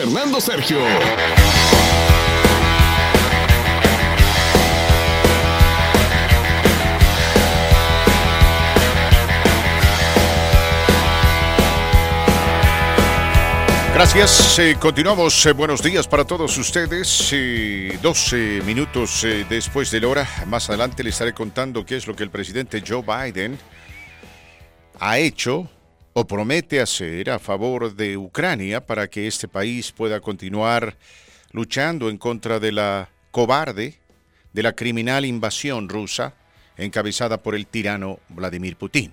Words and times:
Fernando 0.00 0.40
Sergio. 0.40 0.78
Gracias. 13.92 14.58
Eh, 14.58 14.76
continuamos. 14.80 15.44
Eh, 15.44 15.52
buenos 15.52 15.82
días 15.82 16.08
para 16.08 16.24
todos 16.24 16.56
ustedes. 16.56 17.34
12 18.00 18.56
eh, 18.56 18.62
minutos 18.62 19.26
después 19.50 19.90
de 19.90 20.00
la 20.00 20.08
hora. 20.08 20.28
Más 20.46 20.70
adelante 20.70 21.04
les 21.04 21.12
estaré 21.12 21.34
contando 21.34 21.84
qué 21.84 21.98
es 21.98 22.06
lo 22.06 22.16
que 22.16 22.22
el 22.22 22.30
presidente 22.30 22.82
Joe 22.86 23.02
Biden 23.02 23.58
ha 24.98 25.18
hecho 25.18 25.68
o 26.12 26.26
promete 26.26 26.80
hacer 26.80 27.30
a 27.30 27.38
favor 27.38 27.94
de 27.94 28.16
Ucrania 28.16 28.84
para 28.84 29.08
que 29.08 29.26
este 29.26 29.48
país 29.48 29.92
pueda 29.92 30.20
continuar 30.20 30.96
luchando 31.52 32.10
en 32.10 32.18
contra 32.18 32.58
de 32.58 32.72
la 32.72 33.10
cobarde, 33.30 33.98
de 34.52 34.62
la 34.62 34.72
criminal 34.74 35.24
invasión 35.24 35.88
rusa 35.88 36.34
encabezada 36.76 37.42
por 37.42 37.54
el 37.54 37.66
tirano 37.66 38.18
Vladimir 38.28 38.76
Putin. 38.76 39.12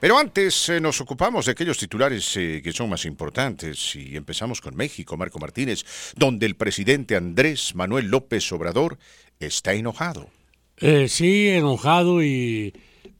Pero 0.00 0.16
antes 0.16 0.68
eh, 0.68 0.80
nos 0.80 1.00
ocupamos 1.00 1.46
de 1.46 1.52
aquellos 1.52 1.76
titulares 1.76 2.36
eh, 2.36 2.60
que 2.62 2.72
son 2.72 2.88
más 2.88 3.04
importantes 3.04 3.96
y 3.96 4.16
empezamos 4.16 4.60
con 4.60 4.76
México, 4.76 5.16
Marco 5.16 5.40
Martínez, 5.40 5.84
donde 6.14 6.46
el 6.46 6.54
presidente 6.54 7.16
Andrés 7.16 7.74
Manuel 7.74 8.06
López 8.06 8.50
Obrador 8.52 8.98
está 9.40 9.74
enojado. 9.74 10.28
Eh, 10.76 11.08
sí, 11.08 11.48
enojado 11.48 12.22
y 12.22 12.72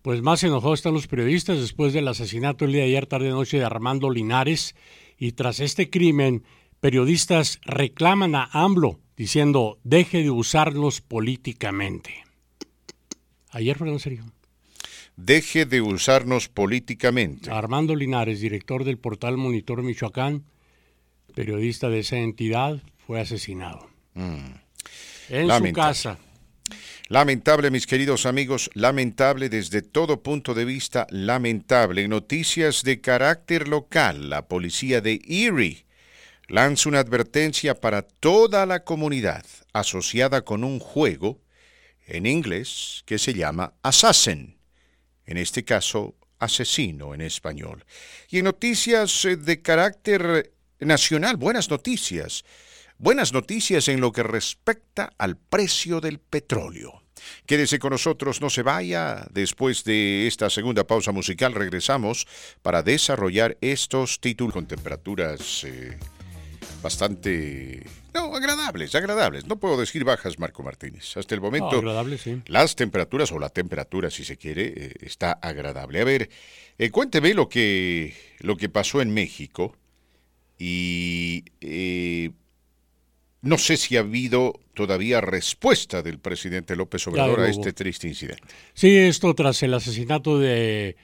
pues 0.08 0.22
más 0.22 0.42
enojados 0.42 0.78
están 0.78 0.94
los 0.94 1.06
periodistas 1.06 1.60
después 1.60 1.92
del 1.92 2.08
asesinato 2.08 2.64
el 2.64 2.72
día 2.72 2.80
de 2.80 2.88
ayer 2.88 3.04
tarde 3.04 3.28
noche 3.28 3.58
de 3.58 3.66
Armando 3.66 4.08
Linares 4.08 4.74
y 5.18 5.32
tras 5.32 5.60
este 5.60 5.90
crimen 5.90 6.44
periodistas 6.80 7.60
reclaman 7.62 8.34
a 8.34 8.48
AMLO 8.50 9.00
diciendo 9.18 9.78
deje 9.84 10.22
de 10.22 10.30
usarlos 10.30 11.02
políticamente. 11.02 12.24
Ayer 13.50 13.76
fue 13.76 13.90
en 13.90 13.98
serio 13.98 14.24
deje 15.16 15.66
de 15.66 15.82
usarnos 15.82 16.48
políticamente. 16.48 17.50
Armando 17.50 17.94
Linares, 17.94 18.40
director 18.40 18.84
del 18.84 18.96
portal 18.96 19.36
Monitor 19.36 19.82
Michoacán, 19.82 20.42
periodista 21.34 21.90
de 21.90 21.98
esa 21.98 22.16
entidad, 22.16 22.80
fue 23.06 23.20
asesinado. 23.20 23.90
Mm. 24.14 24.54
En 25.28 25.50
su 25.50 25.72
casa. 25.74 26.18
Lamentable, 27.08 27.70
mis 27.70 27.86
queridos 27.86 28.26
amigos, 28.26 28.70
lamentable 28.74 29.48
desde 29.48 29.82
todo 29.82 30.22
punto 30.22 30.54
de 30.54 30.64
vista, 30.64 31.06
lamentable. 31.10 32.06
Noticias 32.08 32.82
de 32.82 33.00
carácter 33.00 33.68
local, 33.68 34.30
la 34.30 34.46
policía 34.46 35.00
de 35.00 35.20
Erie 35.26 35.86
lanza 36.48 36.88
una 36.88 37.00
advertencia 37.00 37.74
para 37.80 38.02
toda 38.02 38.66
la 38.66 38.84
comunidad 38.84 39.44
asociada 39.72 40.42
con 40.42 40.64
un 40.64 40.78
juego 40.78 41.40
en 42.06 42.26
inglés 42.26 43.02
que 43.06 43.18
se 43.18 43.34
llama 43.34 43.74
Assassin 43.82 44.58
en 45.28 45.36
este 45.36 45.62
caso 45.62 46.16
asesino 46.38 47.14
en 47.14 47.20
español. 47.20 47.84
Y 48.30 48.38
en 48.38 48.46
noticias 48.46 49.24
eh, 49.26 49.36
de 49.36 49.60
carácter 49.60 50.52
nacional, 50.80 51.36
buenas 51.36 51.68
noticias. 51.70 52.44
Buenas 52.98 53.32
noticias 53.32 53.86
en 53.86 54.00
lo 54.00 54.10
que 54.10 54.24
respecta 54.24 55.12
al 55.18 55.36
precio 55.36 56.00
del 56.00 56.18
petróleo. 56.18 57.04
Quédese 57.46 57.78
con 57.78 57.92
nosotros, 57.92 58.40
no 58.40 58.50
se 58.50 58.62
vaya. 58.62 59.26
Después 59.30 59.84
de 59.84 60.26
esta 60.26 60.50
segunda 60.50 60.84
pausa 60.84 61.12
musical 61.12 61.54
regresamos 61.54 62.26
para 62.60 62.82
desarrollar 62.82 63.56
estos 63.60 64.20
títulos 64.20 64.52
con 64.52 64.66
temperaturas 64.66 65.64
eh, 65.64 65.96
bastante 66.82 67.84
no, 68.14 68.34
agradables, 68.34 68.94
agradables. 68.96 69.46
No 69.46 69.58
puedo 69.58 69.76
decir 69.78 70.02
bajas, 70.02 70.38
Marco 70.40 70.64
Martínez. 70.64 71.16
Hasta 71.16 71.36
el 71.36 71.40
momento, 71.40 71.80
las 72.46 72.74
temperaturas, 72.74 73.30
o 73.30 73.38
la 73.38 73.48
temperatura, 73.48 74.10
si 74.10 74.24
se 74.24 74.36
quiere, 74.36 74.72
eh, 74.76 74.92
está 75.02 75.32
agradable. 75.32 76.00
A 76.00 76.04
ver, 76.04 76.30
eh, 76.78 76.90
cuénteme 76.90 77.32
lo 77.34 77.48
que, 77.48 78.16
lo 78.40 78.56
que 78.56 78.68
pasó 78.68 79.00
en 79.00 79.14
México 79.14 79.76
y 80.58 81.44
eh, 81.60 82.30
no 83.42 83.58
sé 83.58 83.76
si 83.76 83.96
ha 83.96 84.00
habido 84.00 84.60
todavía 84.74 85.20
respuesta 85.20 86.02
del 86.02 86.18
presidente 86.18 86.76
López 86.76 87.06
Obrador 87.06 87.40
a 87.40 87.48
este 87.48 87.72
triste 87.72 88.08
incidente. 88.08 88.42
Sí, 88.74 88.96
esto 88.96 89.34
tras 89.34 89.62
el 89.62 89.74
asesinato 89.74 90.38
de 90.38 90.96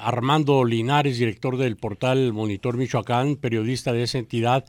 Armando 0.00 0.64
Linares, 0.64 1.18
director 1.18 1.56
del 1.56 1.76
portal 1.76 2.32
Monitor 2.32 2.76
Michoacán, 2.76 3.36
periodista 3.36 3.92
de 3.92 4.02
esa 4.02 4.18
entidad, 4.18 4.64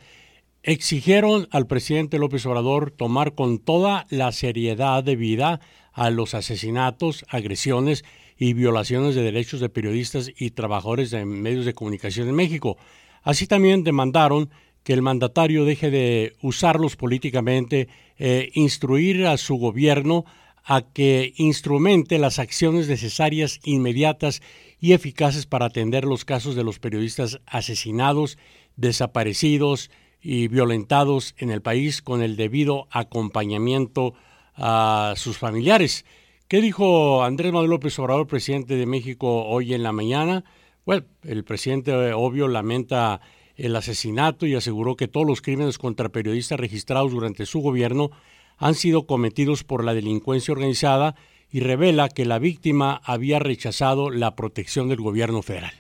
exigieron 0.64 1.48
al 1.52 1.68
presidente 1.68 2.18
López 2.18 2.46
Obrador 2.46 2.92
tomar 2.92 3.36
con 3.36 3.60
toda 3.60 4.08
la 4.10 4.32
seriedad 4.32 5.04
debida 5.04 5.60
a 5.92 6.10
los 6.10 6.34
asesinatos, 6.34 7.26
agresiones 7.30 8.04
y 8.38 8.54
violaciones 8.54 9.16
de 9.16 9.22
derechos 9.22 9.60
de 9.60 9.70
periodistas 9.70 10.32
y 10.38 10.52
trabajadores 10.52 11.12
de 11.12 11.24
medios 11.26 11.66
de 11.66 11.74
comunicación 11.74 12.28
en 12.28 12.36
México. 12.36 12.78
Así 13.22 13.48
también 13.48 13.84
demandaron 13.84 14.50
que 14.86 14.94
el 14.94 15.02
mandatario 15.02 15.66
deje 15.66 15.92
de 15.92 16.38
usarlos 16.42 16.96
políticamente, 16.96 17.90
e 18.18 18.52
instruir 18.54 19.26
a 19.26 19.36
su 19.36 19.58
gobierno 19.58 20.24
a 20.64 20.84
que 20.84 21.34
instrumente 21.36 22.18
las 22.18 22.40
acciones 22.40 22.88
necesarias, 22.88 23.60
inmediatas 23.66 24.42
y 24.80 24.94
eficaces 24.94 25.46
para 25.46 25.66
atender 25.66 26.06
los 26.06 26.24
casos 26.24 26.56
de 26.56 26.64
los 26.64 26.80
periodistas 26.80 27.42
asesinados, 27.46 28.38
desaparecidos, 28.78 29.92
y 30.28 30.48
violentados 30.48 31.36
en 31.38 31.52
el 31.52 31.62
país 31.62 32.02
con 32.02 32.24
el 32.24 32.36
debido 32.36 32.88
acompañamiento 32.90 34.16
a 34.56 35.14
sus 35.16 35.38
familiares. 35.38 36.04
¿Qué 36.48 36.62
dijo 36.62 37.24
Andrés 37.24 37.54
Manuel 37.54 37.70
López 37.70 38.00
Obrador, 38.00 38.26
presidente 38.26 38.76
de 38.76 38.88
México, 38.88 39.46
hoy 39.46 39.76
en 39.76 39.84
la 39.84 39.92
mañana? 39.92 40.44
Bueno, 40.84 41.06
el 41.22 41.44
presidente, 41.44 42.12
obvio, 42.14 42.48
lamenta 42.48 43.22
el 43.56 43.76
asesinato 43.76 44.46
y 44.46 44.56
aseguró 44.56 44.96
que 44.96 45.08
todos 45.08 45.26
los 45.26 45.42
crímenes 45.42 45.78
contra 45.78 46.10
periodistas 46.10 46.60
registrados 46.60 47.12
durante 47.12 47.46
su 47.46 47.60
gobierno 47.60 48.12
han 48.58 48.76
sido 48.76 49.06
cometidos 49.06 49.64
por 49.64 49.84
la 49.84 49.94
delincuencia 49.94 50.54
organizada 50.54 51.16
y 51.52 51.60
revela 51.60 52.10
que 52.10 52.26
la 52.26 52.40
víctima 52.40 53.02
había 53.04 53.40
rechazado 53.40 54.10
la 54.10 54.36
protección 54.36 54.90
del 54.90 55.02
gobierno 55.02 55.42
federal. 55.42 55.74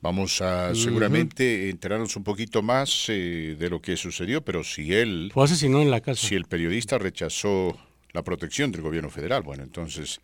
Vamos 0.00 0.40
a 0.42 0.74
seguramente 0.76 1.70
enterarnos 1.70 2.14
un 2.14 2.22
poquito 2.22 2.62
más 2.62 3.06
eh, 3.08 3.56
de 3.58 3.68
lo 3.68 3.82
que 3.82 3.96
sucedió, 3.96 4.44
pero 4.44 4.62
si 4.62 4.94
él... 4.94 5.30
Fue 5.34 5.44
asesinado 5.44 5.82
en 5.82 5.90
la 5.90 6.00
casa. 6.00 6.24
Si 6.28 6.36
el 6.36 6.44
periodista 6.44 6.98
rechazó 6.98 7.76
la 8.12 8.22
protección 8.22 8.70
del 8.70 8.82
gobierno 8.82 9.10
federal, 9.10 9.42
bueno, 9.42 9.64
entonces 9.64 10.20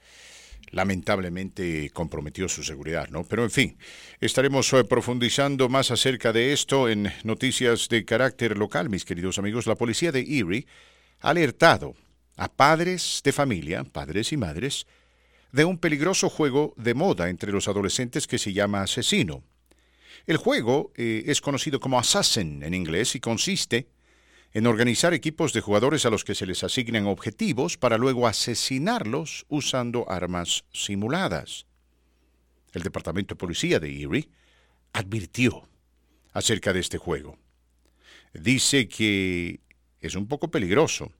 lamentablemente 0.74 1.90
comprometió 1.90 2.48
su 2.48 2.62
seguridad, 2.62 3.08
¿no? 3.08 3.24
Pero 3.24 3.44
en 3.44 3.50
fin, 3.50 3.78
estaremos 4.20 4.72
eh, 4.72 4.84
profundizando 4.84 5.68
más 5.68 5.90
acerca 5.90 6.32
de 6.32 6.52
esto 6.52 6.88
en 6.88 7.12
noticias 7.22 7.88
de 7.88 8.04
carácter 8.04 8.58
local, 8.58 8.90
mis 8.90 9.04
queridos 9.04 9.38
amigos. 9.38 9.66
La 9.66 9.76
policía 9.76 10.12
de 10.12 10.20
Erie 10.20 10.66
ha 11.20 11.30
alertado 11.30 11.94
a 12.36 12.52
padres 12.52 13.20
de 13.24 13.32
familia, 13.32 13.84
padres 13.84 14.32
y 14.32 14.36
madres, 14.36 14.86
de 15.52 15.64
un 15.64 15.78
peligroso 15.78 16.28
juego 16.28 16.74
de 16.76 16.94
moda 16.94 17.28
entre 17.28 17.52
los 17.52 17.68
adolescentes 17.68 18.26
que 18.26 18.38
se 18.38 18.52
llama 18.52 18.82
Asesino. 18.82 19.44
El 20.26 20.38
juego 20.38 20.92
eh, 20.96 21.22
es 21.26 21.40
conocido 21.40 21.78
como 21.78 21.98
Assassin 21.98 22.62
en 22.64 22.74
inglés 22.74 23.14
y 23.14 23.20
consiste 23.20 23.86
en 24.54 24.68
organizar 24.68 25.12
equipos 25.12 25.52
de 25.52 25.60
jugadores 25.60 26.06
a 26.06 26.10
los 26.10 26.22
que 26.22 26.36
se 26.36 26.46
les 26.46 26.62
asignan 26.62 27.06
objetivos 27.06 27.76
para 27.76 27.98
luego 27.98 28.28
asesinarlos 28.28 29.44
usando 29.48 30.08
armas 30.08 30.64
simuladas. 30.72 31.66
El 32.72 32.82
Departamento 32.82 33.34
de 33.34 33.38
Policía 33.38 33.80
de 33.80 33.88
Erie 33.88 34.28
advirtió 34.92 35.68
acerca 36.32 36.72
de 36.72 36.80
este 36.80 36.98
juego. 36.98 37.36
Dice 38.32 38.88
que 38.88 39.58
es 40.00 40.14
un 40.14 40.28
poco 40.28 40.48
peligroso 40.48 41.10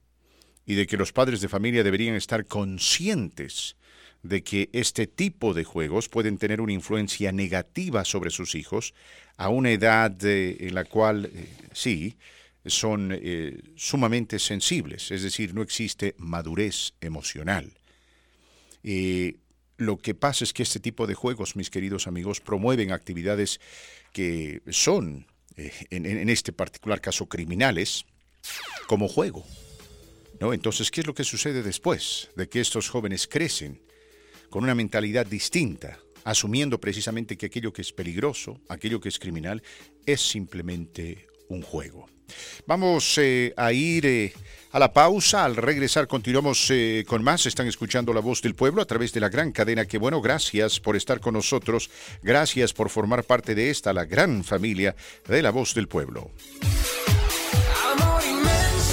y 0.65 0.75
de 0.75 0.87
que 0.87 0.97
los 0.97 1.13
padres 1.13 1.41
de 1.41 1.49
familia 1.49 1.83
deberían 1.83 2.15
estar 2.15 2.47
conscientes 2.47 3.77
de 4.23 4.45
que 4.45 4.71
este 4.73 5.09
tipo 5.09 5.55
de 5.55 5.65
juegos 5.65 6.09
pueden 6.09 6.39
tener 6.39 6.61
una 6.61 6.73
influencia 6.73 7.33
negativa 7.33 8.05
sobre 8.05 8.31
sus 8.31 8.55
hijos 8.55 8.95
a 9.37 9.49
una 9.49 9.71
edad 9.71 10.17
eh, 10.25 10.57
en 10.61 10.75
la 10.75 10.85
cual, 10.85 11.27
eh, 11.27 11.49
sí, 11.73 12.17
son 12.67 13.11
eh, 13.13 13.61
sumamente 13.77 14.39
sensibles, 14.39 15.11
es 15.11 15.23
decir, 15.23 15.55
no 15.55 15.63
existe 15.63 16.15
madurez 16.19 16.95
emocional. 17.01 17.73
lo 19.77 19.99
que 19.99 20.15
pasa 20.15 20.45
es 20.45 20.53
que 20.53 20.63
este 20.63 20.81
tipo 20.81 21.07
de 21.07 21.15
juegos, 21.15 21.57
mis 21.57 21.71
queridos 21.71 22.07
amigos, 22.07 22.41
promueven 22.41 22.93
actividades 22.93 23.61
que 24.13 24.63
son, 24.71 25.27
en, 25.57 26.07
en, 26.07 26.29
este 26.29 26.53
particular 26.53 27.01
caso, 27.01 27.27
criminales, 27.27 28.05
como 28.87 29.09
juego. 29.09 29.45
¿no? 30.41 30.53
Entonces, 30.53 30.91
¿qué 30.91 31.01
es 31.01 31.07
lo 31.07 31.15
que 31.15 31.25
sucede 31.25 31.63
después 31.63 32.31
de 32.37 32.49
que 32.49 32.61
estos 32.61 32.89
jóvenes 32.89 33.27
crecen? 33.27 33.81
con 34.55 34.63
una 34.63 34.77
mentalidad 34.77 35.27
distinta, 35.27 35.99
asumiendo 36.23 36.81
precisamente 36.81 37.37
que 37.37 37.47
aquello 37.47 37.73
que 37.73 37.83
es 37.83 37.93
peligroso, 37.93 38.61
aquello 38.69 39.01
que 39.01 39.09
es 39.09 39.19
criminal, 39.19 39.65
es 40.07 40.21
simplemente 40.21 41.27
un 41.49 41.61
juego. 41.61 42.09
Vamos 42.67 43.19
eh, 43.19 43.53
a 43.57 43.73
ir 43.73 44.07
eh, 44.07 44.33
a 44.73 44.79
la 44.79 44.93
pausa. 44.93 45.45
Al 45.45 45.57
regresar 45.57 46.07
continuamos 46.07 46.71
eh, 46.71 47.05
con 47.07 47.23
más. 47.23 47.47
Están 47.47 47.67
escuchando 47.67 48.13
la 48.13 48.21
voz 48.21 48.43
del 48.43 48.55
pueblo 48.55 48.83
a 48.83 48.85
través 48.87 49.13
de 49.13 49.21
la 49.21 49.29
gran 49.29 49.53
cadena. 49.53 49.87
Que 49.87 49.99
bueno, 49.99 50.21
gracias 50.21 50.81
por 50.81 50.97
estar 50.97 51.21
con 51.21 51.35
nosotros. 51.35 51.91
Gracias 52.23 52.73
por 52.73 52.91
formar 52.91 53.25
parte 53.25 53.55
de 53.55 53.71
esta, 53.71 53.93
la 53.93 54.05
gran 54.05 54.45
familia 54.45 54.95
de 55.29 55.43
la 55.43 55.51
voz 55.51 55.75
del 55.75 55.89
pueblo. 55.89 56.31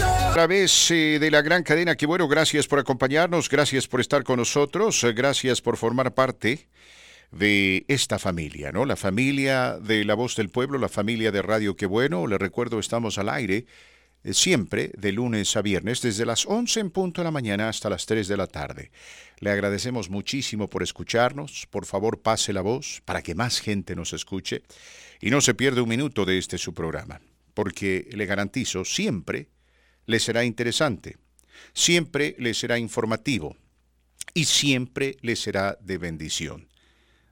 A 0.02 0.34
través 0.34 0.88
de 0.90 1.30
la 1.30 1.42
gran 1.42 1.62
cadena, 1.62 1.98
que 1.98 2.06
bueno, 2.06 2.26
gracias 2.28 2.66
por 2.66 2.80
acompañarnos, 2.80 3.50
gracias 3.50 3.86
por 3.86 4.00
estar 4.00 4.24
con 4.24 4.38
nosotros, 4.38 5.06
gracias 5.14 5.60
por 5.60 5.76
formar 5.76 6.14
parte 6.14 6.70
de 7.32 7.86
esta 7.88 8.20
familia, 8.20 8.72
¿no? 8.72 8.86
La 8.86 8.96
familia 8.96 9.80
de 9.80 10.04
La 10.04 10.16
Voz 10.16 10.36
del 10.36 10.50
Pueblo, 10.50 10.78
la 10.78 10.90
familia 10.90 11.32
de 11.32 11.42
Radio 11.42 11.76
Qué 11.76 11.86
Bueno. 11.86 12.28
Le 12.28 12.38
recuerdo, 12.38 12.80
estamos 12.80 13.18
al 13.18 13.30
aire 13.30 13.66
eh, 14.24 14.34
siempre 14.34 14.92
de 14.98 15.12
lunes 15.12 15.56
a 15.56 15.62
viernes, 15.62 16.02
desde 16.02 16.26
las 16.26 16.46
11 16.46 16.80
en 16.80 16.92
punto 16.92 17.22
de 17.22 17.26
la 17.26 17.32
mañana 17.32 17.70
hasta 17.70 17.90
las 17.90 18.06
3 18.06 18.28
de 18.28 18.38
la 18.38 18.48
tarde. 18.48 18.92
Le 19.40 19.50
agradecemos 19.50 20.10
muchísimo 20.10 20.70
por 20.70 20.84
escucharnos. 20.84 21.68
Por 21.72 21.86
favor, 21.86 22.22
pase 22.22 22.54
la 22.54 22.62
voz 22.62 23.02
para 23.06 23.22
que 23.22 23.34
más 23.34 23.60
gente 23.60 23.96
nos 23.96 24.14
escuche 24.14 24.64
y 25.22 25.30
no 25.30 25.40
se 25.42 25.54
pierda 25.54 25.82
un 25.82 25.90
minuto 25.90 26.26
de 26.26 26.38
este 26.38 26.58
su 26.58 26.74
programa, 26.74 27.22
porque 27.54 28.10
le 28.12 28.26
garantizo, 28.26 28.84
siempre 28.84 29.48
le 30.06 30.20
será 30.20 30.44
interesante, 30.44 31.18
siempre 31.74 32.36
le 32.38 32.54
será 32.54 32.78
informativo 32.78 33.56
y 34.34 34.46
siempre 34.46 35.18
le 35.22 35.36
será 35.36 35.78
de 35.82 35.98
bendición. 35.98 36.71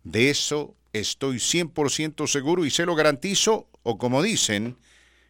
De 0.10 0.32
eso 0.32 0.76
estoy 0.92 1.38
100% 1.38 2.26
seguro 2.26 2.66
y 2.66 2.72
se 2.72 2.88
lo 2.88 2.96
garantizo, 2.96 3.70
o 3.84 4.00
como 4.00 4.24
dicen 4.24 4.76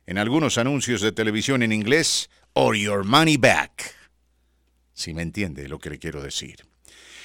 en 0.05 0.17
algunos 0.17 0.57
anuncios 0.57 1.01
de 1.01 1.11
televisión 1.11 1.63
en 1.63 1.73
inglés, 1.73 2.29
or 2.53 2.77
your 2.77 3.03
money 3.03 3.35
back. 3.35 3.93
Si 4.93 5.13
me 5.13 5.21
entiende 5.21 5.67
lo 5.67 5.79
que 5.79 5.89
le 5.89 5.99
quiero 5.99 6.23
decir. 6.23 6.65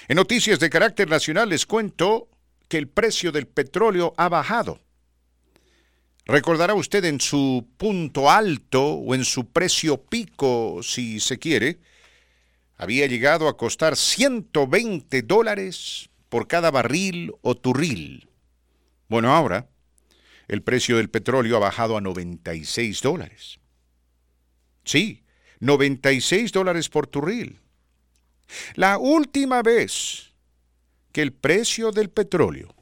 En 0.09 0.17
noticias 0.17 0.59
de 0.59 0.69
carácter 0.69 1.09
nacional 1.09 1.49
les 1.49 1.65
cuento 1.65 2.29
que 2.67 2.77
el 2.77 2.89
precio 2.89 3.31
del 3.31 3.47
petróleo 3.47 4.15
ha 4.17 4.29
bajado. 4.29 4.81
Recordará 6.27 6.75
usted 6.75 7.05
en 7.05 7.21
su 7.21 7.69
punto 7.77 8.33
alto 8.33 8.85
o 8.85 9.15
en 9.15 9.25
su 9.25 9.53
precio 9.53 10.03
pico, 10.03 10.81
si 10.83 11.21
se 11.21 11.39
quiere, 11.39 11.79
había 12.77 13.07
llegado 13.07 13.47
a 13.47 13.57
costar 13.57 13.95
120 13.95 15.23
dólares 15.23 16.11
por 16.35 16.49
cada 16.49 16.73
barril 16.73 17.33
o 17.43 17.55
turril. 17.55 18.29
Bueno, 19.09 19.33
ahora 19.33 19.71
el 20.49 20.65
precio 20.65 20.97
del 20.97 21.09
petróleo 21.09 21.57
ha 21.57 21.61
bajado 21.61 21.97
a 21.97 22.01
96 22.01 23.03
dólares. 23.03 23.61
Sí, 24.85 25.23
96 25.61 26.51
dólares 26.51 26.89
por 26.89 27.07
turril. 27.07 27.61
La 28.75 28.99
última 28.99 29.63
vez 29.63 30.33
que 31.13 31.23
el 31.23 31.33
precio 31.33 31.93
del 31.93 32.11
petróleo 32.11 32.75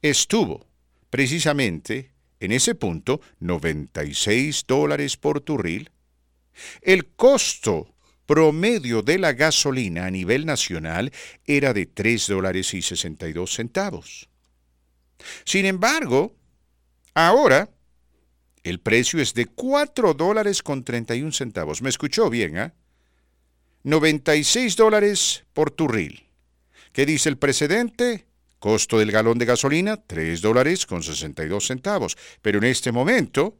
estuvo 0.00 0.66
precisamente 1.10 2.14
en 2.40 2.52
ese 2.52 2.74
punto, 2.74 3.20
96 3.40 4.64
dólares 4.66 5.18
por 5.18 5.42
turril, 5.42 5.90
el 6.80 7.08
costo 7.08 7.91
promedio 8.26 9.02
de 9.02 9.18
la 9.18 9.32
gasolina 9.32 10.06
a 10.06 10.10
nivel 10.10 10.46
nacional 10.46 11.12
era 11.46 11.72
de 11.72 11.86
3 11.86 12.26
dólares 12.28 12.74
y 12.74 12.82
62 12.82 13.54
centavos. 13.54 14.28
Sin 15.44 15.66
embargo, 15.66 16.34
ahora 17.14 17.70
el 18.62 18.80
precio 18.80 19.20
es 19.20 19.34
de 19.34 19.46
4 19.46 20.14
dólares 20.14 20.62
con 20.62 20.84
31 20.84 21.32
centavos. 21.32 21.82
¿Me 21.82 21.90
escuchó 21.90 22.30
bien, 22.30 22.58
ah? 22.58 22.74
96 23.84 24.76
dólares 24.76 25.44
por 25.52 25.70
turril. 25.72 26.28
¿Qué 26.92 27.06
dice 27.06 27.28
el 27.28 27.38
precedente? 27.38 28.26
Costo 28.60 29.00
del 29.00 29.10
galón 29.10 29.38
de 29.38 29.46
gasolina, 29.46 29.96
3 29.96 30.40
dólares 30.40 30.86
con 30.86 31.02
62 31.02 31.66
centavos. 31.66 32.16
Pero 32.42 32.58
en 32.58 32.64
este 32.64 32.92
momento 32.92 33.58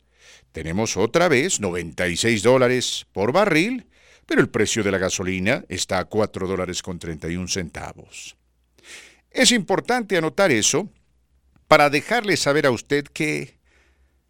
tenemos 0.53 0.97
otra 0.97 1.27
vez 1.27 1.59
96 1.59 2.43
dólares 2.43 3.07
por 3.13 3.33
barril 3.33 3.87
pero 4.27 4.41
el 4.41 4.49
precio 4.49 4.83
de 4.83 4.91
la 4.91 4.99
gasolina 4.99 5.65
está 5.69 5.99
a 5.99 6.05
4 6.05 6.47
dólares 6.47 6.83
con 6.83 6.99
31 6.99 7.49
centavos. 7.49 8.37
Es 9.31 9.51
importante 9.53 10.17
anotar 10.17 10.51
eso 10.51 10.91
para 11.67 11.89
dejarle 11.89 12.37
saber 12.37 12.67
a 12.67 12.71
usted 12.71 13.05
que 13.05 13.59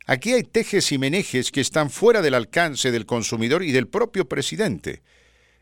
aquí 0.07 0.33
hay 0.33 0.45
tejes 0.45 0.93
y 0.93 0.99
menejes 0.99 1.51
que 1.51 1.61
están 1.61 1.91
fuera 1.91 2.23
del 2.23 2.35
alcance 2.35 2.93
del 2.93 3.07
consumidor 3.07 3.63
y 3.65 3.73
del 3.73 3.89
propio 3.89 4.29
presidente 4.29 5.03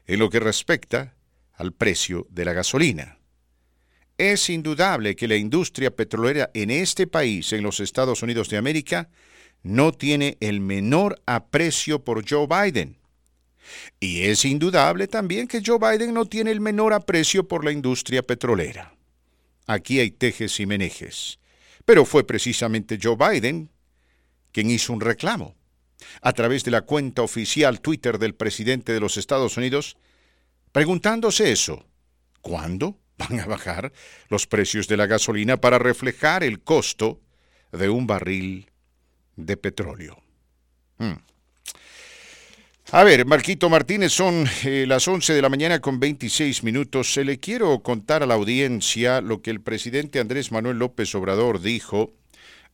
en 0.06 0.18
lo 0.18 0.28
que 0.28 0.40
respecta 0.40 1.14
al 1.54 1.72
precio 1.72 2.26
de 2.30 2.44
la 2.44 2.52
gasolina. 2.52 3.18
Es 4.18 4.50
indudable 4.50 5.16
que 5.16 5.28
la 5.28 5.36
industria 5.36 5.90
petrolera 5.96 6.50
en 6.52 6.70
este 6.70 7.06
país, 7.06 7.54
en 7.54 7.62
los 7.62 7.80
Estados 7.80 8.22
Unidos 8.22 8.50
de 8.50 8.58
América, 8.58 9.08
no 9.62 9.92
tiene 9.92 10.36
el 10.40 10.60
menor 10.60 11.22
aprecio 11.24 12.04
por 12.04 12.28
Joe 12.28 12.46
Biden. 12.46 12.99
Y 13.98 14.22
es 14.22 14.44
indudable 14.44 15.06
también 15.06 15.46
que 15.46 15.62
Joe 15.64 15.78
Biden 15.78 16.14
no 16.14 16.26
tiene 16.26 16.50
el 16.50 16.60
menor 16.60 16.92
aprecio 16.92 17.46
por 17.46 17.64
la 17.64 17.72
industria 17.72 18.22
petrolera. 18.22 18.94
Aquí 19.66 20.00
hay 20.00 20.10
tejes 20.10 20.58
y 20.60 20.66
menejes. 20.66 21.38
Pero 21.84 22.04
fue 22.04 22.26
precisamente 22.26 22.98
Joe 23.00 23.16
Biden 23.16 23.70
quien 24.52 24.70
hizo 24.70 24.92
un 24.92 25.00
reclamo 25.00 25.54
a 26.22 26.32
través 26.32 26.64
de 26.64 26.70
la 26.70 26.82
cuenta 26.82 27.22
oficial 27.22 27.80
Twitter 27.80 28.18
del 28.18 28.34
presidente 28.34 28.92
de 28.92 29.00
los 29.00 29.16
Estados 29.16 29.56
Unidos, 29.56 29.96
preguntándose 30.72 31.52
eso. 31.52 31.84
¿Cuándo 32.40 32.98
van 33.18 33.40
a 33.40 33.46
bajar 33.46 33.92
los 34.28 34.46
precios 34.46 34.88
de 34.88 34.96
la 34.96 35.06
gasolina 35.06 35.58
para 35.58 35.78
reflejar 35.78 36.42
el 36.42 36.60
costo 36.60 37.20
de 37.70 37.88
un 37.88 38.06
barril 38.06 38.70
de 39.36 39.56
petróleo? 39.56 40.22
Hmm. 40.98 41.14
A 42.92 43.04
ver, 43.04 43.24
Marquito 43.24 43.70
Martínez, 43.70 44.12
son 44.12 44.48
eh, 44.64 44.84
las 44.84 45.06
11 45.06 45.32
de 45.32 45.40
la 45.40 45.48
mañana 45.48 45.78
con 45.78 46.00
26 46.00 46.64
minutos. 46.64 47.12
Se 47.12 47.22
le 47.22 47.38
quiero 47.38 47.84
contar 47.84 48.24
a 48.24 48.26
la 48.26 48.34
audiencia 48.34 49.20
lo 49.20 49.42
que 49.42 49.52
el 49.52 49.60
presidente 49.60 50.18
Andrés 50.18 50.50
Manuel 50.50 50.78
López 50.78 51.14
Obrador 51.14 51.60
dijo 51.60 52.12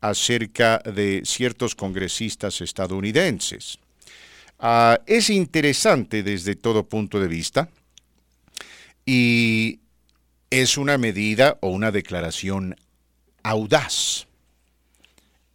acerca 0.01 0.79
de 0.79 1.21
ciertos 1.27 1.75
congresistas 1.75 2.63
estadounidenses. 2.63 3.79
Ah, 4.59 5.01
es 5.05 5.29
interesante 5.29 6.23
desde 6.23 6.57
todo 6.57 6.89
punto 6.89 7.21
de 7.21 7.29
vista 7.29 7.69
y 9.05 9.81
es 10.49 10.79
una 10.79 10.97
medida 10.97 11.59
o 11.61 11.69
una 11.69 11.93
declaración 11.93 12.75
audaz. 13.43 14.29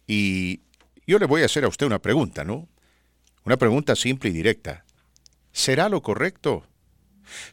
Y 0.06 0.60
yo 1.04 1.18
le 1.18 1.26
voy 1.26 1.42
a 1.42 1.46
hacer 1.46 1.64
a 1.64 1.68
usted 1.68 1.86
una 1.86 1.98
pregunta, 1.98 2.44
¿no? 2.44 2.68
Una 3.44 3.56
pregunta 3.56 3.96
simple 3.96 4.30
y 4.30 4.32
directa. 4.32 4.84
¿Será 5.52 5.88
lo 5.88 6.02
correcto? 6.02 6.66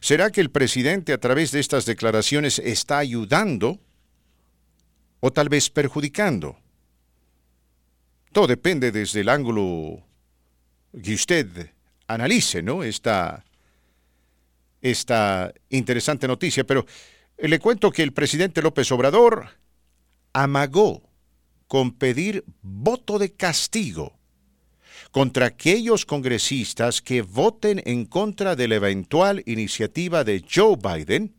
¿Será 0.00 0.30
que 0.30 0.40
el 0.40 0.50
presidente 0.50 1.12
a 1.12 1.18
través 1.18 1.50
de 1.52 1.60
estas 1.60 1.84
declaraciones 1.86 2.58
está 2.58 2.98
ayudando 2.98 3.80
o 5.20 5.32
tal 5.32 5.48
vez 5.48 5.70
perjudicando? 5.70 6.58
Todo 8.32 8.46
depende 8.46 8.92
desde 8.92 9.20
el 9.20 9.28
ángulo 9.28 10.06
que 11.02 11.14
usted 11.14 11.72
analice, 12.06 12.62
¿no? 12.62 12.82
Esta, 12.84 13.44
esta 14.80 15.52
interesante 15.68 16.28
noticia, 16.28 16.64
pero 16.64 16.86
le 17.38 17.58
cuento 17.58 17.90
que 17.90 18.02
el 18.02 18.12
presidente 18.12 18.62
López 18.62 18.90
Obrador 18.92 19.48
amagó 20.32 21.02
con 21.66 21.92
pedir 21.92 22.44
voto 22.62 23.18
de 23.18 23.32
castigo 23.32 24.19
contra 25.10 25.46
aquellos 25.46 26.06
congresistas 26.06 27.02
que 27.02 27.22
voten 27.22 27.82
en 27.84 28.04
contra 28.04 28.54
de 28.54 28.68
la 28.68 28.76
eventual 28.76 29.42
iniciativa 29.46 30.22
de 30.24 30.44
Joe 30.48 30.76
Biden 30.76 31.34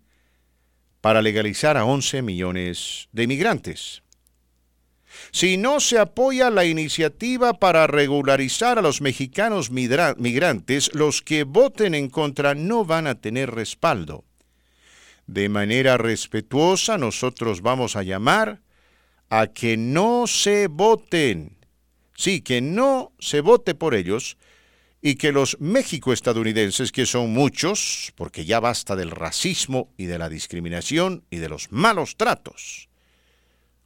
para 0.99 1.21
legalizar 1.21 1.77
a 1.77 1.85
11 1.85 2.21
millones 2.21 3.07
de 3.11 3.23
inmigrantes. 3.23 4.03
Si 5.31 5.57
no 5.57 5.79
se 5.79 5.99
apoya 5.99 6.49
la 6.49 6.65
iniciativa 6.65 7.53
para 7.53 7.87
regularizar 7.87 8.79
a 8.79 8.81
los 8.81 9.01
mexicanos 9.01 9.69
migrantes, 9.71 10.93
los 10.93 11.21
que 11.21 11.43
voten 11.43 11.95
en 11.95 12.09
contra 12.09 12.55
no 12.55 12.85
van 12.85 13.07
a 13.07 13.15
tener 13.15 13.51
respaldo. 13.51 14.23
De 15.27 15.49
manera 15.49 15.97
respetuosa 15.97 16.97
nosotros 16.97 17.61
vamos 17.61 17.95
a 17.95 18.03
llamar 18.03 18.61
a 19.29 19.47
que 19.47 19.77
no 19.77 20.27
se 20.27 20.67
voten 20.67 21.60
Sí, 22.21 22.41
que 22.41 22.61
no 22.61 23.13
se 23.17 23.41
vote 23.41 23.73
por 23.73 23.95
ellos 23.95 24.37
y 25.01 25.15
que 25.15 25.31
los 25.31 25.57
México-estadounidenses, 25.59 26.91
que 26.91 27.07
son 27.07 27.33
muchos, 27.33 28.13
porque 28.15 28.45
ya 28.45 28.59
basta 28.59 28.95
del 28.95 29.09
racismo 29.09 29.89
y 29.97 30.05
de 30.05 30.19
la 30.19 30.29
discriminación 30.29 31.23
y 31.31 31.37
de 31.37 31.49
los 31.49 31.71
malos 31.71 32.17
tratos, 32.17 32.89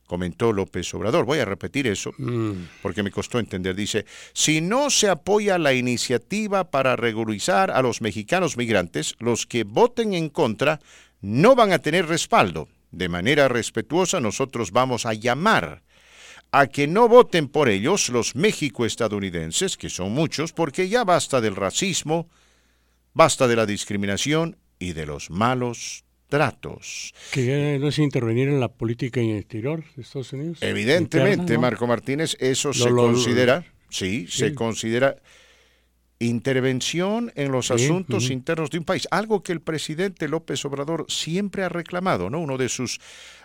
comentó 0.06 0.52
López 0.52 0.94
Obrador. 0.94 1.24
Voy 1.24 1.40
a 1.40 1.46
repetir 1.46 1.88
eso 1.88 2.12
Mm. 2.18 2.68
porque 2.82 3.04
me 3.04 3.10
costó 3.10 3.40
entender. 3.40 3.74
Dice, 3.74 4.06
si 4.34 4.60
no 4.60 4.90
se 4.90 5.08
apoya 5.08 5.58
la 5.58 5.72
iniciativa 5.72 6.70
para 6.70 6.98
regularizar 6.98 7.72
a 7.72 7.82
los 7.82 8.02
mexicanos 8.02 8.58
migrantes, 8.58 9.16
los 9.20 9.46
que 9.46 9.64
voten 9.64 10.14
en 10.14 10.28
contra 10.28 10.82
no 11.22 11.56
van 11.56 11.72
a 11.72 11.80
tener 11.80 12.08
respaldo. 12.08 12.68
De 12.92 13.08
manera 13.08 13.48
respetuosa, 13.48 14.20
nosotros 14.20 14.72
vamos 14.72 15.06
a 15.06 15.14
llamar 15.14 15.85
a 16.58 16.68
que 16.68 16.88
no 16.88 17.10
voten 17.10 17.50
por 17.50 17.68
ellos 17.68 18.08
los 18.10 18.34
México-estadounidenses, 18.36 19.76
que 19.76 19.90
son 19.90 20.14
muchos, 20.14 20.54
porque 20.54 20.88
ya 20.88 21.04
basta 21.04 21.42
del 21.42 21.56
racismo, 21.56 22.30
basta 23.14 23.48
de 23.48 23.58
la 23.58 23.66
discriminación 23.66 24.56
y 24.80 24.94
de 24.94 25.06
los 25.06 25.30
malos 25.30 26.06
tratos. 26.30 27.14
Que 27.32 27.78
no 27.80 27.90
es 27.90 28.00
intervenir 28.00 28.48
en 28.48 28.60
la 28.62 28.70
política 28.70 29.20
exterior 29.22 29.84
de 29.96 30.02
Estados 30.02 30.32
Unidos. 30.34 30.60
Evidentemente, 30.62 31.34
Interna, 31.42 31.56
¿no? 31.56 31.62
Marco 31.62 31.88
Martínez, 31.88 32.38
eso 32.40 32.72
se 32.74 32.90
lo- 32.90 32.96
considera, 32.96 33.66
sí, 33.90 34.26
se 34.30 34.56
considera 34.56 35.18
intervención 36.20 37.32
en 37.36 37.52
los 37.52 37.68
Sí, 37.68 37.74
asuntos 37.74 38.30
internos 38.32 38.70
de 38.70 38.78
un 38.78 38.86
país, 38.86 39.08
algo 39.12 39.44
que 39.44 39.52
el 39.52 39.60
presidente 39.62 40.28
López 40.30 40.64
Obrador 40.66 41.06
siempre 41.10 41.64
ha 41.64 41.70
reclamado, 41.70 42.30
¿no? 42.30 42.40
Uno 42.40 42.58
de 42.58 42.70
sus 42.70 43.00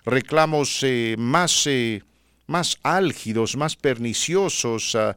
reclamos 0.04 0.80
eh, 0.84 1.16
más, 1.18 1.66
eh, 1.66 2.02
más 2.50 2.78
álgidos, 2.82 3.56
más 3.56 3.76
perniciosos, 3.76 4.96
ah, 4.96 5.16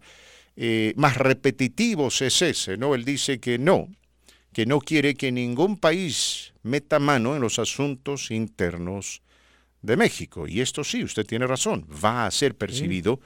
eh, 0.56 0.94
más 0.96 1.18
repetitivos 1.18 2.22
es 2.22 2.42
ese, 2.44 2.78
¿no? 2.78 2.94
Él 2.94 3.04
dice 3.04 3.40
que 3.40 3.58
no, 3.58 3.90
que 4.54 4.68
no 4.68 4.80
quiere 4.80 5.16
que 5.16 5.32
ningún 5.32 5.78
país 5.78 6.54
meta 6.62 7.00
mano 7.00 7.36
en 7.36 7.42
los 7.42 7.58
asuntos 7.58 8.30
internos 8.30 9.24
de 9.82 9.98
México. 9.98 10.48
Y 10.48 10.62
esto 10.62 10.84
sí, 10.84 11.04
usted 11.04 11.26
tiene 11.26 11.48
razón, 11.48 11.88
va 12.04 12.28
a 12.28 12.32
ser 12.32 12.56
percibido 12.56 13.20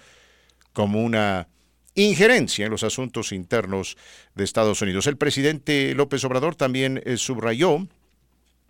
como 0.72 1.04
una 1.04 1.50
injerencia 1.94 2.66
en 2.66 2.72
los 2.72 2.84
asuntos 2.84 3.34
internos 3.34 3.98
de 4.36 4.46
Estados 4.46 4.82
Unidos. 4.82 5.06
El 5.08 5.18
presidente 5.18 5.94
López 5.96 6.24
Obrador 6.24 6.56
también 6.56 7.02
eh, 7.06 7.18
subrayó 7.18 7.88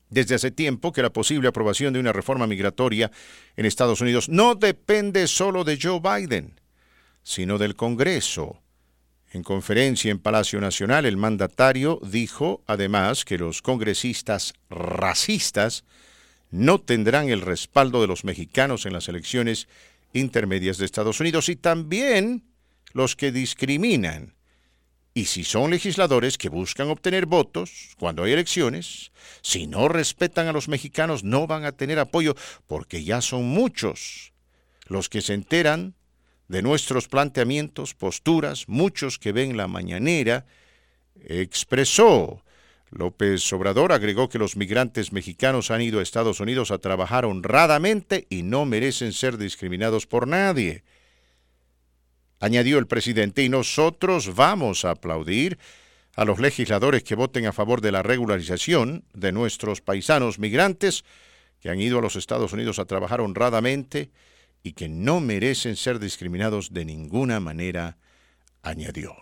desde 0.10 0.36
hace 0.36 0.52
tiempo 0.52 0.92
que 0.92 1.02
la 1.02 1.12
posible 1.12 1.48
aprobación 1.48 1.94
de 1.94 2.00
una 2.00 2.14
reforma 2.14 2.48
migratoria 2.48 3.12
en 3.56 3.66
Estados 3.66 4.02
Unidos 4.02 4.30
no 4.30 4.56
depende 4.56 5.28
solo 5.28 5.64
de 5.64 5.78
Joe 5.82 6.00
Biden, 6.00 6.60
sino 7.24 7.58
del 7.58 7.76
Congreso. 7.76 8.62
En 9.34 9.44
conferencia 9.44 10.10
en 10.10 10.20
Palacio 10.20 10.62
Nacional, 10.62 11.06
el 11.06 11.18
mandatario 11.18 12.00
dijo 12.02 12.64
además 12.66 13.26
que 13.26 13.38
los 13.38 13.62
congresistas 13.62 14.54
racistas 14.70 15.84
no 16.50 16.80
tendrán 16.80 17.28
el 17.30 17.42
respaldo 17.42 18.00
de 18.00 18.08
los 18.08 18.24
mexicanos 18.24 18.86
en 18.86 18.94
las 18.94 19.10
elecciones 19.10 19.68
intermedias 20.14 20.78
de 20.78 20.86
Estados 20.86 21.20
Unidos 21.20 21.50
y 21.50 21.58
también 21.58 22.46
los 22.94 23.18
que 23.18 23.34
discriminan. 23.34 24.37
Y 25.18 25.26
si 25.26 25.44
son 25.44 25.72
legisladores 25.72 26.38
que 26.38 26.48
buscan 26.48 26.90
obtener 26.90 27.26
votos 27.26 27.96
cuando 27.98 28.22
hay 28.22 28.34
elecciones, 28.34 29.12
si 29.42 29.66
no 29.66 29.88
respetan 29.88 30.46
a 30.46 30.52
los 30.52 30.68
mexicanos 30.68 31.24
no 31.24 31.48
van 31.48 31.66
a 31.66 31.72
tener 31.72 31.98
apoyo 31.98 32.36
porque 32.68 33.04
ya 33.04 33.22
son 33.22 33.46
muchos 33.46 34.32
los 34.86 35.10
que 35.10 35.22
se 35.22 35.34
enteran 35.34 35.96
de 36.50 36.62
nuestros 36.62 37.08
planteamientos, 37.08 37.96
posturas, 37.96 38.70
muchos 38.70 39.18
que 39.18 39.32
ven 39.32 39.58
la 39.58 39.68
mañanera, 39.68 40.46
expresó. 41.26 42.44
López 42.92 43.52
Obrador 43.54 43.94
agregó 43.94 44.30
que 44.30 44.38
los 44.38 44.56
migrantes 44.56 45.14
mexicanos 45.14 45.72
han 45.72 45.82
ido 45.82 46.00
a 46.00 46.04
Estados 46.04 46.42
Unidos 46.42 46.70
a 46.70 46.78
trabajar 46.78 47.26
honradamente 47.26 48.28
y 48.30 48.44
no 48.44 48.66
merecen 48.66 49.14
ser 49.14 49.40
discriminados 49.40 50.06
por 50.06 50.28
nadie. 50.28 50.84
Añadió 52.40 52.78
el 52.78 52.88
presidente, 52.88 53.44
y 53.44 53.50
nosotros 53.50 54.36
vamos 54.36 54.86
a 54.86 54.92
aplaudir 54.92 55.58
a 56.16 56.26
los 56.26 56.40
legisladores 56.40 57.04
que 57.04 57.16
voten 57.16 57.46
a 57.46 57.54
favor 57.54 57.82
de 57.82 57.92
la 57.92 58.04
regularización 58.04 59.06
de 59.14 59.32
nuestros 59.32 59.82
paisanos 59.82 60.40
migrantes 60.40 61.04
que 61.60 61.70
han 61.70 61.80
ido 61.80 62.00
a 62.00 62.02
los 62.02 62.16
Estados 62.16 62.54
Unidos 62.54 62.80
a 62.80 62.86
trabajar 62.86 63.22
honradamente 63.22 64.12
y 64.64 64.74
que 64.74 64.90
no 64.90 65.20
merecen 65.20 65.76
ser 65.76 66.00
discriminados 66.00 66.74
de 66.74 66.86
ninguna 66.86 67.40
manera, 67.40 67.98
añadió. 68.64 69.16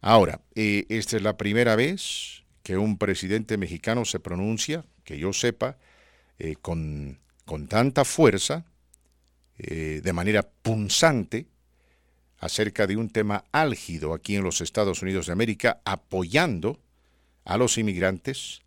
Ahora, 0.00 0.40
eh, 0.54 0.86
esta 0.88 1.16
es 1.16 1.22
la 1.22 1.36
primera 1.36 1.76
vez 1.76 2.42
que 2.62 2.76
un 2.76 2.98
presidente 2.98 3.56
mexicano 3.56 4.04
se 4.04 4.20
pronuncia, 4.20 4.84
que 5.04 5.18
yo 5.18 5.32
sepa, 5.32 5.78
eh, 6.38 6.56
con, 6.60 7.20
con 7.44 7.68
tanta 7.68 8.04
fuerza, 8.04 8.64
eh, 9.58 10.00
de 10.02 10.12
manera 10.12 10.48
punzante, 10.62 11.46
acerca 12.42 12.88
de 12.88 12.96
un 12.96 13.08
tema 13.08 13.44
álgido 13.52 14.12
aquí 14.12 14.34
en 14.34 14.42
los 14.42 14.60
Estados 14.60 15.00
Unidos 15.00 15.26
de 15.26 15.32
América, 15.32 15.80
apoyando 15.84 16.80
a 17.44 17.56
los 17.56 17.78
inmigrantes, 17.78 18.62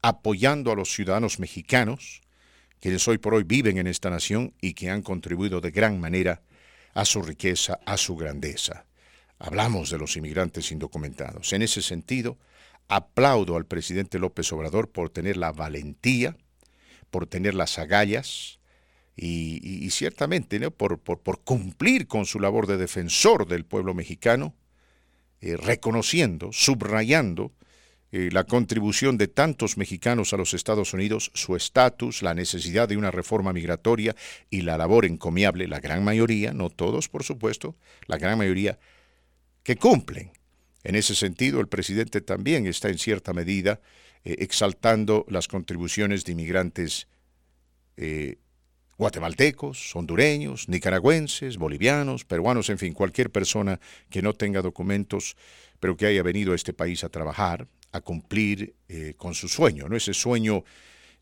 apoyando 0.00 0.72
a 0.72 0.74
los 0.74 0.90
ciudadanos 0.90 1.38
mexicanos, 1.38 2.22
quienes 2.80 3.06
hoy 3.06 3.18
por 3.18 3.34
hoy 3.34 3.44
viven 3.44 3.76
en 3.76 3.86
esta 3.86 4.08
nación 4.08 4.54
y 4.62 4.72
que 4.72 4.88
han 4.88 5.02
contribuido 5.02 5.60
de 5.60 5.70
gran 5.70 6.00
manera 6.00 6.40
a 6.94 7.04
su 7.04 7.20
riqueza, 7.20 7.80
a 7.84 7.98
su 7.98 8.16
grandeza. 8.16 8.86
Hablamos 9.38 9.90
de 9.90 9.98
los 9.98 10.16
inmigrantes 10.16 10.72
indocumentados. 10.72 11.52
En 11.52 11.60
ese 11.60 11.82
sentido, 11.82 12.38
aplaudo 12.88 13.56
al 13.56 13.66
presidente 13.66 14.18
López 14.18 14.50
Obrador 14.54 14.90
por 14.90 15.10
tener 15.10 15.36
la 15.36 15.52
valentía, 15.52 16.34
por 17.10 17.26
tener 17.26 17.54
las 17.54 17.78
agallas 17.78 18.58
y, 19.16 19.90
ciertamente 19.90 20.70
por, 20.70 21.00
cumplir 21.44 22.06
con 22.06 22.24
su 22.24 22.40
labor 22.40 22.66
de 22.66 22.78
defensor 22.78 23.46
del 23.46 23.64
pueblo 23.64 23.94
mexicano, 23.94 24.54
eh, 25.40 25.56
reconociendo, 25.56 26.50
subrayando 26.52 27.52
eh, 28.12 28.30
la 28.32 28.44
contribución 28.44 29.18
de 29.18 29.28
tantos 29.28 29.76
mexicanos 29.76 30.32
a 30.32 30.36
los 30.36 30.54
Estados 30.54 30.92
Unidos, 30.92 31.30
su 31.34 31.56
estatus, 31.56 32.22
la 32.22 32.34
necesidad 32.34 32.88
de 32.88 32.96
una 32.96 33.10
reforma 33.10 33.52
migratoria 33.52 34.14
y 34.50 34.62
la 34.62 34.78
labor 34.78 35.04
encomiable, 35.04 35.66
la 35.66 35.80
gran 35.80 36.04
mayoría, 36.04 36.52
no 36.52 36.70
todos 36.70 37.08
por 37.08 37.24
supuesto, 37.24 37.74
la 38.06 38.18
gran 38.18 38.38
mayoría 38.38 38.78
que 39.62 39.76
cumplen. 39.76 40.30
En 40.84 40.94
ese 40.94 41.14
sentido, 41.14 41.60
el 41.60 41.68
presidente 41.68 42.20
también 42.20 42.66
está 42.66 42.88
en 42.88 42.98
cierta 42.98 43.32
medida 43.32 43.80
eh, 44.24 44.36
exaltando 44.38 45.26
las 45.28 45.48
contribuciones 45.48 46.24
de 46.24 46.32
inmigrantes 46.32 47.08
guatemaltecos, 49.02 49.96
hondureños, 49.96 50.68
nicaragüenses, 50.68 51.56
bolivianos, 51.58 52.24
peruanos, 52.24 52.70
en 52.70 52.78
fin, 52.78 52.92
cualquier 52.92 53.30
persona 53.30 53.80
que 54.08 54.22
no 54.22 54.32
tenga 54.32 54.62
documentos, 54.62 55.36
pero 55.80 55.96
que 55.96 56.06
haya 56.06 56.22
venido 56.22 56.52
a 56.52 56.54
este 56.54 56.72
país 56.72 57.02
a 57.02 57.08
trabajar, 57.08 57.66
a 57.90 58.00
cumplir 58.00 58.74
eh, 58.88 59.14
con 59.16 59.34
su 59.34 59.48
sueño, 59.48 59.88
¿no? 59.88 59.96
Ese 59.96 60.14
sueño 60.14 60.62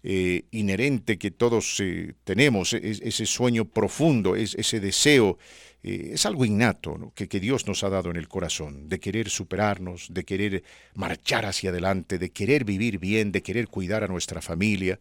eh, 0.02 0.44
inherente 0.50 1.16
que 1.18 1.30
todos 1.30 1.80
eh, 1.80 2.12
tenemos, 2.24 2.74
es- 2.74 3.00
ese 3.00 3.24
sueño 3.24 3.64
profundo, 3.64 4.36
es, 4.36 4.54
ese 4.56 4.78
deseo, 4.78 5.38
es 5.82 6.26
algo 6.26 6.44
innato 6.44 7.12
que 7.14 7.40
Dios 7.40 7.66
nos 7.66 7.82
ha 7.82 7.88
dado 7.88 8.10
en 8.10 8.16
el 8.16 8.28
corazón, 8.28 8.90
de 8.90 9.00
querer 9.00 9.30
superarnos, 9.30 10.08
de 10.12 10.24
querer 10.24 10.62
marchar 10.94 11.46
hacia 11.46 11.70
adelante, 11.70 12.18
de 12.18 12.28
querer 12.30 12.64
vivir 12.66 12.98
bien, 12.98 13.32
de 13.32 13.40
querer 13.42 13.68
cuidar 13.68 14.04
a 14.04 14.06
nuestra 14.06 14.42
familia, 14.42 15.00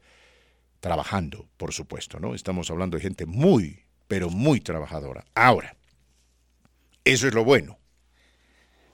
trabajando, 0.79 1.47
por 1.57 1.73
supuesto, 1.73 2.19
¿no? 2.19 2.35
Estamos 2.35 2.69
hablando 2.71 2.97
de 2.97 3.03
gente 3.03 3.25
muy, 3.25 3.83
pero 4.07 4.29
muy 4.29 4.61
trabajadora. 4.61 5.25
Ahora, 5.35 5.75
eso 7.03 7.27
es 7.27 7.33
lo 7.33 7.43
bueno. 7.43 7.77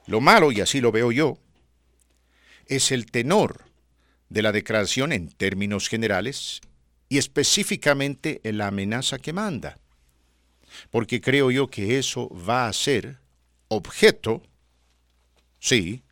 Lo 0.08 0.22
malo, 0.22 0.52
y 0.52 0.62
así 0.62 0.82
lo 0.82 0.92
veo 0.92 1.12
yo, 1.12 1.38
es 2.68 2.92
el 2.92 3.06
tenor 3.08 3.66
de 4.30 4.42
la 4.42 4.52
declaración 4.52 5.12
en 5.12 5.30
términos 5.30 5.88
generales 5.88 6.62
y 7.10 7.18
específicamente 7.18 8.42
en 8.44 8.58
la 8.58 8.68
amenaza 8.68 9.20
que 9.20 9.34
manda. 9.34 9.78
Porque 10.90 11.22
creo 11.22 11.52
yo 11.52 11.68
que 11.68 11.98
eso 11.98 12.30
va 12.30 12.68
a 12.68 12.74
ser 12.74 13.20
objeto, 13.68 14.44
sí, 15.60 16.04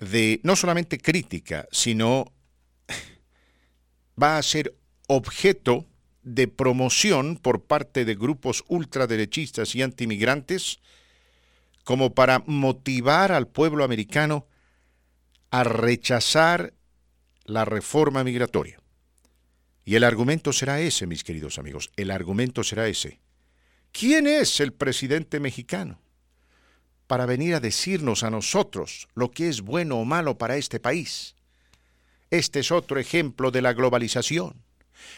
de 0.00 0.40
no 0.42 0.56
solamente 0.56 0.98
crítica, 0.98 1.66
sino 1.70 2.32
va 4.20 4.38
a 4.38 4.42
ser 4.42 4.74
objeto 5.08 5.86
de 6.22 6.48
promoción 6.48 7.36
por 7.36 7.62
parte 7.62 8.04
de 8.04 8.16
grupos 8.16 8.64
ultraderechistas 8.66 9.74
y 9.74 9.82
antimigrantes 9.82 10.80
como 11.84 12.14
para 12.14 12.42
motivar 12.46 13.30
al 13.30 13.46
pueblo 13.46 13.84
americano 13.84 14.46
a 15.50 15.62
rechazar 15.62 16.74
la 17.44 17.64
reforma 17.64 18.24
migratoria. 18.24 18.80
Y 19.84 19.94
el 19.94 20.02
argumento 20.02 20.52
será 20.52 20.80
ese, 20.80 21.06
mis 21.06 21.22
queridos 21.22 21.60
amigos, 21.60 21.92
el 21.94 22.10
argumento 22.10 22.64
será 22.64 22.88
ese. 22.88 23.20
¿Quién 23.92 24.26
es 24.26 24.58
el 24.58 24.72
presidente 24.72 25.38
mexicano 25.38 26.00
para 27.06 27.24
venir 27.24 27.54
a 27.54 27.60
decirnos 27.60 28.24
a 28.24 28.30
nosotros 28.30 29.06
lo 29.14 29.30
que 29.30 29.48
es 29.48 29.60
bueno 29.60 29.98
o 29.98 30.04
malo 30.04 30.38
para 30.38 30.56
este 30.56 30.80
país? 30.80 31.35
Este 32.30 32.60
es 32.60 32.70
otro 32.70 32.98
ejemplo 32.98 33.50
de 33.50 33.62
la 33.62 33.72
globalización. 33.72 34.62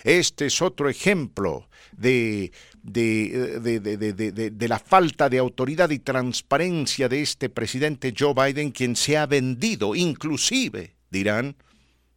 Este 0.05 0.47
es 0.47 0.61
otro 0.61 0.89
ejemplo 0.89 1.69
de, 1.93 2.53
de, 2.83 4.51
de, 4.51 4.69
la 4.69 4.79
falta 4.79 5.29
de 5.29 5.39
autoridad 5.39 5.91
y 5.91 5.99
transparencia 5.99 7.09
de 7.09 7.23
este 7.23 7.49
presidente 7.49 8.15
Joe 8.17 8.35
Biden, 8.35 8.71
quien 8.71 8.97
se 8.97 9.17
ha 9.17 9.27
vendido, 9.27 9.95
inclusive, 9.95 10.97
dirán, 11.11 11.57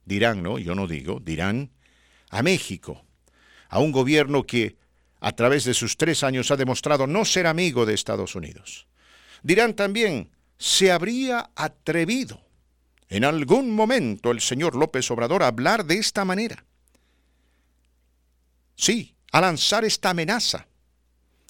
dirán, 0.05 0.43
no, 0.43 0.59
yo 0.59 0.75
no 0.75 0.87
digo, 0.87 1.19
dirán, 1.23 1.71
a 2.29 2.43
México, 2.43 3.05
a 3.69 3.79
un 3.79 3.91
gobierno 3.91 4.43
que 4.43 4.75
a 5.19 5.31
través 5.33 5.63
de 5.63 5.73
sus 5.73 5.97
tres 5.97 6.23
años 6.23 6.51
ha 6.51 6.57
demostrado 6.57 7.07
no 7.07 7.25
ser 7.25 7.47
amigo 7.47 7.85
de 7.85 7.93
Estados 7.93 8.35
Unidos. 8.35 8.87
Dirán 9.43 9.75
también, 9.75 10.29
se 10.57 10.91
habría 10.91 11.49
atrevido 11.55 12.41
en 13.11 13.25
algún 13.25 13.69
momento 13.69 14.31
el 14.31 14.39
señor 14.39 14.73
López 14.73 15.11
Obrador 15.11 15.43
a 15.43 15.47
hablar 15.47 15.83
de 15.83 15.97
esta 15.97 16.23
manera. 16.23 16.63
Sí, 18.75 19.15
a 19.33 19.41
lanzar 19.41 19.83
esta 19.83 20.11
amenaza, 20.11 20.65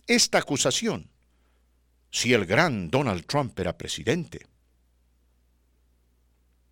esta 0.08 0.40
acusación, 0.40 1.08
si 2.10 2.34
el 2.34 2.48
gran 2.48 2.90
Donald 2.90 3.28
Trump 3.28 3.58
era 3.60 3.78
presidente. 3.78 4.48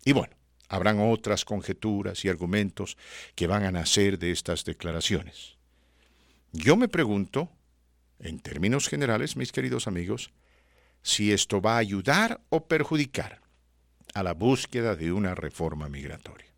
Y 0.04 0.10
bueno, 0.10 0.34
habrán 0.68 0.98
otras 0.98 1.44
conjeturas 1.44 2.24
y 2.24 2.28
argumentos 2.28 2.96
que 3.36 3.46
van 3.46 3.62
a 3.62 3.70
nacer 3.70 4.18
de 4.18 4.32
estas 4.32 4.64
declaraciones. 4.64 5.56
Yo 6.50 6.76
me 6.76 6.88
pregunto, 6.88 7.48
en 8.18 8.40
términos 8.40 8.88
generales, 8.88 9.36
mis 9.36 9.52
queridos 9.52 9.86
amigos, 9.86 10.32
si 11.00 11.30
esto 11.30 11.60
va 11.60 11.76
a 11.76 11.78
ayudar 11.78 12.40
o 12.48 12.66
perjudicar 12.66 13.40
a 14.14 14.22
la 14.22 14.34
búsqueda 14.34 14.96
de 14.96 15.12
una 15.12 15.34
reforma 15.34 15.88
migratoria. 15.88 16.48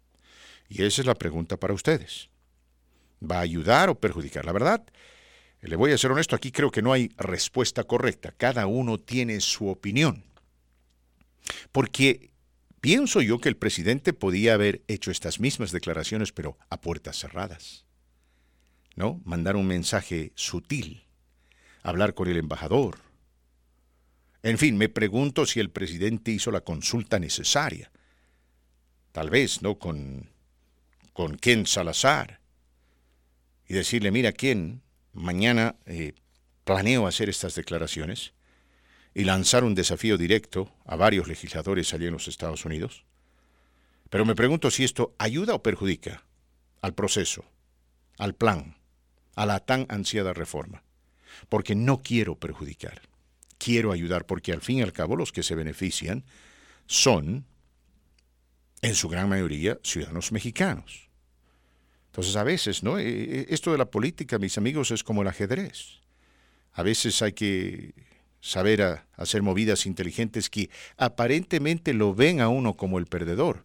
Y 0.68 0.82
esa 0.82 1.02
es 1.02 1.06
la 1.06 1.14
pregunta 1.14 1.56
para 1.56 1.74
ustedes. 1.74 2.30
¿Va 3.22 3.38
a 3.38 3.42
ayudar 3.42 3.88
o 3.88 3.94
perjudicar? 3.94 4.44
La 4.44 4.52
verdad, 4.52 4.82
le 5.60 5.76
voy 5.76 5.92
a 5.92 5.98
ser 5.98 6.10
honesto, 6.10 6.34
aquí 6.34 6.50
creo 6.50 6.70
que 6.70 6.82
no 6.82 6.92
hay 6.92 7.12
respuesta 7.16 7.84
correcta. 7.84 8.32
Cada 8.36 8.66
uno 8.66 8.98
tiene 8.98 9.40
su 9.40 9.68
opinión. 9.68 10.24
Porque 11.70 12.30
pienso 12.80 13.20
yo 13.20 13.38
que 13.38 13.48
el 13.48 13.56
presidente 13.56 14.12
podía 14.12 14.54
haber 14.54 14.82
hecho 14.88 15.10
estas 15.10 15.38
mismas 15.38 15.70
declaraciones, 15.70 16.32
pero 16.32 16.58
a 16.68 16.80
puertas 16.80 17.18
cerradas. 17.18 17.84
¿No? 18.96 19.20
Mandar 19.24 19.56
un 19.56 19.66
mensaje 19.66 20.32
sutil, 20.34 21.04
hablar 21.82 22.14
con 22.14 22.28
el 22.28 22.36
embajador. 22.36 22.98
En 24.42 24.58
fin, 24.58 24.76
me 24.76 24.88
pregunto 24.88 25.46
si 25.46 25.60
el 25.60 25.70
presidente 25.70 26.32
hizo 26.32 26.50
la 26.50 26.62
consulta 26.62 27.18
necesaria. 27.18 27.90
Tal 29.12 29.30
vez, 29.30 29.62
¿no? 29.62 29.78
Con, 29.78 30.30
con 31.12 31.36
Ken 31.36 31.66
Salazar 31.66 32.40
y 33.68 33.74
decirle, 33.74 34.10
mira, 34.10 34.32
¿quién? 34.32 34.82
Mañana 35.12 35.76
eh, 35.86 36.14
planeo 36.64 37.06
hacer 37.06 37.28
estas 37.28 37.54
declaraciones 37.54 38.32
y 39.14 39.24
lanzar 39.24 39.64
un 39.64 39.74
desafío 39.74 40.16
directo 40.16 40.74
a 40.84 40.96
varios 40.96 41.28
legisladores 41.28 41.92
allí 41.92 42.06
en 42.06 42.14
los 42.14 42.28
Estados 42.28 42.64
Unidos. 42.64 43.04
Pero 44.10 44.24
me 44.24 44.34
pregunto 44.34 44.70
si 44.70 44.84
esto 44.84 45.14
ayuda 45.18 45.54
o 45.54 45.62
perjudica 45.62 46.24
al 46.80 46.94
proceso, 46.94 47.44
al 48.18 48.34
plan, 48.34 48.76
a 49.36 49.46
la 49.46 49.60
tan 49.60 49.86
ansiada 49.88 50.32
reforma, 50.32 50.82
porque 51.48 51.74
no 51.74 52.02
quiero 52.02 52.34
perjudicar, 52.34 53.00
quiero 53.62 53.92
ayudar, 53.92 54.26
porque 54.26 54.52
al 54.52 54.60
fin 54.60 54.78
y 54.78 54.82
al 54.82 54.92
cabo 54.92 55.16
los 55.16 55.32
que 55.32 55.42
se 55.42 55.54
benefician 55.54 56.24
son, 56.86 57.46
en 58.80 58.94
su 58.94 59.08
gran 59.08 59.28
mayoría, 59.28 59.78
ciudadanos 59.82 60.32
mexicanos. 60.32 61.08
Entonces 62.06 62.36
a 62.36 62.44
veces, 62.44 62.82
¿no? 62.82 62.98
E, 62.98 63.06
e, 63.08 63.46
esto 63.50 63.72
de 63.72 63.78
la 63.78 63.90
política, 63.90 64.38
mis 64.38 64.58
amigos, 64.58 64.90
es 64.90 65.04
como 65.04 65.22
el 65.22 65.28
ajedrez. 65.28 66.00
A 66.72 66.82
veces 66.82 67.22
hay 67.22 67.32
que 67.32 67.94
saber 68.40 69.02
hacer 69.14 69.42
movidas 69.42 69.86
inteligentes 69.86 70.50
que 70.50 70.68
aparentemente 70.96 71.94
lo 71.94 72.14
ven 72.14 72.40
a 72.40 72.48
uno 72.48 72.74
como 72.74 72.98
el 72.98 73.06
perdedor. 73.06 73.64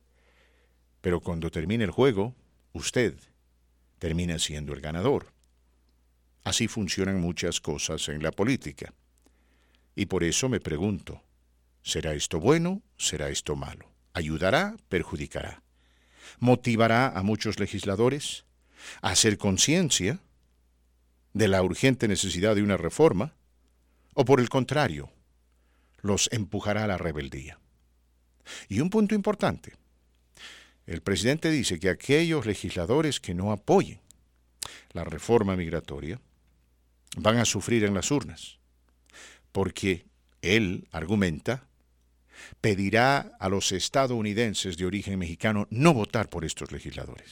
Pero 1.01 1.21
cuando 1.21 1.49
termine 1.49 1.83
el 1.83 1.91
juego, 1.91 2.35
usted 2.73 3.15
termina 3.97 4.37
siendo 4.37 4.73
el 4.73 4.81
ganador. 4.81 5.33
Así 6.43 6.67
funcionan 6.67 7.19
muchas 7.19 7.59
cosas 7.59 8.07
en 8.09 8.21
la 8.21 8.31
política. 8.31 8.93
Y 9.97 10.05
por 10.05 10.23
eso 10.23 10.47
me 10.47 10.61
pregunto, 10.61 11.21
¿será 11.83 12.13
esto 12.13 12.39
bueno? 12.39 12.81
¿Será 12.97 13.27
esto 13.27 13.57
malo? 13.57 13.91
¿Ayudará? 14.13 14.77
¿Perjudicará? 14.87 15.61
motivará 16.39 17.07
a 17.09 17.23
muchos 17.23 17.59
legisladores 17.59 18.45
a 19.01 19.09
hacer 19.09 19.37
conciencia 19.37 20.19
de 21.33 21.47
la 21.47 21.61
urgente 21.61 22.07
necesidad 22.07 22.55
de 22.55 22.63
una 22.63 22.77
reforma, 22.77 23.35
o 24.13 24.25
por 24.25 24.39
el 24.39 24.49
contrario, 24.49 25.11
los 26.01 26.29
empujará 26.31 26.83
a 26.83 26.87
la 26.87 26.97
rebeldía. 26.97 27.59
Y 28.69 28.79
un 28.79 28.89
punto 28.89 29.13
importante, 29.13 29.73
el 30.85 31.01
presidente 31.01 31.51
dice 31.51 31.79
que 31.79 31.89
aquellos 31.89 32.45
legisladores 32.45 33.19
que 33.19 33.33
no 33.33 33.51
apoyen 33.51 33.99
la 34.93 35.03
reforma 35.03 35.55
migratoria 35.55 36.19
van 37.17 37.37
a 37.37 37.45
sufrir 37.45 37.83
en 37.83 37.93
las 37.93 38.09
urnas, 38.09 38.57
porque 39.57 40.05
él 40.43 40.87
argumenta 40.91 41.67
pedirá 42.61 43.35
a 43.39 43.49
los 43.49 43.71
estadounidenses 43.71 44.77
de 44.77 44.85
origen 44.85 45.17
mexicano 45.17 45.65
no 45.71 45.95
votar 45.95 46.29
por 46.29 46.45
estos 46.45 46.71
legisladores. 46.71 47.31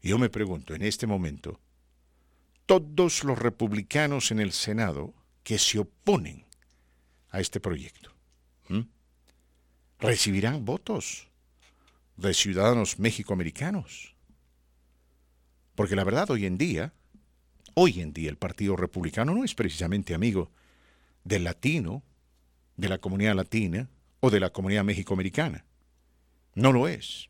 Yo 0.00 0.18
me 0.18 0.30
pregunto, 0.30 0.74
en 0.74 0.80
este 0.80 1.06
momento, 1.06 1.60
todos 2.64 3.24
los 3.24 3.38
republicanos 3.38 4.30
en 4.30 4.40
el 4.40 4.52
Senado 4.52 5.12
que 5.42 5.58
se 5.58 5.80
oponen 5.80 6.46
a 7.28 7.40
este 7.40 7.60
proyecto, 7.60 8.10
recibirán 9.98 10.64
votos 10.64 11.28
de 12.16 12.32
ciudadanos 12.32 12.98
mexicoamericanos. 12.98 14.14
Porque 15.74 15.94
la 15.94 16.04
verdad, 16.04 16.30
hoy 16.30 16.46
en 16.46 16.56
día, 16.56 16.94
hoy 17.74 18.00
en 18.00 18.12
día 18.12 18.30
el 18.30 18.36
Partido 18.36 18.76
Republicano 18.76 19.34
no 19.34 19.44
es 19.44 19.54
precisamente 19.54 20.14
amigo 20.14 20.50
del 21.24 21.44
latino 21.44 22.02
de 22.76 22.88
la 22.88 22.98
comunidad 22.98 23.34
latina 23.34 23.88
o 24.20 24.30
de 24.30 24.40
la 24.40 24.50
comunidad 24.50 24.84
mexicoamericana. 24.84 25.64
No 26.54 26.72
lo 26.72 26.88
es. 26.88 27.28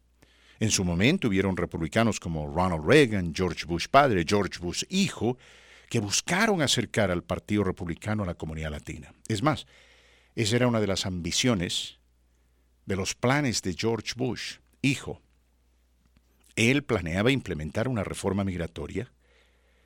En 0.61 0.71
su 0.71 0.85
momento 0.85 1.29
hubieron 1.29 1.57
republicanos 1.57 2.21
como 2.21 2.47
Ronald 2.47 2.85
Reagan, 2.87 3.33
George 3.35 3.65
Bush 3.65 3.87
padre, 3.89 4.25
George 4.27 4.59
Bush 4.61 4.85
hijo, 4.89 5.39
que 5.89 6.01
buscaron 6.01 6.63
acercar 6.63 7.11
al 7.11 7.25
Partido 7.25 7.65
Republicano 7.65 8.23
a 8.23 8.27
la 8.27 8.35
comunidad 8.35 8.71
latina. 8.71 9.13
Es 9.27 9.43
más, 9.43 9.67
esa 10.37 10.57
era 10.57 10.69
una 10.69 10.81
de 10.81 10.87
las 10.87 11.07
ambiciones 11.07 11.99
de 12.87 12.97
los 12.97 13.15
planes 13.15 13.63
de 13.63 13.75
George 13.75 14.13
Bush 14.17 14.59
hijo. 14.83 15.21
Él 16.57 16.83
planeaba 16.83 17.31
implementar 17.31 17.89
una 17.89 18.05
reforma 18.05 18.45
migratoria 18.45 19.11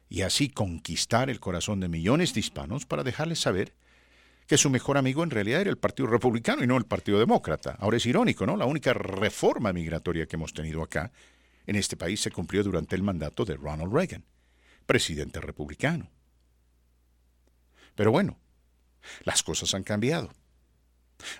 y 0.08 0.22
así 0.22 0.48
conquistar 0.48 1.30
el 1.30 1.40
corazón 1.40 1.80
de 1.80 1.88
millones 1.88 2.34
de 2.34 2.40
hispanos 2.40 2.86
para 2.86 3.02
dejarles 3.02 3.40
saber 3.40 3.74
que 4.46 4.58
su 4.58 4.68
mejor 4.70 4.98
amigo 4.98 5.24
en 5.24 5.30
realidad 5.30 5.62
era 5.62 5.70
el 5.70 5.78
Partido 5.78 6.08
Republicano 6.08 6.62
y 6.62 6.66
no 6.66 6.76
el 6.76 6.84
Partido 6.84 7.18
Demócrata. 7.18 7.76
Ahora 7.78 7.96
es 7.96 8.06
irónico, 8.06 8.46
¿no? 8.46 8.56
La 8.56 8.66
única 8.66 8.92
reforma 8.92 9.72
migratoria 9.72 10.26
que 10.26 10.36
hemos 10.36 10.52
tenido 10.52 10.82
acá 10.82 11.12
en 11.66 11.76
este 11.76 11.96
país 11.96 12.20
se 12.20 12.30
cumplió 12.30 12.62
durante 12.62 12.94
el 12.94 13.02
mandato 13.02 13.44
de 13.44 13.56
Ronald 13.56 13.92
Reagan, 13.92 14.24
presidente 14.86 15.40
republicano. 15.40 16.10
Pero 17.94 18.10
bueno, 18.10 18.38
las 19.24 19.42
cosas 19.42 19.74
han 19.74 19.84
cambiado. 19.84 20.30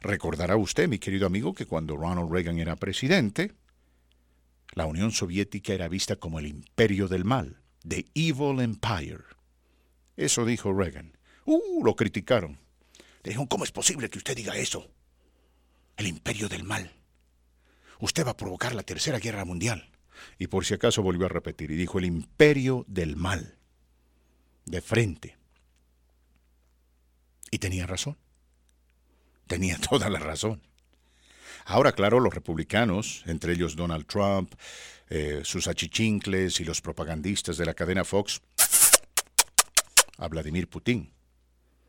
Recordará 0.00 0.56
usted, 0.56 0.88
mi 0.88 0.98
querido 0.98 1.26
amigo, 1.26 1.54
que 1.54 1.66
cuando 1.66 1.96
Ronald 1.96 2.30
Reagan 2.30 2.58
era 2.58 2.76
presidente, 2.76 3.52
la 4.72 4.86
Unión 4.86 5.12
Soviética 5.12 5.74
era 5.74 5.88
vista 5.88 6.16
como 6.16 6.38
el 6.38 6.46
imperio 6.46 7.06
del 7.06 7.24
mal, 7.24 7.60
the 7.86 8.06
evil 8.14 8.60
empire. 8.60 9.24
Eso 10.16 10.44
dijo 10.44 10.72
Reagan. 10.72 11.16
Uh, 11.44 11.84
lo 11.84 11.94
criticaron. 11.94 12.58
Le 13.22 13.30
dijeron, 13.30 13.46
¿cómo 13.46 13.64
es 13.64 13.72
posible 13.72 14.10
que 14.10 14.18
usted 14.18 14.36
diga 14.36 14.56
eso? 14.56 14.90
El 15.96 16.06
imperio 16.06 16.48
del 16.48 16.64
mal. 16.64 16.92
Usted 18.00 18.26
va 18.26 18.32
a 18.32 18.36
provocar 18.36 18.74
la 18.74 18.82
tercera 18.82 19.18
guerra 19.18 19.44
mundial. 19.44 19.90
Y 20.38 20.46
por 20.46 20.64
si 20.64 20.74
acaso 20.74 21.02
volvió 21.02 21.26
a 21.26 21.30
repetir 21.30 21.70
y 21.70 21.76
dijo, 21.76 21.98
el 21.98 22.04
imperio 22.04 22.84
del 22.88 23.16
mal. 23.16 23.58
De 24.64 24.80
frente. 24.80 25.36
Y 27.50 27.58
tenía 27.58 27.86
razón. 27.86 28.16
Tenía 29.46 29.78
toda 29.90 30.08
la 30.08 30.18
razón. 30.18 30.62
Ahora, 31.64 31.92
claro, 31.92 32.20
los 32.20 32.34
republicanos, 32.34 33.22
entre 33.26 33.54
ellos 33.54 33.74
Donald 33.74 34.06
Trump, 34.06 34.54
eh, 35.08 35.40
sus 35.44 35.66
achichincles 35.66 36.60
y 36.60 36.64
los 36.64 36.80
propagandistas 36.80 37.56
de 37.56 37.66
la 37.66 37.74
cadena 37.74 38.04
Fox, 38.04 38.42
a 40.18 40.28
Vladimir 40.28 40.68
Putin. 40.68 41.10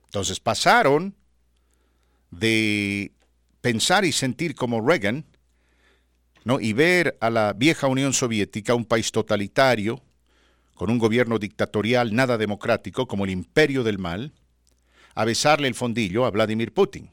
Entonces 0.05 0.39
pasaron 0.39 1.15
de 2.31 3.11
pensar 3.61 4.05
y 4.05 4.11
sentir 4.11 4.55
como 4.55 4.81
Reagan 4.81 5.25
¿no? 6.43 6.59
y 6.59 6.73
ver 6.73 7.17
a 7.19 7.29
la 7.29 7.53
vieja 7.53 7.88
Unión 7.88 8.13
Soviética, 8.13 8.75
un 8.75 8.85
país 8.85 9.11
totalitario, 9.11 10.01
con 10.73 10.89
un 10.89 10.99
gobierno 10.99 11.39
dictatorial 11.39 12.13
nada 12.13 12.38
democrático 12.38 13.07
como 13.07 13.25
el 13.25 13.31
imperio 13.31 13.83
del 13.83 13.97
mal, 13.97 14.33
a 15.15 15.25
besarle 15.25 15.67
el 15.67 15.75
fondillo 15.75 16.25
a 16.25 16.31
Vladimir 16.31 16.73
Putin. 16.73 17.09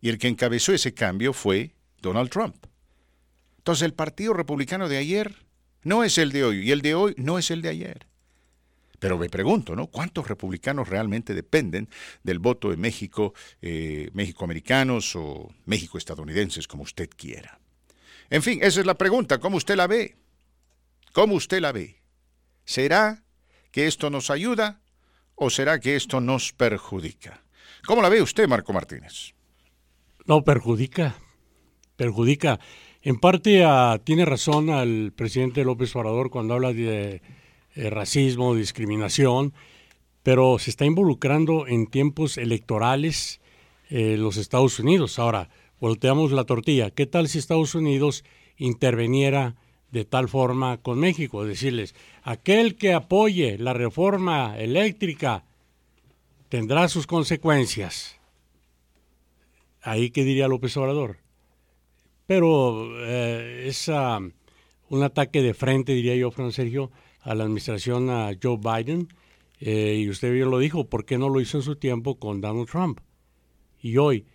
Y 0.00 0.08
el 0.08 0.18
que 0.18 0.28
encabezó 0.28 0.72
ese 0.72 0.94
cambio 0.94 1.32
fue 1.32 1.74
Donald 2.00 2.30
Trump. 2.30 2.56
Entonces 3.58 3.84
el 3.84 3.94
Partido 3.94 4.32
Republicano 4.32 4.88
de 4.88 4.96
ayer 4.96 5.44
no 5.82 6.04
es 6.04 6.18
el 6.18 6.32
de 6.32 6.44
hoy 6.44 6.68
y 6.68 6.72
el 6.72 6.82
de 6.82 6.94
hoy 6.94 7.14
no 7.18 7.38
es 7.38 7.50
el 7.50 7.62
de 7.62 7.68
ayer. 7.68 8.06
Pero 8.98 9.18
me 9.18 9.30
pregunto, 9.30 9.74
¿no? 9.74 9.86
¿Cuántos 9.86 10.28
republicanos 10.28 10.88
realmente 10.88 11.34
dependen 11.34 11.88
del 12.22 12.38
voto 12.38 12.70
de 12.70 12.76
México, 12.76 13.32
eh, 13.62 14.10
México-americanos 14.12 15.16
o 15.16 15.50
México-estadounidenses, 15.64 16.68
como 16.68 16.82
usted 16.82 17.08
quiera? 17.16 17.58
En 18.28 18.42
fin, 18.42 18.60
esa 18.62 18.80
es 18.80 18.86
la 18.86 18.94
pregunta. 18.94 19.38
¿Cómo 19.38 19.56
usted 19.56 19.74
la 19.76 19.86
ve? 19.86 20.16
¿Cómo 21.12 21.34
usted 21.34 21.60
la 21.60 21.72
ve? 21.72 22.02
¿Será 22.64 23.24
que 23.72 23.86
esto 23.86 24.10
nos 24.10 24.30
ayuda 24.30 24.80
o 25.34 25.48
será 25.48 25.80
que 25.80 25.96
esto 25.96 26.20
nos 26.20 26.52
perjudica? 26.52 27.42
¿Cómo 27.86 28.02
la 28.02 28.10
ve 28.10 28.20
usted, 28.20 28.46
Marco 28.46 28.74
Martínez? 28.74 29.34
No, 30.30 30.44
perjudica. 30.44 31.16
Perjudica. 31.96 32.60
En 33.02 33.18
parte 33.18 33.64
ah, 33.64 34.00
tiene 34.04 34.24
razón 34.24 34.70
al 34.70 35.12
presidente 35.12 35.64
López 35.64 35.96
Obrador 35.96 36.30
cuando 36.30 36.54
habla 36.54 36.72
de 36.72 37.20
eh, 37.74 37.90
racismo, 37.90 38.54
discriminación, 38.54 39.52
pero 40.22 40.60
se 40.60 40.70
está 40.70 40.84
involucrando 40.84 41.66
en 41.66 41.88
tiempos 41.88 42.38
electorales 42.38 43.40
eh, 43.88 44.16
los 44.16 44.36
Estados 44.36 44.78
Unidos. 44.78 45.18
Ahora, 45.18 45.48
volteamos 45.80 46.30
la 46.30 46.44
tortilla. 46.44 46.92
¿Qué 46.92 47.06
tal 47.06 47.26
si 47.26 47.38
Estados 47.38 47.74
Unidos 47.74 48.22
interveniera 48.56 49.56
de 49.90 50.04
tal 50.04 50.28
forma 50.28 50.76
con 50.76 51.00
México? 51.00 51.44
Decirles, 51.44 51.96
aquel 52.22 52.76
que 52.76 52.94
apoye 52.94 53.58
la 53.58 53.72
reforma 53.72 54.56
eléctrica 54.60 55.42
tendrá 56.48 56.86
sus 56.86 57.08
consecuencias. 57.08 58.19
Ahí 59.82 60.10
qué 60.10 60.24
diría 60.24 60.48
López 60.48 60.76
Obrador. 60.76 61.18
Pero 62.26 62.88
eh, 63.06 63.64
es 63.66 63.88
un 63.88 65.02
ataque 65.02 65.42
de 65.42 65.54
frente, 65.54 65.92
diría 65.92 66.14
yo, 66.16 66.30
Fran 66.30 66.52
Sergio, 66.52 66.90
a 67.22 67.34
la 67.34 67.44
administración 67.44 68.10
a 68.10 68.30
Joe 68.40 68.58
Biden. 68.58 69.08
Eh, 69.58 70.02
y 70.04 70.08
usted 70.08 70.32
bien 70.32 70.50
lo 70.50 70.58
dijo, 70.58 70.88
¿por 70.88 71.04
qué 71.04 71.18
no 71.18 71.28
lo 71.28 71.40
hizo 71.40 71.58
en 71.58 71.62
su 71.62 71.76
tiempo 71.76 72.18
con 72.18 72.40
Donald 72.40 72.68
Trump? 72.68 73.00
Y 73.82 73.96
hoy, 73.96 74.26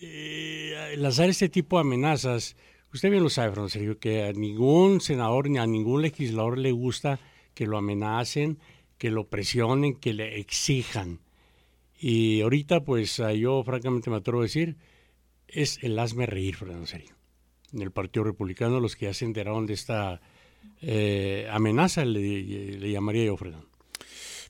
eh, 0.00 0.94
lanzar 0.96 1.28
este 1.28 1.48
tipo 1.48 1.76
de 1.76 1.82
amenazas, 1.82 2.56
usted 2.92 3.10
bien 3.10 3.22
lo 3.22 3.30
sabe, 3.30 3.52
Fran 3.52 3.68
Sergio, 3.68 3.98
que 3.98 4.24
a 4.24 4.32
ningún 4.32 5.00
senador 5.00 5.48
ni 5.50 5.58
a 5.58 5.66
ningún 5.66 6.02
legislador 6.02 6.58
le 6.58 6.72
gusta 6.72 7.20
que 7.54 7.66
lo 7.66 7.78
amenacen, 7.78 8.58
que 8.98 9.10
lo 9.10 9.28
presionen, 9.28 9.94
que 9.96 10.14
le 10.14 10.38
exijan. 10.38 11.20
Y 11.98 12.40
ahorita, 12.42 12.84
pues 12.84 13.20
yo 13.38 13.62
francamente 13.64 14.10
me 14.10 14.16
atrevo 14.16 14.40
a 14.40 14.44
decir, 14.44 14.76
es 15.48 15.78
el 15.82 15.98
hazme 15.98 16.26
reír, 16.26 16.56
Fran 16.56 16.86
Sergio. 16.86 17.14
En 17.72 17.82
el 17.82 17.90
Partido 17.90 18.24
Republicano, 18.24 18.80
los 18.80 18.96
que 18.96 19.06
ya 19.06 19.14
se 19.14 19.24
enteraron 19.24 19.66
de 19.66 19.74
esta 19.74 20.20
eh, 20.82 21.48
amenaza, 21.50 22.04
le, 22.04 22.90
llamaría 22.90 23.24
yo, 23.24 23.36
Fredo. 23.36 23.64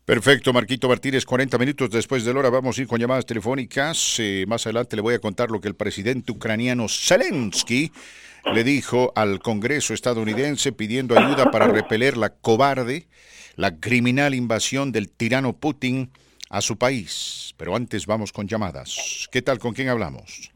Perfecto, 0.05 0.53
Marquito 0.53 0.89
Martínez, 0.89 1.25
40 1.25 1.59
minutos 1.59 1.91
después 1.91 2.25
de 2.25 2.33
la 2.33 2.39
hora 2.39 2.51
vamos 2.51 2.79
a 2.79 2.83
ir 2.83 2.87
con 2.87 3.01
llamadas 3.01 3.27
telefónicas. 3.27 4.17
Eh, 4.21 4.45
más 4.47 4.65
adelante 4.67 4.95
le 4.95 5.03
voy 5.03 5.15
a 5.15 5.19
contar 5.19 5.51
lo 5.51 5.61
que 5.61 5.67
el 5.67 5.75
presidente 5.75 6.31
ucraniano 6.31 6.87
Zelensky 6.89 7.91
le 8.53 8.63
dijo 8.63 9.13
al 9.17 9.41
Congreso 9.41 9.95
estadounidense 9.95 10.71
pidiendo 10.71 11.19
ayuda 11.19 11.51
para 11.51 11.67
repeler 11.67 12.17
la 12.17 12.31
cobarde, 12.31 13.09
la 13.57 13.81
criminal 13.81 14.35
invasión 14.35 14.93
del 14.93 15.11
tirano 15.11 15.57
Putin 15.57 16.13
a 16.51 16.61
su 16.61 16.77
país. 16.77 17.55
Pero 17.57 17.75
antes 17.75 18.07
vamos 18.07 18.33
con 18.33 18.47
llamadas. 18.47 19.29
¿Qué 19.31 19.43
tal? 19.43 19.59
¿Con 19.59 19.73
quién 19.73 19.89
hablamos? 19.89 20.53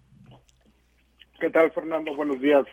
¿Qué 1.41 1.51
tal, 1.51 1.71
Fernando? 1.73 2.15
Buenos 2.15 2.41
días. 2.41 2.67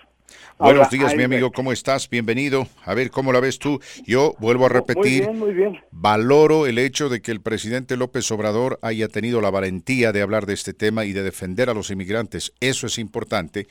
Buenos 0.59 0.89
días, 0.89 1.15
mi 1.15 1.23
amigo, 1.23 1.51
¿cómo 1.51 1.71
estás? 1.71 2.09
Bienvenido. 2.09 2.67
A 2.83 2.93
ver, 2.93 3.11
¿cómo 3.11 3.31
la 3.31 3.39
ves 3.39 3.59
tú? 3.59 3.79
Yo 4.05 4.35
vuelvo 4.39 4.65
a 4.65 4.69
repetir, 4.69 5.29
muy 5.29 5.53
bien, 5.53 5.79
valoro 5.91 6.67
el 6.67 6.79
hecho 6.79 7.07
de 7.07 7.21
que 7.21 7.31
el 7.31 7.39
presidente 7.39 7.95
López 7.95 8.29
Obrador 8.31 8.77
haya 8.81 9.07
tenido 9.07 9.39
la 9.39 9.51
valentía 9.51 10.11
de 10.11 10.21
hablar 10.21 10.45
de 10.45 10.53
este 10.53 10.73
tema 10.73 11.05
y 11.05 11.13
de 11.13 11.23
defender 11.23 11.69
a 11.69 11.73
los 11.73 11.91
inmigrantes. 11.91 12.53
Eso 12.59 12.87
es 12.87 12.97
importante, 12.97 13.67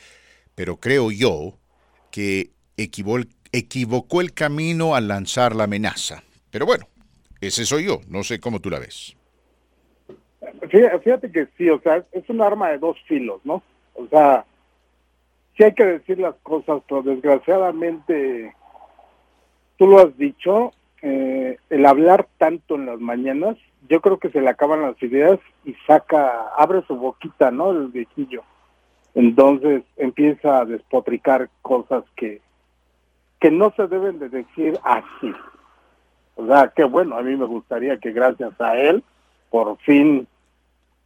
pero 0.55 0.79
creo 0.79 1.11
yo 1.11 1.59
que 2.11 2.53
equivocó 2.79 4.21
el 4.21 4.33
camino 4.33 4.95
al 4.95 5.09
lanzar 5.09 5.55
la 5.55 5.65
amenaza. 5.65 6.23
Pero 6.51 6.65
bueno, 6.65 6.89
ese 7.41 7.67
soy 7.67 7.85
yo, 7.85 8.01
no 8.09 8.25
sé 8.25 8.41
cómo 8.41 8.61
tú 8.61 8.71
la 8.71 8.79
ves. 8.79 9.16
Fíjate 10.69 11.31
que 11.31 11.47
sí, 11.57 11.69
o 11.71 11.81
sea, 11.81 12.03
es 12.13 12.29
un 12.29 12.41
arma 12.41 12.71
de 12.71 12.79
dos 12.79 12.97
filos, 13.07 13.41
¿no? 13.45 13.63
O 13.95 14.07
sea, 14.09 14.45
sí 15.57 15.65
hay 15.65 15.73
que 15.73 15.85
decir 15.85 16.19
las 16.19 16.35
cosas, 16.43 16.83
pero 16.89 17.03
desgraciadamente, 17.03 18.55
tú 19.77 19.87
lo 19.87 19.99
has 20.01 20.17
dicho, 20.17 20.73
eh, 21.03 21.57
el 21.71 21.87
hablar 21.87 22.27
tanto 22.39 22.75
en 22.75 22.87
las 22.87 23.01
mañanas, 23.01 23.57
yo 23.89 24.01
creo 24.01 24.19
que 24.19 24.31
se 24.31 24.41
le 24.41 24.49
acaban 24.49 24.83
las 24.83 25.01
ideas 25.03 25.39
y 25.65 25.75
saca, 25.87 26.49
abre 26.57 26.83
su 26.87 26.97
boquita, 26.97 27.51
¿no? 27.51 27.71
El 27.71 27.89
viejillo. 27.89 28.43
Entonces 29.15 29.83
empieza 29.97 30.61
a 30.61 30.65
despotricar 30.65 31.49
cosas 31.63 32.05
que, 32.17 32.41
que 33.41 33.51
no 33.51 33.73
se 33.77 33.87
deben 33.87 34.19
de 34.19 34.29
decir 34.29 34.79
así. 34.83 35.33
O 36.35 36.47
sea, 36.47 36.69
que 36.69 36.85
bueno, 36.85 37.17
a 37.17 37.23
mí 37.23 37.35
me 37.37 37.47
gustaría 37.47 37.97
que 37.99 38.13
gracias 38.13 38.61
a 38.61 38.77
él, 38.77 39.03
por 39.51 39.79
fin 39.79 40.27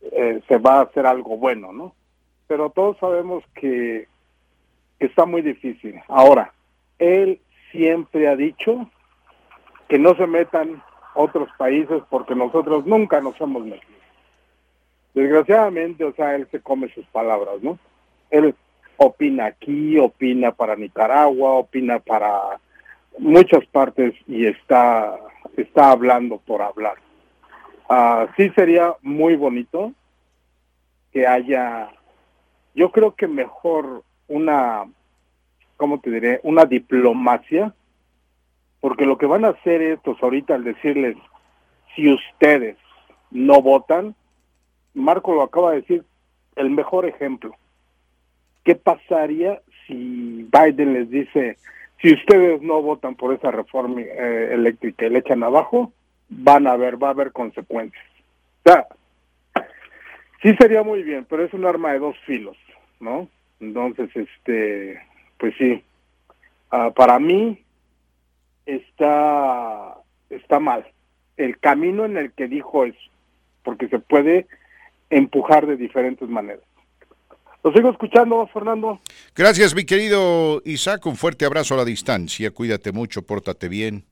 eh, 0.03 0.41
se 0.49 0.59
va 0.59 0.79
a 0.79 0.83
hacer 0.83 1.07
algo 1.07 1.37
bueno, 1.37 1.73
¿no? 1.73 1.95
Pero 2.47 2.71
todos 2.71 2.99
sabemos 2.99 3.45
que 3.55 4.09
está 4.99 5.27
muy 5.27 5.43
difícil. 5.43 6.01
Ahora, 6.09 6.53
él 6.99 7.41
siempre 7.71 8.29
ha 8.29 8.37
dicho 8.37 8.89
que 9.89 9.99
no 9.99 10.15
se 10.15 10.27
metan 10.27 10.83
otros 11.15 11.49
países 11.59 12.03
porque 12.09 12.35
nosotros 12.35 12.87
nunca 12.87 13.21
nos 13.21 13.41
hemos 13.41 13.65
metido. 13.65 14.01
Desgraciadamente, 15.15 16.05
o 16.05 16.13
sea, 16.13 16.37
él 16.37 16.47
se 16.51 16.61
come 16.61 16.89
sus 16.95 17.05
palabras, 17.07 17.61
¿no? 17.63 17.79
Él 18.31 18.55
opina 18.97 19.47
aquí, 19.47 19.99
opina 19.99 20.53
para 20.53 20.77
Nicaragua, 20.77 21.53
opina 21.53 21.99
para 21.99 22.61
muchas 23.19 23.65
partes 23.67 24.15
y 24.29 24.47
está, 24.47 25.17
está 25.57 25.91
hablando 25.91 26.39
por 26.39 26.63
hablar. 26.63 26.95
Uh, 27.91 28.29
sí 28.37 28.49
sería 28.51 28.95
muy 29.03 29.35
bonito 29.35 29.93
que 31.13 31.27
haya, 31.27 31.91
yo 32.73 32.93
creo 32.93 33.17
que 33.17 33.27
mejor 33.27 34.05
una, 34.29 34.85
¿cómo 35.77 35.99
te 35.99 36.09
diré? 36.13 36.39
Una 36.45 36.67
diplomacia, 36.67 37.75
porque 38.81 39.07
lo 39.07 39.19
que 39.19 39.27
van 39.27 39.45
a 39.45 39.49
hacer 39.49 39.83
estos 39.83 40.23
ahorita 40.23 40.55
al 40.55 40.63
decirles, 40.63 41.17
si 41.97 42.13
ustedes 42.13 42.77
no 43.33 43.61
votan, 43.61 44.15
Marco 44.95 45.35
lo 45.35 45.43
acaba 45.43 45.73
de 45.73 45.81
decir, 45.81 46.05
el 46.55 46.71
mejor 46.71 47.07
ejemplo. 47.07 47.57
¿Qué 48.63 48.77
pasaría 48.77 49.63
si 49.89 50.49
Biden 50.53 50.93
les 50.93 51.11
dice, 51.11 51.57
si 52.01 52.15
ustedes 52.15 52.63
no 52.63 52.83
votan 52.83 53.17
por 53.17 53.35
esa 53.35 53.51
reforma 53.51 54.01
eh, 54.01 54.51
eléctrica 54.53 55.07
y 55.07 55.11
le 55.11 55.19
echan 55.19 55.43
abajo, 55.43 55.93
van 56.31 56.67
a 56.67 56.77
ver, 56.77 57.03
va 57.03 57.09
a 57.09 57.11
haber 57.11 57.33
consecuencias. 57.33 58.05
O 58.65 58.71
sea, 58.71 58.87
sí 60.41 60.55
sería 60.57 60.83
muy 60.83 61.03
bien, 61.03 61.27
pero 61.29 61.45
es 61.45 61.53
un 61.53 61.67
arma 61.67 61.93
de 61.93 61.99
dos 61.99 62.17
filos, 62.25 62.57
¿no? 63.01 63.29
Entonces, 63.59 64.09
este, 64.15 65.01
pues 65.39 65.55
sí, 65.59 65.83
ah, 66.71 66.91
para 66.95 67.19
mí 67.19 67.63
está, 68.65 69.97
está 70.31 70.61
mal. 70.61 70.87
El 71.37 71.59
camino 71.59 72.05
en 72.05 72.17
el 72.17 72.33
que 72.33 72.49
dijo 72.49 72.85
es, 72.85 72.95
porque 73.63 73.89
se 73.89 73.99
puede 73.99 74.47
empujar 75.11 75.67
de 75.67 75.77
diferentes 75.77 76.29
maneras. 76.29 76.63
Lo 77.63 77.73
sigo 77.73 77.91
escuchando, 77.91 78.47
Fernando. 78.47 79.01
Gracias, 79.37 79.75
mi 79.75 79.85
querido 79.85 80.63
Isaac. 80.65 81.05
Un 81.05 81.17
fuerte 81.17 81.45
abrazo 81.45 81.75
a 81.75 81.79
la 81.79 81.85
distancia. 81.85 82.53
Cuídate 82.53 82.93
mucho, 82.93 83.21
pórtate 83.21 83.69
bien 83.69 84.05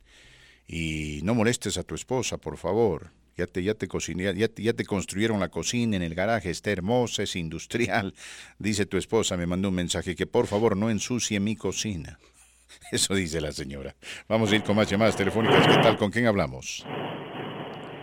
y 0.68 1.20
no 1.24 1.34
molestes 1.34 1.78
a 1.78 1.82
tu 1.82 1.94
esposa, 1.94 2.36
por 2.36 2.58
favor. 2.58 3.10
Ya 3.36 3.46
te, 3.46 3.62
ya 3.62 3.74
te 3.74 3.88
cociné, 3.88 4.34
ya 4.34 4.48
te, 4.48 4.62
ya 4.62 4.72
te 4.72 4.84
construyeron 4.84 5.40
la 5.40 5.48
cocina 5.48 5.96
en 5.96 6.02
el 6.02 6.14
garaje, 6.14 6.50
está 6.50 6.70
hermosa, 6.70 7.22
es 7.22 7.36
industrial. 7.36 8.14
Dice 8.58 8.84
tu 8.84 8.96
esposa, 8.96 9.36
me 9.36 9.46
mandó 9.46 9.70
un 9.70 9.76
mensaje 9.76 10.14
que 10.14 10.26
por 10.26 10.46
favor 10.46 10.76
no 10.76 10.90
ensucie 10.90 11.40
mi 11.40 11.56
cocina. 11.56 12.18
Eso 12.92 13.14
dice 13.14 13.40
la 13.40 13.52
señora. 13.52 13.94
Vamos 14.28 14.52
a 14.52 14.56
ir 14.56 14.62
con 14.62 14.76
más 14.76 14.90
llamadas 14.90 15.16
telefónicas. 15.16 15.66
¿Qué 15.66 15.82
tal? 15.82 15.96
¿Con 15.96 16.10
quién 16.10 16.26
hablamos? 16.26 16.84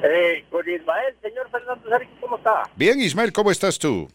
Eh, 0.04 0.44
con 0.50 0.68
Ismael, 0.68 1.16
señor 1.22 1.50
Fernando 1.52 1.90
¿cómo 2.20 2.38
está? 2.38 2.64
Bien, 2.76 3.00
Ismael, 3.00 3.32
¿cómo 3.32 3.52
estás 3.52 3.78
tú? 3.78 4.08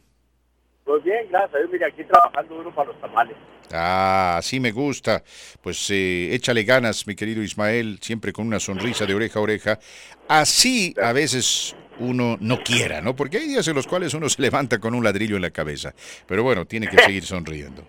Pues 0.90 1.04
bien, 1.04 1.24
gracias 1.30 1.54
a 1.54 1.58
Dios, 1.58 1.70
mire, 1.70 1.86
aquí 1.86 2.02
trabajando 2.02 2.56
uno 2.56 2.74
para 2.74 2.88
los 2.88 3.00
tamales. 3.00 3.36
Ah, 3.72 4.34
así 4.38 4.58
me 4.58 4.72
gusta. 4.72 5.22
Pues 5.62 5.88
eh, 5.92 6.34
échale 6.34 6.64
ganas, 6.64 7.06
mi 7.06 7.14
querido 7.14 7.44
Ismael, 7.44 8.00
siempre 8.00 8.32
con 8.32 8.44
una 8.44 8.58
sonrisa 8.58 9.06
de 9.06 9.14
oreja 9.14 9.38
a 9.38 9.42
oreja. 9.42 9.78
Así 10.26 10.92
a 11.00 11.12
veces 11.12 11.76
uno 12.00 12.36
no 12.40 12.58
quiera, 12.64 13.00
¿no? 13.00 13.14
Porque 13.14 13.36
hay 13.36 13.46
días 13.46 13.68
en 13.68 13.76
los 13.76 13.86
cuales 13.86 14.14
uno 14.14 14.28
se 14.28 14.42
levanta 14.42 14.80
con 14.80 14.92
un 14.92 15.04
ladrillo 15.04 15.36
en 15.36 15.42
la 15.42 15.50
cabeza. 15.50 15.94
Pero 16.26 16.42
bueno, 16.42 16.64
tiene 16.64 16.88
que 16.88 16.98
seguir 16.98 17.22
sonriendo. 17.24 17.84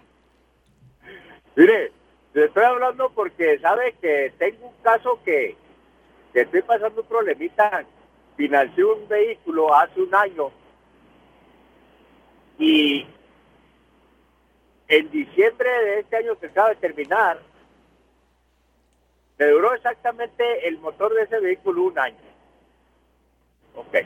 Mire, 1.55 1.91
le 2.35 2.45
estoy 2.45 2.65
hablando 2.65 3.09
porque 3.15 3.57
sabe 3.61 3.95
que 3.99 4.31
tengo 4.37 4.67
un 4.67 4.83
caso 4.83 5.19
que, 5.25 5.55
que 6.33 6.41
estoy 6.41 6.61
pasando 6.61 7.01
un 7.01 7.07
problemita. 7.07 7.83
Financié 8.37 8.83
un 8.83 9.07
vehículo 9.07 9.75
hace 9.75 9.99
un 9.99 10.13
año 10.13 10.51
y 12.62 13.08
en 14.88 15.10
diciembre 15.10 15.69
de 15.69 16.00
este 16.02 16.17
año 16.17 16.38
que 16.39 16.45
acaba 16.45 16.69
de 16.69 16.76
terminar, 16.76 17.39
me 19.39 19.47
duró 19.47 19.74
exactamente 19.74 20.67
el 20.67 20.78
motor 20.78 21.12
de 21.15 21.24
ese 21.24 21.39
vehículo 21.39 21.84
un 21.84 21.97
año. 21.97 22.17
Ok. 23.76 23.97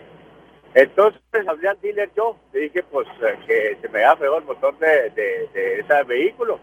Entonces 0.74 1.22
hablé 1.48 1.68
al 1.68 1.82
dealer 1.82 2.10
yo, 2.15 2.38
le 2.54 2.62
dije 2.62 2.84
pues 2.84 3.08
eh, 3.22 3.38
que 3.46 3.78
se 3.82 3.89
me 3.89 4.06
había 4.06 4.15
fregado 4.15 4.38
el 4.39 4.46
motor 4.46 4.78
de, 4.78 5.10
de, 5.10 5.80
ese 5.80 6.04
vehículo. 6.04 6.60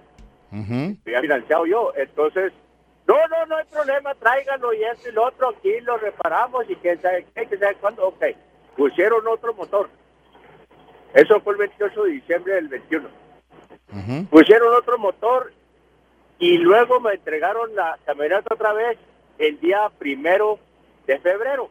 Uh 0.50 0.94
había 1.04 1.20
financiado 1.20 1.66
yo. 1.66 1.92
Entonces, 1.96 2.52
no, 3.06 3.16
no, 3.28 3.46
no 3.46 3.56
hay 3.56 3.64
problema, 3.66 4.14
tráiganlo 4.14 4.72
y 4.72 4.82
esto 4.84 5.10
y 5.10 5.12
lo 5.12 5.26
otro, 5.26 5.50
aquí 5.50 5.80
lo 5.80 5.98
reparamos 5.98 6.68
y 6.70 6.76
que 6.76 6.96
sabe 6.96 7.26
qué, 7.34 7.46
que 7.46 7.58
sabe 7.58 7.74
cuándo. 7.76 8.06
Ok. 8.06 8.24
Pusieron 8.76 9.26
otro 9.26 9.52
motor. 9.52 9.90
Eso 11.14 11.40
fue 11.40 11.54
el 11.54 11.58
28 11.60 12.04
de 12.04 12.10
diciembre 12.10 12.54
del 12.54 12.68
21. 12.68 13.08
Pusieron 14.30 14.74
otro 14.74 14.98
motor 14.98 15.52
y 16.38 16.56
luego 16.58 16.98
me 17.00 17.12
entregaron 17.12 17.74
la 17.74 17.98
camioneta 18.06 18.54
otra 18.54 18.72
vez 18.72 18.98
el 19.38 19.60
día 19.60 19.90
primero 19.98 20.58
de 21.06 21.18
febrero 21.18 21.68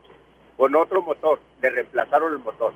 con 0.58 0.76
otro 0.76 1.02
motor. 1.02 1.40
Le 1.62 1.70
reemplazaron 1.72 2.34
el 2.34 2.40
motor. 2.40 2.74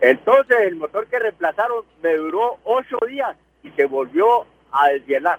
Entonces 0.00 0.56
el 0.60 0.76
motor 0.76 1.06
que 1.06 1.18
reemplazaron 1.18 1.84
me 2.02 2.14
duró 2.16 2.58
ocho 2.64 2.98
días 3.08 3.36
y 3.62 3.70
se 3.70 3.86
volvió 3.86 4.44
a 4.70 4.88
desvielar. 4.88 5.38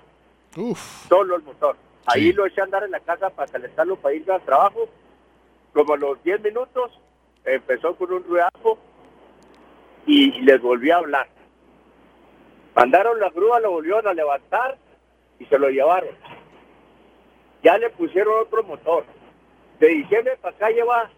Solo 1.07 1.35
el 1.35 1.43
motor. 1.43 1.75
Ahí 2.05 2.33
lo 2.33 2.45
eché 2.45 2.61
a 2.61 2.63
andar 2.63 2.83
en 2.83 2.91
la 2.91 2.99
casa 2.99 3.29
para 3.29 3.51
calentarlo 3.51 3.95
para 3.97 4.15
ir 4.15 4.29
al 4.31 4.41
trabajo. 4.41 4.89
Como 5.73 5.93
a 5.93 5.97
los 5.97 6.23
diez 6.23 6.41
minutos 6.41 6.91
empezó 7.45 7.95
con 7.95 8.11
un 8.13 8.23
ruidazo 8.23 8.77
y 10.05 10.41
les 10.41 10.61
volví 10.61 10.91
a 10.91 10.97
hablar. 10.97 11.27
Mandaron 12.75 13.19
la 13.19 13.29
grúa, 13.29 13.59
lo 13.59 13.71
volvieron 13.71 14.07
a 14.07 14.13
levantar 14.13 14.77
y 15.39 15.45
se 15.45 15.59
lo 15.59 15.69
llevaron. 15.69 16.09
Ya 17.61 17.77
le 17.77 17.89
pusieron 17.91 18.41
otro 18.41 18.63
motor. 18.63 19.05
De 19.79 19.87
diciembre 19.87 20.37
para 20.41 20.55
acá 20.55 20.69
lleva 20.69 21.09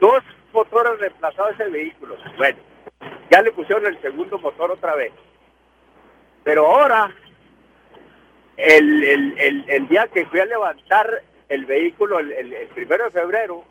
dos 0.00 0.22
motores 0.52 0.98
reemplazados 1.00 1.52
ese 1.54 1.70
vehículo. 1.70 2.16
Bueno, 2.36 2.58
ya 3.30 3.42
le 3.42 3.52
pusieron 3.52 3.86
el 3.86 4.00
segundo 4.00 4.38
motor 4.38 4.70
otra 4.70 4.94
vez. 4.94 5.12
Pero 6.44 6.66
ahora, 6.66 7.10
el, 8.56 9.04
el, 9.68 9.88
día 9.88 10.06
que 10.08 10.26
fui 10.26 10.40
a 10.40 10.46
levantar 10.46 11.22
el 11.48 11.66
vehículo, 11.66 12.20
el, 12.20 12.32
el 12.32 12.68
primero 12.68 13.04
de 13.04 13.10
febrero, 13.10 13.64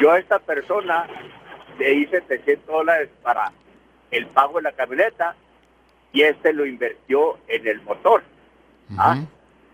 yo 0.00 0.10
a 0.10 0.18
esta 0.18 0.38
persona 0.38 1.06
le 1.78 1.94
hice 1.94 2.22
700 2.22 2.66
dólares 2.66 3.08
para 3.22 3.52
el 4.10 4.26
pago 4.28 4.56
de 4.56 4.62
la 4.62 4.72
camioneta 4.72 5.34
y 6.12 6.22
este 6.22 6.52
lo 6.52 6.64
invirtió 6.66 7.38
en 7.48 7.66
el 7.66 7.82
motor. 7.82 8.22
¿ah? 8.98 9.18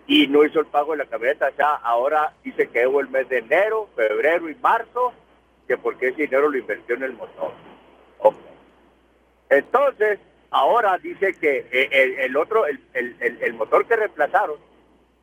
Y 0.06 0.26
no 0.26 0.44
hizo 0.44 0.60
el 0.60 0.66
pago 0.66 0.92
de 0.92 0.98
la 0.98 1.06
camioneta. 1.06 1.48
O 1.48 1.56
sea, 1.56 1.74
ahora 1.74 2.32
dice 2.42 2.68
que 2.68 2.80
debo 2.80 3.00
el 3.00 3.08
mes 3.08 3.28
de 3.28 3.38
enero, 3.38 3.88
febrero 3.94 4.48
y 4.48 4.54
marzo, 4.56 5.12
que 5.68 5.76
porque 5.76 6.08
ese 6.08 6.22
dinero 6.22 6.48
lo 6.48 6.58
invirtió 6.58 6.96
en 6.96 7.04
el 7.04 7.12
motor. 7.12 7.52
Entonces, 9.50 10.18
ahora 10.50 10.96
dice 10.96 11.34
que 11.38 11.66
eh, 11.70 12.16
el, 12.24 12.36
otro, 12.38 12.64
el, 12.66 12.80
el 12.94 13.54
motor 13.54 13.86
que 13.86 13.96
reemplazaron, 13.96 14.56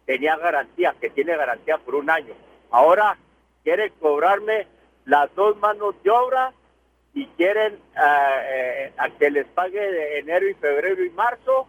tenía 0.05 0.37
garantía, 0.37 0.95
que 1.01 1.09
tiene 1.09 1.35
garantía 1.35 1.79
por 1.79 1.95
un 1.95 2.09
año. 2.11 2.33
Ahora 2.69 3.17
quiere 3.63 3.91
cobrarme 3.99 4.67
las 5.05 5.33
dos 5.33 5.57
manos 5.57 5.95
de 6.03 6.11
obra 6.11 6.53
y 7.13 7.25
quieren 7.37 7.79
eh, 7.95 8.91
a 8.97 9.09
que 9.09 9.31
les 9.31 9.47
pague 9.47 9.79
de 9.79 10.19
enero 10.19 10.47
y 10.47 10.53
febrero 10.53 11.03
y 11.03 11.09
marzo 11.09 11.67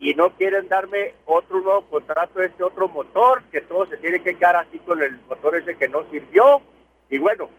y 0.00 0.14
no 0.14 0.30
quieren 0.30 0.66
darme 0.68 1.14
otro 1.26 1.60
nuevo 1.60 1.82
contrato 1.82 2.42
este 2.42 2.64
otro 2.64 2.88
motor, 2.88 3.42
que 3.52 3.60
todo 3.60 3.86
se 3.86 3.98
tiene 3.98 4.22
que 4.22 4.34
quedar 4.34 4.56
así 4.56 4.78
con 4.78 5.02
el 5.02 5.18
motor 5.28 5.56
ese 5.56 5.76
que 5.76 5.88
no 5.88 6.04
sirvió. 6.10 6.62
Y 7.10 7.18
bueno, 7.18 7.50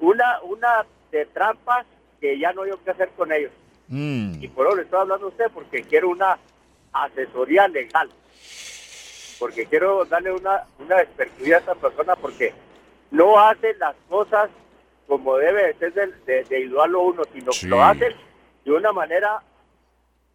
una, 0.00 0.40
una 0.42 0.84
de 1.12 1.24
trampas 1.26 1.86
que 2.20 2.36
ya 2.38 2.52
no 2.52 2.62
hay 2.62 2.72
qué 2.84 2.90
hacer 2.90 3.10
con 3.10 3.30
ellos. 3.32 3.52
Mm. 3.88 4.42
Y 4.42 4.48
por 4.48 4.66
eso 4.66 4.76
le 4.76 4.82
estoy 4.82 5.00
hablando 5.00 5.26
a 5.26 5.28
usted 5.28 5.46
porque 5.54 5.82
quiero 5.82 6.08
una 6.08 6.36
asesoría 6.92 7.68
legal. 7.68 8.10
Porque 9.38 9.66
quiero 9.66 10.04
darle 10.04 10.32
una, 10.32 10.64
una 10.80 10.96
a 10.96 11.02
esta 11.02 11.74
persona 11.76 12.16
porque 12.16 12.52
no 13.10 13.38
hace 13.38 13.74
las 13.74 13.94
cosas 14.08 14.50
como 15.06 15.36
debe 15.36 15.74
ser 15.78 15.92
de, 15.92 16.06
de, 16.26 16.44
de 16.44 16.56
ayudarlo 16.56 17.02
uno, 17.02 17.22
sino 17.32 17.50
que 17.52 17.66
lo 17.66 17.82
hacen 17.82 18.14
de 18.64 18.72
una 18.72 18.92
manera 18.92 19.42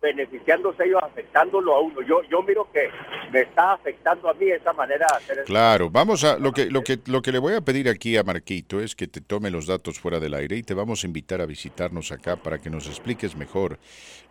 beneficiándose 0.01 0.85
ellos, 0.85 1.01
afectándolo 1.03 1.75
a 1.75 1.81
uno. 1.81 2.01
Yo, 2.01 2.21
yo 2.29 2.41
miro 2.41 2.69
que 2.71 2.89
me 3.31 3.41
está 3.41 3.73
afectando 3.73 4.29
a 4.29 4.33
mí 4.33 4.49
esa 4.49 4.73
manera 4.73 5.05
de 5.09 5.17
hacer 5.17 5.43
Claro, 5.45 5.89
vamos 5.89 6.23
a 6.23 6.37
lo 6.37 6.51
que 6.53 6.67
lo 6.67 6.83
que 6.83 6.99
lo 7.05 7.21
que 7.21 7.31
le 7.31 7.39
voy 7.39 7.53
a 7.53 7.61
pedir 7.61 7.89
aquí 7.89 8.15
a 8.17 8.23
Marquito 8.23 8.79
es 8.79 8.95
que 8.95 9.07
te 9.07 9.21
tome 9.21 9.51
los 9.51 9.67
datos 9.67 9.99
fuera 9.99 10.19
del 10.19 10.33
aire 10.33 10.55
y 10.55 10.63
te 10.63 10.73
vamos 10.73 11.03
a 11.03 11.07
invitar 11.07 11.41
a 11.41 11.45
visitarnos 11.45 12.11
acá 12.11 12.37
para 12.37 12.59
que 12.59 12.69
nos 12.69 12.87
expliques 12.87 13.35
mejor 13.35 13.77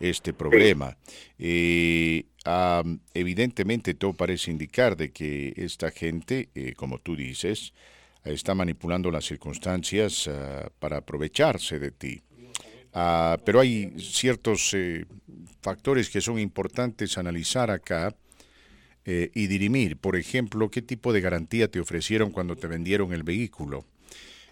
este 0.00 0.32
problema. 0.32 0.96
Eh, 1.38 2.24
evidentemente 3.12 3.94
todo 3.94 4.14
parece 4.14 4.50
indicar 4.50 4.96
de 4.96 5.12
que 5.12 5.52
esta 5.56 5.90
gente, 5.90 6.48
eh, 6.54 6.72
como 6.74 6.98
tú 6.98 7.14
dices, 7.14 7.74
está 8.24 8.54
manipulando 8.54 9.10
las 9.10 9.24
circunstancias 9.24 10.28
ah, 10.28 10.68
para 10.78 10.98
aprovecharse 10.98 11.78
de 11.78 11.90
ti. 11.90 12.22
Ah, 12.92 13.38
pero 13.44 13.60
hay 13.60 13.92
ciertos 13.98 14.72
eh, 14.74 15.04
factores 15.60 16.10
que 16.10 16.20
son 16.20 16.38
importantes 16.38 17.18
analizar 17.18 17.70
acá 17.70 18.14
eh, 19.04 19.30
y 19.34 19.46
dirimir. 19.46 19.98
Por 19.98 20.16
ejemplo, 20.16 20.70
qué 20.70 20.82
tipo 20.82 21.12
de 21.12 21.20
garantía 21.20 21.70
te 21.70 21.80
ofrecieron 21.80 22.30
cuando 22.30 22.56
te 22.56 22.66
vendieron 22.66 23.12
el 23.12 23.22
vehículo. 23.22 23.84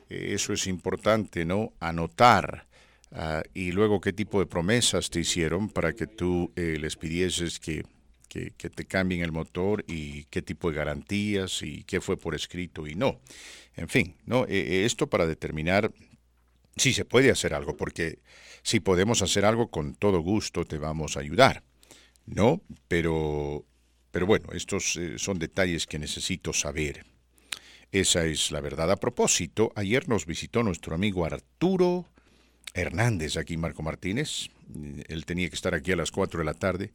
Eh, 0.08 0.32
eso 0.34 0.52
es 0.52 0.66
importante, 0.66 1.44
¿no? 1.44 1.72
Anotar. 1.80 2.66
Ah, 3.12 3.42
y 3.54 3.72
luego 3.72 4.00
qué 4.00 4.12
tipo 4.12 4.38
de 4.40 4.46
promesas 4.46 5.10
te 5.10 5.20
hicieron 5.20 5.68
para 5.68 5.92
que 5.92 6.06
tú 6.06 6.52
les 6.56 6.96
pidieses 6.96 7.58
que 7.58 7.84
que, 8.28 8.50
te 8.50 8.84
cambien 8.84 9.22
el 9.22 9.32
motor 9.32 9.84
y 9.86 10.24
qué 10.24 10.42
tipo 10.42 10.70
de 10.70 10.76
garantías 10.76 11.62
y 11.62 11.84
qué 11.84 12.00
fue 12.00 12.16
por 12.16 12.34
escrito 12.34 12.86
y 12.86 12.94
no. 12.94 13.20
En 13.74 13.88
fin, 13.88 14.16
¿no? 14.24 14.44
E, 14.46 14.58
e, 14.58 14.84
esto 14.84 15.08
para 15.08 15.26
determinar 15.26 15.92
si 16.76 16.92
se 16.92 17.04
puede 17.04 17.30
hacer 17.30 17.54
algo, 17.54 17.76
porque 17.76 18.18
si 18.62 18.80
podemos 18.80 19.22
hacer 19.22 19.44
algo, 19.44 19.70
con 19.70 19.94
todo 19.94 20.20
gusto 20.20 20.64
te 20.64 20.78
vamos 20.78 21.16
a 21.16 21.20
ayudar, 21.20 21.62
¿no? 22.26 22.60
Pero, 22.88 23.64
pero 24.10 24.26
bueno, 24.26 24.48
estos 24.52 24.96
eh, 24.96 25.18
son 25.18 25.38
detalles 25.38 25.86
que 25.86 25.98
necesito 25.98 26.52
saber. 26.52 27.06
Esa 27.92 28.26
es 28.26 28.50
la 28.50 28.60
verdad. 28.60 28.90
A 28.90 28.96
propósito, 28.96 29.72
ayer 29.74 30.08
nos 30.08 30.26
visitó 30.26 30.62
nuestro 30.62 30.94
amigo 30.94 31.24
Arturo 31.24 32.06
Hernández 32.74 33.36
aquí, 33.36 33.56
Marco 33.56 33.82
Martínez. 33.82 34.48
Él 35.08 35.24
tenía 35.24 35.48
que 35.48 35.54
estar 35.54 35.74
aquí 35.74 35.92
a 35.92 35.96
las 35.96 36.10
4 36.10 36.40
de 36.40 36.44
la 36.44 36.54
tarde. 36.54 36.92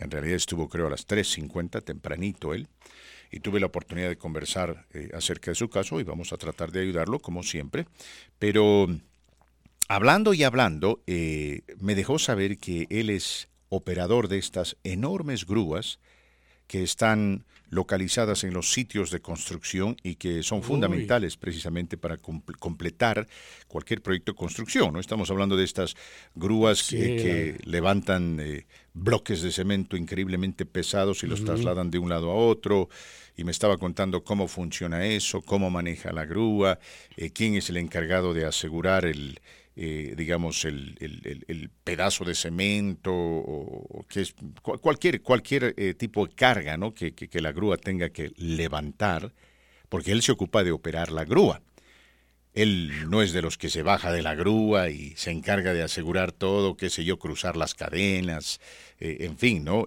En 0.00 0.10
realidad 0.10 0.36
estuvo 0.36 0.68
creo 0.68 0.86
a 0.86 0.90
las 0.90 1.06
3.50, 1.06 1.84
tempranito 1.84 2.54
él, 2.54 2.68
y 3.30 3.40
tuve 3.40 3.60
la 3.60 3.66
oportunidad 3.66 4.08
de 4.08 4.18
conversar 4.18 4.86
eh, 4.92 5.10
acerca 5.14 5.50
de 5.50 5.54
su 5.54 5.68
caso 5.68 6.00
y 6.00 6.04
vamos 6.04 6.32
a 6.32 6.36
tratar 6.36 6.72
de 6.72 6.80
ayudarlo 6.80 7.20
como 7.20 7.42
siempre. 7.42 7.86
Pero 8.38 8.88
hablando 9.88 10.34
y 10.34 10.42
hablando, 10.42 11.02
eh, 11.06 11.62
me 11.78 11.94
dejó 11.94 12.18
saber 12.18 12.58
que 12.58 12.86
él 12.90 13.10
es 13.10 13.48
operador 13.68 14.28
de 14.28 14.38
estas 14.38 14.76
enormes 14.82 15.46
grúas 15.46 16.00
que 16.66 16.82
están 16.82 17.44
localizadas 17.70 18.44
en 18.44 18.52
los 18.52 18.72
sitios 18.72 19.10
de 19.10 19.20
construcción 19.20 19.96
y 20.02 20.16
que 20.16 20.42
son 20.42 20.62
fundamentales 20.62 21.36
precisamente 21.36 21.96
para 21.96 22.18
completar 22.18 23.26
cualquier 23.68 24.02
proyecto 24.02 24.32
de 24.32 24.36
construcción. 24.36 24.92
¿no? 24.92 25.00
Estamos 25.00 25.30
hablando 25.30 25.56
de 25.56 25.64
estas 25.64 25.94
grúas 26.34 26.88
que, 26.88 27.56
levantan 27.64 28.38
eh, 28.40 28.66
bloques 28.92 29.40
de 29.42 29.52
cemento 29.52 29.96
increíblemente 29.96 30.66
pesados 30.66 31.22
y 31.22 31.28
los 31.28 31.44
trasladan 31.44 31.90
de 31.90 31.98
un 31.98 32.08
lado 32.08 32.30
a 32.30 32.34
otro. 32.34 32.88
Y 33.36 33.44
me 33.44 33.52
estaba 33.52 33.78
contando 33.78 34.24
cómo 34.24 34.48
funciona 34.48 35.06
eso, 35.06 35.40
cómo 35.40 35.70
maneja 35.70 36.12
la 36.12 36.26
grúa, 36.26 36.78
eh, 37.16 37.30
quién 37.30 37.54
es 37.54 37.70
el 37.70 37.78
encargado 37.78 38.34
de 38.34 38.44
asegurar 38.44 39.06
el, 39.06 39.40
eh, 39.76 40.14
digamos, 40.16 40.64
el, 40.64 41.70
pedazo 41.84 42.24
de 42.24 42.34
cemento 42.34 43.12
o, 43.14 44.04
que 44.08 44.22
es 44.22 44.34
cualquier, 44.62 45.22
cualquier 45.22 45.74
eh, 45.76 45.94
tipo 45.94 46.26
de 46.26 46.34
carga 46.34 46.76
¿no? 46.76 46.92
que, 46.92 47.14
que, 47.14 47.40
la 47.40 47.52
grúa 47.52 47.76
tenga 47.76 48.10
que 48.10 48.32
levantar, 48.36 49.32
porque 49.88 50.12
él 50.12 50.22
se 50.22 50.32
ocupa 50.32 50.64
de 50.64 50.72
operar 50.72 51.12
la 51.12 51.24
grúa. 51.24 51.62
Él 52.52 53.08
no 53.08 53.22
es 53.22 53.32
de 53.32 53.42
los 53.42 53.56
que 53.56 53.70
se 53.70 53.82
baja 53.84 54.12
de 54.12 54.22
la 54.22 54.34
grúa 54.34 54.90
y 54.90 55.14
se 55.16 55.30
encarga 55.30 55.72
de 55.72 55.84
asegurar 55.84 56.32
todo, 56.32 56.76
qué 56.76 56.90
sé 56.90 57.04
yo, 57.04 57.20
cruzar 57.20 57.56
las 57.56 57.74
cadenas, 57.74 58.60
eh, 58.98 59.18
en 59.20 59.38
fin, 59.38 59.64
¿no? 59.64 59.86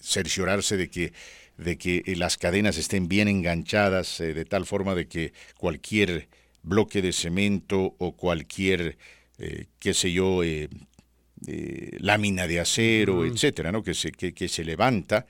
cerciorarse 0.00 0.78
de 0.78 0.88
que, 0.88 1.12
de 1.58 1.76
que 1.76 2.02
las 2.16 2.38
cadenas 2.38 2.78
estén 2.78 3.08
bien 3.08 3.28
enganchadas 3.28 4.18
de 4.18 4.44
tal 4.46 4.64
forma 4.64 4.94
de 4.94 5.06
que 5.06 5.34
cualquier 5.58 6.28
bloque 6.66 7.00
de 7.00 7.12
cemento 7.12 7.94
o 7.98 8.16
cualquier, 8.16 8.98
eh, 9.38 9.66
qué 9.78 9.94
sé 9.94 10.12
yo, 10.12 10.42
eh, 10.42 10.68
eh, 11.46 11.96
lámina 12.00 12.46
de 12.46 12.60
acero, 12.60 13.24
etcétera, 13.24 13.70
¿no? 13.70 13.82
que, 13.82 13.94
se, 13.94 14.10
que, 14.10 14.48
se 14.48 14.64
levanta, 14.64 15.26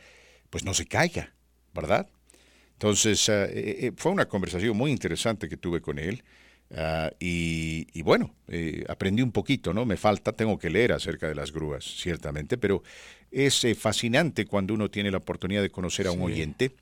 pues 0.51 0.65
no 0.65 0.73
se 0.73 0.87
caiga, 0.87 1.35
¿verdad? 1.75 2.09
Entonces, 2.73 3.31
fue 3.97 4.13
una 4.13 4.27
conversación 4.27 4.77
muy 4.77 4.91
interesante 4.91 5.49
que 5.49 5.57
tuve 5.57 5.81
con 5.81 5.99
él. 5.99 6.25
Ah, 6.75 7.11
y, 7.21 8.03
bueno, 8.03 8.35
aprendí 8.89 9.23
un 9.23 9.33
poquito, 9.33 9.73
¿no? 9.73 9.87
Me 9.87 9.97
falta, 9.97 10.33
tengo 10.33 10.59
que 10.59 10.69
leer 10.69 10.93
acerca 10.93 11.29
de 11.29 11.35
las 11.35 11.53
grúas, 11.53 11.85
ciertamente, 11.85 12.59
pero 12.59 12.83
es 13.31 13.67
fascinante 13.79 14.47
cuando 14.47 14.75
uno 14.75 14.91
tiene 14.91 15.11
la 15.11 15.19
oportunidad 15.19 15.63
de 15.63 15.71
conocer 15.71 16.07
a 16.07 16.13
un 16.13 16.23
oyente 16.23 16.73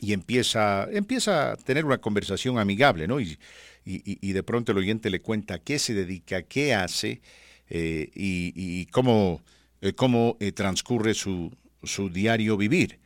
y 0.00 0.12
empieza, 0.12 0.88
empieza 0.90 1.52
a 1.52 1.56
tener 1.56 1.84
una 1.84 1.98
conversación 1.98 2.58
amigable, 2.58 3.06
¿no? 3.06 3.20
Y, 3.20 3.38
y, 3.84 4.32
de 4.32 4.42
pronto 4.42 4.72
el 4.72 4.78
oyente 4.78 5.10
le 5.10 5.20
cuenta 5.20 5.54
a 5.54 5.58
qué 5.58 5.78
se 5.78 5.94
dedica, 5.94 6.42
qué 6.42 6.74
hace 6.74 7.20
eh, 7.68 8.10
y, 8.14 8.86
cómo, 8.86 9.42
eh, 9.80 9.92
cómo 9.92 10.36
eh, 10.40 10.52
transcurre 10.52 11.14
su, 11.14 11.52
su, 11.82 12.10
diario 12.10 12.56
vivir. 12.56 12.98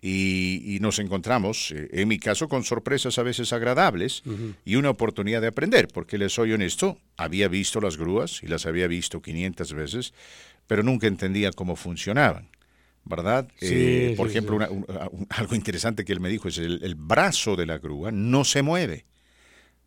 Y, 0.00 0.78
nos 0.80 0.98
encontramos, 0.98 1.72
en 1.76 2.08
mi 2.08 2.18
caso, 2.18 2.48
con 2.48 2.64
sorpresas 2.64 3.18
a 3.18 3.22
veces 3.22 3.52
agradables 3.52 4.24
y 4.64 4.74
una 4.74 4.90
oportunidad 4.90 5.40
de 5.40 5.46
aprender, 5.46 5.86
porque 5.86 6.18
les 6.18 6.32
soy 6.32 6.52
honesto, 6.52 6.98
había 7.16 7.46
visto 7.46 7.80
las 7.80 7.96
grúas 7.96 8.42
y 8.42 8.48
las 8.48 8.66
había 8.66 8.88
visto 8.88 9.22
500 9.22 9.72
veces, 9.74 10.14
pero 10.66 10.82
nunca 10.82 11.06
entendía 11.06 11.52
cómo 11.52 11.76
funcionaban. 11.76 12.48
¿verdad? 13.04 13.48
por 14.16 14.28
ejemplo, 14.28 14.58
algo 15.28 15.54
interesante 15.56 16.04
que 16.04 16.12
él 16.12 16.20
me 16.20 16.28
dijo 16.28 16.48
es 16.48 16.58
el, 16.58 16.80
el, 16.84 16.94
brazo 16.94 17.56
de 17.56 17.66
la 17.66 17.78
grúa 17.78 18.12
no 18.12 18.44
se 18.44 18.62
mueve. 18.62 19.06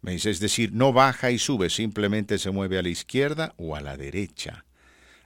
Me 0.06 0.12
dice, 0.12 0.30
es 0.30 0.40
decir, 0.40 0.72
no 0.72 0.94
baja 0.94 1.32
y 1.32 1.40
sube, 1.40 1.72
simplemente 1.72 2.38
se 2.38 2.52
mueve 2.52 2.78
a 2.78 2.84
la 2.84 2.90
izquierda 2.90 3.56
o 3.58 3.76
a 3.76 3.82
la 3.82 3.98
derecha. 3.98 4.64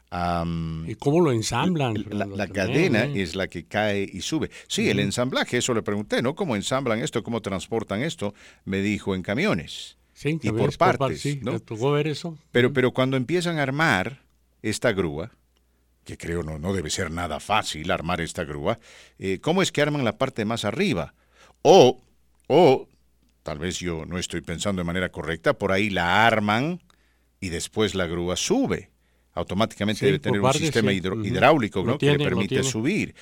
¿Y 0.09 0.95
cómo 0.95 1.19
lo 1.19 1.33
ensamblan? 1.33 1.95
La, 2.09 2.47
cadena 2.47 3.03
es 3.03 3.35
la 3.35 3.49
que 3.49 3.65
cae 3.65 4.09
y 4.09 4.21
sube. 4.21 4.49
Sí, 4.69 4.89
el 4.89 4.99
ensamblaje, 4.99 5.57
eso 5.57 5.73
le 5.73 5.81
pregunté, 5.81 6.21
¿no? 6.21 6.33
¿Cómo 6.33 6.55
ensamblan 6.55 7.01
esto? 7.01 7.23
¿Cómo 7.23 7.41
transportan 7.41 8.03
esto? 8.03 8.33
Me 8.63 8.81
dijo 8.81 9.15
en 9.15 9.21
camiones. 9.21 9.97
Sí, 10.13 10.39
y 10.41 10.49
por 10.49 10.77
partes. 10.77 11.19
sí, 11.19 11.41
¿no? 11.43 11.59
tocó 11.59 11.91
ver 11.91 12.07
eso. 12.07 12.37
Pero, 12.53 12.71
pero 12.71 12.93
cuando 12.93 13.17
empiezan 13.17 13.59
a 13.59 13.63
armar 13.63 14.21
esta 14.61 14.93
grúa, 14.93 15.29
que 16.05 16.17
creo 16.17 16.41
no, 16.41 16.57
no 16.57 16.71
debe 16.71 16.89
ser 16.89 17.11
nada 17.11 17.41
fácil 17.41 17.91
armar 17.91 18.21
esta 18.21 18.45
grúa, 18.45 18.79
eh, 19.17 19.39
¿cómo 19.41 19.61
es 19.61 19.73
que 19.73 19.81
arman 19.81 20.05
la 20.05 20.17
parte 20.17 20.45
más 20.45 20.63
arriba? 20.63 21.15
O, 21.63 22.01
o 22.47 22.87
tal 23.43 23.59
vez 23.59 23.79
yo 23.79 24.05
no 24.05 24.17
estoy 24.17 24.41
pensando 24.41 24.81
de 24.81 24.85
manera 24.85 25.09
correcta, 25.09 25.53
por 25.53 25.71
ahí 25.71 25.89
la 25.89 26.25
arman 26.25 26.81
y 27.39 27.49
después 27.49 27.95
la 27.95 28.07
grúa 28.07 28.35
sube. 28.35 28.89
Automáticamente 29.33 30.05
debe 30.05 30.19
tener 30.19 30.41
un 30.41 30.53
sistema 30.53 30.91
hidráulico 30.91 31.97
que 31.97 32.17
le 32.17 32.17
permite 32.17 32.63
subir. 32.63 33.15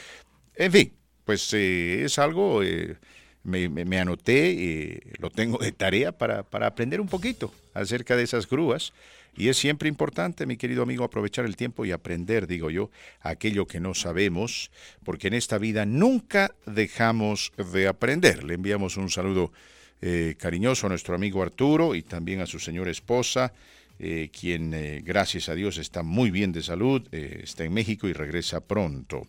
En 0.55 0.71
fin, 0.71 0.93
pues 1.25 1.53
eh, 1.53 2.03
es 2.05 2.17
algo, 2.17 2.63
eh, 2.63 2.95
me, 3.43 3.99
anoté, 3.99 4.51
eh, 4.51 5.01
lo 5.19 5.29
tengo 5.29 5.59
de 5.59 5.71
tarea 5.71 6.11
para, 6.11 6.43
para 6.43 6.67
aprender 6.67 6.99
un 7.01 7.07
poquito 7.07 7.53
acerca 7.73 8.15
de 8.15 8.23
esas 8.23 8.49
grúas. 8.49 8.93
Y 9.35 9.49
es 9.49 9.57
siempre 9.57 9.87
importante, 9.87 10.47
mi 10.47 10.57
querido 10.57 10.81
amigo, 10.81 11.03
aprovechar 11.03 11.45
el 11.45 11.55
tiempo 11.55 11.85
y 11.85 11.91
aprender, 11.91 12.47
digo 12.47 12.71
yo, 12.71 12.89
aquello 13.21 13.67
que 13.67 13.79
no 13.79 13.93
sabemos, 13.93 14.71
porque 15.03 15.27
en 15.27 15.35
esta 15.35 15.59
vida 15.59 15.85
nunca 15.85 16.55
dejamos 16.65 17.51
de 17.71 17.87
aprender. 17.87 18.43
Le 18.43 18.55
enviamos 18.55 18.97
un 18.97 19.11
saludo 19.11 19.51
eh, 19.99 20.35
cariñoso 20.37 20.85
a 20.85 20.89
nuestro 20.89 21.15
amigo 21.15 21.41
Arturo 21.41 21.95
y 21.95 22.03
también 22.03 22.39
a 22.41 22.45
su 22.45 22.59
señora 22.59 22.91
esposa, 22.91 23.51
eh, 23.97 24.29
quien 24.31 24.71
eh, 24.75 25.01
gracias 25.03 25.49
a 25.49 25.55
Dios 25.55 25.79
está 25.79 26.03
muy 26.03 26.29
bien 26.29 26.51
de 26.51 26.61
salud, 26.61 27.01
está 27.11 27.63
en 27.63 27.73
México 27.73 28.07
y 28.07 28.13
regresa 28.13 28.61
pronto. 28.61 29.27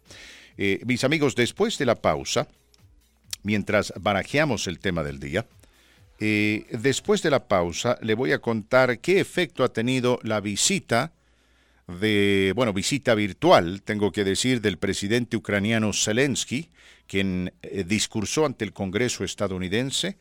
mis 0.59 1.05
amigos, 1.05 1.35
después 1.37 1.79
de 1.79 1.87
la 1.87 1.95
pausa, 1.95 2.49
mientras 3.45 3.95
barajeamos 3.99 4.67
el 4.67 4.79
tema 4.79 5.03
del 5.03 5.21
día, 5.21 5.47
después 6.19 7.23
de 7.23 7.31
la 7.31 7.49
pausa 7.49 7.97
le 8.03 8.15
voy 8.15 8.33
a 8.33 8.41
contar 8.41 8.99
qué 8.99 9.21
efecto 9.21 9.65
ha 9.65 9.73
tenido 9.73 10.19
la 10.23 10.41
visita 10.41 11.13
de, 11.87 12.53
bueno, 12.55 12.75
visita 12.75 13.15
virtual, 13.15 13.81
tengo 13.83 14.13
que 14.13 14.25
decir, 14.25 14.61
del 14.61 14.77
presidente 14.77 15.39
ucraniano 15.39 15.95
Zelensky, 15.95 16.69
quien 17.07 17.55
discursó 17.87 18.45
ante 18.45 18.67
el 18.67 18.75
Congreso 18.75 19.25
estadounidense 19.25 20.19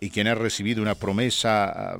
y 0.00 0.10
quien 0.10 0.26
ha 0.26 0.34
recibido 0.34 0.82
una 0.82 0.94
promesa 0.94 1.64
ah, 1.64 1.98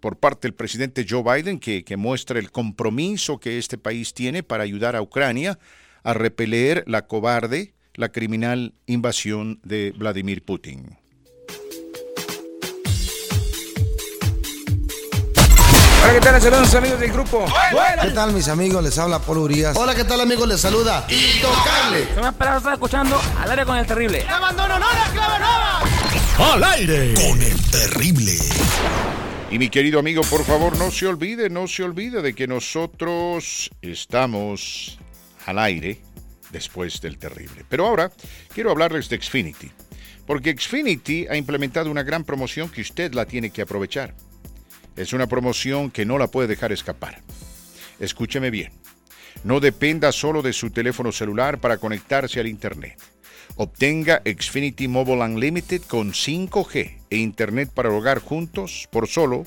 por 0.00 0.16
parte 0.16 0.48
del 0.48 0.54
presidente 0.54 1.06
Joe 1.08 1.22
Biden 1.22 1.58
que, 1.58 1.84
que, 1.84 1.96
muestra 1.96 2.38
el 2.38 2.50
compromiso 2.50 3.38
que 3.38 3.58
este 3.58 3.78
país 3.78 4.14
tiene 4.14 4.42
para 4.42 4.62
ayudar 4.62 4.94
a 4.96 5.02
Ucrania 5.02 5.58
a 6.04 6.14
repeler 6.14 6.84
la 6.86 7.06
cobarde, 7.06 7.74
la 7.94 8.10
criminal 8.10 8.74
invasión 8.86 9.58
de 9.64 9.92
Vladimir 9.96 10.44
Putin. 10.44 10.96
Hola, 16.06 16.14
¿qué 16.14 16.20
tal? 16.20 16.40
Saludos 16.40 16.74
amigos 16.76 17.00
del 17.00 17.12
grupo. 17.12 17.44
¿Qué 18.00 18.10
tal 18.10 18.32
mis 18.32 18.46
amigos? 18.46 18.84
Les 18.84 18.96
habla 18.96 19.18
Paul 19.18 19.38
Urias. 19.38 19.76
Hola, 19.76 19.92
¿qué 19.92 20.04
tal 20.04 20.20
amigos? 20.20 20.46
Les 20.46 20.60
saluda 20.60 21.04
Intocable. 21.08 22.06
Se 22.14 22.20
me 22.20 22.26
ha 22.26 22.30
esperado 22.30 22.58
estar 22.58 22.72
escuchando 22.74 23.20
al 23.40 23.50
aire 23.50 23.66
con 23.66 23.76
el 23.76 23.86
terrible. 23.86 24.24
abandono 24.28 24.78
no 24.78 24.86
la 24.86 25.10
clave 25.12 25.38
nueva! 25.40 25.85
Al 26.38 26.62
aire 26.64 27.14
con 27.14 27.40
el 27.40 27.70
terrible. 27.70 28.32
Y 29.50 29.58
mi 29.58 29.70
querido 29.70 29.98
amigo, 29.98 30.20
por 30.28 30.44
favor, 30.44 30.76
no 30.76 30.90
se 30.90 31.06
olvide, 31.06 31.48
no 31.48 31.66
se 31.66 31.82
olvide 31.82 32.20
de 32.20 32.34
que 32.34 32.46
nosotros 32.46 33.70
estamos 33.80 34.98
al 35.46 35.58
aire 35.58 36.02
después 36.50 37.00
del 37.00 37.16
terrible. 37.16 37.64
Pero 37.70 37.86
ahora 37.86 38.12
quiero 38.52 38.70
hablarles 38.70 39.08
de 39.08 39.18
Xfinity. 39.18 39.70
Porque 40.26 40.54
Xfinity 40.54 41.26
ha 41.26 41.36
implementado 41.36 41.90
una 41.90 42.02
gran 42.02 42.22
promoción 42.22 42.68
que 42.68 42.82
usted 42.82 43.14
la 43.14 43.24
tiene 43.24 43.48
que 43.48 43.62
aprovechar. 43.62 44.14
Es 44.94 45.14
una 45.14 45.26
promoción 45.26 45.90
que 45.90 46.04
no 46.04 46.18
la 46.18 46.26
puede 46.26 46.48
dejar 46.48 46.70
escapar. 46.70 47.22
Escúcheme 47.98 48.50
bien. 48.50 48.72
No 49.42 49.58
dependa 49.58 50.12
solo 50.12 50.42
de 50.42 50.52
su 50.52 50.70
teléfono 50.70 51.12
celular 51.12 51.60
para 51.60 51.78
conectarse 51.78 52.40
al 52.40 52.46
Internet. 52.46 53.00
Obtenga 53.54 54.22
Xfinity 54.24 54.88
Mobile 54.88 55.22
Unlimited 55.22 55.82
con 55.82 56.12
5G 56.12 56.98
e 57.10 57.16
Internet 57.16 57.70
para 57.72 57.90
hogar 57.90 58.18
juntos 58.18 58.88
por 58.90 59.08
solo 59.08 59.44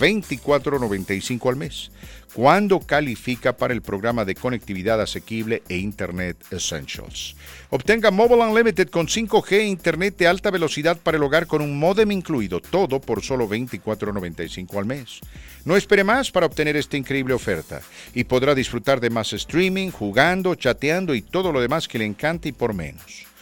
$24.95 0.00 1.48
al 1.48 1.56
mes, 1.56 1.90
cuando 2.34 2.80
califica 2.80 3.56
para 3.56 3.72
el 3.72 3.82
programa 3.82 4.24
de 4.24 4.34
conectividad 4.34 5.00
asequible 5.00 5.62
e 5.68 5.76
Internet 5.76 6.36
Essentials. 6.50 7.36
Obtenga 7.70 8.10
Mobile 8.10 8.42
Unlimited 8.42 8.90
con 8.90 9.06
5G 9.06 9.52
e 9.52 9.66
Internet 9.66 10.16
de 10.18 10.26
alta 10.26 10.50
velocidad 10.50 10.98
para 10.98 11.16
el 11.16 11.22
hogar 11.22 11.46
con 11.46 11.62
un 11.62 11.78
modem 11.78 12.12
incluido, 12.12 12.60
todo 12.60 13.00
por 13.00 13.22
solo 13.22 13.48
$24.95 13.48 14.78
al 14.78 14.86
mes. 14.86 15.20
No 15.64 15.76
espere 15.76 16.04
más 16.04 16.30
para 16.30 16.46
obtener 16.46 16.76
esta 16.76 16.96
increíble 16.96 17.34
oferta 17.34 17.80
y 18.14 18.24
podrá 18.24 18.54
disfrutar 18.54 19.00
de 19.00 19.10
más 19.10 19.32
streaming, 19.32 19.90
jugando, 19.90 20.54
chateando 20.54 21.14
y 21.14 21.22
todo 21.22 21.52
lo 21.52 21.60
demás 21.60 21.88
que 21.88 21.98
le 21.98 22.04
encante 22.04 22.50
y 22.50 22.52
por 22.52 22.74
menos. 22.74 23.26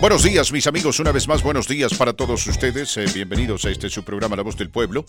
Buenos 0.00 0.22
días, 0.22 0.50
mis 0.50 0.66
amigos. 0.66 0.98
Una 0.98 1.12
vez 1.12 1.28
más, 1.28 1.42
buenos 1.42 1.68
días 1.68 1.92
para 1.92 2.14
todos 2.14 2.46
ustedes. 2.46 2.96
Eh, 2.96 3.04
bienvenidos 3.12 3.66
a 3.66 3.70
este 3.70 3.90
su 3.90 4.02
programa 4.02 4.34
La 4.34 4.42
Voz 4.42 4.56
del 4.56 4.70
Pueblo. 4.70 5.04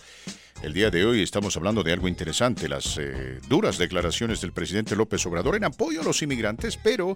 El 0.61 0.73
día 0.73 0.91
de 0.91 1.05
hoy 1.05 1.23
estamos 1.23 1.55
hablando 1.55 1.81
de 1.81 1.93
algo 1.93 2.09
interesante, 2.09 2.67
las 2.67 2.97
eh, 2.97 3.39
duras 3.47 3.77
declaraciones 3.77 4.41
del 4.41 4.51
presidente 4.51 4.97
López 4.97 5.25
Obrador 5.25 5.55
en 5.55 5.63
apoyo 5.63 6.01
a 6.01 6.03
los 6.03 6.21
inmigrantes, 6.21 6.75
pero 6.75 7.15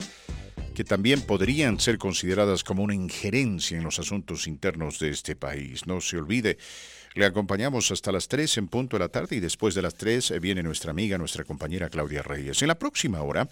que 0.74 0.86
también 0.86 1.22
podrían 1.22 1.78
ser 1.80 1.98
consideradas 1.98 2.64
como 2.64 2.82
una 2.82 2.96
injerencia 2.96 3.78
en 3.78 3.84
los 3.84 4.00
asuntos 4.00 4.48
internos 4.48 4.98
de 5.00 5.10
este 5.10 5.36
país. 5.36 5.86
No 5.86 6.00
se 6.00 6.18
olvide, 6.18 6.58
le 7.16 7.26
acompañamos 7.26 7.92
hasta 7.92 8.12
las 8.12 8.28
3 8.28 8.58
en 8.58 8.68
punto 8.68 8.98
de 8.98 9.00
la 9.00 9.10
tarde 9.10 9.38
y 9.38 9.40
después 9.40 9.74
de 9.74 9.82
las 9.82 9.96
3 9.96 10.32
eh, 10.32 10.40
viene 10.40 10.62
nuestra 10.62 10.92
amiga, 10.92 11.18
nuestra 11.18 11.46
compañera 11.46 11.90
Claudia 11.90 12.22
Reyes. 12.22 12.62
En 12.62 12.68
la 12.68 12.78
próxima 12.78 13.22
hora 13.22 13.48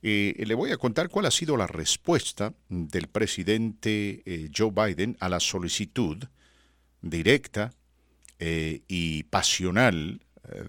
eh, 0.00 0.34
le 0.46 0.54
voy 0.54 0.70
a 0.70 0.76
contar 0.76 1.08
cuál 1.08 1.26
ha 1.26 1.32
sido 1.32 1.56
la 1.56 1.66
respuesta 1.66 2.54
del 2.68 3.08
presidente 3.08 4.22
eh, 4.24 4.48
Joe 4.56 4.70
Biden 4.70 5.16
a 5.18 5.28
la 5.28 5.40
solicitud 5.40 6.24
directa 7.02 7.72
y 8.36 9.22
pasional 9.24 10.20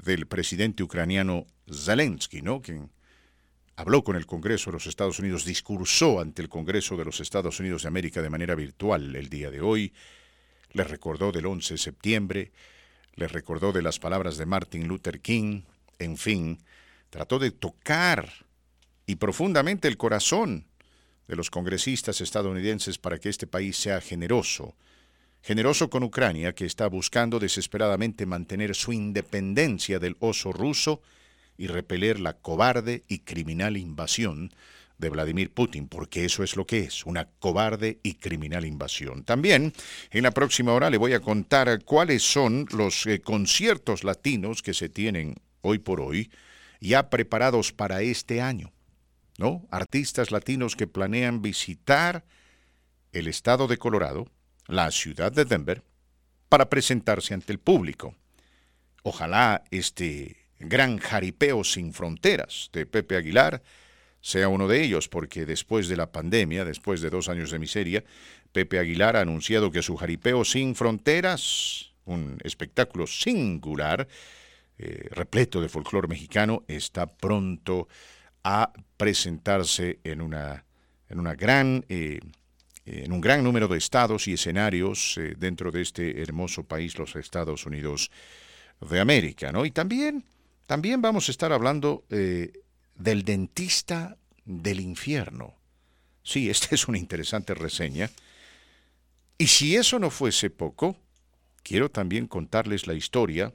del 0.05 0.27
presidente 0.27 0.83
ucraniano 0.83 1.45
Zelensky, 1.69 2.41
¿no? 2.41 2.61
quien 2.61 2.89
habló 3.75 4.03
con 4.03 4.15
el 4.15 4.25
Congreso 4.25 4.69
de 4.69 4.75
los 4.75 4.87
Estados 4.87 5.19
Unidos, 5.19 5.43
discursó 5.43 6.21
ante 6.21 6.41
el 6.41 6.47
Congreso 6.47 6.95
de 6.95 7.03
los 7.03 7.19
Estados 7.19 7.59
Unidos 7.59 7.81
de 7.81 7.89
América 7.89 8.21
de 8.21 8.29
manera 8.29 8.55
virtual 8.55 9.13
el 9.15 9.29
día 9.29 9.51
de 9.51 9.59
hoy, 9.59 9.91
le 10.75 10.83
recordó 10.83 11.31
del 11.31 11.45
11 11.45 11.75
de 11.75 11.77
septiembre, 11.77 12.51
le 13.15 13.29
recordó 13.29 13.71
de 13.71 13.81
las 13.81 13.97
palabras 13.97 14.35
de 14.37 14.45
Martin 14.45 14.87
Luther 14.87 15.21
King, 15.21 15.61
en 15.99 16.17
fin, 16.17 16.59
trató 17.09 17.39
de 17.39 17.51
tocar 17.51 18.29
y 19.05 19.15
profundamente 19.15 19.87
el 19.87 19.95
corazón 19.95 20.65
de 21.29 21.37
los 21.37 21.49
congresistas 21.49 22.19
estadounidenses 22.19 22.97
para 22.97 23.19
que 23.19 23.29
este 23.29 23.47
país 23.47 23.77
sea 23.77 24.01
generoso, 24.01 24.75
generoso 25.41 25.89
con 25.89 26.03
Ucrania, 26.03 26.53
que 26.53 26.65
está 26.65 26.87
buscando 26.87 27.39
desesperadamente 27.39 28.25
mantener 28.25 28.75
su 28.75 28.91
independencia 28.91 29.97
del 29.97 30.17
oso 30.19 30.51
ruso 30.51 31.01
y 31.57 31.67
repeler 31.67 32.19
la 32.19 32.33
cobarde 32.33 33.03
y 33.07 33.19
criminal 33.19 33.77
invasión 33.77 34.51
de 34.97 35.09
Vladimir 35.09 35.53
Putin, 35.53 35.87
porque 35.87 36.25
eso 36.25 36.43
es 36.43 36.55
lo 36.55 36.65
que 36.65 36.79
es, 36.79 37.05
una 37.05 37.25
cobarde 37.25 37.99
y 38.03 38.15
criminal 38.15 38.65
invasión. 38.65 39.23
También 39.23 39.73
en 40.11 40.23
la 40.23 40.31
próxima 40.31 40.73
hora 40.73 40.89
le 40.89 40.97
voy 40.97 41.13
a 41.13 41.19
contar 41.19 41.83
cuáles 41.83 42.23
son 42.23 42.65
los 42.71 43.05
eh, 43.05 43.21
conciertos 43.21 44.03
latinos 44.03 44.61
que 44.61 44.73
se 44.73 44.89
tienen 44.89 45.35
hoy 45.61 45.79
por 45.79 45.99
hoy 46.01 46.29
ya 46.79 47.09
preparados 47.09 47.73
para 47.73 48.01
este 48.01 48.41
año. 48.41 48.71
¿no? 49.37 49.67
Artistas 49.71 50.31
latinos 50.31 50.75
que 50.75 50.87
planean 50.87 51.41
visitar 51.41 52.23
el 53.11 53.27
estado 53.27 53.67
de 53.67 53.77
Colorado, 53.77 54.27
la 54.67 54.91
ciudad 54.91 55.31
de 55.31 55.45
Denver, 55.45 55.83
para 56.49 56.69
presentarse 56.69 57.33
ante 57.33 57.51
el 57.51 57.59
público. 57.59 58.15
Ojalá 59.03 59.63
este 59.71 60.37
gran 60.59 60.97
jaripeo 60.97 61.63
sin 61.63 61.93
fronteras 61.93 62.69
de 62.71 62.85
Pepe 62.85 63.17
Aguilar 63.17 63.61
sea 64.25 64.49
uno 64.49 64.67
de 64.67 64.83
ellos, 64.83 65.07
porque 65.07 65.45
después 65.45 65.87
de 65.87 65.95
la 65.95 66.11
pandemia, 66.11 66.65
después 66.65 66.99
de 66.99 67.11
dos 67.11 67.29
años 67.29 67.51
de 67.51 67.59
miseria, 67.59 68.03
Pepe 68.51 68.79
Aguilar 68.79 69.17
ha 69.17 69.21
anunciado 69.21 69.69
que 69.69 69.83
su 69.83 69.95
jaripeo 69.97 70.43
sin 70.43 70.73
fronteras, 70.73 71.93
un 72.05 72.39
espectáculo 72.43 73.05
singular, 73.05 74.07
eh, 74.79 75.09
repleto 75.11 75.61
de 75.61 75.69
folclore 75.69 76.07
mexicano, 76.07 76.63
está 76.67 77.05
pronto 77.05 77.87
a 78.43 78.73
presentarse 78.97 79.99
en 80.03 80.21
una, 80.21 80.65
en 81.07 81.19
una 81.19 81.35
gran, 81.35 81.85
eh, 81.87 82.19
en 82.87 83.11
un 83.11 83.21
gran 83.21 83.43
número 83.43 83.67
de 83.67 83.77
estados 83.77 84.27
y 84.27 84.33
escenarios 84.33 85.19
eh, 85.19 85.35
dentro 85.37 85.71
de 85.71 85.83
este 85.83 86.19
hermoso 86.19 86.63
país, 86.63 86.97
los 86.97 87.15
Estados 87.15 87.67
Unidos 87.67 88.09
de 88.89 88.99
América, 88.99 89.51
¿no? 89.51 89.67
Y 89.67 89.69
también, 89.69 90.25
también 90.65 90.99
vamos 90.99 91.29
a 91.29 91.31
estar 91.31 91.53
hablando 91.53 92.05
del 92.95 93.23
dentista 93.23 94.17
del 94.45 94.79
infierno. 94.79 95.55
Sí, 96.23 96.49
esta 96.49 96.73
es 96.75 96.87
una 96.87 96.97
interesante 96.97 97.53
reseña. 97.53 98.09
Y 99.37 99.47
si 99.47 99.75
eso 99.75 99.99
no 99.99 100.09
fuese 100.09 100.49
poco, 100.49 100.97
quiero 101.63 101.89
también 101.89 102.27
contarles 102.27 102.87
la 102.87 102.93
historia 102.93 103.53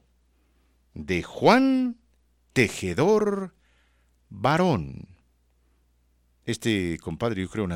de 0.95 1.23
Juan 1.23 1.97
Tejedor 2.53 3.55
varón. 4.29 5.09
Este 6.45 6.99
compadre, 6.99 7.43
yo 7.43 7.49
creo, 7.49 7.69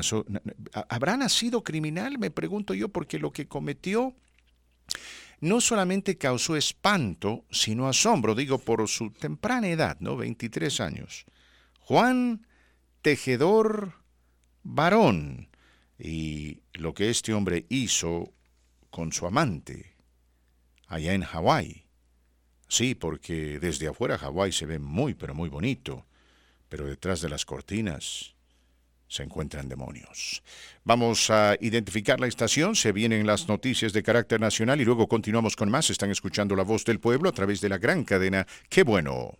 ¿habrá 0.89 1.17
nacido 1.17 1.63
criminal? 1.63 2.17
Me 2.19 2.29
pregunto 2.29 2.73
yo, 2.73 2.89
porque 2.89 3.19
lo 3.19 3.31
que 3.31 3.47
cometió 3.47 4.13
no 5.39 5.61
solamente 5.61 6.17
causó 6.17 6.55
espanto, 6.55 7.45
sino 7.51 7.87
asombro, 7.87 8.35
digo, 8.35 8.57
por 8.57 8.87
su 8.87 9.11
temprana 9.11 9.69
edad, 9.69 9.97
¿no? 9.99 10.17
23 10.17 10.79
años. 10.81 11.25
Juan 11.85 12.45
Tejedor 13.01 13.93
Varón. 14.63 15.49
Y 15.97 16.61
lo 16.73 16.93
que 16.93 17.09
este 17.09 17.33
hombre 17.33 17.65
hizo 17.69 18.33
con 18.89 19.13
su 19.13 19.25
amante 19.25 19.95
allá 20.87 21.13
en 21.13 21.23
Hawái. 21.23 21.85
Sí, 22.67 22.95
porque 22.95 23.59
desde 23.59 23.87
afuera 23.87 24.17
Hawái 24.17 24.51
se 24.51 24.65
ve 24.65 24.79
muy, 24.79 25.13
pero 25.13 25.33
muy 25.33 25.49
bonito 25.49 26.05
pero 26.69 26.85
detrás 26.87 27.21
de 27.21 27.29
las 27.29 27.45
cortinas 27.45 28.35
se 29.07 29.23
encuentran 29.23 29.69
demonios. 29.69 30.43
Vamos 30.83 31.29
a 31.29 31.55
identificar 31.61 32.19
la 32.19 32.27
estación, 32.27 32.75
se 32.75 32.91
vienen 32.91 33.25
las 33.27 33.47
noticias 33.47 33.93
de 33.93 34.03
carácter 34.03 34.41
nacional 34.41 34.81
y 34.81 34.85
luego 34.85 35.07
continuamos 35.07 35.55
con 35.55 35.69
más. 35.69 35.89
Están 35.89 36.11
escuchando 36.11 36.55
la 36.55 36.63
voz 36.63 36.83
del 36.83 36.99
pueblo 36.99 37.29
a 37.29 37.33
través 37.33 37.61
de 37.61 37.69
la 37.69 37.77
gran 37.77 38.03
cadena. 38.03 38.45
¡Qué 38.67 38.83
bueno! 38.83 39.37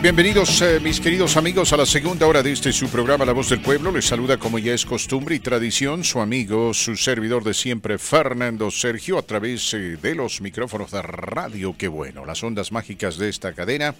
Bienvenidos 0.00 0.62
eh, 0.62 0.78
mis 0.78 1.00
queridos 1.00 1.36
amigos 1.36 1.72
a 1.72 1.76
la 1.76 1.84
segunda 1.84 2.28
hora 2.28 2.40
de 2.40 2.52
este 2.52 2.72
su 2.72 2.88
programa 2.88 3.24
La 3.24 3.32
Voz 3.32 3.48
del 3.48 3.60
Pueblo. 3.60 3.90
Les 3.90 4.04
saluda 4.04 4.38
como 4.38 4.60
ya 4.60 4.72
es 4.72 4.86
costumbre 4.86 5.34
y 5.34 5.40
tradición 5.40 6.04
su 6.04 6.20
amigo, 6.20 6.72
su 6.72 6.94
servidor 6.94 7.42
de 7.42 7.52
siempre, 7.52 7.98
Fernando 7.98 8.70
Sergio, 8.70 9.18
a 9.18 9.22
través 9.22 9.74
eh, 9.74 9.96
de 10.00 10.14
los 10.14 10.40
micrófonos 10.40 10.92
de 10.92 11.02
radio. 11.02 11.74
Qué 11.76 11.88
bueno, 11.88 12.24
las 12.24 12.44
ondas 12.44 12.70
mágicas 12.70 13.18
de 13.18 13.28
esta 13.28 13.52
cadena 13.54 13.92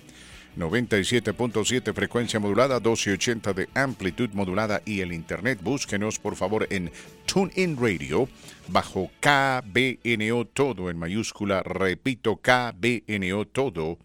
97.7 0.57 1.92
frecuencia 1.92 2.38
modulada, 2.38 2.76
1280 2.76 3.53
de 3.53 3.68
amplitud 3.74 4.30
modulada 4.34 4.80
y 4.84 5.01
el 5.01 5.12
internet. 5.12 5.59
Búsquenos 5.61 6.20
por 6.20 6.36
favor 6.36 6.68
en 6.70 6.92
TuneIn 7.26 7.76
Radio 7.76 8.28
bajo 8.68 9.11
KBNO 9.18 10.44
todo 10.44 10.90
en 10.90 10.96
mayúscula. 10.96 11.64
Repito, 11.64 12.36
KBNO 12.36 13.46
todo 13.49 13.99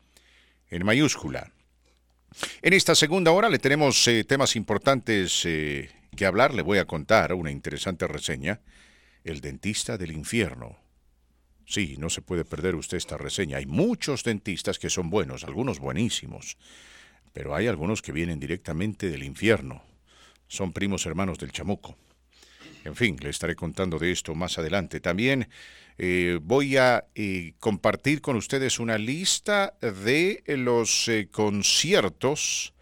en 0.72 0.86
mayúscula. 0.86 1.54
En 2.62 2.74
esta 2.74 2.96
segunda 2.96 3.32
hora 3.32 3.50
le 3.50 3.60
tenemos 3.60 4.08
eh, 4.08 4.24
temas 4.24 4.56
importantes 4.56 5.46
eh, 5.46 5.90
que 6.16 6.26
hablar. 6.26 6.54
Le 6.54 6.62
voy 6.62 6.78
a 6.78 6.86
contar 6.86 7.34
una 7.34 7.52
interesante 7.52 8.08
reseña. 8.08 8.62
El 9.24 9.42
dentista 9.42 9.98
del 9.98 10.12
infierno. 10.12 10.78
Sí, 11.66 11.96
no 11.98 12.10
se 12.10 12.22
puede 12.22 12.44
perder 12.44 12.76
usted 12.76 12.98
esta 12.98 13.18
reseña. 13.18 13.58
Hay 13.58 13.66
muchos 13.66 14.24
dentistas 14.24 14.80
que 14.80 14.90
son 14.90 15.10
buenos, 15.10 15.44
algunos 15.44 15.80
buenísimos, 15.80 16.58
pero 17.32 17.56
hay 17.56 17.68
algunos 17.68 18.02
que 18.02 18.12
vienen 18.12 18.40
directamente 18.40 19.10
del 19.10 19.24
infierno. 19.24 19.84
Son 20.48 20.74
primos 20.74 21.06
hermanos 21.06 21.40
del 21.40 21.52
chamuco. 21.52 21.98
En 22.84 22.96
fin, 22.96 23.18
le 23.22 23.30
estaré 23.30 23.56
contando 23.56 23.98
de 23.98 24.12
esto 24.12 24.36
más 24.36 24.58
adelante. 24.58 25.00
También 25.00 25.48
eh, 25.98 26.40
voy 26.42 26.78
a 26.78 27.06
eh, 27.16 27.54
compartir 27.60 28.22
con 28.22 28.36
ustedes 28.36 28.80
una 28.80 28.98
lista 28.98 29.76
de 29.82 30.44
los 30.48 31.08
eh, 31.08 31.30
conciertos 31.32 32.74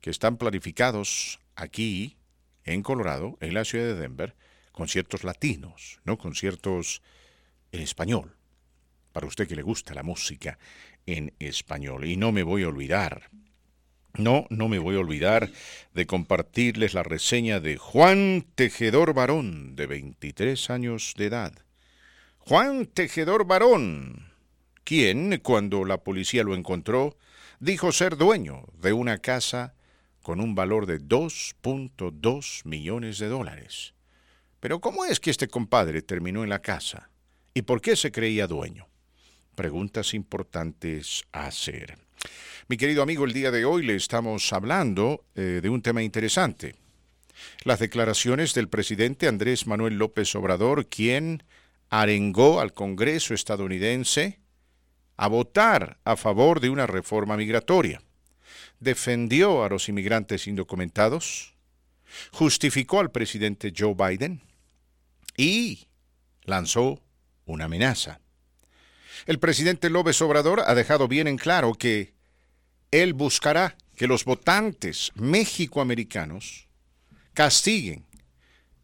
que 0.00 0.10
están 0.10 0.38
planificados 0.38 1.40
aquí 1.56 2.16
en 2.64 2.82
Colorado, 2.82 3.36
en 3.40 3.54
la 3.54 3.64
ciudad 3.64 3.86
de 3.86 3.94
Denver, 3.94 4.34
conciertos 4.72 5.24
latinos, 5.24 6.00
no 6.04 6.16
conciertos 6.16 7.02
en 7.72 7.80
español, 7.80 8.36
para 9.12 9.26
usted 9.26 9.46
que 9.46 9.56
le 9.56 9.62
gusta 9.62 9.94
la 9.94 10.02
música 10.02 10.58
en 11.06 11.34
español. 11.38 12.06
Y 12.06 12.16
no 12.16 12.32
me 12.32 12.42
voy 12.42 12.62
a 12.62 12.68
olvidar, 12.68 13.30
no, 14.14 14.46
no 14.48 14.68
me 14.68 14.78
voy 14.78 14.96
a 14.96 15.00
olvidar 15.00 15.50
de 15.92 16.06
compartirles 16.06 16.94
la 16.94 17.02
reseña 17.02 17.60
de 17.60 17.76
Juan 17.76 18.46
Tejedor 18.54 19.12
Varón, 19.12 19.76
de 19.76 19.86
23 19.86 20.70
años 20.70 21.14
de 21.16 21.26
edad. 21.26 21.52
Juan 22.46 22.84
Tejedor 22.84 23.46
Varón, 23.46 24.30
quien, 24.84 25.38
cuando 25.38 25.86
la 25.86 26.04
policía 26.04 26.44
lo 26.44 26.54
encontró, 26.54 27.16
dijo 27.58 27.90
ser 27.90 28.18
dueño 28.18 28.66
de 28.82 28.92
una 28.92 29.16
casa 29.16 29.72
con 30.20 30.42
un 30.42 30.54
valor 30.54 30.84
de 30.84 31.00
2.2 31.00 32.66
millones 32.66 33.18
de 33.18 33.28
dólares. 33.28 33.94
Pero 34.60 34.78
¿cómo 34.82 35.06
es 35.06 35.20
que 35.20 35.30
este 35.30 35.48
compadre 35.48 36.02
terminó 36.02 36.44
en 36.44 36.50
la 36.50 36.60
casa? 36.60 37.08
¿Y 37.54 37.62
por 37.62 37.80
qué 37.80 37.96
se 37.96 38.12
creía 38.12 38.46
dueño? 38.46 38.88
Preguntas 39.54 40.12
importantes 40.12 41.22
a 41.32 41.46
hacer. 41.46 41.96
Mi 42.68 42.76
querido 42.76 43.02
amigo, 43.02 43.24
el 43.24 43.32
día 43.32 43.52
de 43.52 43.64
hoy 43.64 43.86
le 43.86 43.94
estamos 43.94 44.52
hablando 44.52 45.24
eh, 45.34 45.60
de 45.62 45.70
un 45.70 45.80
tema 45.80 46.02
interesante. 46.02 46.74
las 47.64 47.78
declaraciones 47.78 48.52
del 48.52 48.68
presidente 48.68 49.28
Andrés 49.28 49.66
Manuel 49.66 49.96
López 49.96 50.34
Obrador, 50.34 50.86
quien 50.88 51.42
arengó 51.90 52.60
al 52.60 52.72
Congreso 52.72 53.34
estadounidense 53.34 54.40
a 55.16 55.28
votar 55.28 55.98
a 56.04 56.16
favor 56.16 56.60
de 56.60 56.70
una 56.70 56.86
reforma 56.86 57.36
migratoria, 57.36 58.02
defendió 58.80 59.64
a 59.64 59.68
los 59.68 59.88
inmigrantes 59.88 60.46
indocumentados, 60.46 61.54
justificó 62.32 63.00
al 63.00 63.10
presidente 63.10 63.72
Joe 63.76 63.94
Biden 63.94 64.42
y 65.36 65.86
lanzó 66.42 67.02
una 67.46 67.64
amenaza. 67.66 68.20
El 69.26 69.38
presidente 69.38 69.90
López 69.90 70.20
Obrador 70.22 70.62
ha 70.66 70.74
dejado 70.74 71.08
bien 71.08 71.28
en 71.28 71.38
claro 71.38 71.74
que 71.74 72.14
él 72.90 73.14
buscará 73.14 73.76
que 73.96 74.06
los 74.06 74.24
votantes 74.24 75.12
mexicoamericanos 75.14 76.68
castiguen, 77.32 78.04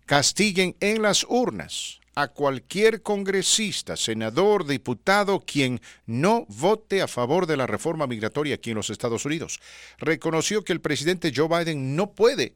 castiguen 0.06 0.76
en 0.80 1.02
las 1.02 1.24
urnas 1.28 1.99
a 2.20 2.28
cualquier 2.28 3.02
congresista, 3.02 3.96
senador, 3.96 4.66
diputado, 4.66 5.40
quien 5.40 5.80
no 6.06 6.46
vote 6.48 7.02
a 7.02 7.08
favor 7.08 7.46
de 7.46 7.56
la 7.56 7.66
reforma 7.66 8.06
migratoria 8.06 8.56
aquí 8.56 8.70
en 8.70 8.76
los 8.76 8.90
Estados 8.90 9.24
Unidos. 9.24 9.60
Reconoció 9.98 10.64
que 10.64 10.72
el 10.72 10.80
presidente 10.80 11.32
Joe 11.34 11.48
Biden 11.48 11.96
no 11.96 12.12
puede, 12.12 12.54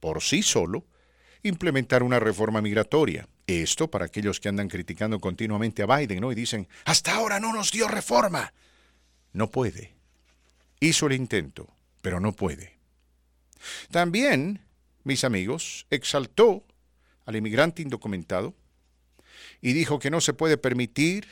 por 0.00 0.22
sí 0.22 0.42
solo, 0.42 0.84
implementar 1.42 2.02
una 2.02 2.18
reforma 2.18 2.60
migratoria. 2.60 3.28
Esto 3.46 3.90
para 3.90 4.06
aquellos 4.06 4.40
que 4.40 4.48
andan 4.48 4.68
criticando 4.68 5.20
continuamente 5.20 5.82
a 5.82 5.86
Biden, 5.86 6.20
¿no? 6.20 6.32
Y 6.32 6.34
dicen, 6.34 6.66
hasta 6.84 7.14
ahora 7.14 7.38
no 7.38 7.52
nos 7.52 7.70
dio 7.70 7.86
reforma. 7.86 8.52
No 9.32 9.50
puede. 9.50 9.94
Hizo 10.80 11.06
el 11.06 11.12
intento, 11.12 11.68
pero 12.00 12.20
no 12.20 12.32
puede. 12.32 12.78
También, 13.90 14.60
mis 15.04 15.24
amigos, 15.24 15.86
exaltó 15.90 16.64
al 17.26 17.36
inmigrante 17.36 17.82
indocumentado 17.82 18.54
y 19.64 19.72
dijo 19.72 19.98
que 19.98 20.10
no 20.10 20.20
se 20.20 20.34
puede 20.34 20.58
permitir 20.58 21.26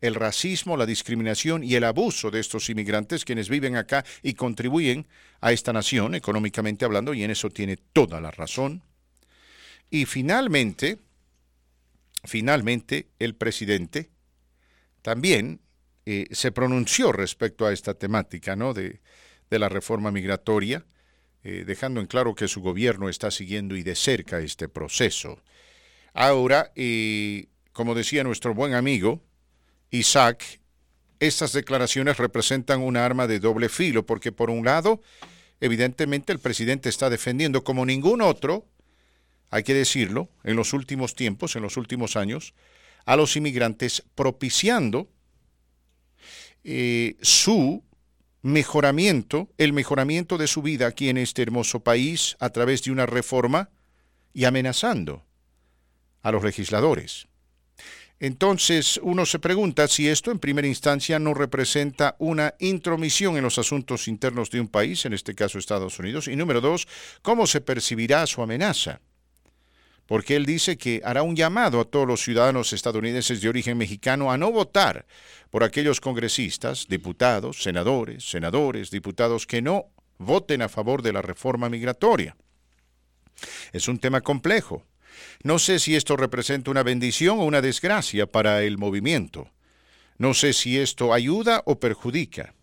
el 0.00 0.14
racismo, 0.14 0.78
la 0.78 0.86
discriminación 0.86 1.62
y 1.62 1.74
el 1.74 1.84
abuso 1.84 2.30
de 2.30 2.40
estos 2.40 2.70
inmigrantes 2.70 3.26
quienes 3.26 3.50
viven 3.50 3.76
acá 3.76 4.06
y 4.22 4.32
contribuyen 4.32 5.06
a 5.42 5.52
esta 5.52 5.70
nación 5.70 6.14
económicamente 6.14 6.86
hablando, 6.86 7.12
y 7.12 7.22
en 7.22 7.30
eso 7.30 7.50
tiene 7.50 7.76
toda 7.76 8.22
la 8.22 8.30
razón. 8.30 8.82
Y 9.90 10.06
finalmente, 10.06 10.96
finalmente, 12.24 13.08
el 13.18 13.34
presidente 13.34 14.08
también 15.02 15.60
eh, 16.06 16.28
se 16.30 16.52
pronunció 16.52 17.12
respecto 17.12 17.66
a 17.66 17.72
esta 17.74 17.92
temática 17.92 18.56
¿no? 18.56 18.72
de, 18.72 19.00
la 19.50 19.68
reforma 19.68 20.10
migratoria, 20.10 20.86
eh, 21.42 21.64
dejando 21.66 22.00
en 22.00 22.06
claro 22.06 22.34
que 22.34 22.48
su 22.48 22.62
gobierno 22.62 23.10
está 23.10 23.30
siguiendo 23.30 23.76
y 23.76 23.82
de 23.82 23.94
cerca 23.94 24.40
este 24.40 24.70
proceso. 24.70 25.42
Ahora, 26.14 26.72
eh, 26.76 27.48
como 27.74 27.94
decía 27.94 28.24
nuestro 28.24 28.54
buen 28.54 28.72
amigo 28.72 29.20
Isaac, 29.90 30.60
estas 31.20 31.52
declaraciones 31.52 32.16
representan 32.16 32.80
un 32.80 32.96
arma 32.96 33.26
de 33.26 33.40
doble 33.40 33.68
filo, 33.68 34.06
porque 34.06 34.32
por 34.32 34.48
un 34.48 34.64
lado, 34.64 35.02
evidentemente 35.60 36.32
el 36.32 36.38
presidente 36.38 36.88
está 36.88 37.10
defendiendo 37.10 37.62
como 37.62 37.84
ningún 37.84 38.22
otro 38.22 38.66
hay 39.50 39.62
que 39.62 39.74
decirlo, 39.74 40.30
en 40.42 40.56
los 40.56 40.72
últimos 40.72 41.14
tiempos, 41.14 41.54
en 41.54 41.62
los 41.62 41.76
últimos 41.76 42.16
años, 42.16 42.54
a 43.04 43.14
los 43.14 43.36
inmigrantes 43.36 44.02
propiciando 44.16 45.08
eh, 46.64 47.16
su 47.22 47.84
mejoramiento, 48.42 49.48
el 49.58 49.72
mejoramiento 49.72 50.38
de 50.38 50.48
su 50.48 50.60
vida 50.60 50.88
aquí 50.88 51.08
en 51.08 51.18
este 51.18 51.42
hermoso 51.42 51.84
país 51.84 52.36
a 52.40 52.50
través 52.50 52.82
de 52.82 52.90
una 52.90 53.06
reforma 53.06 53.70
y 54.32 54.44
amenazando 54.44 55.24
a 56.22 56.32
los 56.32 56.42
legisladores. 56.42 57.28
Entonces 58.20 59.00
uno 59.02 59.26
se 59.26 59.38
pregunta 59.38 59.88
si 59.88 60.08
esto 60.08 60.30
en 60.30 60.38
primera 60.38 60.68
instancia 60.68 61.18
no 61.18 61.34
representa 61.34 62.16
una 62.18 62.54
intromisión 62.58 63.36
en 63.36 63.42
los 63.42 63.58
asuntos 63.58 64.08
internos 64.08 64.50
de 64.50 64.60
un 64.60 64.68
país, 64.68 65.04
en 65.04 65.12
este 65.12 65.34
caso 65.34 65.58
Estados 65.58 65.98
Unidos, 65.98 66.28
y 66.28 66.36
número 66.36 66.60
dos, 66.60 66.86
cómo 67.22 67.46
se 67.46 67.60
percibirá 67.60 68.26
su 68.26 68.42
amenaza 68.42 69.00
porque 70.06 70.36
él 70.36 70.44
dice 70.44 70.76
que 70.76 71.00
hará 71.04 71.22
un 71.22 71.36
llamado 71.36 71.80
a 71.80 71.84
todos 71.84 72.06
los 72.06 72.22
ciudadanos 72.22 72.72
estadounidenses 72.72 73.40
de 73.40 73.48
origen 73.48 73.78
mexicano 73.78 74.30
a 74.30 74.38
no 74.38 74.52
votar 74.52 75.06
por 75.50 75.64
aquellos 75.64 76.00
congresistas, 76.00 76.86
diputados, 76.88 77.62
senadores, 77.62 78.28
senadores, 78.28 78.90
diputados 78.90 79.46
que 79.46 79.62
no 79.62 79.86
voten 80.18 80.62
a 80.62 80.68
favor 80.68 81.02
de 81.02 81.12
la 81.12 81.22
reforma 81.22 81.68
migratoria. 81.68 82.36
Es 83.72 83.88
un 83.88 83.98
tema 83.98 84.20
complejo. 84.20 84.84
No 85.42 85.58
sé 85.58 85.78
si 85.78 85.96
esto 85.96 86.16
representa 86.16 86.70
una 86.70 86.82
bendición 86.82 87.38
o 87.38 87.44
una 87.44 87.60
desgracia 87.60 88.26
para 88.26 88.62
el 88.62 88.78
movimiento. 88.78 89.50
No 90.18 90.34
sé 90.34 90.52
si 90.52 90.78
esto 90.78 91.12
ayuda 91.12 91.62
o 91.66 91.80
perjudica. 91.80 92.54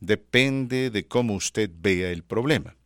Depende 0.00 0.90
de 0.90 1.06
cómo 1.06 1.34
usted 1.34 1.70
vea 1.72 2.10
el 2.10 2.22
problema. 2.22 2.76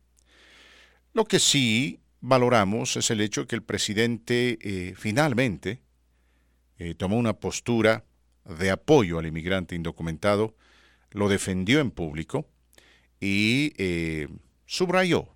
Lo 1.13 1.25
que 1.25 1.39
sí 1.39 1.99
valoramos 2.21 2.95
es 2.95 3.11
el 3.11 3.21
hecho 3.21 3.41
de 3.41 3.47
que 3.47 3.55
el 3.55 3.63
presidente 3.63 4.57
eh, 4.61 4.93
finalmente 4.97 5.81
eh, 6.77 6.95
tomó 6.95 7.17
una 7.17 7.33
postura 7.33 8.05
de 8.45 8.71
apoyo 8.71 9.19
al 9.19 9.27
inmigrante 9.27 9.75
indocumentado, 9.75 10.55
lo 11.11 11.29
defendió 11.29 11.79
en 11.79 11.91
público 11.91 12.47
y 13.19 13.73
eh, 13.77 14.27
subrayó 14.65 15.29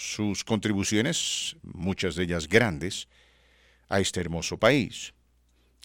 sus 0.00 0.44
contribuciones, 0.44 1.56
muchas 1.62 2.14
de 2.14 2.24
ellas 2.24 2.48
grandes, 2.48 3.06
a 3.90 4.00
este 4.00 4.20
hermoso 4.20 4.56
país. 4.56 5.12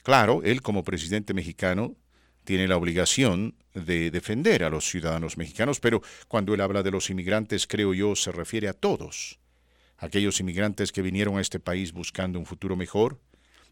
Claro, 0.04 0.42
él 0.44 0.62
como 0.62 0.86
presidente 0.86 1.34
mexicano 1.34 1.98
tiene 2.46 2.68
la 2.68 2.78
obligación 2.78 3.56
de 3.74 4.12
defender 4.12 4.64
a 4.64 4.70
los 4.70 4.86
ciudadanos 4.86 5.38
mexicanos, 5.38 5.82
pero 5.82 6.02
cuando 6.30 6.54
él 6.54 6.62
habla 6.62 6.82
de 6.82 6.92
los 6.92 7.10
inmigrantes, 7.10 7.68
creo 7.68 7.94
yo, 7.94 8.16
se 8.16 8.32
refiere 8.32 8.70
a 8.70 8.74
todos 8.74 9.38
aquellos 9.98 10.40
inmigrantes 10.40 10.94
que 10.94 11.02
vinieron 11.02 11.38
a 11.38 11.42
este 11.42 11.60
país 11.60 11.92
buscando 11.92 12.40
un 12.40 12.46
futuro 12.46 12.78
mejor, 12.78 13.20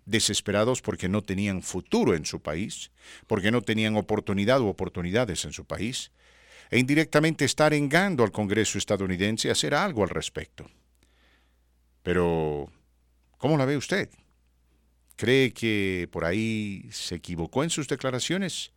desesperados 0.05 0.81
porque 0.81 1.07
no 1.07 1.21
tenían 1.21 1.61
futuro 1.61 2.15
en 2.15 2.25
su 2.25 2.41
país, 2.41 2.91
porque 3.27 3.51
no 3.51 3.61
tenían 3.61 3.95
oportunidad 3.95 4.59
u 4.59 4.67
oportunidades 4.67 5.45
en 5.45 5.53
su 5.53 5.65
país, 5.65 6.11
e 6.74 6.80
indirectamente 6.80 7.45
está 7.45 7.67
arengando 7.67 8.24
al 8.24 8.32
Congreso 8.32 8.80
estadounidense 8.80 9.47
a 9.49 9.51
hacer 9.51 9.76
algo 9.76 10.01
al 10.01 10.09
respecto. 10.09 10.65
Pero, 12.01 12.67
¿cómo 13.38 13.57
la 13.57 13.65
ve 13.65 13.78
usted? 13.78 14.09
¿Cree 15.15 15.53
que 15.53 16.09
por 16.11 16.26
ahí 16.26 16.89
se 16.91 17.13
equivocó 17.13 17.63
en 17.63 17.69
sus 17.69 17.88
declaraciones? 17.88 18.71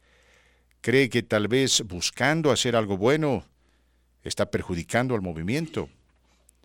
¿Cree 0.83 1.09
que 1.09 1.23
tal 1.23 1.49
vez 1.49 1.85
buscando 1.87 2.53
hacer 2.53 2.77
algo 2.77 2.99
bueno 2.99 3.47
está 4.23 4.51
perjudicando 4.51 5.15
al 5.15 5.23
movimiento? 5.23 5.89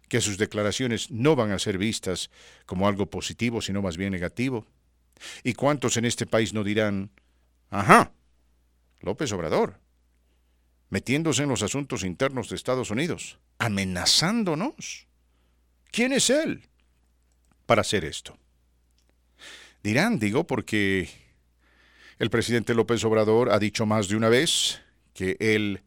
que 0.09 0.19
sus 0.19 0.37
declaraciones 0.37 1.09
no 1.11 1.37
van 1.37 1.51
a 1.51 1.59
ser 1.59 1.77
vistas 1.77 2.29
como 2.65 2.89
algo 2.89 3.09
positivo, 3.09 3.61
sino 3.61 3.81
más 3.81 3.95
bien 3.95 4.11
negativo? 4.11 4.65
¿Y 5.41 5.53
cuántos 5.53 5.95
en 5.95 6.03
este 6.03 6.25
país 6.25 6.53
no 6.53 6.65
dirán, 6.65 7.11
ajá, 7.69 8.11
López 8.99 9.31
Obrador, 9.31 9.80
metiéndose 10.91 11.43
en 11.43 11.49
los 11.49 11.63
asuntos 11.63 12.03
internos 12.03 12.49
de 12.49 12.55
Estados 12.55 12.91
Unidos, 12.91 13.39
amenazándonos? 13.57 15.07
¿Quién 15.89 16.13
es 16.13 16.29
él 16.29 16.67
para 17.65 17.81
hacer 17.81 18.05
esto? 18.05 18.37
Dirán, 19.81 20.19
digo, 20.19 20.45
porque 20.45 21.09
el 22.19 22.29
presidente 22.29 22.75
López 22.75 23.03
Obrador 23.03 23.51
ha 23.51 23.57
dicho 23.57 23.87
más 23.87 24.07
de 24.09 24.15
una 24.15 24.29
vez 24.29 24.81
que 25.15 25.37
él 25.39 25.81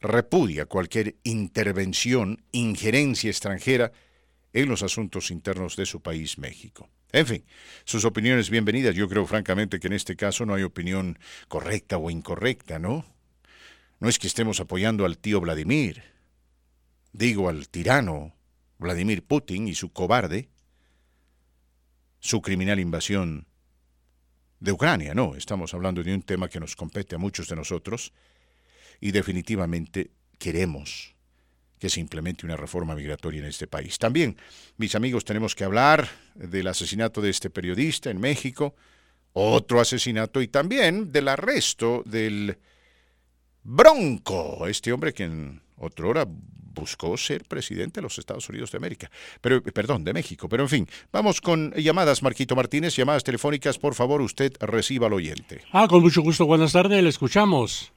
repudia 0.00 0.66
cualquier 0.66 1.16
intervención, 1.24 2.42
injerencia 2.52 3.30
extranjera 3.30 3.92
en 4.52 4.68
los 4.68 4.82
asuntos 4.82 5.30
internos 5.30 5.76
de 5.76 5.86
su 5.86 6.00
país, 6.00 6.38
México. 6.38 6.88
En 7.12 7.26
fin, 7.26 7.44
sus 7.84 8.04
opiniones 8.04 8.50
bienvenidas. 8.50 8.94
Yo 8.94 9.08
creo 9.08 9.26
francamente 9.26 9.80
que 9.80 9.88
en 9.88 9.94
este 9.94 10.16
caso 10.16 10.46
no 10.46 10.54
hay 10.54 10.62
opinión 10.62 11.18
correcta 11.48 11.96
o 11.96 12.10
incorrecta, 12.10 12.78
¿no? 12.78 13.04
No 14.00 14.08
es 14.08 14.18
que 14.18 14.26
estemos 14.26 14.60
apoyando 14.60 15.04
al 15.04 15.18
tío 15.18 15.40
Vladimir, 15.42 16.02
digo 17.12 17.50
al 17.50 17.68
tirano 17.68 18.34
Vladimir 18.78 19.22
Putin 19.22 19.68
y 19.68 19.74
su 19.74 19.92
cobarde, 19.92 20.48
su 22.18 22.40
criminal 22.40 22.80
invasión 22.80 23.46
de 24.58 24.72
Ucrania, 24.72 25.14
no, 25.14 25.36
estamos 25.36 25.74
hablando 25.74 26.02
de 26.02 26.14
un 26.14 26.22
tema 26.22 26.48
que 26.48 26.60
nos 26.60 26.76
compete 26.76 27.14
a 27.14 27.18
muchos 27.18 27.48
de 27.48 27.56
nosotros, 27.56 28.12
y 29.00 29.10
definitivamente 29.10 30.10
queremos 30.38 31.14
que 31.78 31.90
se 31.90 32.00
implemente 32.00 32.46
una 32.46 32.56
reforma 32.56 32.94
migratoria 32.94 33.40
en 33.40 33.46
este 33.46 33.66
país. 33.66 33.98
También, 33.98 34.36
mis 34.78 34.94
amigos, 34.94 35.24
tenemos 35.26 35.54
que 35.54 35.64
hablar 35.64 36.08
del 36.34 36.66
asesinato 36.68 37.20
de 37.20 37.30
este 37.30 37.50
periodista 37.50 38.10
en 38.10 38.20
México, 38.20 38.74
otro 39.32 39.80
asesinato 39.80 40.40
y 40.40 40.48
también 40.48 41.12
del 41.12 41.28
arresto 41.28 42.02
del 42.04 42.58
Bronco, 43.62 44.66
este 44.66 44.92
hombre 44.92 45.12
que 45.12 45.24
en 45.24 45.60
otra 45.76 46.06
hora 46.06 46.24
buscó 46.26 47.16
ser 47.16 47.44
presidente 47.44 48.00
de 48.00 48.02
los 48.02 48.18
Estados 48.18 48.48
Unidos 48.48 48.70
de 48.70 48.78
América, 48.78 49.10
pero 49.40 49.62
perdón, 49.62 50.04
de 50.04 50.12
México. 50.12 50.48
Pero 50.48 50.62
en 50.62 50.68
fin, 50.68 50.88
vamos 51.12 51.40
con 51.40 51.72
llamadas, 51.72 52.22
Marquito 52.22 52.56
Martínez, 52.56 52.96
llamadas 52.96 53.24
telefónicas, 53.24 53.78
por 53.78 53.94
favor, 53.94 54.20
usted 54.20 54.52
reciba 54.60 55.08
al 55.08 55.12
oyente. 55.12 55.62
Ah, 55.72 55.86
con 55.88 56.02
mucho 56.02 56.22
gusto, 56.22 56.46
buenas 56.46 56.72
tardes, 56.72 57.02
le 57.02 57.08
escuchamos. 57.08 57.92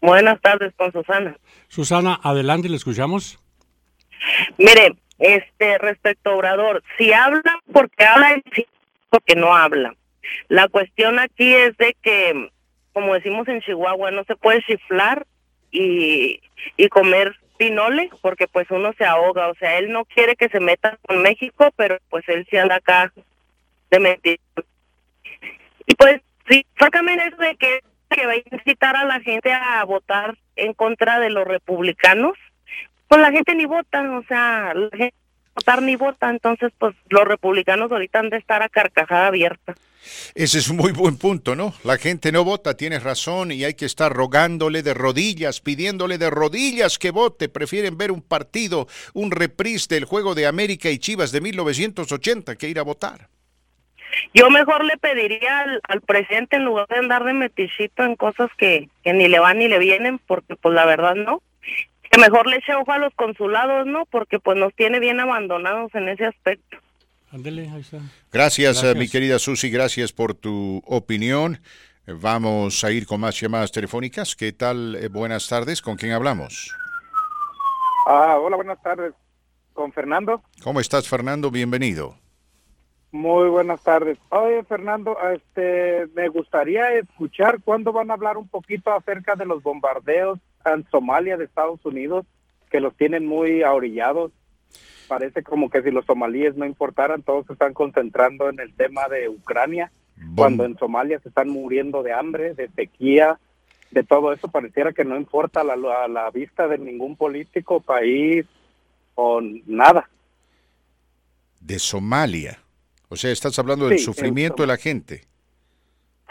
Buenas 0.00 0.40
tardes 0.40 0.72
con 0.76 0.90
Susana. 0.92 1.36
Susana, 1.68 2.18
adelante, 2.22 2.68
le 2.68 2.76
escuchamos. 2.76 3.38
Mire, 4.58 4.96
este 5.18 5.78
respecto 5.78 6.30
a 6.30 6.34
Obrador, 6.34 6.82
si 6.96 7.12
habla 7.12 7.60
porque 7.72 8.04
habla 8.04 8.36
y 8.36 8.66
porque 9.10 9.34
no 9.34 9.54
habla. 9.54 9.94
La 10.48 10.68
cuestión 10.68 11.18
aquí 11.18 11.52
es 11.52 11.76
de 11.76 11.96
que, 12.02 12.50
como 12.92 13.14
decimos 13.14 13.48
en 13.48 13.60
Chihuahua, 13.60 14.10
no 14.10 14.24
se 14.24 14.36
puede 14.36 14.62
chiflar 14.62 15.26
y, 15.70 16.40
y 16.76 16.88
comer 16.88 17.36
pinole 17.60 18.10
porque 18.22 18.48
pues 18.48 18.70
uno 18.70 18.92
se 18.96 19.04
ahoga. 19.04 19.48
O 19.48 19.54
sea, 19.54 19.78
él 19.78 19.92
no 19.92 20.04
quiere 20.06 20.34
que 20.36 20.48
se 20.48 20.60
meta 20.60 20.98
con 21.06 21.22
México, 21.22 21.70
pero 21.76 21.98
pues 22.08 22.26
él 22.28 22.46
sí 22.50 22.56
anda 22.56 22.76
acá 22.76 23.12
de 23.90 24.00
mentir. 24.00 24.40
Y 25.86 25.94
pues 25.94 26.20
sí, 26.48 26.64
francamente 26.74 27.28
es 27.28 27.36
de 27.36 27.56
que, 27.56 27.80
que 28.08 28.26
va 28.26 28.32
a 28.32 28.56
incitar 28.56 28.96
a 28.96 29.04
la 29.04 29.20
gente 29.20 29.52
a 29.52 29.84
votar 29.84 30.38
en 30.56 30.72
contra 30.72 31.20
de 31.20 31.30
los 31.30 31.46
republicanos. 31.46 32.32
Pues 33.08 33.20
la 33.20 33.32
gente 33.32 33.54
ni 33.54 33.66
vota, 33.66 34.02
o 34.18 34.22
sea, 34.24 34.72
la 34.74 34.88
gente 34.96 35.14
votar 35.60 35.82
ni 35.82 35.96
vota, 35.96 36.30
entonces 36.30 36.72
pues 36.78 36.94
los 37.10 37.24
republicanos 37.24 37.92
ahorita 37.92 38.20
han 38.20 38.30
de 38.30 38.38
estar 38.38 38.62
a 38.62 38.68
carcajada 38.68 39.26
abierta. 39.26 39.74
Ese 40.34 40.58
es 40.58 40.70
un 40.70 40.78
muy 40.78 40.92
buen 40.92 41.18
punto, 41.18 41.54
¿no? 41.54 41.74
La 41.84 41.98
gente 41.98 42.32
no 42.32 42.42
vota, 42.42 42.74
tienes 42.74 43.02
razón, 43.02 43.52
y 43.52 43.64
hay 43.64 43.74
que 43.74 43.84
estar 43.84 44.10
rogándole 44.10 44.82
de 44.82 44.94
rodillas, 44.94 45.60
pidiéndole 45.60 46.16
de 46.16 46.30
rodillas 46.30 46.98
que 46.98 47.10
vote. 47.10 47.50
Prefieren 47.50 47.98
ver 47.98 48.10
un 48.10 48.22
partido, 48.22 48.88
un 49.12 49.30
reprise 49.30 49.94
del 49.94 50.06
juego 50.06 50.34
de 50.34 50.46
América 50.46 50.88
y 50.88 50.98
Chivas 50.98 51.32
de 51.32 51.42
1980 51.42 52.56
que 52.56 52.68
ir 52.68 52.78
a 52.78 52.82
votar. 52.82 53.28
Yo 54.32 54.48
mejor 54.48 54.84
le 54.84 54.96
pediría 54.96 55.66
al, 55.82 56.00
presidente, 56.00 56.56
en 56.56 56.64
lugar 56.64 56.86
de 56.88 56.96
andar 56.96 57.24
de 57.24 57.34
metichito 57.34 58.02
en 58.02 58.16
cosas 58.16 58.48
que, 58.56 58.88
que 59.04 59.12
ni 59.12 59.28
le 59.28 59.38
van 59.38 59.58
ni 59.58 59.68
le 59.68 59.78
vienen, 59.78 60.18
porque 60.26 60.56
pues 60.56 60.74
la 60.74 60.86
verdad 60.86 61.14
no, 61.14 61.42
que 62.10 62.18
mejor 62.18 62.46
le 62.46 62.56
eche 62.56 62.74
ojo 62.74 62.92
a 62.92 62.98
los 62.98 63.14
consulados, 63.14 63.86
¿no? 63.86 64.04
Porque 64.06 64.38
pues 64.40 64.58
nos 64.58 64.74
tiene 64.74 64.98
bien 64.98 65.20
abandonados 65.20 65.94
en 65.94 66.08
ese 66.08 66.26
aspecto. 66.26 66.76
Gracias, 68.32 68.82
eh, 68.82 68.94
mi 68.96 69.08
querida 69.08 69.38
Susi, 69.38 69.70
gracias 69.70 70.12
por 70.12 70.34
tu 70.34 70.82
opinión. 70.84 71.60
Vamos 72.06 72.82
a 72.82 72.90
ir 72.90 73.06
con 73.06 73.20
más 73.20 73.40
llamadas 73.40 73.70
telefónicas. 73.70 74.34
¿Qué 74.34 74.52
tal? 74.52 74.96
Eh, 74.96 75.06
buenas 75.08 75.48
tardes. 75.48 75.80
¿Con 75.80 75.96
quién 75.96 76.10
hablamos? 76.10 76.74
Ah, 78.06 78.36
hola, 78.40 78.56
buenas 78.56 78.82
tardes. 78.82 79.14
¿Con 79.72 79.92
Fernando? 79.92 80.42
¿Cómo 80.64 80.80
estás, 80.80 81.08
Fernando? 81.08 81.52
Bienvenido. 81.52 82.16
Muy 83.12 83.48
buenas 83.48 83.80
tardes. 83.82 84.18
Oye, 84.30 84.64
Fernando, 84.64 85.16
este, 85.32 86.08
me 86.14 86.28
gustaría 86.28 86.92
escuchar 86.94 87.60
cuándo 87.62 87.92
van 87.92 88.10
a 88.10 88.14
hablar 88.14 88.36
un 88.36 88.48
poquito 88.48 88.92
acerca 88.92 89.36
de 89.36 89.46
los 89.46 89.62
bombardeos 89.62 90.40
en 90.64 90.88
Somalia 90.90 91.36
de 91.36 91.44
Estados 91.44 91.84
Unidos, 91.84 92.26
que 92.70 92.80
los 92.80 92.96
tienen 92.96 93.26
muy 93.26 93.62
ahorillados 93.62 94.32
parece 95.10 95.42
como 95.42 95.68
que 95.70 95.82
si 95.82 95.90
los 95.90 96.06
somalíes 96.06 96.54
no 96.54 96.64
importaran, 96.64 97.24
todos 97.24 97.44
se 97.46 97.54
están 97.54 97.74
concentrando 97.74 98.48
en 98.48 98.60
el 98.60 98.72
tema 98.74 99.08
de 99.08 99.28
Ucrania, 99.28 99.90
cuando 100.36 100.64
en 100.64 100.78
Somalia 100.78 101.18
se 101.18 101.30
están 101.30 101.48
muriendo 101.48 102.04
de 102.04 102.12
hambre, 102.12 102.54
de 102.54 102.68
sequía, 102.68 103.40
de 103.90 104.04
todo 104.04 104.32
eso, 104.32 104.46
pareciera 104.46 104.92
que 104.92 105.04
no 105.04 105.16
importa 105.16 105.62
a 105.62 105.64
la, 105.64 106.06
la 106.06 106.30
vista 106.30 106.68
de 106.68 106.78
ningún 106.78 107.16
político, 107.16 107.80
país 107.80 108.46
o 109.16 109.40
nada. 109.66 110.08
De 111.60 111.80
Somalia. 111.80 112.60
O 113.08 113.16
sea, 113.16 113.32
estás 113.32 113.58
hablando 113.58 113.88
del 113.88 113.98
sufrimiento 113.98 114.62
de 114.62 114.68
la 114.68 114.76
gente. 114.76 115.24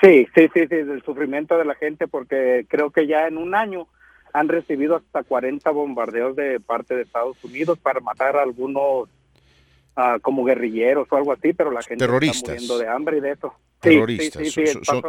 Sí, 0.02 0.26
sí, 0.34 0.48
sí, 0.54 0.62
sí, 0.70 0.76
del 0.76 1.04
sufrimiento 1.04 1.58
de 1.58 1.66
la 1.66 1.76
gente, 1.76 2.08
porque 2.08 2.66
creo 2.70 2.92
que 2.92 3.08
ya 3.08 3.28
en 3.28 3.38
un 3.38 3.56
año 3.56 3.90
han 4.34 4.48
recibido 4.48 4.96
hasta 4.96 5.24
40 5.24 5.70
bombardeos 5.72 6.36
de 6.36 6.60
parte 6.60 6.96
de 6.96 7.04
Estados 7.04 7.38
Unidos 7.44 7.80
para 7.80 8.00
matar 8.00 8.36
a 8.38 8.44
algunos 8.44 9.10
ah, 9.96 10.18
como 10.22 10.44
guerrilleros 10.44 11.08
o 11.12 11.16
algo 11.16 11.34
así, 11.34 11.54
pero 11.54 11.72
la 11.72 11.82
gente 11.82 12.06
terroristas. 12.06 12.42
está 12.42 12.52
muriendo 12.54 12.78
de 12.78 12.88
hambre 12.88 13.18
y 13.18 13.22
de 13.22 13.32
eso. 13.32 13.54
Terroristas, 13.80 14.44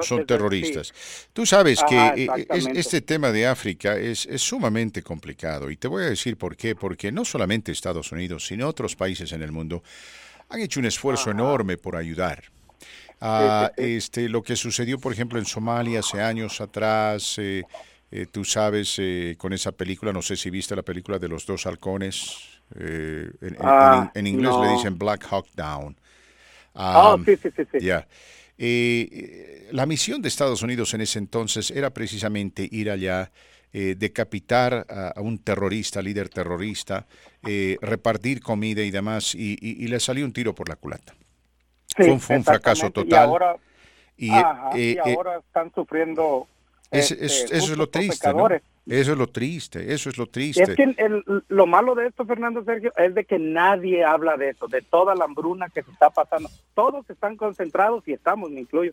son, 0.03 0.25
terroristas. 0.27 0.93
Tú 1.33 1.45
sabes 1.45 1.83
que 1.89 1.97
eh, 1.97 2.47
este 2.75 3.01
tema 3.01 3.33
de 3.33 3.49
África 3.49 3.97
es, 3.97 4.27
es, 4.27 4.43
sumamente 4.43 5.03
complicado 5.03 5.73
y 5.73 5.77
te 5.77 5.89
voy 5.89 6.05
a 6.05 6.11
decir 6.11 6.37
por 6.37 6.57
qué, 6.57 6.77
porque 6.77 7.11
no 7.11 7.25
solamente 7.25 7.73
Estados 7.73 8.13
Unidos, 8.13 8.47
sino 8.47 8.69
otros 8.69 8.95
países 8.95 9.33
en 9.33 9.43
el 9.43 9.51
mundo 9.51 9.83
han 10.51 10.61
hecho 10.61 10.79
un 10.79 10.87
esfuerzo 10.87 11.31
enorme 11.31 11.79
por 11.79 11.97
ayudar. 11.97 12.45
a 13.21 13.73
este, 13.77 14.29
lo 14.29 14.43
que 14.43 14.57
sucedió, 14.57 14.99
por 14.99 15.13
ejemplo, 15.13 15.39
en 15.39 15.45
Somalia 15.45 16.01
hace 16.01 16.23
años 16.23 16.61
atrás, 16.61 17.37
eh, 17.39 17.65
eh, 18.13 18.27
tú 18.27 18.45
sabes, 18.45 18.97
eh, 18.99 19.37
con 19.39 19.53
esa 19.53 19.71
película, 19.71 20.13
no 20.13 20.21
sé 20.21 20.37
si 20.37 20.51
viste 20.51 20.75
la 20.75 20.83
película 20.83 21.19
de 21.21 21.29
los 21.29 21.47
dos 21.47 21.65
halcones, 21.67 22.61
eh, 22.75 23.31
en, 23.41 23.57
ah, 23.61 24.11
inglés 24.17 24.53
le 24.61 24.73
dicen 24.73 24.99
Black 24.99 25.27
Hawk 25.31 25.47
Down. 25.55 25.97
Ah, 26.75 27.17
sí, 27.25 27.37
sí, 27.37 27.51
sí. 27.57 27.79
Ya. 27.81 28.07
la 29.71 29.87
misión 29.87 30.23
de 30.23 30.29
Estados 30.29 30.63
Unidos 30.63 30.93
en 30.95 31.03
ese 31.03 31.21
entonces 31.21 31.71
era 31.71 31.91
precisamente 31.91 32.69
ir 32.71 32.91
allá, 32.91 33.31
decapitar 33.73 34.87
a, 34.89 35.21
un 35.21 35.39
terrorista, 35.39 36.03
líder 36.03 36.29
terrorista, 36.29 37.07
repartir 37.81 38.41
comida 38.41 38.83
y 38.83 38.91
demás, 38.91 39.35
y, 39.37 39.87
le 39.87 40.01
salió 40.01 40.25
un 40.25 40.33
tiro 40.33 40.55
por 40.55 40.69
la 40.69 40.77
culata. 40.77 41.15
fue, 41.97 42.11
un, 42.11 42.21
fracaso 42.21 42.91
total. 42.91 43.31
y 44.17 44.31
ahora 44.31 45.39
están 45.39 45.73
sufriendo 45.75 46.49
es, 46.91 47.11
este, 47.13 47.57
eso 47.57 47.73
es 47.73 47.79
lo 47.79 47.89
triste, 47.89 48.33
¿no? 48.33 48.49
Eso 48.87 49.13
es 49.13 49.19
lo 49.19 49.29
triste, 49.29 49.93
eso 49.93 50.11
es 50.11 50.19
lo 50.19 50.27
triste. 50.27 50.63
Es 50.63 50.75
que 50.75 50.95
lo 51.49 51.67
malo 51.67 51.95
de 51.95 52.09
esto, 52.09 52.25
Fernando 52.25 52.65
Sergio, 52.65 52.93
es 52.97 53.15
de 53.15 53.25
que 53.25 53.39
nadie 53.39 54.05
habla 54.05 54.37
de 54.37 54.51
eso, 54.51 54.67
de 54.67 54.83
toda 54.83 55.15
la 55.15 55.27
hambruna 55.27 55.69
que 55.69 55.83
se 55.83 55.91
está 55.93 56.11
pasando. 56.11 56.51
Todos 56.75 57.09
están 57.09 57.37
concentrados, 57.37 58.03
y 58.09 58.13
estamos, 58.15 58.51
me 58.51 58.61
incluyo, 58.61 58.93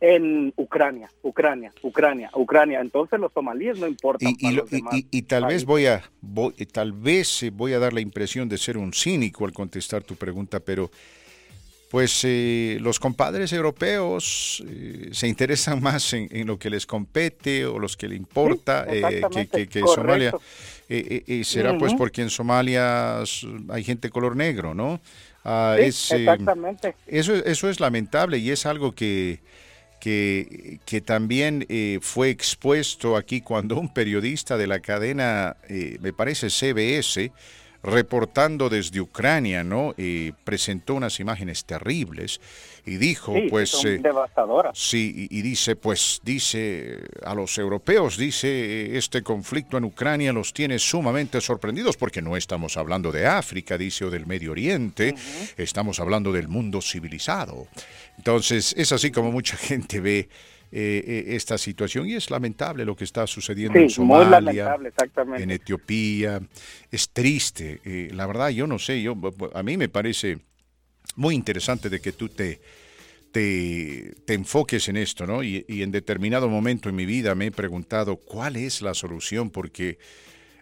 en 0.00 0.52
Ucrania, 0.56 1.10
Ucrania, 1.22 1.72
Ucrania, 1.82 2.30
Ucrania. 2.34 2.80
Entonces 2.80 3.18
los 3.18 3.32
somalíes 3.32 3.78
no 3.78 3.86
importan. 3.86 4.34
Y, 4.38 5.22
tal 5.22 5.46
vez 5.46 5.64
voy 5.64 5.86
a, 5.86 6.02
tal 6.72 6.92
vez 6.92 7.46
voy 7.52 7.72
a 7.72 7.78
dar 7.78 7.92
la 7.92 8.00
impresión 8.00 8.48
de 8.48 8.58
ser 8.58 8.76
un 8.76 8.92
cínico 8.92 9.44
al 9.44 9.52
contestar 9.52 10.04
tu 10.04 10.14
pregunta, 10.14 10.60
pero 10.60 10.90
pues 11.90 12.20
eh, 12.24 12.78
los 12.80 13.00
compadres 13.00 13.52
europeos 13.52 14.62
eh, 14.68 15.08
se 15.12 15.26
interesan 15.26 15.82
más 15.82 16.12
en, 16.12 16.46
lo 16.46 16.58
que 16.58 16.70
les 16.70 16.86
compete 16.86 17.64
o 17.66 17.78
los 17.78 17.96
que 17.96 18.08
le 18.08 18.16
importa 18.16 18.86
eh, 18.88 19.22
que, 19.70 19.80
Somalia. 19.80 20.32
y 20.88 21.44
será 21.44 21.76
pues 21.78 21.94
porque 21.94 22.22
en 22.22 22.30
Somalia 22.30 23.22
hay 23.70 23.84
gente 23.84 24.10
color 24.10 24.36
negro, 24.36 24.74
¿no? 24.74 25.00
Ah, 25.44 25.76
exactamente. 25.78 26.94
Eso, 27.06 27.34
eso 27.34 27.70
es 27.70 27.80
lamentable 27.80 28.36
y 28.38 28.50
es 28.50 28.66
algo 28.66 28.92
que, 28.92 29.40
que, 29.98 30.80
que 30.84 31.00
también 31.00 31.66
fue 32.02 32.28
expuesto 32.28 33.16
aquí 33.16 33.40
cuando 33.40 33.78
un 33.78 33.92
periodista 33.94 34.58
de 34.58 34.66
la 34.66 34.80
cadena, 34.80 35.56
me 36.00 36.12
parece 36.12 36.50
CBS, 36.50 37.32
reportando 37.82 38.68
desde 38.68 39.00
Ucrania, 39.00 39.62
¿no? 39.62 39.94
Y 39.96 40.32
presentó 40.32 40.94
unas 40.94 41.20
imágenes 41.20 41.64
terribles 41.64 42.40
y 42.84 42.96
dijo, 42.96 43.34
pues, 43.50 43.70
son 43.70 43.86
eh, 43.86 43.98
devastadoras. 43.98 44.78
Sí, 44.78 45.28
y, 45.30 45.42
dice, 45.42 45.76
pues, 45.76 46.20
dice 46.24 46.98
a 47.24 47.34
los 47.34 47.56
europeos, 47.58 48.16
dice, 48.16 48.96
este 48.96 49.22
conflicto 49.22 49.76
en 49.76 49.84
Ucrania 49.84 50.32
los 50.32 50.52
tiene 50.52 50.78
sumamente 50.78 51.40
sorprendidos 51.40 51.96
porque 51.96 52.22
no 52.22 52.36
estamos 52.36 52.76
hablando 52.76 53.12
de 53.12 53.26
África, 53.26 53.78
dice, 53.78 54.04
o 54.06 54.10
del 54.10 54.26
Medio 54.26 54.52
Oriente, 54.52 55.14
estamos 55.56 56.00
hablando 56.00 56.32
del 56.32 56.48
mundo 56.48 56.80
civilizado. 56.80 57.68
Entonces, 58.16 58.74
es 58.76 58.90
así 58.92 59.10
como 59.10 59.30
mucha 59.30 59.56
gente 59.58 60.00
ve 60.00 60.28
eh, 60.70 61.02
eh, 61.06 61.24
esta 61.34 61.56
situación 61.56 62.06
y 62.06 62.14
es 62.14 62.30
lamentable 62.30 62.84
lo 62.84 62.94
que 62.94 63.04
está 63.04 63.26
sucediendo 63.26 63.78
en 63.78 63.88
Somalia, 63.88 64.76
en 65.38 65.50
Etiopía. 65.50 66.42
Es 66.90 67.08
triste. 67.08 67.80
Eh, 67.86 68.10
la 68.12 68.26
verdad, 68.26 68.50
yo 68.50 68.66
no 68.66 68.78
sé, 68.78 69.00
yo 69.00 69.16
a 69.54 69.62
mí 69.62 69.78
me 69.78 69.88
parece 69.88 70.40
muy 71.16 71.34
interesante 71.34 71.88
de 71.88 72.00
que 72.00 72.12
tú 72.12 72.28
te, 72.28 72.60
te, 73.32 74.14
enfoques 74.26 74.90
en 74.90 74.98
esto, 74.98 75.26
¿no? 75.26 75.42
Y, 75.42 75.64
y, 75.68 75.80
en 75.82 75.90
determinado 75.90 76.50
momento 76.50 76.90
en 76.90 76.96
mi 76.96 77.06
vida 77.06 77.34
me 77.34 77.46
he 77.46 77.50
preguntado 77.50 78.16
cuál 78.16 78.56
es 78.56 78.82
la 78.82 78.92
solución, 78.92 79.48
porque 79.48 79.98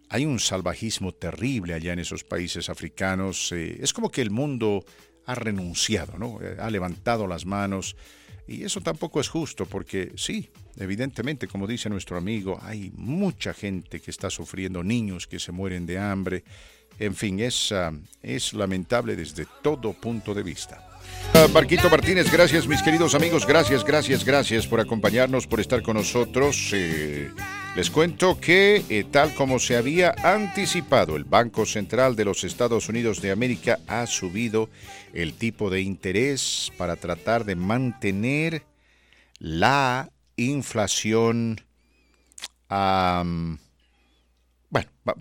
hay 0.09 0.25
un 0.25 0.39
salvajismo 0.39 1.11
terrible 1.11 1.75
allá 1.75 1.93
en 1.93 1.99
esos 1.99 2.23
países 2.23 2.69
africanos. 2.69 3.51
es 3.51 3.93
como 3.93 4.13
que 4.13 4.23
el 4.23 4.31
mundo 4.31 4.85
ha 5.25 5.35
renunciado, 5.35 6.17
¿no? 6.17 6.39
Ha 6.61 6.71
levantado 6.71 7.27
las 7.27 7.45
manos. 7.45 7.97
Y 8.49 8.65
eso 8.65 8.81
tampoco 8.81 9.21
es 9.21 9.29
justo 9.29 9.67
porque 9.67 10.13
sí, 10.17 10.49
evidentemente, 10.77 11.49
como 11.49 11.67
dice 11.67 11.89
nuestro 11.89 12.17
amigo, 12.17 12.59
hay 12.63 12.93
mucha 12.95 13.53
gente 13.53 14.01
que 14.01 14.11
está 14.11 14.31
sufriendo, 14.31 14.85
niños 14.85 15.27
que 15.27 15.39
se 15.39 15.53
mueren 15.53 15.87
de 15.87 15.99
hambre. 15.99 16.45
En 16.99 17.15
fin, 17.15 17.41
es, 17.41 17.75
es 18.23 18.53
lamentable 18.55 19.17
desde 19.17 19.47
todo 19.63 19.93
punto 19.93 20.33
de 20.33 20.43
vista. 20.43 20.96
Ah, 21.35 21.49
Marquito 21.53 21.91
Martínez, 21.91 22.33
gracias 22.33 22.67
mis 22.67 22.83
queridos 22.83 23.15
amigos, 23.15 23.47
gracias, 23.47 23.85
gracias, 23.85 24.25
gracias 24.25 24.67
por 24.67 24.81
acompañarnos, 24.81 25.47
por 25.47 25.61
estar 25.61 25.83
con 25.83 25.97
nosotros. 25.97 26.71
Eh, 26.73 27.31
les 27.75 27.91
cuento 27.91 28.41
que, 28.41 28.83
eh, 28.89 29.05
tal 29.11 29.35
como 29.35 29.59
se 29.59 29.77
había 29.77 30.15
anticipado, 30.23 31.15
el 31.15 31.25
Banco 31.25 31.67
Central 31.67 32.17
de 32.17 32.25
los 32.25 32.43
Estados 32.43 32.89
Unidos 32.89 33.21
de 33.21 33.33
América 33.33 33.81
ha 33.87 34.07
subido 34.07 34.71
el 35.13 35.35
tipo 35.35 35.69
de 35.69 35.83
interés 35.83 36.73
para 36.79 36.97
tratar 36.97 37.45
de 37.45 37.55
mantener 37.55 38.63
la 39.39 40.11
inflación, 40.37 41.61
bueno, 42.71 43.59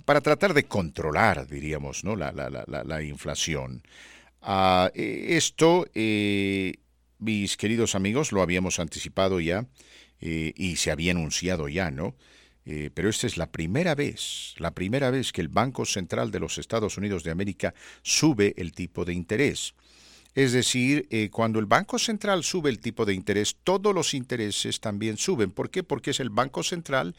para 0.05 0.21
tratar 0.21 0.53
de 0.53 0.63
controlar, 0.63 1.45
diríamos, 1.45 2.05
¿no? 2.05 2.15
la, 2.15 2.31
la, 2.31 2.49
la, 2.49 2.83
la 2.85 3.03
inflación. 3.03 3.83
Uh, 4.45 4.91
esto, 4.93 5.87
eh, 5.95 6.75
mis 7.17 7.57
queridos 7.57 7.95
amigos, 7.95 8.31
lo 8.31 8.43
habíamos 8.43 8.79
anticipado 8.79 9.39
ya 9.39 9.65
eh, 10.21 10.53
y 10.55 10.75
se 10.75 10.91
había 10.91 11.13
anunciado 11.13 11.67
ya, 11.67 11.89
¿no? 11.89 12.15
Eh, 12.67 12.91
pero 12.93 13.09
esta 13.09 13.25
es 13.25 13.37
la 13.37 13.51
primera 13.51 13.95
vez, 13.95 14.53
la 14.57 14.75
primera 14.75 15.09
vez 15.09 15.31
que 15.31 15.41
el 15.41 15.47
Banco 15.47 15.85
Central 15.85 16.29
de 16.29 16.39
los 16.39 16.59
Estados 16.59 16.97
Unidos 16.97 17.23
de 17.23 17.31
América 17.31 17.73
sube 18.03 18.53
el 18.57 18.73
tipo 18.73 19.03
de 19.03 19.13
interés. 19.13 19.73
Es 20.35 20.51
decir, 20.51 21.07
cuando 21.31 21.59
el 21.59 21.65
Banco 21.65 21.97
Central 21.97 22.43
sube 22.43 22.69
el 22.69 22.79
tipo 22.79 23.05
de 23.05 23.13
interés, 23.13 23.55
todos 23.63 23.95
los 23.95 24.13
intereses 24.13 24.81
también 24.81 25.15
suben. 25.15 25.49
¿Por 25.49 25.69
qué? 25.69 25.81
Porque 25.81 26.11
es 26.11 26.19
el 26.19 26.29
Banco 26.29 26.61
Central 26.61 27.15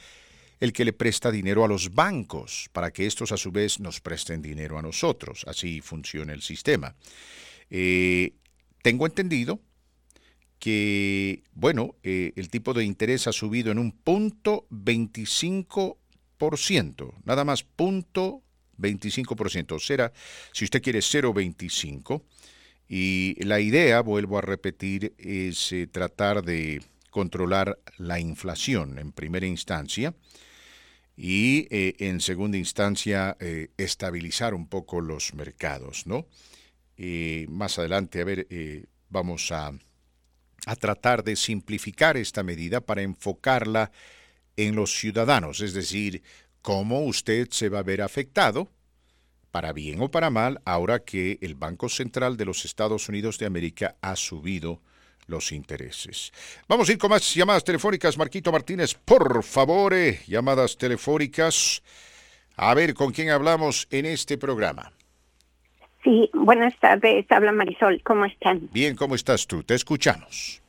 el 0.60 0.72
que 0.72 0.84
le 0.84 0.92
presta 0.92 1.30
dinero 1.30 1.64
a 1.64 1.68
los 1.68 1.94
bancos 1.94 2.68
para 2.72 2.92
que 2.92 3.06
estos 3.06 3.32
a 3.32 3.36
su 3.36 3.52
vez 3.52 3.80
nos 3.80 4.00
presten 4.00 4.42
dinero 4.42 4.78
a 4.78 4.82
nosotros. 4.82 5.44
Así 5.46 5.80
funciona 5.80 6.32
el 6.32 6.42
sistema. 6.42 6.94
Eh, 7.70 8.32
tengo 8.82 9.06
entendido 9.06 9.60
que, 10.58 11.44
bueno, 11.52 11.94
eh, 12.02 12.32
el 12.36 12.48
tipo 12.48 12.72
de 12.72 12.84
interés 12.84 13.26
ha 13.26 13.32
subido 13.32 13.70
en 13.70 13.78
un 13.78 13.92
punto 13.92 14.66
25%, 14.70 17.12
nada 17.24 17.44
más 17.44 17.62
punto 17.62 18.42
25%. 18.78 19.78
Será, 19.78 20.12
si 20.52 20.64
usted 20.64 20.82
quiere 20.82 21.00
0,25. 21.00 22.22
Y 22.88 23.34
la 23.44 23.58
idea, 23.58 24.00
vuelvo 24.00 24.38
a 24.38 24.42
repetir, 24.42 25.12
es 25.18 25.72
eh, 25.72 25.88
tratar 25.88 26.44
de 26.44 26.80
controlar 27.10 27.80
la 27.98 28.20
inflación 28.20 28.98
en 28.98 29.10
primera 29.10 29.46
instancia 29.46 30.14
y 31.16 31.66
eh, 31.70 31.96
en 31.98 32.20
segunda 32.20 32.58
instancia 32.58 33.36
eh, 33.40 33.70
estabilizar 33.78 34.52
un 34.54 34.68
poco 34.68 35.00
los 35.00 35.34
mercados, 35.34 36.06
¿no? 36.06 36.26
más 37.48 37.78
adelante, 37.78 38.22
a 38.22 38.24
ver, 38.24 38.46
eh, 38.48 38.86
vamos 39.10 39.52
a, 39.52 39.70
a 40.64 40.76
tratar 40.76 41.22
de 41.24 41.36
simplificar 41.36 42.16
esta 42.16 42.42
medida 42.42 42.80
para 42.80 43.02
enfocarla 43.02 43.92
en 44.56 44.74
los 44.74 44.94
ciudadanos, 44.94 45.60
es 45.60 45.74
decir, 45.74 46.22
cómo 46.62 47.00
usted 47.00 47.48
se 47.50 47.68
va 47.68 47.80
a 47.80 47.82
ver 47.82 48.00
afectado, 48.00 48.70
para 49.50 49.74
bien 49.74 50.00
o 50.00 50.10
para 50.10 50.30
mal, 50.30 50.62
ahora 50.64 51.00
que 51.00 51.38
el 51.42 51.54
Banco 51.54 51.90
Central 51.90 52.38
de 52.38 52.46
los 52.46 52.64
Estados 52.64 53.10
Unidos 53.10 53.38
de 53.38 53.44
América 53.44 53.96
ha 54.00 54.16
subido 54.16 54.80
los 55.26 55.52
intereses. 55.52 56.32
Vamos 56.68 56.88
a 56.88 56.92
ir 56.92 56.98
con 56.98 57.10
más 57.10 57.34
llamadas 57.34 57.64
telefónicas. 57.64 58.18
Marquito 58.18 58.52
Martínez, 58.52 58.94
por 58.94 59.42
favor, 59.42 59.94
eh, 59.94 60.20
llamadas 60.26 60.76
telefónicas. 60.76 61.82
A 62.56 62.74
ver 62.74 62.94
con 62.94 63.12
quién 63.12 63.30
hablamos 63.30 63.86
en 63.90 64.06
este 64.06 64.38
programa. 64.38 64.92
Sí, 66.02 66.30
buenas 66.32 66.78
tardes. 66.78 67.26
Habla 67.30 67.52
Marisol. 67.52 68.00
¿Cómo 68.02 68.24
están? 68.24 68.68
Bien, 68.72 68.94
¿cómo 68.94 69.14
estás 69.14 69.46
tú? 69.46 69.62
Te 69.62 69.74
escuchamos. 69.74 70.62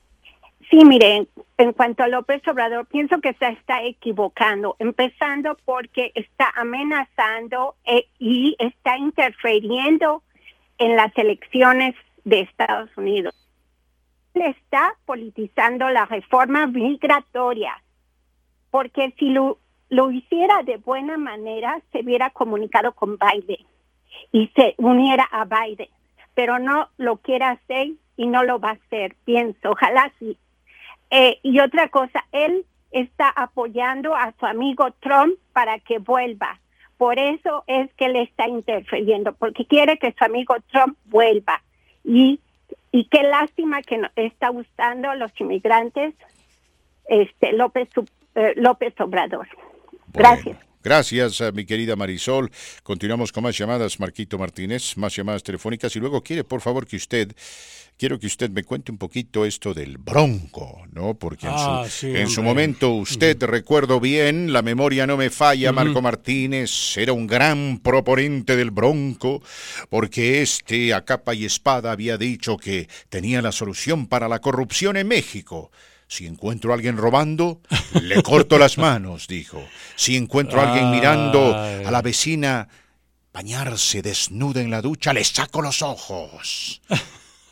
Sí, 0.69 0.83
miren, 0.83 1.27
en 1.57 1.71
cuanto 1.73 2.03
a 2.03 2.07
López 2.07 2.45
Obrador, 2.47 2.85
pienso 2.87 3.21
que 3.21 3.33
se 3.33 3.47
está 3.47 3.83
equivocando, 3.83 4.75
empezando 4.79 5.57
porque 5.63 6.11
está 6.13 6.51
amenazando 6.55 7.75
eh, 7.85 8.07
y 8.19 8.55
está 8.59 8.97
interfiriendo 8.97 10.23
en 10.77 10.95
las 10.97 11.15
elecciones 11.17 11.95
de 12.25 12.41
Estados 12.41 12.89
Unidos 12.97 13.33
está 14.41 14.95
politizando 15.05 15.89
la 15.89 16.05
reforma 16.05 16.67
migratoria, 16.67 17.81
porque 18.71 19.13
si 19.17 19.29
lo, 19.29 19.59
lo 19.89 20.11
hiciera 20.11 20.63
de 20.63 20.77
buena 20.77 21.17
manera, 21.17 21.81
se 21.91 21.99
hubiera 21.99 22.29
comunicado 22.29 22.93
con 22.93 23.17
Biden 23.17 23.65
y 24.31 24.47
se 24.55 24.75
uniera 24.77 25.27
a 25.31 25.45
Biden, 25.45 25.89
pero 26.33 26.59
no 26.59 26.89
lo 26.97 27.17
quiere 27.17 27.45
hacer 27.45 27.91
y 28.15 28.27
no 28.27 28.43
lo 28.43 28.59
va 28.59 28.69
a 28.69 28.73
hacer, 28.73 29.15
pienso, 29.25 29.71
ojalá 29.71 30.11
sí. 30.19 30.37
Eh, 31.09 31.39
y 31.43 31.59
otra 31.59 31.89
cosa, 31.89 32.25
él 32.31 32.65
está 32.91 33.29
apoyando 33.29 34.15
a 34.15 34.33
su 34.39 34.45
amigo 34.45 34.91
Trump 34.99 35.35
para 35.53 35.79
que 35.79 35.99
vuelva. 35.99 36.59
Por 36.97 37.19
eso 37.19 37.63
es 37.67 37.93
que 37.93 38.09
le 38.09 38.23
está 38.23 38.47
interfiriendo, 38.47 39.33
porque 39.33 39.65
quiere 39.65 39.97
que 39.97 40.13
su 40.17 40.23
amigo 40.23 40.55
Trump 40.71 40.97
vuelva. 41.05 41.61
Y 42.03 42.39
y 42.97 43.05
qué 43.09 43.21
lástima 43.21 43.83
que 43.83 43.99
no 43.99 44.09
está 44.15 44.49
gustando 44.49 45.11
a 45.11 45.15
los 45.15 45.31
inmigrantes 45.39 46.15
este 47.07 47.53
López 47.53 47.89
eh, 48.33 48.53
López 48.55 48.99
Obrador. 48.99 49.47
Gracias. 50.13 50.57
Gracias, 50.87 51.43
mi 51.53 51.65
querida 51.65 51.97
Marisol. 51.97 52.49
Continuamos 52.81 53.33
con 53.33 53.43
más 53.43 53.57
llamadas, 53.57 53.99
Marquito 53.99 54.37
Martínez, 54.37 54.95
más 54.95 55.13
llamadas 55.13 55.43
telefónicas. 55.43 55.93
Y 55.97 55.99
luego 55.99 56.23
quiere, 56.23 56.45
por 56.45 56.61
favor, 56.61 56.87
que 56.87 56.95
usted, 56.95 57.35
quiero 57.97 58.17
que 58.17 58.27
usted 58.27 58.49
me 58.51 58.63
cuente 58.63 58.93
un 58.93 58.97
poquito 58.97 59.43
esto 59.43 59.73
del 59.73 59.97
bronco, 59.97 60.83
¿no? 60.93 61.15
Porque 61.15 61.47
en, 61.47 61.51
su, 61.51 61.59
ah, 61.59 61.87
en 62.03 62.29
su, 62.29 62.41
momento 62.41 62.91
usted, 62.91 63.37
recuerdo 63.43 63.99
bien, 63.99 64.53
la 64.53 64.61
memoria 64.61 65.05
no 65.05 65.17
me 65.17 65.29
falla, 65.29 65.73
Marco 65.73 66.01
Martínez, 66.01 66.95
era 66.95 67.11
un 67.11 67.27
gran 67.27 67.81
proponente 67.83 68.55
del 68.55 68.71
bronco, 68.71 69.43
porque 69.89 70.41
este 70.41 70.93
a 70.93 71.03
capa 71.03 71.33
y 71.35 71.43
espada 71.43 71.91
había 71.91 72.17
dicho 72.17 72.55
que 72.55 72.87
tenía 73.09 73.41
la 73.41 73.51
solución 73.51 74.07
para 74.07 74.29
la 74.29 74.39
corrupción 74.39 74.95
en 74.95 75.09
México. 75.09 75.69
Si 76.07 76.25
encuentro 76.25 76.71
a 76.71 76.75
alguien 76.75 76.97
robando, 76.97 77.61
le 78.01 78.21
corto 78.23 78.57
las 78.57 78.77
manos, 78.77 79.27
dijo. 79.27 79.63
Si 79.95 80.15
encuentro 80.15 80.61
a 80.61 80.69
alguien 80.69 80.91
mirando 80.91 81.55
a 81.55 81.91
la 81.91 82.01
vecina 82.01 82.67
bañarse 83.33 84.01
desnuda 84.01 84.61
en 84.61 84.71
la 84.71 84.81
ducha, 84.81 85.13
le 85.13 85.23
saco 85.23 85.61
los 85.61 85.81
ojos. 85.81 86.81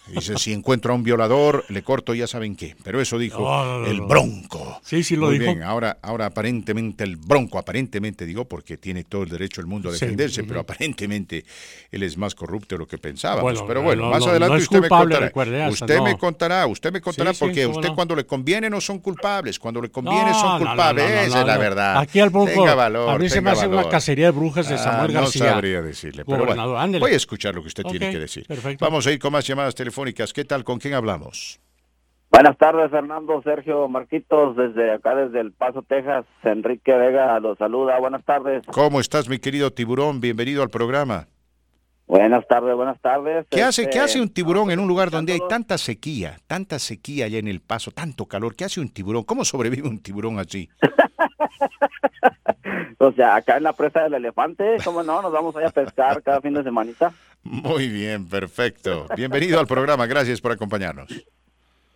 Dice, 0.08 0.38
si 0.38 0.54
encuentro 0.54 0.94
a 0.94 0.96
un 0.96 1.04
violador, 1.04 1.66
le 1.70 1.82
corto 1.84 2.14
ya 2.14 2.28
saben 2.28 2.56
qué. 2.56 2.76
Pero 2.84 3.02
eso 3.02 3.18
dijo 3.18 3.84
el 3.86 4.02
bronco. 4.02 4.80
Sí, 4.84 5.04
sí 5.04 5.16
lo 5.16 5.28
Muy 5.28 5.40
dijo. 5.40 5.52
bien, 5.52 5.64
ahora, 5.64 5.98
ahora 6.02 6.28
aparentemente 6.28 7.04
el 7.04 7.18
bronco, 7.18 7.58
aparentemente 7.58 8.26
digo, 8.26 8.46
porque 8.46 8.78
tiene 8.78 9.04
todo 9.04 9.24
el 9.24 9.30
derecho 9.30 9.62
del 9.62 9.68
mundo 9.68 9.90
a 9.90 9.94
defenderse, 9.94 10.44
pero 10.44 10.60
aparentemente 10.60 11.44
él 11.92 12.04
es 12.04 12.18
más 12.18 12.36
corrupto 12.36 12.76
de 12.76 12.80
lo 12.80 12.88
que 12.88 12.98
pensábamos. 12.98 13.64
pero 13.68 13.82
bueno, 13.82 14.10
más 14.10 14.26
adelante 14.26 14.58
usted 14.58 14.82
me 14.82 14.90
contará. 14.90 15.70
usted 15.70 16.02
me 16.02 16.18
contará, 16.18 16.68
usted 16.68 16.92
me 16.92 17.02
contará, 17.02 17.34
porque 17.34 17.66
usted 17.66 17.90
cuando 17.96 18.16
le 18.16 18.26
conviene 18.26 18.70
no 18.70 18.80
son 18.82 19.00
culpables, 19.00 19.58
cuando 19.58 19.82
le 19.82 19.90
conviene 19.90 20.34
son 20.34 20.60
culpables, 20.60 21.10
esa 21.28 21.42
es 21.42 21.48
la 21.48 21.58
verdad. 21.58 21.98
Aquí 21.98 22.20
al 22.20 22.30
bronco, 22.30 22.52
tenga 22.52 22.76
valor, 22.76 23.10
a 23.10 23.18
mí 23.18 23.28
se 23.28 23.42
me 23.42 23.50
hace 23.50 23.68
una 23.68 23.90
cacería 23.90 24.26
de 24.26 24.32
brujas 24.32 24.70
de 24.70 24.78
Samuel 24.78 25.18
ah, 25.18 25.22
García. 25.22 25.46
No 25.46 25.52
sabría 25.52 25.82
decirle, 25.82 26.26
pero 26.26 26.46
bueno, 26.46 27.00
voy 27.00 27.12
a 27.12 27.16
escuchar 27.16 27.56
lo 27.56 27.62
que 27.62 27.70
usted 27.70 27.84
tiene 27.86 28.12
que 28.12 28.20
decir. 28.20 28.46
Vamos 28.80 29.08
a 29.08 29.12
ir 29.12 29.18
con 29.18 29.32
más 29.32 29.46
llamadas 29.48 29.74
telefónicas 29.74 29.95
¿Qué 30.34 30.44
tal? 30.44 30.64
¿Con 30.66 30.80
quién 30.80 30.94
hablamos? 30.94 31.62
Buenas 32.30 32.58
tardes, 32.58 32.92
Fernando, 32.92 33.42
Sergio, 33.44 33.88
Marquitos, 33.88 34.58
desde 34.58 34.92
acá, 34.92 35.16
desde 35.16 35.40
El 35.40 35.54
Paso, 35.54 35.84
Texas. 35.84 36.26
Enrique 36.44 36.92
Vega 36.92 37.40
los 37.40 37.58
saluda. 37.58 37.98
Buenas 38.00 38.26
tardes. 38.26 38.64
¿Cómo 38.74 39.00
estás, 39.00 39.30
mi 39.30 39.40
querido 39.40 39.72
tiburón? 39.72 40.20
Bienvenido 40.20 40.64
al 40.64 40.70
programa. 40.70 41.28
Buenas 42.08 42.46
tardes, 42.48 42.76
buenas 42.76 43.00
tardes. 43.00 43.48
¿Qué 43.50 43.64
hace, 43.64 43.90
¿qué 43.90 44.00
hace 44.00 44.20
un 44.20 44.26
este, 44.26 44.36
tiburón 44.36 44.70
en 44.70 44.80
un 44.80 44.88
lugar 44.88 45.10
donde 45.10 45.32
hay 45.32 45.40
tanta 45.48 45.78
sequía, 45.78 46.38
tanta 46.46 46.78
sequía 46.78 47.26
allá 47.26 47.40
en 47.40 47.48
El 47.48 47.62
Paso, 47.62 47.92
tanto 47.92 48.26
calor? 48.26 48.56
¿Qué 48.56 48.66
hace 48.66 48.82
un 48.82 48.90
tiburón? 48.90 49.24
¿Cómo 49.24 49.46
sobrevive 49.46 49.88
un 49.88 50.00
tiburón 50.00 50.38
así? 50.40 50.70
o 52.98 53.12
sea, 53.14 53.36
acá 53.36 53.58
en 53.58 53.64
la 53.64 53.74
presa 53.74 54.04
del 54.04 54.16
elefante, 54.16 54.78
¿cómo 54.84 55.04
no? 55.04 55.22
Nos 55.22 55.32
vamos 55.32 55.56
a 55.56 55.70
pescar 55.70 56.22
cada 56.24 56.42
fin 56.42 56.54
de 56.54 56.64
semanita. 56.64 57.14
Muy 57.44 57.90
bien, 57.90 58.28
perfecto. 58.28 59.08
Bienvenido 59.16 59.60
al 59.60 59.68
programa, 59.68 60.06
gracias 60.08 60.42
por 60.42 60.52
acompañarnos. 60.52 61.08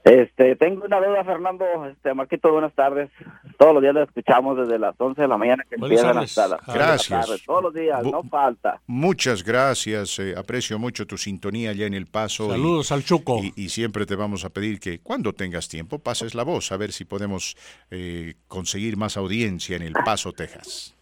Este, 0.05 0.55
tengo 0.55 0.85
una 0.85 0.97
duda, 0.99 1.23
Fernando. 1.25 1.65
Este, 1.85 2.13
Marquito, 2.13 2.51
buenas 2.51 2.73
tardes. 2.73 3.09
Todos 3.57 3.73
los 3.73 3.81
días 3.83 3.93
lo 3.93 4.03
escuchamos 4.03 4.57
desde 4.57 4.79
las 4.79 4.95
11 4.97 5.21
de 5.21 5.27
la 5.27 5.37
mañana 5.37 5.63
que 5.69 5.75
empiezan 5.75 6.17
hasta 6.17 6.47
las 6.47 6.61
Gracias. 6.65 7.43
Todos 7.45 7.63
los 7.63 7.73
días, 7.73 8.01
no 8.03 8.23
falta. 8.23 8.81
Muchas 8.87 9.43
gracias. 9.43 10.17
eh, 10.19 10.33
aprecio 10.37 10.79
mucho 10.79 11.05
tu 11.05 11.17
sintonía 11.17 11.71
allá 11.71 11.85
en 11.85 11.93
El 11.93 12.07
Paso. 12.07 12.47
y- 12.47 12.51
Saludos 12.51 12.91
al 12.93 13.03
Chuco. 13.03 13.39
Y, 13.43 13.51
y 13.57 13.69
siempre 13.69 14.05
te 14.05 14.15
vamos 14.15 14.45
a 14.45 14.49
pedir 14.49 14.79
que 14.79 14.99
cuando 14.99 15.33
tengas 15.33 15.67
tiempo 15.67 15.99
pases 15.99 16.33
la 16.33 16.43
voz, 16.43 16.71
a 16.71 16.77
ver 16.77 16.93
si 16.93 17.03
podemos 17.03 17.57
eh, 17.91 18.35
conseguir 18.47 18.95
más 18.95 19.17
audiencia 19.17 19.75
en 19.75 19.81
El 19.83 19.93
Paso, 19.93 20.31
Texas. 20.31 20.95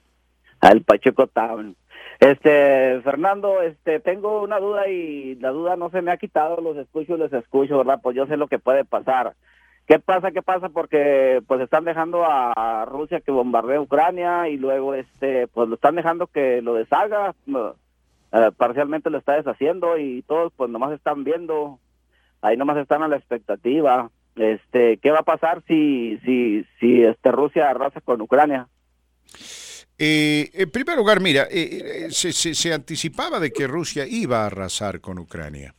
Al 0.60 0.82
Pacheco 0.82 1.28
Town. 1.28 1.76
Este, 2.20 3.00
Fernando, 3.02 3.62
este, 3.62 4.00
tengo 4.00 4.42
una 4.42 4.60
duda 4.60 4.88
y 4.88 5.36
la 5.36 5.50
duda 5.50 5.76
no 5.76 5.90
se 5.92 6.02
me 6.02 6.12
ha 6.12 6.18
quitado, 6.18 6.62
los 6.62 6.78
escucho 6.78 7.16
y 7.16 7.20
los 7.20 7.32
escucho, 7.32 7.78
¿verdad? 7.78 8.00
Pues 8.02 8.16
yo 8.16 8.26
sé 8.26 8.38
lo 8.38 8.48
que 8.48 8.58
puede 8.60 8.86
pasar. 8.86 9.36
¿Qué 9.88 10.00
pasa? 10.00 10.32
¿Qué 10.32 10.42
pasa? 10.42 10.68
Porque 10.68 11.42
pues 11.48 11.62
están 11.62 11.86
dejando 11.86 12.26
a 12.26 12.84
Rusia 12.86 13.22
que 13.22 13.32
bombardee 13.32 13.80
Ucrania 13.80 14.50
y 14.50 14.58
luego 14.58 14.94
este 14.94 15.48
pues 15.48 15.70
lo 15.70 15.76
están 15.76 15.96
dejando 15.96 16.28
que 16.28 16.62
lo 16.62 16.74
deshaga, 16.74 17.34
eh, 17.48 18.52
parcialmente 18.58 19.10
lo 19.10 19.18
está 19.18 19.36
deshaciendo 19.36 19.98
y 19.98 20.24
todos 20.24 20.52
pues 20.58 20.70
nomás 20.70 20.92
están 20.92 21.24
viendo, 21.24 21.80
ahí 22.42 22.58
nomás 22.58 22.78
están 22.78 23.02
a 23.02 23.08
la 23.08 23.16
expectativa. 23.16 24.10
Este, 24.36 24.98
¿qué 24.98 25.12
va 25.12 25.20
a 25.20 25.24
pasar 25.24 25.64
si 25.68 26.18
si 26.26 26.66
si 26.80 27.04
este 27.04 27.32
Rusia 27.32 27.70
arrasa 27.70 28.02
con 28.02 28.22
Ucrania? 28.22 28.68
Eh, 30.00 30.52
en 30.54 30.70
primer 30.70 30.96
lugar, 30.96 31.20
mira, 31.22 31.48
eh, 31.50 32.06
eh, 32.06 32.12
se, 32.12 32.32
se- 32.32 32.74
anticipaba 32.74 33.40
de 33.40 33.52
que 33.52 33.66
Rusia 33.66 34.06
iba 34.06 34.44
a 34.44 34.46
arrasar 34.46 35.02
con 35.02 35.18
Ucrania, 35.18 35.74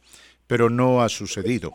pero 0.46 0.70
no 0.70 1.02
ha 1.02 1.08
sucedido. 1.08 1.74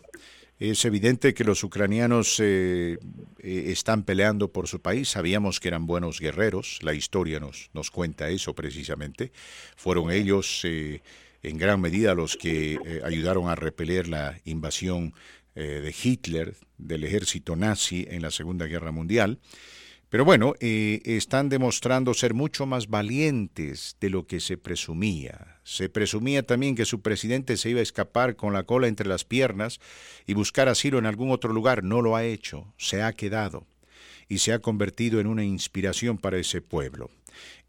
Es 0.60 0.86
evidente 0.86 1.34
que 1.34 1.44
los 1.44 1.64
ucranianos 1.64 2.40
están 2.40 4.04
peleando 4.04 4.52
por 4.54 4.68
su 4.68 4.82
país. 4.82 5.10
Sabíamos 5.10 5.60
que 5.60 5.68
eran 5.68 5.88
buenos 5.88 6.20
guerreros. 6.22 6.80
La 6.84 6.94
historia 6.94 7.40
nos, 7.42 7.92
cuenta 7.92 8.30
eso 8.30 8.54
precisamente. 8.54 9.34
Fueron 9.76 10.10
ellos 10.12 10.62
en 10.64 11.58
gran 11.58 11.82
medida 11.82 12.14
los 12.14 12.38
que 12.38 12.78
ayudaron 13.04 13.50
a 13.50 13.56
repeler 13.56 14.08
la 14.08 14.40
invasión 14.46 15.14
de 15.54 15.94
Hitler, 16.02 16.56
del 16.78 17.04
ejército 17.04 17.58
nazi 17.58 18.06
en 18.10 18.22
la 18.22 18.32
Segunda 18.32 18.66
Guerra 18.66 18.92
Mundial. 18.92 19.40
Pero 20.14 20.26
bueno, 20.26 20.54
eh, 20.60 21.02
están 21.06 21.50
demostrando 21.50 22.14
ser 22.14 22.36
mucho 22.36 22.68
más 22.68 22.88
valientes 22.88 23.98
de 24.00 24.12
lo 24.12 24.28
que 24.28 24.42
se 24.42 24.60
presumía. 24.60 25.58
Se 25.64 25.90
presumía 25.90 26.44
también 26.44 26.76
que 26.76 26.86
su 26.86 27.02
presidente 27.02 27.58
se 27.58 27.72
iba 27.72 27.80
a 27.80 27.82
escapar 27.82 28.36
con 28.36 28.54
la 28.54 28.62
cola 28.62 28.88
entre 28.88 29.08
las 29.08 29.26
piernas 29.26 29.80
y 30.28 30.36
buscar 30.36 30.70
asilo 30.70 31.00
en 31.00 31.08
algún 31.08 31.32
otro 31.32 31.52
lugar. 31.52 31.84
No 31.84 32.04
lo 32.04 32.16
ha 32.16 32.26
hecho, 32.26 32.72
se 32.78 33.02
ha 33.02 33.12
quedado 33.14 33.66
y 34.30 34.38
se 34.38 34.54
ha 34.54 34.60
convertido 34.60 35.20
en 35.20 35.26
una 35.26 35.46
inspiración 35.46 36.20
para 36.20 36.38
ese 36.38 36.62
pueblo. 36.62 37.10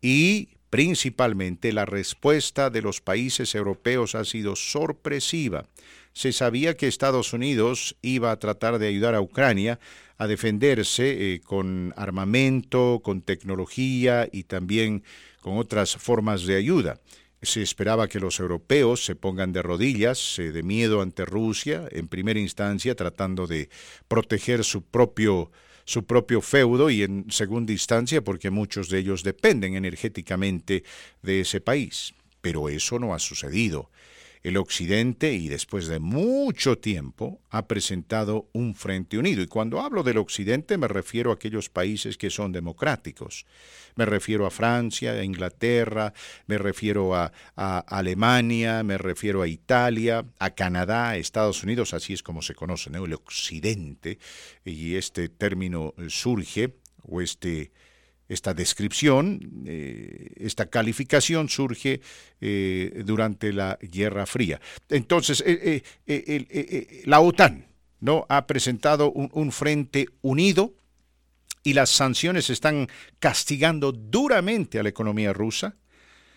Y 0.03 0.51
principalmente 0.69 1.73
la 1.73 1.87
respuesta 1.87 2.69
de 2.69 2.83
los 2.83 3.01
países 3.01 3.55
europeos 3.55 4.15
ha 4.15 4.25
sido 4.27 4.55
sorpresiva. 4.55 5.65
Se 6.13 6.31
sabía 6.31 6.77
que 6.77 6.89
Estados 6.89 7.33
Unidos 7.33 7.97
iba 8.03 8.31
a 8.33 8.39
tratar 8.39 8.79
de 8.79 8.89
ayudar 8.89 9.15
a 9.15 9.23
Ucrania 9.23 9.81
a 10.19 10.27
defenderse 10.27 11.35
eh, 11.35 11.41
con 11.41 11.93
armamento, 11.97 13.01
con 13.03 13.23
tecnología 13.23 14.29
y 14.31 14.45
también 14.45 15.03
con 15.41 15.59
otras 15.59 15.97
formas 15.97 16.45
de 16.45 16.57
ayuda. 16.57 17.01
Se 17.43 17.61
esperaba 17.61 18.09
que 18.09 18.21
los 18.21 18.41
europeos 18.41 19.05
se 19.05 19.17
pongan 19.17 19.53
de 19.53 19.63
rodillas, 19.63 20.39
eh, 20.39 20.53
de 20.53 20.63
miedo 20.63 21.03
ante 21.03 21.25
Rusia, 21.25 21.87
en 21.91 22.09
primera 22.09 22.41
instancia 22.41 22.95
tratando 22.95 23.47
de 23.47 23.69
proteger 24.09 24.65
su 24.65 24.83
propio 24.83 25.51
su 25.87 26.07
propio 26.07 26.41
feudo 26.41 26.89
y 26.89 27.03
en 27.03 27.27
segunda 27.31 27.73
instancia 27.73 28.23
porque 28.23 28.49
muchos 28.49 28.89
de 28.89 29.01
ellos 29.01 29.23
dependen 29.23 29.77
energéticamente 29.77 30.83
de 31.23 31.41
ese 31.41 31.61
país. 31.61 32.15
Pero 32.41 32.71
eso 32.71 32.99
no 32.99 33.15
ha 33.15 33.19
sucedido. 33.19 33.91
El 34.45 34.59
Occidente, 34.59 35.33
y 35.33 35.49
después 35.49 35.87
de 35.87 36.01
mucho 36.01 36.77
tiempo, 36.77 37.41
ha 37.49 37.67
presentado 37.67 38.51
un 38.53 38.75
frente 38.75 39.17
unido. 39.17 39.43
Y 39.43 39.47
cuando 39.47 39.81
hablo 39.81 40.03
del 40.03 40.19
Occidente 40.19 40.77
me 40.77 40.87
refiero 40.87 41.31
a 41.31 41.35
aquellos 41.37 41.71
países 41.71 42.19
que 42.19 42.29
son 42.29 42.53
democráticos. 42.53 43.47
Me 43.97 44.05
refiero 44.05 44.45
a 44.45 44.51
Francia, 44.51 45.13
a 45.13 45.25
Inglaterra, 45.25 46.13
me 46.47 46.59
refiero 46.59 47.15
a, 47.15 47.33
Alemania, 47.57 48.83
me 48.83 48.99
refiero 48.99 49.41
a 49.41 49.49
Italia, 49.49 50.27
a 50.39 50.51
Canadá, 50.51 51.09
a 51.09 51.17
Estados 51.17 51.63
Unidos, 51.63 51.95
así 51.95 52.13
es 52.13 52.23
como 52.23 52.43
se 52.43 52.55
conoce, 52.55 52.91
¿no? 52.91 53.07
el 53.07 53.15
Occidente. 53.15 54.19
Y 54.63 54.97
este 54.97 55.31
término 55.31 55.95
surge, 56.09 56.75
o 57.01 57.23
este, 57.23 57.73
esta 58.29 58.55
descripción, 58.55 59.65
eh, 59.67 60.33
esta 60.37 60.67
calificación 60.67 61.49
surge 61.49 62.01
eh, 62.41 63.03
durante 63.05 63.53
la 63.53 63.79
Guerra 63.81 64.27
Fría. 64.27 64.61
Entonces, 64.89 65.43
eh, 65.47 65.83
la 67.05 67.21
OTAN 67.21 67.67
¿no? 68.01 68.27
ha 68.29 68.47
presentado 68.47 69.13
un, 69.13 69.31
un 69.33 69.53
frente 69.53 70.07
unido 70.23 70.75
y 71.63 71.73
las 71.73 71.91
sanciones 71.91 72.51
están 72.51 72.89
castigando 73.19 73.93
duramente 73.93 74.79
a 74.79 74.83
la 74.83 74.91
economía 74.91 75.33
rusa. 75.33 75.77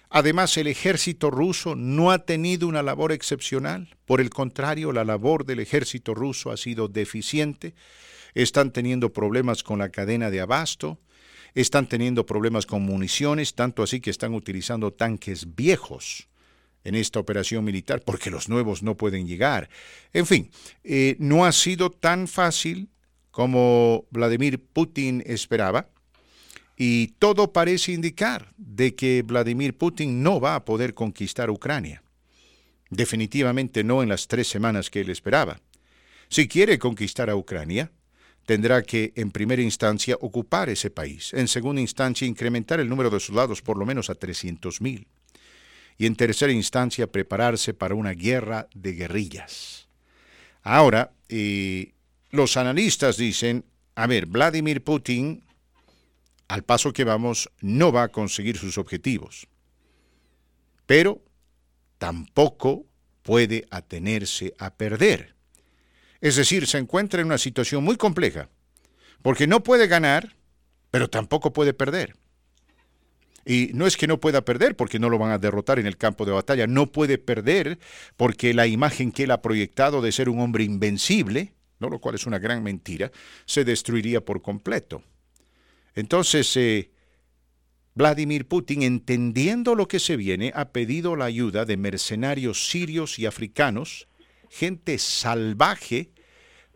Además, 0.10 0.56
el 0.58 0.68
ejército 0.68 1.30
ruso 1.30 1.76
no 1.76 2.12
ha 2.12 2.20
tenido 2.20 2.68
una 2.68 2.82
labor 2.82 3.12
excepcional. 3.12 3.90
Por 4.06 4.22
el 4.22 4.30
contrario, 4.30 4.94
la 4.94 5.04
labor 5.04 5.46
del 5.46 5.60
ejército 5.60 6.14
ruso 6.14 6.50
ha 6.50 6.58
sido 6.58 6.88
deficiente. 6.88 7.76
Están 8.34 8.72
teniendo 8.72 9.12
problemas 9.12 9.64
con 9.64 9.80
la 9.80 9.90
cadena 9.90 10.30
de 10.32 10.40
abasto. 10.40 11.00
Están 11.54 11.88
teniendo 11.88 12.26
problemas 12.26 12.66
con 12.66 12.84
municiones, 12.84 13.56
tanto 13.56 13.84
así 13.84 14.00
que 14.00 14.10
están 14.10 14.34
utilizando 14.34 14.92
tanques 14.92 15.56
viejos 15.56 16.28
en 16.84 16.96
esta 16.96 17.20
operación 17.20 17.66
militar 17.66 18.02
porque 18.06 18.30
los 18.32 18.48
nuevos 18.48 18.84
no 18.84 18.96
pueden 18.96 19.28
llegar. 19.28 19.70
En 20.14 20.26
fin, 20.26 20.50
eh, 20.84 21.16
no 21.20 21.46
ha 21.46 21.52
sido 21.52 21.92
tan 21.92 22.28
fácil 22.28 22.90
como 23.32 24.06
Vladimir 24.10 24.64
Putin 24.64 25.22
esperaba 25.26 25.90
y 26.78 27.08
todo 27.20 27.52
parece 27.52 27.92
indicar 27.92 28.54
de 28.58 28.96
que 28.96 29.24
Vladimir 29.24 29.78
Putin 29.78 30.24
no 30.24 30.40
va 30.40 30.56
a 30.56 30.64
poder 30.64 30.94
conquistar 30.94 31.50
Ucrania. 31.50 32.04
Definitivamente 32.90 33.84
no 33.84 34.02
en 34.02 34.10
las 34.10 34.28
tres 34.28 34.48
semanas 34.48 34.90
que 34.90 35.02
él 35.02 35.10
esperaba. 35.10 35.60
Si 36.30 36.48
quiere 36.48 36.80
conquistar 36.80 37.30
a 37.30 37.36
Ucrania, 37.36 37.92
tendrá 38.48 38.82
que, 38.82 39.12
en 39.18 39.30
primera 39.30 39.62
instancia, 39.62 40.18
ocupar 40.22 40.70
ese 40.70 40.90
país. 40.90 41.34
En 41.34 41.50
segunda 41.50 41.82
instancia, 41.82 42.26
incrementar 42.26 42.80
el 42.80 42.88
número 42.88 43.10
de 43.10 43.20
soldados 43.20 43.62
por 43.62 43.78
lo 43.78 43.86
menos 43.86 44.10
a 44.10 44.16
300.000. 44.16 45.06
Y 45.98 46.06
en 46.06 46.16
tercera 46.16 46.54
instancia, 46.54 47.12
prepararse 47.12 47.74
para 47.74 47.94
una 47.94 48.12
guerra 48.12 48.70
de 48.74 48.94
guerrillas. 48.94 49.90
Ahora, 50.64 51.12
eh, 51.28 51.92
los 52.32 52.56
analistas 52.56 53.18
dicen, 53.18 53.66
a 53.96 54.08
ver, 54.08 54.28
Vladimir 54.28 54.82
Putin, 54.82 55.44
al 56.48 56.64
paso 56.64 56.94
que 56.94 57.04
vamos, 57.04 57.52
no 57.60 57.92
va 57.92 58.04
a 58.04 58.12
conseguir 58.14 58.58
sus 58.58 58.78
objetivos. 58.78 59.50
Pero 60.86 61.22
tampoco 61.98 62.86
puede 63.24 63.68
atenerse 63.72 64.54
a 64.58 64.74
perder. 64.74 65.37
Es 66.22 66.36
decir, 66.36 66.68
se 66.68 66.78
encuentra 66.78 67.22
en 67.22 67.28
una 67.28 67.38
situación 67.38 67.84
muy 67.84 67.96
compleja, 67.96 68.50
porque 69.22 69.48
no 69.48 69.64
puede 69.64 69.88
ganar, 69.88 70.36
pero 70.92 71.10
tampoco 71.10 71.54
puede 71.54 71.74
perder. 71.74 72.16
Y 73.46 73.72
no 73.74 73.88
es 73.88 73.96
que 73.96 74.08
no 74.08 74.20
pueda 74.20 74.44
perder 74.44 74.76
porque 74.76 75.00
no 75.00 75.10
lo 75.10 75.18
van 75.18 75.32
a 75.32 75.38
derrotar 75.38 75.80
en 75.80 75.88
el 75.88 75.96
campo 75.96 76.26
de 76.26 76.34
batalla, 76.34 76.68
no 76.68 76.92
puede 76.92 77.18
perder 77.18 77.80
porque 78.18 78.54
la 78.54 78.68
imagen 78.68 79.12
que 79.12 79.24
él 79.24 79.32
ha 79.32 79.42
proyectado 79.42 80.02
de 80.02 80.12
ser 80.12 80.28
un 80.28 80.42
hombre 80.42 80.66
invencible, 80.66 81.54
¿no? 81.80 81.90
lo 81.90 82.00
cual 82.00 82.16
es 82.16 82.26
una 82.26 82.40
gran 82.40 82.62
mentira, 82.62 83.10
se 83.46 83.64
destruiría 83.64 84.26
por 84.26 84.42
completo. 84.42 85.02
Entonces, 85.96 86.58
eh, 86.58 86.92
Vladimir 87.96 88.48
Putin, 88.48 88.84
entendiendo 88.84 89.76
lo 89.76 89.88
que 89.88 90.00
se 90.00 90.18
viene, 90.18 90.52
ha 90.54 90.70
pedido 90.70 91.16
la 91.16 91.26
ayuda 91.26 91.64
de 91.64 91.78
mercenarios 91.78 92.70
sirios 92.70 93.18
y 93.18 93.26
africanos, 93.26 94.08
gente 94.50 94.98
salvaje, 94.98 96.10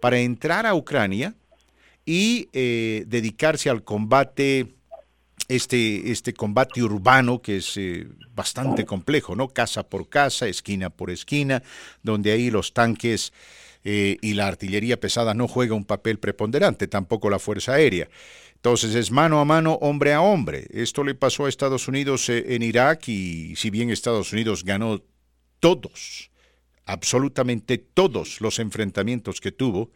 para 0.02 0.20
entrar 0.20 0.66
a 0.66 0.76
Ucrania 0.76 1.36
y 2.06 2.50
eh, 2.52 3.06
dedicarse 3.08 3.70
al 3.70 3.84
combate, 3.84 4.74
este, 5.48 6.12
este 6.12 6.34
combate 6.34 6.84
urbano 6.84 7.42
que 7.42 7.58
es 7.58 7.78
eh, 7.78 8.08
bastante 8.36 8.86
complejo, 8.86 9.36
¿no? 9.36 9.48
Casa 9.48 9.84
por 9.84 10.10
casa, 10.10 10.48
esquina 10.48 10.90
por 10.90 11.12
esquina, 11.12 11.62
donde 12.02 12.32
ahí 12.32 12.50
los 12.50 12.74
tanques 12.74 13.32
eh, 13.84 14.18
y 14.22 14.34
la 14.34 14.48
artillería 14.48 15.00
pesada 15.00 15.34
no 15.34 15.48
juega 15.48 15.76
un 15.76 15.86
papel 15.86 16.18
preponderante, 16.18 16.88
tampoco 16.88 17.30
la 17.30 17.40
Fuerza 17.40 17.74
Aérea. 17.74 18.10
Entonces 18.56 18.96
es 18.96 19.12
mano 19.12 19.40
a 19.40 19.46
mano, 19.46 19.74
hombre 19.82 20.14
a 20.14 20.22
hombre. 20.22 20.68
Esto 20.72 21.04
le 21.04 21.16
pasó 21.16 21.46
a 21.46 21.50
Estados 21.50 21.88
Unidos 21.88 22.30
en 22.30 22.62
Irak 22.62 23.08
y 23.08 23.56
si 23.56 23.70
bien 23.70 23.90
Estados 23.90 24.34
Unidos 24.34 24.64
ganó 24.64 25.02
todos, 25.60 26.31
absolutamente 26.92 27.78
todos 27.78 28.42
los 28.42 28.60
enfrentamientos 28.60 29.40
que 29.40 29.54
tuvo, 29.54 29.92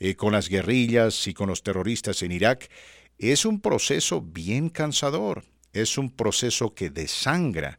eh, 0.00 0.16
con 0.16 0.32
las 0.32 0.48
guerrillas 0.48 1.28
y 1.28 1.34
con 1.34 1.48
los 1.48 1.62
terroristas 1.62 2.22
en 2.22 2.32
Irak, 2.32 2.68
es 3.18 3.44
un 3.44 3.60
proceso 3.60 4.20
bien 4.20 4.68
cansador, 4.68 5.44
es 5.72 5.96
un 5.96 6.10
proceso 6.10 6.74
que 6.74 6.90
desangra, 6.90 7.78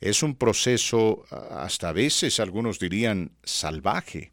es 0.00 0.22
un 0.22 0.34
proceso 0.34 1.24
hasta 1.50 1.88
a 1.88 1.92
veces 1.92 2.40
algunos 2.40 2.78
dirían 2.78 3.32
salvaje. 3.42 4.32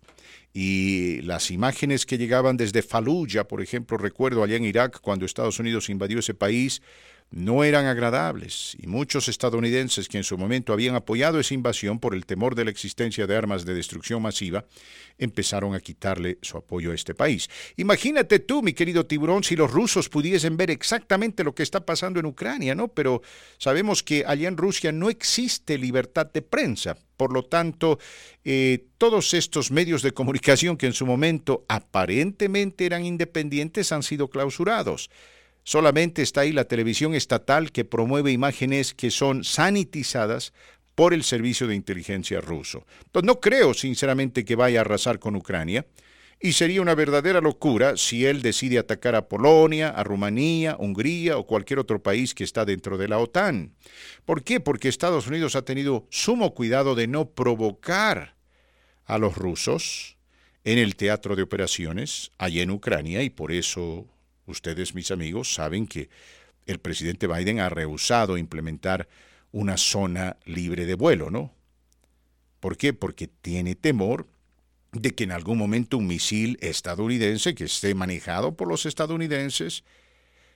Y 0.54 1.22
las 1.22 1.50
imágenes 1.50 2.06
que 2.06 2.18
llegaban 2.18 2.58
desde 2.58 2.82
Fallujah, 2.82 3.48
por 3.48 3.62
ejemplo, 3.62 3.98
recuerdo 3.98 4.44
allá 4.44 4.58
en 4.58 4.66
Irak 4.66 5.00
cuando 5.00 5.26
Estados 5.26 5.60
Unidos 5.60 5.90
invadió 5.90 6.20
ese 6.20 6.34
país, 6.34 6.82
no 7.32 7.64
eran 7.64 7.86
agradables 7.86 8.76
y 8.78 8.88
muchos 8.88 9.30
estadounidenses 9.30 10.10
que 10.10 10.18
en 10.18 10.26
su 10.26 10.38
momento 10.38 10.74
habían 10.74 10.96
apoyado 10.96 11.40
esa 11.40 11.54
invasión 11.54 11.98
por 11.98 12.14
el 12.14 12.26
temor 12.26 12.56
de 12.56 12.66
la 12.66 12.72
existencia 12.72 13.26
de 13.26 13.36
armas 13.36 13.66
de 13.66 13.74
destrucción 13.74 14.22
masiva, 14.22 14.66
empezaron 15.18 15.74
a 15.74 15.80
quitarle 15.80 16.38
su 16.42 16.58
apoyo 16.58 16.92
a 16.92 16.96
este 16.96 17.16
país. 17.16 17.50
Imagínate 17.78 18.40
tú, 18.40 18.62
mi 18.62 18.74
querido 18.74 19.06
tiburón, 19.06 19.44
si 19.44 19.56
los 19.56 19.72
rusos 19.72 20.10
pudiesen 20.10 20.58
ver 20.58 20.72
exactamente 20.72 21.46
lo 21.46 21.56
que 21.56 21.64
está 21.64 21.86
pasando 21.86 22.20
en 22.20 22.26
Ucrania, 22.26 22.76
¿no? 22.76 22.90
Pero 22.90 23.22
sabemos 23.58 24.04
que 24.04 24.26
allá 24.28 24.50
en 24.50 24.58
Rusia 24.58 24.92
no 24.92 25.10
existe 25.10 25.78
libertad 25.78 26.30
de 26.32 26.42
prensa. 26.42 26.98
Por 27.16 27.32
lo 27.32 27.44
tanto, 27.44 27.98
eh, 28.44 28.88
todos 28.98 29.34
estos 29.34 29.72
medios 29.72 30.02
de 30.02 30.12
comunicación 30.12 30.76
que 30.76 30.88
en 30.88 30.94
su 30.94 31.06
momento 31.06 31.66
aparentemente 31.70 32.86
eran 32.86 33.06
independientes 33.06 33.92
han 33.92 34.04
sido 34.04 34.30
clausurados. 34.30 35.10
Solamente 35.64 36.22
está 36.22 36.42
ahí 36.42 36.52
la 36.52 36.66
televisión 36.66 37.14
estatal 37.14 37.72
que 37.72 37.86
promueve 37.86 38.32
imágenes 38.32 38.94
que 38.94 39.12
son 39.12 39.44
sanitizadas 39.44 40.54
por 40.96 41.14
el 41.14 41.24
servicio 41.24 41.68
de 41.68 41.76
inteligencia 41.76 42.42
ruso. 42.42 42.86
Entonces 43.06 43.28
no 43.28 43.40
creo 43.40 43.74
sinceramente 43.74 44.44
que 44.44 44.56
vaya 44.56 44.80
a 44.80 44.82
arrasar 44.82 45.20
con 45.20 45.36
Ucrania 45.36 45.86
y 46.40 46.54
sería 46.54 46.82
una 46.82 46.96
verdadera 46.96 47.40
locura 47.40 47.98
si 47.98 48.26
él 48.26 48.42
decide 48.42 48.80
atacar 48.80 49.16
a 49.16 49.28
Polonia, 49.28 49.90
a 49.90 50.04
Rumanía, 50.04 50.76
Hungría 50.80 51.38
o 51.38 51.46
cualquier 51.46 51.80
otro 51.80 52.02
país 52.02 52.34
que 52.34 52.44
está 52.44 52.66
dentro 52.66 52.98
de 52.98 53.08
la 53.08 53.20
OTAN. 53.20 53.76
¿Por 54.26 54.44
qué? 54.44 54.60
Porque 54.60 54.90
Estados 54.90 55.28
Unidos 55.28 55.56
ha 55.56 55.64
tenido 55.64 56.08
sumo 56.10 56.56
cuidado 56.56 56.96
de 56.96 57.08
no 57.08 57.30
provocar 57.30 58.36
a 59.06 59.20
los 59.20 59.36
rusos 59.36 60.18
en 60.64 60.80
el 60.80 60.96
teatro 60.96 61.36
de 61.36 61.44
operaciones 61.44 62.32
allá 62.38 62.64
en 62.64 62.72
Ucrania 62.72 63.22
y 63.22 63.30
por 63.30 63.52
eso 63.52 64.08
Ustedes, 64.52 64.94
mis 64.94 65.12
amigos, 65.12 65.54
saben 65.54 65.88
que 65.88 66.10
el 66.66 66.80
presidente 66.80 67.28
Biden 67.28 67.60
ha 67.60 67.70
rehusado 67.70 68.38
implementar 68.38 69.08
una 69.52 69.78
zona 69.78 70.38
libre 70.46 70.86
de 70.86 70.94
vuelo, 70.94 71.32
¿no? 71.32 71.54
¿Por 72.60 72.78
qué? 72.78 72.94
Porque 72.94 73.28
tiene 73.28 73.76
temor 73.76 74.28
de 74.92 75.16
que 75.16 75.24
en 75.24 75.32
algún 75.32 75.58
momento 75.58 75.98
un 75.98 76.08
misil 76.08 76.58
estadounidense 76.62 77.56
que 77.56 77.64
esté 77.64 77.96
manejado 77.96 78.56
por 78.56 78.68
los 78.68 78.86
estadounidenses 78.86 79.84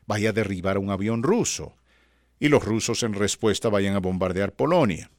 vaya 0.06 0.30
a 0.30 0.34
derribar 0.34 0.78
un 0.78 0.92
avión 0.92 1.24
ruso 1.24 1.76
y 2.40 2.50
los 2.50 2.64
rusos 2.64 3.02
en 3.04 3.14
respuesta 3.14 3.70
vayan 3.70 3.96
a 3.96 4.00
bombardear 4.00 4.54
Polonia. 4.54 5.10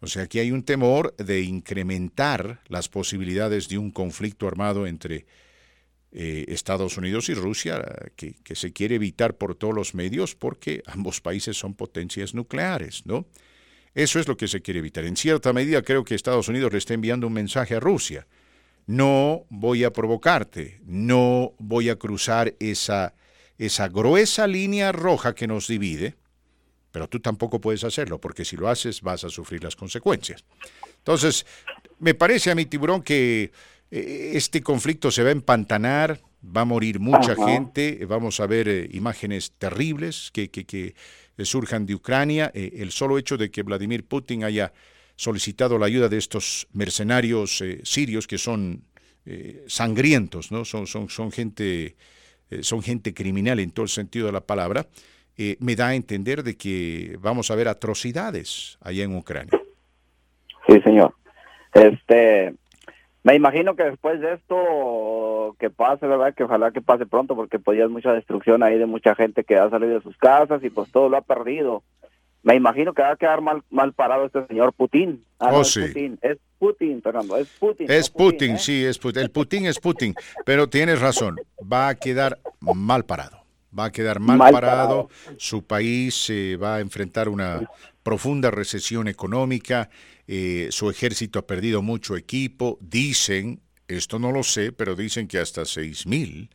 O 0.00 0.06
sea, 0.06 0.24
aquí 0.24 0.38
hay 0.38 0.52
un 0.52 0.62
temor 0.62 1.16
de 1.16 1.40
incrementar 1.40 2.60
las 2.68 2.88
posibilidades 2.88 3.68
de 3.68 3.78
un 3.78 3.90
conflicto 3.90 4.46
armado 4.46 4.86
entre 4.86 5.26
eh, 6.16 6.44
Estados 6.46 6.96
Unidos 6.96 7.28
y 7.28 7.34
Rusia, 7.34 7.84
que, 8.14 8.36
se 8.54 8.72
quiere 8.72 8.94
evitar 8.94 9.36
por 9.36 9.56
todos 9.56 9.74
los 9.74 9.94
medios 9.94 10.36
porque 10.36 10.80
ambos 10.86 11.20
países 11.20 11.56
son 11.56 11.74
potencias 11.74 12.34
nucleares, 12.34 13.04
¿no? 13.04 13.26
Eso 13.96 14.20
es 14.20 14.28
lo 14.28 14.36
que 14.36 14.46
se 14.46 14.62
quiere 14.62 14.78
evitar. 14.78 15.04
En 15.06 15.16
cierta 15.16 15.52
medida 15.52 15.82
creo 15.82 16.04
que 16.04 16.14
Estados 16.14 16.46
Unidos 16.46 16.70
le 16.70 16.78
está 16.78 16.94
enviando 16.94 17.26
un 17.26 17.32
mensaje 17.32 17.74
a 17.74 17.80
Rusia. 17.80 18.28
No 18.86 19.44
voy 19.50 19.82
a 19.82 19.92
provocarte, 19.92 20.80
no 20.84 21.52
voy 21.58 21.88
a 21.88 21.96
cruzar 21.96 22.54
esa, 22.60 23.14
esa 23.58 23.88
gruesa 23.88 24.46
línea 24.46 24.92
roja 24.92 25.34
que 25.34 25.48
nos 25.48 25.66
divide, 25.66 26.14
pero 26.92 27.08
tú 27.08 27.18
tampoco 27.18 27.60
puedes 27.60 27.82
hacerlo, 27.82 28.20
porque 28.20 28.44
si 28.44 28.56
lo 28.56 28.68
haces 28.68 29.00
vas 29.00 29.24
a 29.24 29.30
sufrir 29.30 29.64
las 29.64 29.74
consecuencias. 29.74 30.44
Entonces, 30.98 31.44
me 31.98 32.14
parece 32.14 32.52
a 32.52 32.54
mi 32.54 32.66
tiburón 32.66 33.02
que 33.02 33.50
este 33.94 34.60
conflicto 34.60 35.12
se 35.12 35.22
va 35.22 35.28
a 35.28 35.32
empantanar, 35.32 36.18
va 36.44 36.62
a 36.62 36.64
morir 36.64 36.98
mucha 36.98 37.36
gente, 37.36 38.04
vamos 38.06 38.40
a 38.40 38.46
ver 38.46 38.68
eh, 38.68 38.88
imágenes 38.92 39.52
terribles 39.52 40.30
que, 40.32 40.50
que, 40.50 40.94
surjan 41.44 41.86
de 41.86 41.94
Ucrania. 41.94 42.50
Eh, 42.54 42.72
el 42.78 42.90
solo 42.90 43.18
hecho 43.18 43.36
de 43.36 43.50
que 43.50 43.62
Vladimir 43.62 44.04
Putin 44.04 44.42
haya 44.42 44.72
solicitado 45.14 45.78
la 45.78 45.86
ayuda 45.86 46.08
de 46.08 46.18
estos 46.18 46.66
mercenarios 46.72 47.62
sirios 47.84 48.26
que 48.26 48.38
son 48.38 48.82
sangrientos, 49.68 50.52
¿no? 50.52 50.66
son, 50.66 50.86
son, 50.86 51.08
son, 51.08 51.32
gente, 51.32 51.96
son 52.60 52.82
gente 52.82 53.14
criminal 53.14 53.58
en 53.58 53.70
todo 53.70 53.84
el 53.84 53.88
sentido 53.88 54.26
de 54.26 54.32
la 54.32 54.42
palabra, 54.42 54.86
me 55.60 55.76
da 55.76 55.88
a 55.88 55.94
entender 55.94 56.42
de 56.42 56.56
que 56.56 57.16
vamos 57.20 57.50
a 57.50 57.54
ver 57.54 57.68
atrocidades 57.68 58.76
allá 58.82 59.04
en 59.04 59.16
Ucrania. 59.16 59.58
Sí, 60.66 60.78
señor. 60.80 61.14
Este, 61.72 62.54
me 63.24 63.34
imagino 63.34 63.74
que 63.74 63.84
después 63.84 64.20
de 64.20 64.34
esto 64.34 65.56
que 65.58 65.70
pase, 65.70 66.06
¿verdad? 66.06 66.34
Que 66.34 66.44
ojalá 66.44 66.70
que 66.72 66.82
pase 66.82 67.06
pronto 67.06 67.34
porque 67.34 67.58
pues 67.58 67.78
ya 67.78 67.84
es 67.84 67.90
mucha 67.90 68.12
destrucción 68.12 68.62
ahí 68.62 68.78
de 68.78 68.84
mucha 68.84 69.14
gente 69.14 69.44
que 69.44 69.56
ha 69.56 69.70
salido 69.70 69.94
de 69.94 70.02
sus 70.02 70.16
casas 70.18 70.62
y 70.62 70.68
pues 70.68 70.92
todo 70.92 71.08
lo 71.08 71.16
ha 71.16 71.22
perdido. 71.22 71.82
Me 72.42 72.54
imagino 72.54 72.92
que 72.92 73.00
va 73.00 73.12
a 73.12 73.16
quedar 73.16 73.40
mal, 73.40 73.62
mal 73.70 73.94
parado 73.94 74.26
este 74.26 74.46
señor 74.46 74.74
Putin. 74.74 75.24
Ah, 75.38 75.48
oh, 75.54 75.62
es 75.62 75.72
sí. 75.72 75.80
Putin, 75.80 76.18
es 76.20 76.36
Putin, 76.58 77.00
Fernando, 77.00 77.38
es 77.38 77.48
Putin. 77.58 77.90
Es 77.90 78.10
Putin, 78.10 78.56
¿eh? 78.56 78.58
sí, 78.58 78.84
es 78.84 78.98
Putin. 78.98 79.22
El 79.22 79.30
Putin 79.30 79.66
es 79.66 79.80
Putin, 79.80 80.14
pero 80.44 80.68
tienes 80.68 81.00
razón, 81.00 81.36
va 81.60 81.88
a 81.88 81.94
quedar 81.94 82.38
mal 82.60 83.04
parado. 83.06 83.42
Va 83.76 83.86
a 83.86 83.90
quedar 83.90 84.20
mal, 84.20 84.38
parado. 84.38 85.08
su 85.36 85.64
país 85.64 86.14
se 86.14 86.56
va 86.56 86.76
a 86.76 86.80
enfrentar 86.80 87.28
una 87.28 87.68
profunda 88.04 88.52
recesión 88.52 89.08
económica, 89.08 89.90
eh, 90.28 90.68
su 90.70 90.88
ejército 90.88 91.40
ha 91.40 91.46
perdido 91.46 91.82
mucho 91.82 92.16
equipo, 92.16 92.78
dicen, 92.80 93.60
esto 93.88 94.20
no 94.20 94.30
lo 94.30 94.44
sé, 94.44 94.70
pero 94.70 94.94
dicen 94.94 95.26
que 95.26 95.38
hasta 95.38 95.62
6.000 95.62 96.48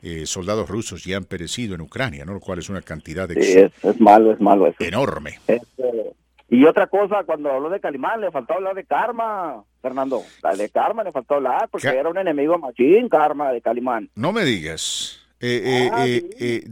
eh, 0.00 0.24
soldados 0.24 0.70
rusos 0.70 1.04
ya 1.04 1.18
han 1.18 1.24
perecido 1.24 1.74
en 1.74 1.82
Ucrania, 1.82 2.24
¿no? 2.24 2.32
lo 2.32 2.40
cual 2.40 2.60
es 2.60 2.70
una 2.70 2.80
cantidad 2.80 3.28
de... 3.28 3.42
Sí, 3.42 3.58
es, 3.82 4.00
malo, 4.00 4.32
es 4.32 4.40
malo 4.40 4.68
eso. 4.68 4.76
Enorme. 4.78 5.40
Este, 5.48 6.14
y 6.48 6.64
otra 6.64 6.86
cosa, 6.86 7.24
cuando 7.24 7.50
habló 7.50 7.68
de 7.68 7.80
Calimán, 7.80 8.20
le 8.20 8.30
faltó 8.30 8.54
hablar 8.54 8.74
de 8.74 8.84
Karma, 8.84 9.64
Fernando. 9.82 10.22
De 10.56 10.70
Karma 10.70 11.02
le 11.02 11.12
faltó 11.12 11.34
hablar, 11.34 11.68
porque 11.70 11.88
era 11.88 12.08
un 12.08 12.16
enemigo 12.16 12.56
machín, 12.56 13.08
Karma, 13.08 13.52
de 13.52 13.60
Calimán. 13.60 14.08
No 14.14 14.32
me 14.32 14.44
digas. 14.44 15.27
Eh, 15.40 15.62
eh, 15.64 15.90
ah, 15.92 16.04
eh, 16.06 16.64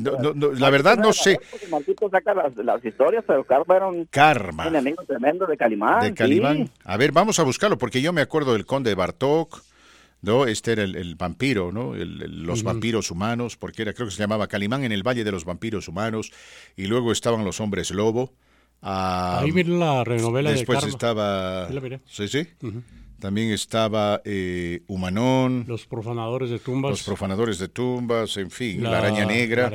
la 0.59 0.71
verdad 0.71 0.99
no 0.99 1.13
sé. 1.13 1.39
Marquito 1.71 2.11
saca 2.11 2.35
las, 2.35 2.85
historias, 2.85 3.25
pero 3.27 3.45
Karma 3.45 3.77
era 3.77 3.87
un 3.87 4.07
Karma. 4.07 4.67
enemigo 4.67 5.05
tremendo 5.05 5.47
de 5.47 5.57
Calimán. 5.57 6.01
De 6.01 6.15
Calimán. 6.15 6.69
A 6.85 6.97
ver, 6.97 7.13
vamos 7.13 7.39
a 7.39 7.45
buscarlo, 7.45 7.79
porque 7.79 8.03
yo 8.03 8.13
me 8.13 8.23
acuerdo 8.23 8.55
del 8.55 8.67
conde 8.67 8.95
Bartok, 8.97 9.63
¿no? 10.23 10.47
Este 10.47 10.73
era 10.73 10.83
el, 10.83 11.15
vampiro, 11.15 11.71
¿no? 11.71 11.95
los 11.95 12.65
vampiros 12.65 13.13
humanos, 13.13 13.57
porque 13.57 13.83
era, 13.83 13.93
creo 13.93 14.09
que 14.09 14.15
se 14.15 14.21
llamaba 14.21 14.49
Calimán 14.49 14.83
en 14.83 14.91
el 14.91 15.07
Valle 15.07 15.23
de 15.23 15.31
los 15.31 15.45
Vampiros 15.45 15.87
Humanos, 15.87 16.33
y 16.75 16.87
luego 16.87 17.13
estaban 17.13 17.45
los 17.45 17.61
hombres 17.61 17.93
lobo. 17.93 18.33
Ah, 18.83 19.41
Ahí 19.43 19.53
viene 19.53 19.79
la 19.79 20.03
renovela 20.03 20.51
después 20.51 20.83
de 20.83 20.91
estaba... 20.91 21.69
Sí, 22.07 22.27
sí. 22.27 22.49
También 23.19 23.51
estaba 23.51 24.21
eh, 24.25 24.83
Humanón. 24.89 25.65
Los 25.67 25.87
profanadores 25.87 26.51
de 26.51 26.59
tumbas. 26.59 26.91
Los 26.91 27.03
profanadores 27.03 27.59
de 27.59 27.69
tumbas, 27.69 28.37
en 28.37 28.51
fin, 28.51 28.83
la, 28.83 28.99
araña 28.99 29.25
negra. 29.25 29.71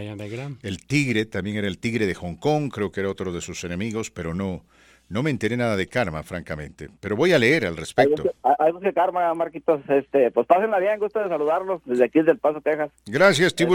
El 0.61 0.85
tigre, 0.85 1.25
también 1.25 1.57
era 1.57 1.67
el 1.67 1.79
tigre 1.79 2.05
de 2.05 2.13
Hong 2.13 2.35
Kong, 2.35 2.71
creo 2.71 2.91
que 2.91 2.99
era 2.99 3.09
otro 3.09 3.33
de 3.33 3.41
sus 3.41 3.63
enemigos, 3.63 4.11
pero 4.11 4.33
no, 4.33 4.63
no 5.09 5.23
me 5.23 5.29
enteré 5.29 5.57
nada 5.57 5.75
de 5.75 5.87
Karma, 5.87 6.23
francamente. 6.23 6.89
Pero 6.99 7.15
voy 7.15 7.33
a 7.33 7.39
leer 7.39 7.65
al 7.65 7.75
respecto. 7.75 8.23
Hay 8.43 8.71
que 8.81 8.93
Karma, 8.93 9.33
Marquitos. 9.33 9.81
Este, 9.89 10.31
pues 10.31 10.47
pásenla 10.47 10.79
bien, 10.79 10.99
gusto 10.99 11.19
de 11.19 11.27
saludarlos 11.27 11.81
desde 11.85 12.05
aquí, 12.05 12.19
desde 12.19 12.31
El 12.31 12.37
Paso, 12.37 12.61
Texas. 12.61 12.91
Gracias, 13.07 13.47
este, 13.47 13.65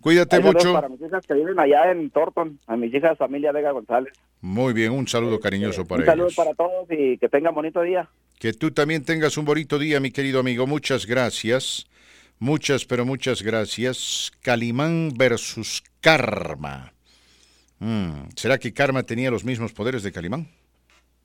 Cuídate 0.00 0.40
mucho. 0.40 0.72
Para 0.72 0.88
mis 0.88 1.00
hijas 1.00 1.26
que 1.26 1.34
viven 1.34 1.58
allá 1.58 1.90
en 1.90 2.10
Thornton, 2.10 2.58
a 2.66 2.76
mis 2.76 2.92
hijas, 2.94 3.18
familia 3.18 3.52
Vega 3.52 3.70
González. 3.72 4.12
Muy 4.40 4.72
bien, 4.72 4.92
un 4.92 5.06
saludo 5.06 5.34
este, 5.34 5.42
cariñoso 5.42 5.84
para 5.84 6.02
ellos. 6.02 6.14
Un 6.14 6.18
saludo 6.18 6.34
para 6.36 6.54
todos 6.54 6.88
y 6.90 7.18
que 7.18 7.28
tengan 7.28 7.54
bonito 7.54 7.82
día. 7.82 8.08
Que 8.38 8.54
tú 8.54 8.70
también 8.70 9.04
tengas 9.04 9.36
un 9.36 9.44
bonito 9.44 9.78
día, 9.78 10.00
mi 10.00 10.10
querido 10.10 10.40
amigo. 10.40 10.66
Muchas 10.66 11.06
gracias. 11.06 11.86
Muchas, 12.38 12.86
pero 12.86 13.04
muchas 13.04 13.42
gracias. 13.42 14.32
Calimán 14.40 15.12
versus 15.14 15.82
Karma. 16.00 16.94
Mm, 17.80 18.30
¿Será 18.34 18.58
que 18.58 18.72
Karma 18.72 19.02
tenía 19.02 19.30
los 19.30 19.44
mismos 19.44 19.72
poderes 19.74 20.02
de 20.02 20.12
Calimán? 20.12 20.48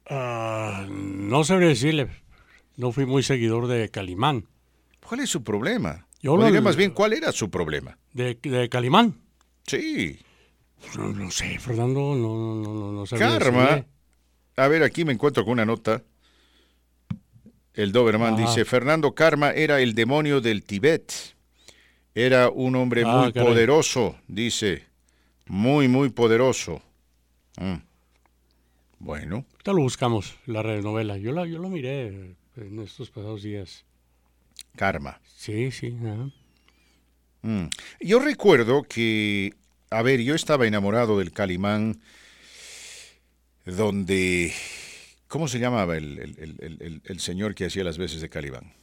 Ah, 0.09 0.85
no 0.89 1.45
sabría 1.45 1.69
decirle. 1.69 2.09
No 2.75 2.91
fui 2.91 3.05
muy 3.05 3.23
seguidor 3.23 3.67
de 3.67 3.87
Calimán. 3.89 4.45
¿Cuál 5.07 5.21
es 5.21 5.29
su 5.29 5.43
problema? 5.43 6.05
Yo 6.25 6.37
no 6.37 6.61
más 6.63 6.75
bien, 6.75 6.89
¿cuál 6.89 7.13
era 7.13 7.31
su 7.31 7.51
problema? 7.51 7.99
¿De, 8.11 8.33
de 8.41 8.67
Calimán? 8.67 9.13
Sí. 9.67 10.17
No, 10.97 11.29
sé, 11.29 11.59
Fernando, 11.59 12.15
no, 12.15 12.55
no, 12.55 12.73
no, 12.73 12.91
no 12.91 13.05
Karma. 13.05 13.85
A 14.55 14.67
ver, 14.67 14.81
aquí 14.81 15.05
me 15.05 15.13
encuentro 15.13 15.43
con 15.43 15.53
una 15.53 15.65
nota 15.65 16.01
El 17.75 17.91
Doberman 17.91 18.35
dice, 18.37 18.65
Fernando 18.65 19.13
Karma 19.13 19.51
era 19.51 19.79
el 19.81 19.93
demonio 19.93 20.41
del 20.41 20.63
Tibet. 20.63 21.13
Era 22.15 22.49
un 22.49 22.75
hombre 22.75 23.03
Ah, 23.05 23.21
muy 23.23 23.33
caray. 23.33 23.47
poderoso, 23.47 24.17
dice. 24.27 24.87
Muy, 25.45 25.87
muy 25.87 26.09
poderoso. 26.09 26.81
Mm. 27.57 27.75
Bueno, 28.97 29.45
Ahorita 29.51 29.73
lo 29.73 29.81
buscamos, 29.81 30.37
la 30.47 30.63
novela. 30.81 31.17
Yo 31.17 31.33
la, 31.33 31.45
yo 31.45 31.59
lo 31.59 31.69
miré 31.69 32.35
en 32.55 32.79
estos 32.79 33.11
pasados 33.11 33.43
días. 33.43 33.85
Karma. 34.75 35.19
Sí, 35.45 35.69
sí. 35.71 35.95
ajá. 36.01 36.29
Mm. 37.43 37.67
Yo 37.99 38.17
recuerdo 38.19 38.81
que, 38.83 39.53
a 39.91 40.01
ver, 40.01 40.21
yo 40.21 40.33
estaba 40.33 40.65
enamorado 40.65 41.19
del 41.19 41.31
Calimán, 41.31 42.01
donde, 43.65 44.51
¿cómo 45.27 45.47
se 45.47 45.59
llamaba 45.59 45.97
el, 45.97 46.17
el- 46.19 46.35
el- 46.39 46.55
el- 46.59 46.81
el- 46.81 47.01
el 47.05 47.19
señor 47.19 47.53
que 47.53 47.65
hacía 47.65 47.83
las 47.83 47.97
veces 47.99 48.21
de 48.21 48.29
Calimán? 48.29 48.73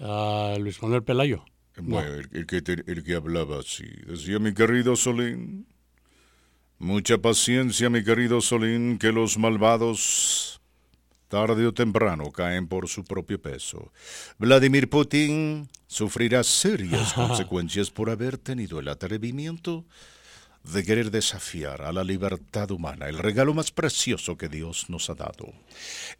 Ah, 0.00 0.56
Luis 0.58 0.82
Manuel 0.82 1.04
Pelayo. 1.04 1.44
Bueno, 1.76 2.14
el, 2.14 2.28
el 2.32 2.46
que 2.46 2.62
te- 2.62 2.82
el 2.90 3.04
que 3.04 3.14
hablaba 3.14 3.60
así. 3.60 3.84
Decía, 4.06 4.38
mi 4.40 4.54
querido 4.54 4.96
Solín, 4.96 5.66
mucha 6.78 7.18
paciencia, 7.18 7.90
mi 7.90 8.02
querido 8.02 8.40
Solín, 8.40 8.98
que 8.98 9.12
los 9.12 9.38
malvados 9.38 10.55
tarde 11.28 11.66
o 11.66 11.74
temprano 11.74 12.30
caen 12.30 12.66
por 12.68 12.88
su 12.88 13.04
propio 13.04 13.40
peso. 13.40 13.92
Vladimir 14.38 14.88
Putin 14.88 15.68
sufrirá 15.86 16.42
serias 16.42 17.12
consecuencias 17.12 17.90
por 17.90 18.10
haber 18.10 18.38
tenido 18.38 18.80
el 18.80 18.88
atrevimiento 18.88 19.84
de 20.72 20.84
querer 20.84 21.10
desafiar 21.10 21.82
a 21.82 21.92
la 21.92 22.02
libertad 22.02 22.70
humana, 22.70 23.08
el 23.08 23.18
regalo 23.18 23.54
más 23.54 23.70
precioso 23.70 24.36
que 24.36 24.48
Dios 24.48 24.90
nos 24.90 25.08
ha 25.10 25.14
dado. 25.14 25.52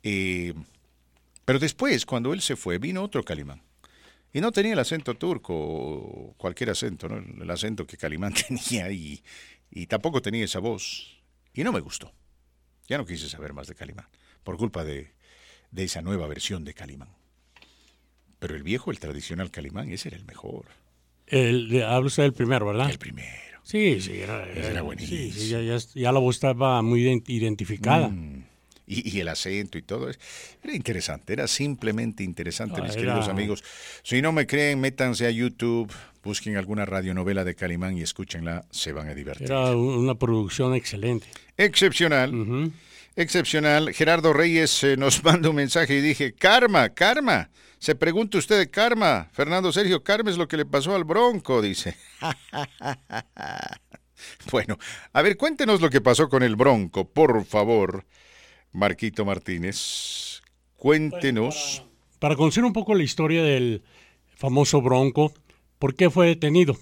Eh, 0.02 0.54
pero 1.44 1.58
después, 1.58 2.06
cuando 2.06 2.32
él 2.32 2.40
se 2.40 2.56
fue, 2.56 2.78
vino 2.78 3.02
otro 3.02 3.24
Calimán. 3.24 3.62
Y 4.32 4.40
no 4.40 4.52
tenía 4.52 4.74
el 4.74 4.78
acento 4.78 5.14
turco, 5.14 5.54
o 5.56 6.34
cualquier 6.36 6.70
acento, 6.70 7.08
¿no? 7.08 7.42
el 7.42 7.50
acento 7.50 7.86
que 7.86 7.96
Calimán 7.96 8.34
tenía, 8.48 8.90
y, 8.90 9.22
y 9.70 9.86
tampoco 9.86 10.20
tenía 10.22 10.44
esa 10.44 10.58
voz. 10.58 11.20
Y 11.54 11.64
no 11.64 11.72
me 11.72 11.80
gustó. 11.80 12.12
Ya 12.88 12.98
no 12.98 13.06
quise 13.06 13.28
saber 13.28 13.52
más 13.52 13.66
de 13.66 13.74
Calimán, 13.74 14.06
por 14.46 14.56
culpa 14.56 14.84
de, 14.84 15.10
de 15.72 15.84
esa 15.84 16.00
nueva 16.00 16.26
versión 16.28 16.64
de 16.64 16.72
Calimán. 16.72 17.08
Pero 18.38 18.54
el 18.54 18.62
viejo, 18.62 18.90
el 18.90 18.98
tradicional 19.00 19.50
Calimán, 19.50 19.90
ese 19.90 20.08
era 20.08 20.16
el 20.16 20.24
mejor. 20.24 20.66
El, 21.26 21.82
habla 21.82 22.06
usted 22.06 22.22
del 22.22 22.32
primero, 22.32 22.66
¿verdad? 22.66 22.88
El 22.88 22.98
primero. 22.98 23.28
Sí, 23.64 24.00
sí, 24.00 24.12
era, 24.20 24.46
era 24.52 24.82
buenísimo. 24.82 25.18
sí, 25.18 25.32
sí, 25.32 25.48
ya, 25.48 25.60
ya- 25.60 25.78
ya 25.94 26.12
la 26.12 26.20
voz 26.20 26.36
estaba 26.36 26.80
muy 26.82 27.02
ident- 27.04 27.28
identificada. 27.28 28.08
Mm. 28.08 28.44
Y, 28.86 29.16
y 29.16 29.20
el 29.20 29.26
acento 29.26 29.76
y 29.78 29.82
todo. 29.82 30.08
Era 30.62 30.76
interesante, 30.76 31.32
era 31.32 31.48
simplemente 31.48 32.22
interesante, 32.22 32.80
mis 32.80 32.92
era- 32.92 33.00
queridos 33.00 33.26
amigos. 33.28 33.64
Si 34.04 34.22
no 34.22 34.30
me 34.30 34.46
creen, 34.46 34.78
métanse 34.80 35.26
a 35.26 35.30
YouTube, 35.30 35.92
busquen 36.22 36.56
alguna 36.56 36.84
radionovela 36.84 37.42
de 37.42 37.56
Calimán 37.56 37.96
y 37.98 38.02
escúchenla, 38.02 38.64
se 38.70 38.92
van 38.92 39.08
a 39.08 39.14
divertir. 39.14 39.48
Era 39.50 39.74
un- 39.74 39.98
una 39.98 40.14
producción 40.14 40.76
excelente. 40.76 41.26
Excepcional. 41.56 42.30
Excepcional. 43.16 43.94
Gerardo 43.94 44.34
Reyes 44.34 44.84
eh, 44.84 44.98
nos 44.98 45.20
manda 45.24 45.48
un 45.48 45.56
mensaje 45.56 45.94
y 45.94 46.00
dije, 46.02 46.34
karma, 46.34 46.90
karma. 46.90 47.50
Se 47.78 47.94
pregunta 47.94 48.38
usted 48.38 48.58
de 48.58 48.70
karma. 48.70 49.28
Fernando 49.32 49.72
Sergio, 49.72 50.02
karma 50.02 50.30
es 50.30 50.36
lo 50.36 50.48
que 50.48 50.58
le 50.58 50.66
pasó 50.66 50.94
al 50.94 51.04
Bronco, 51.04 51.62
dice. 51.62 51.96
bueno, 54.52 54.78
a 55.12 55.22
ver, 55.22 55.36
cuéntenos 55.36 55.80
lo 55.80 55.90
que 55.90 56.00
pasó 56.00 56.28
con 56.28 56.42
el 56.42 56.56
Bronco, 56.56 57.08
por 57.08 57.44
favor. 57.44 58.04
Marquito 58.72 59.24
Martínez, 59.24 60.42
cuéntenos. 60.76 61.84
Para 62.18 62.36
conocer 62.36 62.64
un 62.64 62.74
poco 62.74 62.94
la 62.94 63.02
historia 63.02 63.42
del 63.42 63.82
famoso 64.34 64.82
Bronco, 64.82 65.32
¿por 65.78 65.94
qué 65.94 66.10
fue 66.10 66.26
detenido? 66.26 66.76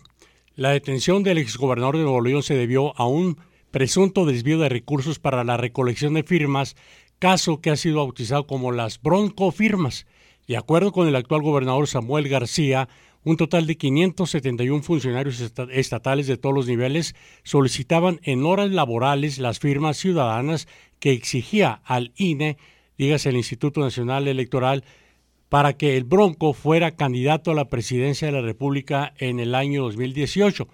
La 0.57 0.71
detención 0.71 1.23
del 1.23 1.39
exgobernador 1.39 1.97
de 1.97 2.03
Nuevo 2.03 2.21
León 2.21 2.43
se 2.43 2.55
debió 2.55 2.99
a 2.99 3.07
un 3.07 3.39
presunto 3.75 4.25
desvío 4.25 4.61
de 4.61 4.69
recursos 4.69 5.19
para 5.19 5.43
la 5.43 5.57
recolección 5.57 6.15
de 6.15 6.23
firmas, 6.23 6.77
caso 7.19 7.61
que 7.61 7.71
ha 7.71 7.77
sido 7.77 7.97
bautizado 7.97 8.47
como 8.47 8.71
las 8.71 9.03
Bronco 9.03 9.51
firmas. 9.51 10.07
De 10.47 10.57
acuerdo 10.57 10.93
con 10.93 11.09
el 11.09 11.17
actual 11.17 11.43
gobernador 11.43 11.89
Samuel 11.89 12.29
García, 12.29 12.89
un 13.25 13.37
total 13.37 13.67
de 13.67 13.77
571 13.77 14.85
funcionarios 14.85 15.41
esta- 15.41 15.67
estatales 15.73 16.29
de 16.29 16.37
todos 16.37 16.55
los 16.55 16.69
niveles 16.69 17.17
solicitaban 17.43 18.21
en 18.23 18.45
horas 18.45 18.71
laborales 18.71 19.39
las 19.39 19.59
firmas 19.59 19.97
ciudadanas 19.97 20.69
que 21.01 21.11
exigía 21.11 21.81
al 21.85 22.13
INE, 22.15 22.59
dígase 22.97 23.31
el 23.31 23.37
Instituto 23.37 23.81
Nacional 23.81 24.29
Electoral, 24.29 24.85
para 25.49 25.73
que 25.73 25.97
el 25.97 26.05
Bronco 26.05 26.53
fuera 26.53 26.93
candidato 26.93 27.51
a 27.51 27.55
la 27.55 27.69
presidencia 27.71 28.29
de 28.29 28.35
la 28.35 28.41
República 28.41 29.15
en 29.19 29.41
el 29.41 29.53
año 29.57 29.83
2018. 29.83 30.69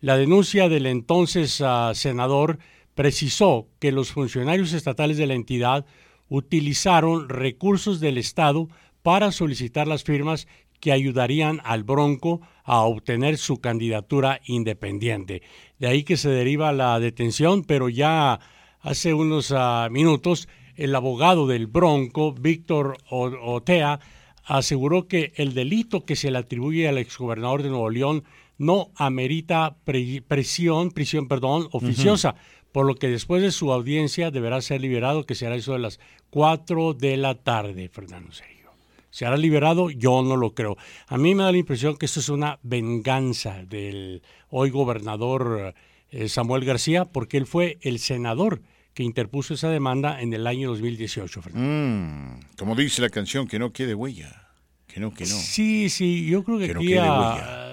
La 0.00 0.16
denuncia 0.16 0.70
del 0.70 0.86
entonces 0.86 1.60
ah, 1.60 1.92
senador 1.94 2.58
precisó 2.94 3.68
que 3.78 3.92
los 3.92 4.12
funcionarios 4.12 4.72
estatales 4.72 5.18
de 5.18 5.26
la 5.26 5.34
entidad 5.34 5.84
utilizaron 6.30 7.28
recursos 7.28 8.00
del 8.00 8.16
Estado 8.16 8.68
para 9.02 9.30
solicitar 9.30 9.86
las 9.86 10.02
firmas 10.02 10.48
que 10.80 10.92
ayudarían 10.92 11.60
al 11.64 11.84
Bronco 11.84 12.40
a 12.64 12.80
obtener 12.80 13.36
su 13.36 13.58
candidatura 13.60 14.40
independiente. 14.46 15.42
De 15.78 15.88
ahí 15.88 16.02
que 16.02 16.16
se 16.16 16.30
deriva 16.30 16.72
la 16.72 16.98
detención, 16.98 17.64
pero 17.64 17.90
ya 17.90 18.40
hace 18.80 19.12
unos 19.12 19.52
ah, 19.54 19.88
minutos 19.90 20.48
el 20.76 20.94
abogado 20.94 21.46
del 21.46 21.66
Bronco, 21.66 22.32
Víctor 22.32 22.96
Otea, 23.10 24.00
aseguró 24.44 25.08
que 25.08 25.34
el 25.36 25.52
delito 25.52 26.06
que 26.06 26.16
se 26.16 26.30
le 26.30 26.38
atribuye 26.38 26.88
al 26.88 26.96
exgobernador 26.96 27.62
de 27.62 27.68
Nuevo 27.68 27.90
León 27.90 28.24
no 28.60 28.90
amerita 28.94 29.74
pre- 29.84 30.22
presión, 30.28 30.90
prisión, 30.90 31.28
perdón, 31.28 31.68
oficiosa, 31.72 32.34
por 32.72 32.84
lo 32.86 32.94
que 32.94 33.08
después 33.08 33.40
de 33.40 33.52
su 33.52 33.72
audiencia 33.72 34.30
deberá 34.30 34.60
ser 34.60 34.82
liberado, 34.82 35.24
que 35.24 35.34
será 35.34 35.56
eso 35.56 35.72
de 35.72 35.78
las 35.78 35.98
4 36.28 36.92
de 36.92 37.16
la 37.16 37.34
tarde, 37.36 37.88
Fernando 37.88 38.30
Sergio. 38.32 38.70
¿Se 39.10 39.24
hará 39.24 39.38
liberado? 39.38 39.88
Yo 39.90 40.22
no 40.22 40.36
lo 40.36 40.54
creo. 40.54 40.76
A 41.08 41.16
mí 41.16 41.34
me 41.34 41.42
da 41.42 41.52
la 41.52 41.58
impresión 41.58 41.96
que 41.96 42.04
esto 42.04 42.20
es 42.20 42.28
una 42.28 42.58
venganza 42.62 43.64
del 43.64 44.22
hoy 44.50 44.68
gobernador 44.68 45.74
eh, 46.10 46.28
Samuel 46.28 46.66
García, 46.66 47.06
porque 47.06 47.38
él 47.38 47.46
fue 47.46 47.78
el 47.80 47.98
senador 47.98 48.60
que 48.92 49.02
interpuso 49.04 49.54
esa 49.54 49.70
demanda 49.70 50.20
en 50.20 50.34
el 50.34 50.46
año 50.46 50.68
2018. 50.68 51.40
Fernando. 51.42 51.66
Mm, 51.66 52.40
como 52.58 52.74
dice 52.74 53.00
la 53.00 53.08
canción, 53.08 53.48
que 53.48 53.58
no 53.58 53.72
quede 53.72 53.94
huella. 53.94 54.48
Que 54.86 55.00
no, 55.00 55.14
que 55.14 55.24
no. 55.24 55.30
Sí, 55.30 55.88
sí, 55.88 56.26
yo 56.26 56.44
creo 56.44 56.58
que, 56.58 56.66
Que 56.66 56.74
no 56.74 56.80
aquí, 56.80 56.88
quede 56.88 56.98
ah, 57.00 57.69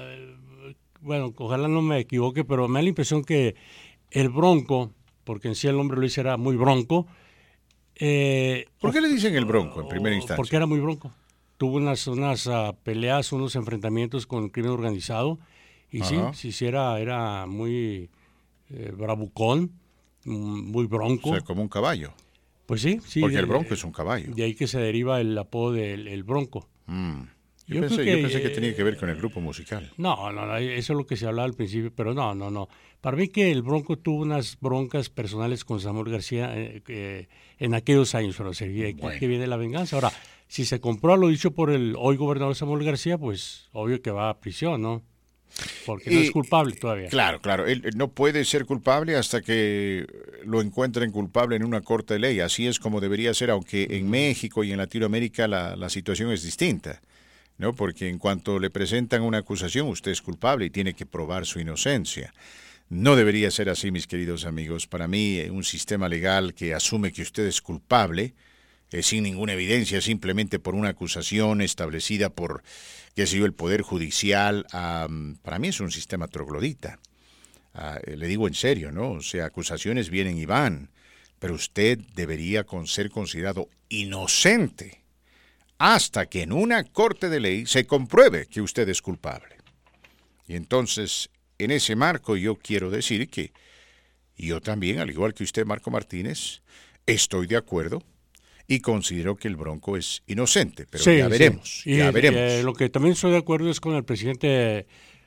bueno, 1.08 1.34
ojalá 1.38 1.68
no 1.68 1.82
me 1.82 2.00
equivoque, 2.00 2.44
pero 2.44 2.68
me 2.68 2.80
da 2.80 2.84
la 2.84 2.90
impresión 2.90 3.24
que 3.24 3.56
el 4.12 4.30
Bronco, 4.30 4.92
porque 5.24 5.48
en 5.48 5.56
sí 5.56 5.68
el 5.68 5.76
nombre 5.78 5.98
lo 5.98 6.04
dice 6.04 6.22
era 6.22 6.38
muy 6.38 6.56
bronco, 6.56 7.08
eh, 8.00 8.66
¿Por 8.80 8.94
qué 8.94 9.02
le 9.02 9.10
dicen 9.10 9.36
el 9.36 9.46
Bronco 9.46 9.82
en 9.82 9.88
primera 9.88 10.16
instancia? 10.16 10.36
porque 10.36 10.56
era 10.56 10.68
muy 10.68 10.80
bronco. 10.80 11.12
Tuvo 11.58 11.78
unas, 11.78 12.06
unas 12.06 12.48
ah, 12.48 12.76
peleas, 12.84 13.32
unos 13.32 13.56
enfrentamientos 13.56 14.28
con 14.28 14.44
el 14.44 14.52
crimen 14.52 14.72
organizado. 14.72 15.40
Y 15.90 16.02
Ajá. 16.02 16.34
sí, 16.34 16.52
sí, 16.52 16.66
era, 16.66 17.00
era 17.00 17.48
muy 17.48 18.12
eh, 18.70 18.94
bravucón, 18.96 19.72
muy 20.26 20.86
bronco. 20.86 21.32
O 21.32 21.34
sea, 21.34 21.42
como 21.42 21.64
un 21.64 21.70
caballo. 21.70 22.14
Pues 22.68 22.82
sí, 22.82 23.00
sí. 23.04 23.22
Porque 23.22 23.38
el 23.38 23.46
Bronco 23.46 23.74
es 23.74 23.84
un 23.84 23.94
caballo. 23.94 24.36
De 24.36 24.44
ahí 24.44 24.54
que 24.54 24.68
se 24.68 24.78
deriva 24.78 25.22
el 25.22 25.36
apodo 25.38 25.72
del 25.72 26.08
el 26.08 26.24
Bronco. 26.24 26.68
Mm. 26.86 27.22
Yo, 27.68 27.76
Yo 27.76 27.82
pensé, 27.82 27.96
creo 27.98 28.16
yo 28.18 28.24
pensé 28.24 28.42
que 28.42 28.48
eh, 28.48 28.52
tenía 28.52 28.76
que 28.76 28.84
ver 28.84 28.98
con 28.98 29.10
el 29.10 29.18
grupo 29.18 29.42
musical. 29.42 29.92
No, 29.98 30.32
no, 30.32 30.46
no, 30.46 30.56
eso 30.58 30.94
es 30.94 30.98
lo 30.98 31.06
que 31.06 31.18
se 31.18 31.28
hablaba 31.28 31.46
al 31.46 31.54
principio, 31.54 31.92
pero 31.94 32.14
no, 32.14 32.34
no, 32.34 32.50
no. 32.50 32.70
Para 33.02 33.18
mí 33.18 33.28
que 33.28 33.52
el 33.52 33.62
Bronco 33.62 33.98
tuvo 33.98 34.22
unas 34.22 34.58
broncas 34.60 35.10
personales 35.10 35.66
con 35.66 35.80
Samuel 35.82 36.10
García 36.12 36.58
eh, 36.58 36.82
eh, 36.88 37.28
en 37.60 37.74
aquellos 37.74 38.16
años, 38.16 38.36
pero 38.38 38.54
sería 38.54 38.92
Bueno. 38.96 39.20
que 39.20 39.28
viene 39.28 39.48
la 39.48 39.58
venganza. 39.58 39.98
Ahora, 39.98 40.12
si 40.48 40.64
se 40.64 40.80
compró 40.80 41.14
a 41.14 41.18
lo 41.18 41.28
dicho 41.28 41.52
por 41.52 41.70
el 41.70 41.96
hoy 41.98 42.16
gobernador 42.16 42.56
Samuel 42.56 42.86
García, 42.86 43.18
pues 43.18 43.68
obvio 43.74 44.02
que 44.02 44.12
va 44.12 44.30
a 44.30 44.40
prisión, 44.40 44.82
¿no? 44.82 45.04
Porque 45.86 46.12
no 46.12 46.20
es 46.20 46.32
culpable 46.32 46.76
todavía. 46.76 47.08
Claro, 47.10 47.42
claro. 47.42 47.66
Él 47.66 47.82
él 47.86 47.98
no 47.98 48.10
puede 48.10 48.44
ser 48.46 48.66
culpable 48.66 49.16
hasta 49.16 49.42
que 49.42 50.06
lo 50.46 50.62
encuentren 50.62 51.12
culpable 51.12 51.56
en 51.56 51.64
una 51.64 51.82
corte 51.82 52.14
de 52.16 52.20
ley. 52.20 52.40
Así 52.42 52.68
es 52.68 52.80
como 52.80 53.00
debería 53.02 53.34
ser, 53.34 53.50
aunque 53.50 53.88
en 53.90 54.10
México 54.10 54.64
y 54.64 54.72
en 54.72 54.78
Latinoamérica 54.78 55.48
la, 55.48 55.76
la 55.76 55.90
situación 55.90 56.32
es 56.32 56.44
distinta. 56.44 57.02
¿No? 57.58 57.74
Porque 57.74 58.10
en 58.10 58.20
cuanto 58.20 58.60
le 58.60 58.70
presentan 58.70 59.24
una 59.24 59.40
acusación, 59.40 59.88
usted 59.88 60.12
es 60.12 60.22
culpable 60.22 60.66
y 60.66 60.70
tiene 60.70 60.94
que 60.94 61.06
probar 61.06 61.46
su 61.46 61.60
inocencia. 61.60 62.34
No 62.90 63.16
debería 63.16 63.52
ser 63.52 63.70
así, 63.70 63.92
mis 63.92 64.08
queridos 64.08 64.46
amigos. 64.46 64.88
Para 64.88 65.08
mí, 65.08 65.40
eh, 65.40 65.52
un 65.52 65.64
sistema 65.64 66.08
legal 66.08 66.54
que 66.54 66.74
asume 66.74 67.12
que 67.12 67.22
usted 67.22 67.46
es 67.46 67.62
culpable, 67.62 68.34
eh, 68.92 69.04
sin 69.04 69.24
ninguna 69.24 69.54
evidencia, 69.54 70.00
simplemente 70.00 70.60
por 70.60 70.74
una 70.74 70.90
acusación 70.90 71.62
establecida 71.62 72.30
por, 72.30 72.64
qué 73.16 73.28
sé 73.28 73.38
yo, 73.38 73.46
el 73.46 73.54
Poder 73.54 73.82
Judicial, 73.82 74.66
am, 74.72 75.36
para 75.42 75.60
mí 75.60 75.68
es 75.68 75.82
un 75.82 75.92
sistema 75.92 76.28
troglodita. 76.28 77.00
Ah, 77.74 78.00
eh, 78.06 78.16
le 78.16 78.28
digo 78.28 78.48
en 78.48 78.54
serio, 78.54 78.92
¿no? 78.92 79.12
O 79.12 79.22
sea, 79.22 79.46
acusaciones 79.46 80.10
vienen 80.10 80.38
y 80.38 80.46
van, 80.46 80.90
pero 81.40 81.56
usted 81.56 82.00
debería 82.16 82.64
con 82.64 82.88
ser 82.88 83.10
considerado 83.10 83.68
inocente 83.90 85.07
hasta 85.78 86.28
que 86.28 86.42
en 86.42 86.52
una 86.52 86.84
corte 86.84 87.30
de 87.30 87.40
ley 87.40 87.66
se 87.66 87.86
compruebe 87.86 88.48
que 88.48 88.62
usted 88.62 88.88
es 88.90 89.02
culpable. 89.02 89.58
Y 90.48 90.56
entonces, 90.56 91.30
en 91.58 91.72
ese 91.72 91.96
marco 91.96 92.36
yo 92.36 92.56
quiero 92.56 92.90
decir 92.90 93.30
que 93.30 93.52
yo 94.38 94.62
también, 94.62 95.00
al 95.00 95.10
igual 95.10 95.34
que 95.34 95.44
usted, 95.44 95.66
Marco 95.66 95.92
Martínez, 95.92 96.62
estoy 97.06 97.48
de 97.48 97.58
acuerdo 97.58 98.04
y 98.68 98.80
considero 98.82 99.36
que 99.36 99.48
el 99.48 99.56
Bronco 99.56 99.98
es 99.98 100.24
inocente, 100.28 100.86
pero 100.90 101.04
ya 101.04 101.28
veremos. 101.28 101.84
ya 101.86 102.12
veremos. 102.12 102.40
Eh, 102.40 102.62
lo 102.64 102.74
que 102.74 102.90
también 102.90 103.14
estoy 103.14 103.32
de 103.32 103.38
acuerdo 103.38 103.70
es 103.72 103.80
con 103.80 103.96
el 103.96 104.04
presidente 104.04 104.86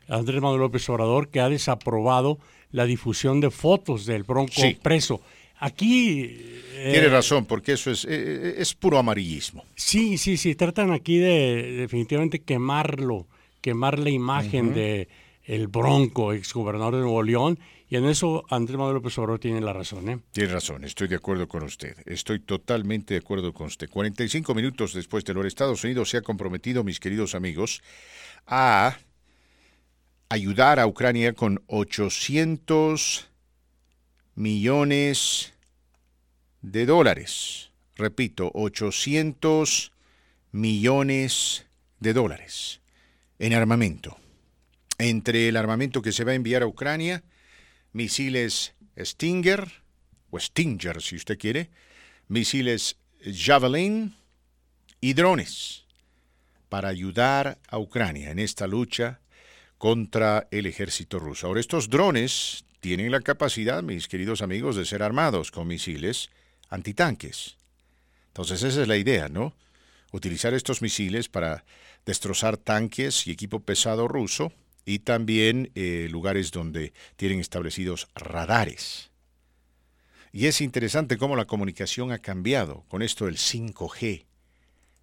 Andrés 0.09 0.40
Manuel 0.40 0.60
López 0.60 0.89
Obrador, 0.89 1.28
que 1.28 1.40
ha 1.40 1.48
desaprobado 1.48 2.39
la 2.70 2.85
difusión 2.85 3.40
de 3.40 3.51
fotos 3.51 4.06
del 4.06 4.24
Bronco 4.24 4.62
preso. 4.82 5.22
Aquí... 5.61 6.24
Eh, 6.74 6.91
Tiene 6.93 7.09
razón, 7.09 7.45
porque 7.45 7.73
eso 7.73 7.91
es, 7.91 8.07
eh, 8.07 8.55
es 8.57 8.74
puro 8.74 8.99
amarillismo. 8.99 9.65
Sí, 9.77 10.16
sí, 10.16 10.37
sí, 10.37 10.55
tratan 10.55 10.91
aquí 10.91 11.19
de 11.19 11.73
definitivamente 11.73 12.41
quemarlo, 12.41 13.27
quemar 13.61 13.99
la 13.99 14.11
imagen 14.11 14.73
de 14.73 15.09
el 15.45 15.69
Bronco, 15.69 16.32
exgobernador 16.32 16.95
de 16.95 17.01
Nuevo 17.01 17.23
León, 17.23 17.59
y 17.89 17.97
en 17.97 18.07
eso 18.07 18.45
Andrés 18.49 18.78
Manuel 18.78 18.95
López 18.95 19.19
Obrador 19.19 19.41
tiene 19.41 19.61
la 19.61 19.73
razón. 19.73 20.09
¿eh? 20.09 20.19
Tiene 20.32 20.53
razón, 20.53 20.85
estoy 20.85 21.09
de 21.09 21.16
acuerdo 21.16 21.49
con 21.49 21.65
usted. 21.65 21.97
Estoy 22.07 22.39
totalmente 22.41 23.15
de 23.15 23.19
acuerdo 23.19 23.53
con 23.53 23.66
usted. 23.66 23.91
45 23.91 24.55
minutos 24.55 24.95
después 24.95 25.24
de 25.24 25.35
lo 25.35 25.45
Estados 25.45 25.82
Unidos 25.85 26.09
se 26.09 26.19
ha 26.19 26.23
comprometido, 26.23 26.85
mis 26.85 27.01
queridos 27.01 27.35
amigos, 27.35 27.82
a 28.47 28.97
ayudar 30.28 30.78
a 30.78 30.87
Ucrania 30.87 31.32
con 31.32 31.62
800 31.66 33.30
millones 34.35 35.52
de 36.62 36.86
dólares. 36.86 37.70
Repito, 37.97 38.51
800 38.55 39.93
millones 40.52 41.66
de 41.98 42.12
dólares 42.12 42.81
en 43.39 43.55
armamento. 43.55 44.16
Entre 44.98 45.48
el 45.48 45.57
armamento 45.57 46.02
que 46.02 46.12
se 46.12 46.24
va 46.24 46.32
a 46.32 46.35
enviar 46.35 46.62
a 46.62 46.66
Ucrania, 46.66 47.23
misiles 47.93 48.74
Stinger, 48.98 49.82
o 50.31 50.39
Stinger 50.39 51.01
si 51.01 51.16
usted 51.16 51.39
quiere, 51.39 51.70
misiles 52.28 52.97
Javelin 53.24 54.15
y 55.01 55.15
drones 55.15 55.85
para 56.69 56.89
ayudar 56.89 57.59
a 57.69 57.78
Ucrania 57.78 58.31
en 58.31 58.39
esta 58.39 58.66
lucha 58.66 59.20
contra 59.78 60.47
el 60.51 60.66
ejército 60.66 61.19
ruso. 61.19 61.47
Ahora, 61.47 61.61
estos 61.61 61.89
drones 61.89 62.65
tienen 62.81 63.12
la 63.12 63.20
capacidad, 63.20 63.82
mis 63.82 64.09
queridos 64.09 64.43
amigos, 64.43 64.77
de 64.77 64.85
ser 64.85 65.02
armados 65.02 65.51
con 65.51 65.69
misiles 65.69 66.31
antitanques. 66.70 67.57
Entonces 68.28 68.62
esa 68.62 68.82
es 68.82 68.89
la 68.89 68.97
idea, 68.97 69.28
¿no? 69.28 69.55
Utilizar 70.12 70.55
estos 70.55 70.82
misiles 70.82 71.28
para 71.28 71.65
destrozar 72.07 72.57
tanques 72.57 73.27
y 73.27 73.31
equipo 73.31 73.61
pesado 73.61 74.09
ruso 74.09 74.52
y 74.85 75.01
también 75.01 75.70
eh, 75.74 76.09
lugares 76.11 76.51
donde 76.51 76.93
tienen 77.16 77.39
establecidos 77.39 78.09
radares. 78.15 79.11
Y 80.32 80.47
es 80.47 80.61
interesante 80.61 81.19
cómo 81.19 81.36
la 81.36 81.44
comunicación 81.44 82.12
ha 82.12 82.19
cambiado 82.19 82.85
con 82.89 83.02
esto 83.02 83.27
del 83.27 83.36
5G. 83.36 84.24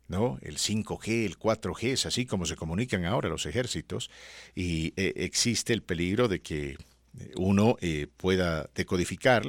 ¿no? 0.08 0.40
El 0.42 0.58
5G, 0.58 1.26
el 1.26 1.38
4G, 1.38 1.90
es 1.90 2.06
así 2.06 2.26
como 2.26 2.46
se 2.46 2.56
comunican 2.56 3.06
ahora 3.06 3.30
los 3.30 3.46
ejércitos 3.46 4.10
y 4.56 4.94
eh, 4.96 5.14
existe 5.18 5.74
el 5.74 5.84
peligro 5.84 6.30
de 6.30 6.42
que 6.42 6.78
uno 7.36 7.78
eh, 7.82 8.08
pueda 8.18 8.70
decodificar 8.76 9.46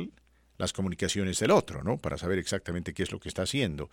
las 0.59 0.73
comunicaciones 0.73 1.39
del 1.39 1.53
otro, 1.53 1.83
¿no? 1.83 1.99
Para 1.99 2.19
saber 2.19 2.39
exactamente 2.39 2.93
qué 2.93 3.03
es 3.03 3.13
lo 3.13 3.21
que 3.21 3.29
está 3.29 3.43
haciendo. 3.43 3.91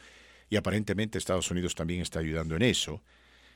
Y 0.49 0.57
aparentemente 0.57 1.18
Estados 1.18 1.49
Unidos 1.52 1.76
también 1.76 2.02
está 2.02 2.19
ayudando 2.19 2.56
en 2.56 2.64
eso. 2.64 3.02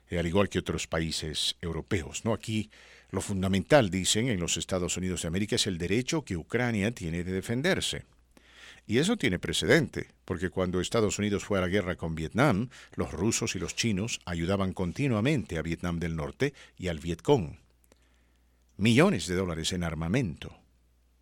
Eh, 0.10 0.18
al 0.18 0.28
igual 0.28 0.50
que 0.50 0.60
otros 0.60 0.88
países 0.88 1.56
europeos. 1.62 2.26
¿no? 2.26 2.34
Aquí 2.34 2.70
lo 3.12 3.22
fundamental, 3.22 3.90
dicen, 3.90 4.28
en 4.28 4.40
los 4.40 4.58
Estados 4.58 4.98
Unidos 4.98 5.22
de 5.22 5.28
América 5.28 5.56
es 5.56 5.68
el 5.68 5.78
derecho 5.78 6.24
que 6.24 6.38
Ucrania 6.38 6.92
tiene 6.92 7.24
de 7.24 7.32
defenderse. 7.32 8.06
Y 8.88 8.98
eso 8.98 9.18
tiene 9.18 9.38
precedente, 9.38 10.08
porque 10.26 10.50
cuando 10.50 10.82
Estados 10.82 11.20
Unidos 11.20 11.46
fue 11.46 11.60
a 11.60 11.62
la 11.62 11.68
guerra 11.68 11.96
con 11.96 12.16
Vietnam, 12.16 12.70
los 12.96 13.12
rusos 13.12 13.56
y 13.56 13.60
los 13.60 13.76
chinos 13.76 14.20
ayudaban 14.26 14.74
continuamente 14.74 15.60
a 15.60 15.62
Vietnam 15.62 16.00
del 16.00 16.16
Norte 16.16 16.56
y 16.76 16.88
al 16.88 17.00
Vietcong. 17.00 17.58
Millones 18.80 19.28
de 19.28 19.36
dólares 19.36 19.74
en 19.74 19.84
armamento. 19.84 20.58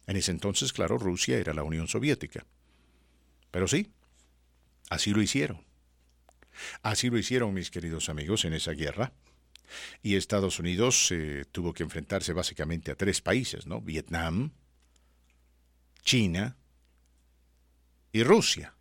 En 0.06 0.16
ese 0.16 0.30
entonces, 0.30 0.72
claro, 0.72 1.00
Rusia 1.00 1.40
era 1.40 1.56
la 1.56 1.64
Unión 1.64 1.88
Soviética. 1.88 2.46
Pero 3.50 3.68
sí, 3.68 3.92
así 4.92 5.12
lo 5.12 5.24
hicieron. 5.24 5.66
Así 6.84 7.10
lo 7.10 7.18
hicieron 7.18 7.56
mis 7.56 7.72
queridos 7.72 8.10
amigos 8.10 8.46
en 8.46 8.54
esa 8.54 8.74
guerra. 8.74 9.12
Y 10.04 10.18
Estados 10.18 10.60
Unidos 10.60 11.12
eh, 11.12 11.46
tuvo 11.52 11.74
que 11.74 11.82
enfrentarse 11.82 12.32
básicamente 12.32 12.92
a 12.92 12.96
tres 12.96 13.22
países, 13.22 13.66
¿no? 13.66 13.82
Vietnam, 13.82 14.52
China 16.04 16.58
y 18.12 18.22
Rusia. 18.22 18.76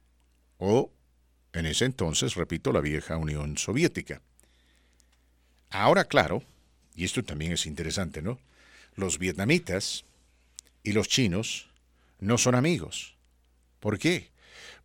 O, 0.58 0.92
en 1.54 1.64
ese 1.64 1.86
entonces, 1.86 2.34
repito, 2.34 2.72
la 2.72 2.82
vieja 2.82 3.16
Unión 3.16 3.56
Soviética. 3.56 4.20
Ahora, 5.70 6.04
claro, 6.04 6.42
y 6.94 7.06
esto 7.06 7.24
también 7.24 7.52
es 7.52 7.64
interesante, 7.64 8.20
¿no? 8.20 8.38
Los 8.96 9.18
vietnamitas 9.18 10.04
y 10.82 10.92
los 10.92 11.08
chinos 11.08 11.70
no 12.18 12.36
son 12.38 12.54
amigos. 12.54 13.16
¿Por 13.78 13.98
qué? 13.98 14.30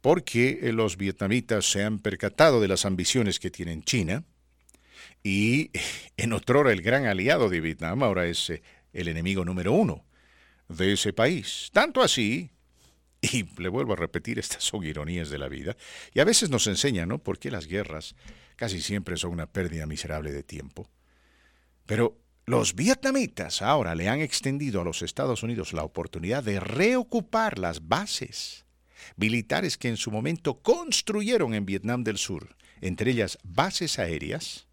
porque 0.02 0.60
eh, 0.64 0.74
los 0.74 0.98
vietnamitas 0.98 1.66
se 1.66 1.84
han 1.84 2.00
percatado 2.00 2.60
de 2.60 2.68
las 2.68 2.86
ambiciones 2.86 3.40
que 3.40 3.52
tiene 3.52 3.80
China 3.84 4.24
y 5.24 5.72
en 6.18 6.34
otrora 6.34 6.72
el 6.72 6.82
gran 6.82 7.06
aliado 7.06 7.50
de 7.50 7.62
Vietnam 7.62 8.04
ahora 8.04 8.26
es 8.26 8.50
eh, 8.50 8.62
el 8.94 9.08
enemigo 9.08 9.46
número 9.46 9.72
uno 9.72 10.04
de 10.68 10.94
ese 10.94 11.14
país. 11.14 11.70
Tanto 11.72 12.02
así, 12.02 12.50
y 13.22 13.44
le 13.62 13.70
vuelvo 13.70 13.94
a 13.94 13.98
repetir, 13.98 14.40
estas 14.40 14.64
son 14.64 14.84
ironías 14.84 15.30
de 15.30 15.38
la 15.38 15.48
vida, 15.48 15.78
y 16.14 16.20
a 16.20 16.26
veces 16.26 16.50
nos 16.50 16.68
enseñan, 16.68 17.10
¿no? 17.10 17.20
Por 17.20 17.40
qué 17.40 17.52
las 17.52 17.68
guerras 17.68 18.16
casi 18.56 18.82
siempre 18.82 19.18
son 19.18 19.32
una 19.32 19.48
pérdida 19.48 19.86
miserable 19.86 20.32
de 20.32 20.44
tiempo. 20.44 20.90
Pero 21.86 22.18
los 22.46 22.76
vietnamitas 22.76 23.62
ahora 23.62 23.96
le 23.96 24.10
han 24.10 24.20
extendido 24.20 24.82
a 24.82 24.84
los 24.84 25.02
Estados 25.02 25.44
Unidos 25.44 25.74
la 25.74 25.84
oportunidad 25.84 26.44
de 26.44 26.60
reocupar 26.60 27.60
las 27.60 27.88
bases 27.88 28.66
militares 29.16 29.78
que 29.78 29.90
en 29.90 29.98
su 29.98 30.12
momento 30.12 30.62
construyeron 30.62 31.54
en 31.54 31.66
Vietnam 31.66 32.04
del 32.04 32.18
Sur, 32.18 32.56
entre 32.82 33.12
ellas 33.12 33.38
bases 33.44 34.00
aéreas, 34.00 34.68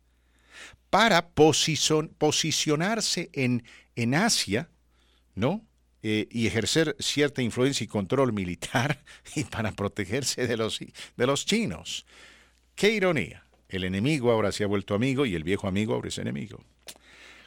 para 0.90 1.28
posicionarse 1.28 3.31
en, 3.32 3.62
en 3.97 4.15
Asia, 4.15 4.69
¿no? 5.35 5.65
Eh, 6.03 6.28
y 6.31 6.47
ejercer 6.47 6.95
cierta 7.01 7.43
influencia 7.43 7.85
y 7.85 7.89
control 7.89 8.32
militar 8.32 9.03
y 9.35 9.45
para 9.45 9.73
protegerse 9.73 10.47
de 10.47 10.57
los, 10.57 10.78
de 10.78 11.27
los 11.27 11.45
chinos. 11.45 12.07
¡Qué 12.77 12.93
ironía! 12.93 13.45
El 13.69 13.85
enemigo 13.85 14.31
ahora 14.31 14.53
se 14.53 14.65
ha 14.65 14.69
vuelto 14.69 14.95
amigo 14.95 15.27
y 15.27 15.35
el 15.35 15.45
viejo 15.45 15.66
amigo 15.66 15.95
ahora 15.95 16.09
es 16.09 16.19
enemigo. 16.19 16.65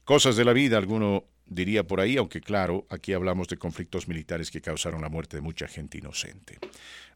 Cosas 0.03 0.35
de 0.35 0.45
la 0.45 0.53
vida, 0.53 0.77
alguno 0.77 1.25
diría 1.45 1.83
por 1.83 1.99
ahí, 1.99 2.17
aunque 2.17 2.41
claro, 2.41 2.85
aquí 2.89 3.13
hablamos 3.13 3.47
de 3.47 3.57
conflictos 3.57 4.07
militares 4.07 4.49
que 4.49 4.61
causaron 4.61 5.01
la 5.01 5.09
muerte 5.09 5.37
de 5.37 5.41
mucha 5.41 5.67
gente 5.67 5.97
inocente. 5.97 6.59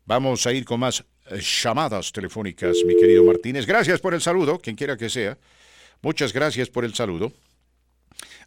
Vamos 0.05 0.45
a 0.45 0.53
ir 0.53 0.65
con 0.65 0.79
más 0.79 1.03
eh, 1.31 1.39
llamadas 1.39 2.11
telefónicas, 2.11 2.77
mi 2.85 2.95
querido 2.95 3.23
Martínez. 3.23 3.65
Gracias 3.65 3.99
por 3.99 4.13
el 4.13 4.21
saludo, 4.21 4.59
quien 4.59 4.75
quiera 4.75 4.97
que 4.97 5.09
sea. 5.09 5.37
Muchas 6.01 6.31
gracias 6.31 6.69
por 6.69 6.85
el 6.85 6.93
saludo. 6.93 7.31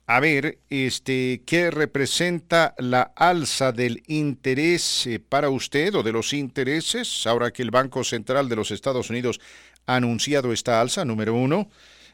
A 0.06 0.20
ver, 0.20 0.60
este, 0.70 1.42
¿qué 1.44 1.70
representa 1.70 2.74
la 2.78 3.12
alza 3.16 3.72
del 3.72 4.02
interés 4.06 5.08
para 5.28 5.50
usted 5.50 5.94
o 5.94 6.02
de 6.02 6.12
los 6.12 6.32
intereses 6.32 7.26
ahora 7.26 7.50
que 7.50 7.62
el 7.62 7.70
Banco 7.70 8.04
Central 8.04 8.48
de 8.48 8.56
los 8.56 8.70
Estados 8.70 9.10
Unidos 9.10 9.40
ha 9.86 9.96
anunciado 9.96 10.52
esta 10.52 10.80
alza, 10.80 11.04
número 11.04 11.34
uno? 11.34 11.68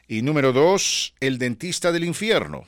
Y 0.07 0.21
número 0.21 0.53
dos, 0.53 1.15
el 1.19 1.39
dentista 1.39 1.91
del 1.91 2.03
infierno. 2.03 2.65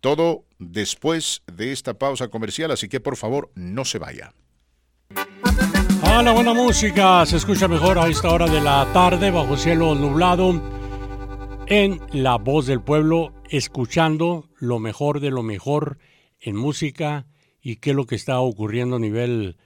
Todo 0.00 0.44
después 0.58 1.42
de 1.46 1.72
esta 1.72 1.94
pausa 1.94 2.28
comercial, 2.28 2.70
así 2.70 2.88
que 2.88 3.00
por 3.00 3.16
favor 3.16 3.50
no 3.54 3.84
se 3.84 3.98
vaya. 3.98 4.32
Ah, 6.02 6.22
la 6.22 6.32
buena 6.32 6.52
música 6.52 7.24
se 7.26 7.36
escucha 7.36 7.68
mejor 7.68 7.98
a 7.98 8.08
esta 8.08 8.30
hora 8.30 8.46
de 8.46 8.60
la 8.60 8.90
tarde 8.92 9.30
bajo 9.30 9.56
cielo 9.56 9.94
nublado 9.94 10.60
en 11.66 12.00
La 12.12 12.36
Voz 12.36 12.66
del 12.66 12.82
Pueblo, 12.82 13.34
escuchando 13.48 14.48
lo 14.58 14.80
mejor 14.80 15.20
de 15.20 15.30
lo 15.30 15.44
mejor 15.44 15.98
en 16.40 16.56
música 16.56 17.26
y 17.62 17.76
qué 17.76 17.90
es 17.90 17.96
lo 17.96 18.06
que 18.06 18.16
está 18.16 18.40
ocurriendo 18.40 18.96
a 18.96 19.00
nivel 19.00 19.56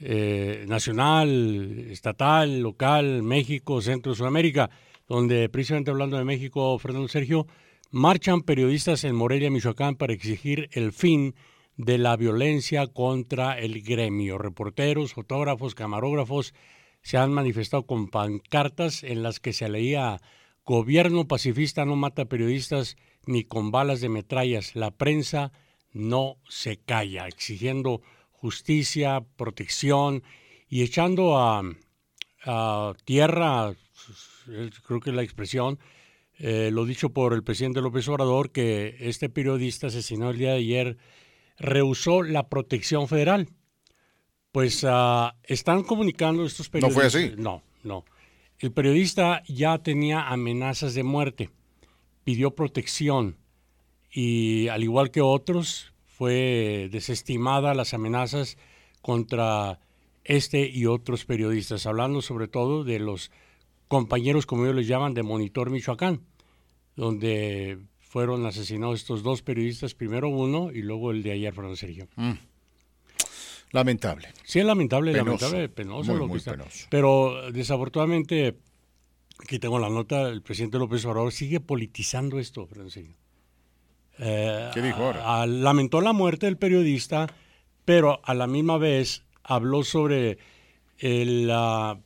eh, 0.00 0.64
nacional, 0.66 1.86
estatal, 1.90 2.60
local, 2.60 3.22
México, 3.22 3.80
Centro, 3.80 4.16
Sudamérica, 4.16 4.70
donde 5.08 5.48
precisamente 5.48 5.90
hablando 5.90 6.16
de 6.16 6.24
México, 6.24 6.78
Fernando 6.78 7.08
Sergio, 7.08 7.46
marchan 7.90 8.42
periodistas 8.42 9.04
en 9.04 9.14
Morelia, 9.14 9.50
Michoacán, 9.50 9.96
para 9.96 10.12
exigir 10.12 10.68
el 10.72 10.92
fin 10.92 11.34
de 11.76 11.98
la 11.98 12.16
violencia 12.16 12.86
contra 12.86 13.58
el 13.58 13.82
gremio. 13.82 14.38
Reporteros, 14.38 15.14
fotógrafos, 15.14 15.74
camarógrafos 15.74 16.54
se 17.02 17.18
han 17.18 17.32
manifestado 17.32 17.84
con 17.84 18.08
pancartas 18.08 19.02
en 19.02 19.22
las 19.22 19.40
que 19.40 19.52
se 19.52 19.68
leía 19.68 20.20
Gobierno 20.66 21.28
pacifista 21.28 21.84
no 21.84 21.94
mata 21.94 22.24
periodistas 22.24 22.96
ni 23.26 23.44
con 23.44 23.70
balas 23.70 24.00
de 24.00 24.08
metrallas. 24.08 24.74
La 24.74 24.92
prensa 24.92 25.52
no 25.92 26.38
se 26.48 26.78
calla, 26.78 27.28
exigiendo 27.28 28.00
justicia, 28.30 29.22
protección 29.36 30.22
y 30.66 30.82
echando 30.82 31.36
a, 31.38 31.62
tierra, 33.04 33.74
creo 34.86 35.00
que 35.00 35.10
es 35.10 35.16
la 35.16 35.22
expresión, 35.22 35.78
eh, 36.38 36.70
lo 36.72 36.84
dicho 36.84 37.10
por 37.10 37.32
el 37.32 37.44
presidente 37.44 37.80
López 37.80 38.08
Obrador, 38.08 38.50
que 38.50 38.96
este 39.00 39.28
periodista 39.28 39.88
asesinado 39.88 40.32
el 40.32 40.38
día 40.38 40.50
de 40.50 40.58
ayer 40.58 40.96
rehusó 41.58 42.22
la 42.22 42.48
protección 42.48 43.08
federal. 43.08 43.48
Pues 44.52 44.84
ah, 44.88 45.36
están 45.42 45.82
comunicando 45.82 46.44
estos 46.44 46.68
periodistas. 46.68 47.04
¿No 47.04 47.10
fue 47.10 47.20
así? 47.20 47.34
No, 47.36 47.62
no. 47.82 48.04
El 48.58 48.72
periodista 48.72 49.42
ya 49.48 49.78
tenía 49.78 50.28
amenazas 50.28 50.94
de 50.94 51.02
muerte, 51.02 51.50
pidió 52.22 52.54
protección 52.54 53.36
y 54.10 54.68
al 54.68 54.84
igual 54.84 55.10
que 55.10 55.20
otros 55.20 55.92
fue 56.06 56.88
desestimada 56.92 57.74
las 57.74 57.94
amenazas 57.94 58.56
contra 59.02 59.80
este 60.22 60.68
y 60.68 60.86
otros 60.86 61.24
periodistas, 61.24 61.86
hablando 61.86 62.22
sobre 62.22 62.48
todo 62.48 62.84
de 62.84 63.00
los 63.00 63.32
compañeros, 63.88 64.46
como 64.46 64.64
ellos 64.64 64.76
les 64.76 64.88
llaman, 64.88 65.14
de 65.14 65.22
Monitor 65.22 65.70
Michoacán, 65.70 66.20
donde 66.96 67.78
fueron 68.00 68.46
asesinados 68.46 69.00
estos 69.00 69.22
dos 69.22 69.42
periodistas, 69.42 69.94
primero 69.94 70.28
uno 70.28 70.70
y 70.72 70.82
luego 70.82 71.10
el 71.10 71.22
de 71.22 71.32
ayer, 71.32 71.52
Fernando 71.52 71.76
Sergio. 71.76 72.08
Mm. 72.16 72.32
Lamentable. 73.72 74.28
Sí, 74.44 74.60
es 74.60 74.64
lamentable, 74.64 75.12
lamentable, 75.12 75.68
penoso 75.68 76.14
lo 76.14 76.28
que 76.28 76.36
está. 76.36 76.56
Pero 76.90 77.50
desafortunadamente, 77.50 78.56
aquí 79.40 79.58
tengo 79.58 79.80
la 79.80 79.88
nota, 79.88 80.28
el 80.28 80.42
presidente 80.42 80.78
López 80.78 81.04
Obrador 81.06 81.32
sigue 81.32 81.58
politizando 81.58 82.38
esto, 82.38 82.68
Francisco. 82.68 83.14
Eh, 84.20 84.70
¿Qué 84.72 84.80
dijo 84.80 85.02
ahora? 85.02 85.44
lamentó 85.46 86.00
la 86.00 86.12
muerte 86.12 86.46
del 86.46 86.56
periodista, 86.56 87.26
pero 87.84 88.20
a 88.22 88.32
la 88.34 88.46
misma 88.46 88.78
vez 88.78 89.24
habló 89.42 89.82
sobre 89.82 90.38
el 90.98 91.50
ah, 91.52 91.98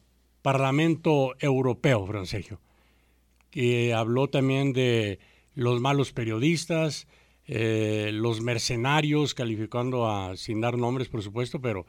Parlamento 0.49 1.35
Europeo, 1.41 2.07
Francisco, 2.07 2.59
que 3.51 3.93
habló 3.93 4.29
también 4.29 4.73
de 4.73 5.19
los 5.55 5.79
malos 5.83 6.15
periodistas, 6.15 7.07
eh, 7.47 8.09
los 8.15 8.41
mercenarios, 8.41 9.35
calificando 9.35 10.09
a, 10.09 10.39
sin 10.39 10.63
dar 10.63 10.79
nombres 10.79 11.09
por 11.09 11.23
supuesto, 11.23 11.61
pero 11.61 11.85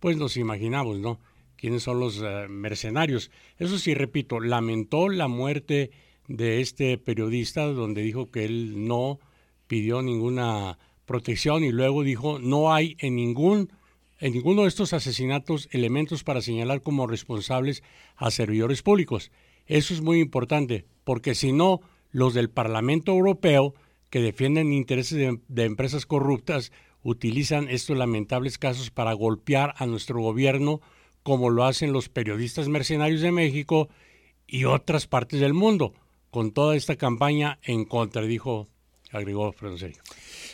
pues 0.00 0.16
nos 0.16 0.36
imaginamos, 0.36 0.98
¿no? 0.98 1.20
¿Quiénes 1.54 1.84
son 1.84 2.00
los 2.00 2.20
eh, 2.20 2.48
mercenarios? 2.48 3.30
Eso 3.58 3.78
sí, 3.78 3.94
repito, 3.94 4.40
lamentó 4.40 5.08
la 5.08 5.28
muerte 5.28 5.92
de 6.26 6.60
este 6.60 6.98
periodista 6.98 7.64
donde 7.66 8.02
dijo 8.02 8.32
que 8.32 8.44
él 8.44 8.88
no 8.88 9.20
pidió 9.68 10.02
ninguna 10.02 10.80
protección 11.04 11.62
y 11.62 11.70
luego 11.70 12.02
dijo 12.02 12.40
no 12.40 12.74
hay 12.74 12.96
en 12.98 13.14
ningún 13.14 13.72
en 14.20 14.34
ninguno 14.34 14.62
de 14.62 14.68
estos 14.68 14.92
asesinatos 14.92 15.68
elementos 15.72 16.22
para 16.22 16.42
señalar 16.42 16.82
como 16.82 17.06
responsables 17.06 17.82
a 18.16 18.30
servidores 18.30 18.82
públicos. 18.82 19.32
Eso 19.66 19.94
es 19.94 20.02
muy 20.02 20.20
importante, 20.20 20.84
porque 21.04 21.34
si 21.34 21.52
no, 21.52 21.80
los 22.12 22.34
del 22.34 22.50
Parlamento 22.50 23.12
Europeo 23.12 23.74
que 24.10 24.20
defienden 24.20 24.72
intereses 24.72 25.38
de, 25.48 25.64
empresas 25.64 26.04
corruptas 26.04 26.72
utilizan 27.02 27.68
estos 27.68 27.96
lamentables 27.96 28.58
casos 28.58 28.90
para 28.90 29.12
golpear 29.14 29.74
a 29.78 29.86
nuestro 29.86 30.20
gobierno 30.20 30.80
como 31.22 31.48
lo 31.48 31.64
hacen 31.64 31.92
los 31.92 32.08
periodistas 32.08 32.68
mercenarios 32.68 33.20
de 33.20 33.32
México 33.32 33.88
y 34.46 34.64
otras 34.64 35.06
partes 35.06 35.40
del 35.40 35.54
mundo, 35.54 35.94
con 36.30 36.50
toda 36.50 36.76
esta 36.76 36.96
campaña 36.96 37.58
en 37.62 37.84
contra, 37.84 38.22
dijo, 38.22 38.68
agregó. 39.12 39.54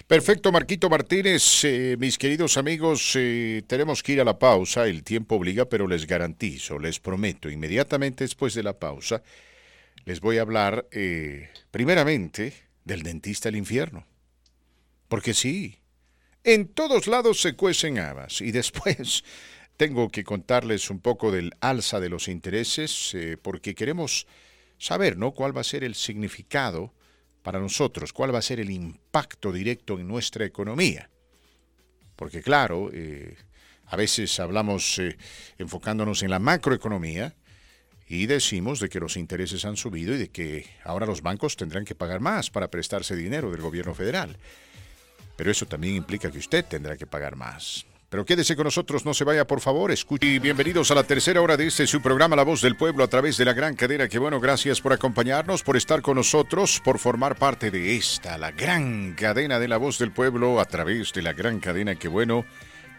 Perfecto, 0.07 0.53
Marquito 0.53 0.89
Martínez. 0.89 1.65
Eh, 1.65 1.97
mis 1.99 2.19
queridos 2.19 2.57
amigos, 2.57 3.13
eh, 3.17 3.63
tenemos 3.67 4.03
que 4.03 4.13
ir 4.13 4.21
a 4.21 4.25
la 4.25 4.39
pausa, 4.39 4.87
el 4.87 5.03
tiempo 5.03 5.37
obliga, 5.37 5.67
pero 5.67 5.87
les 5.87 6.07
garantizo, 6.07 6.79
les 6.79 7.01
prometo, 7.01 7.51
inmediatamente 7.51 8.25
después 8.25 8.55
de 8.55 8.63
la 8.63 8.79
pausa, 8.79 9.23
les 10.05 10.21
voy 10.21 10.39
a 10.39 10.43
hablar 10.43 10.87
eh, 10.91 11.51
primeramente 11.71 12.53
del 12.85 13.03
dentista 13.03 13.49
del 13.49 13.57
infierno. 13.57 14.07
Porque 15.09 15.35
sí, 15.35 15.79
en 16.45 16.69
todos 16.69 17.07
lados 17.07 17.41
se 17.41 17.55
cuecen 17.55 17.99
habas 17.99 18.41
y 18.41 18.53
después 18.53 19.25
tengo 19.77 20.09
que 20.09 20.25
contarles 20.25 20.91
un 20.91 21.01
poco 21.01 21.31
del 21.31 21.53
alza 21.61 22.01
de 22.01 22.09
los 22.09 22.29
intereses 22.29 23.15
porque 23.43 23.75
queremos 23.75 24.27
saber, 24.79 25.17
¿no? 25.17 25.33
¿Cuál 25.33 25.57
va 25.57 25.61
a 25.61 25.65
ser 25.65 25.85
el 25.85 25.95
significado 25.95 26.93
para 27.47 27.61
nosotros? 27.61 28.13
¿Cuál 28.13 28.35
va 28.35 28.41
a 28.41 28.43
ser 28.43 28.59
el 28.59 28.71
impacto 28.71 29.53
directo 29.53 30.01
en 30.01 30.09
nuestra 30.09 30.45
economía? 30.45 31.09
Porque 32.17 32.43
claro, 32.43 32.91
eh, 32.93 33.37
a 33.87 33.95
veces 33.95 34.41
hablamos 34.41 34.99
eh, 34.99 35.17
enfocándonos 35.57 36.25
en 36.25 36.31
la 36.31 36.41
macroeconomía, 36.41 37.37
y 38.09 38.27
decimos 38.27 38.81
de 38.81 38.89
que 38.89 38.99
los 38.99 39.17
intereses 39.17 39.65
han 39.65 39.77
subido 39.77 40.15
y 40.15 40.19
de 40.19 40.29
que 40.29 40.67
ahora 40.83 41.07
los 41.07 41.23
bancos 41.23 41.57
tendrán 41.57 41.85
que 41.85 41.95
pagar 41.95 42.19
más 42.19 42.51
para 42.51 42.69
prestarse 42.69 43.15
dinero 43.15 43.53
del 43.53 43.61
gobierno 43.61 43.95
federal. 43.95 44.37
Pero 45.37 45.51
eso 45.53 45.67
también 45.67 45.95
implica 45.95 46.33
que 46.33 46.39
usted 46.39 46.65
tendrá 46.65 46.97
que 46.97 47.07
pagar 47.07 47.37
más. 47.37 47.87
Pero 48.17 48.25
quédese 48.25 48.57
con 48.57 48.65
nosotros, 48.65 49.05
no 49.05 49.13
se 49.13 49.25
vaya 49.25 49.47
por 49.47 49.61
favor, 49.61 49.93
escuche. 49.93 50.27
Y 50.27 50.39
bienvenidos 50.39 50.91
a 50.91 50.95
la 50.95 51.03
tercera 51.03 51.43
hora 51.43 51.59
de 51.59 51.67
este 51.67 51.87
su 51.87 52.01
programa 52.01 52.35
La 52.35 52.45
Voz 52.45 52.63
del 52.63 52.75
Pueblo 52.75 53.05
a 53.05 53.09
través 53.09 53.37
de 53.37 53.45
la 53.45 53.53
gran 53.53 53.77
cadena. 53.77 54.09
Que 54.09 54.19
bueno, 54.19 54.41
gracias 54.41 54.81
por 54.81 54.95
acompañarnos, 54.95 55.63
por 55.63 55.77
estar 55.77 56.01
con 56.01 56.17
nosotros, 56.17 56.81
por 56.83 56.99
formar 56.99 57.37
parte 57.37 57.71
de 57.71 57.95
esta, 57.95 58.39
la 58.39 58.53
gran 58.53 59.13
cadena 59.13 59.59
de 59.59 59.69
La 59.69 59.77
Voz 59.77 59.99
del 59.99 60.13
Pueblo 60.13 60.61
a 60.61 60.65
través 60.65 61.13
de 61.13 61.21
la 61.21 61.35
gran 61.35 61.61
cadena. 61.61 61.97
Que 61.97 62.09
bueno 62.09 62.47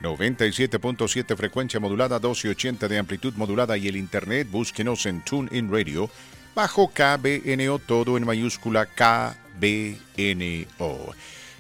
97.7 0.04 1.36
frecuencia 1.36 1.80
modulada, 1.80 2.18
1280 2.18 2.88
de 2.88 3.00
amplitud 3.00 3.34
modulada 3.34 3.76
y 3.76 3.88
el 3.88 3.96
internet, 3.96 4.48
búsquenos 4.52 5.08
en 5.08 5.22
TuneIn 5.22 5.72
Radio 5.72 6.12
bajo 6.54 6.92
KBNO, 6.92 7.80
todo 7.80 8.18
en 8.18 8.26
mayúscula 8.28 8.86
KBNO. 8.86 9.36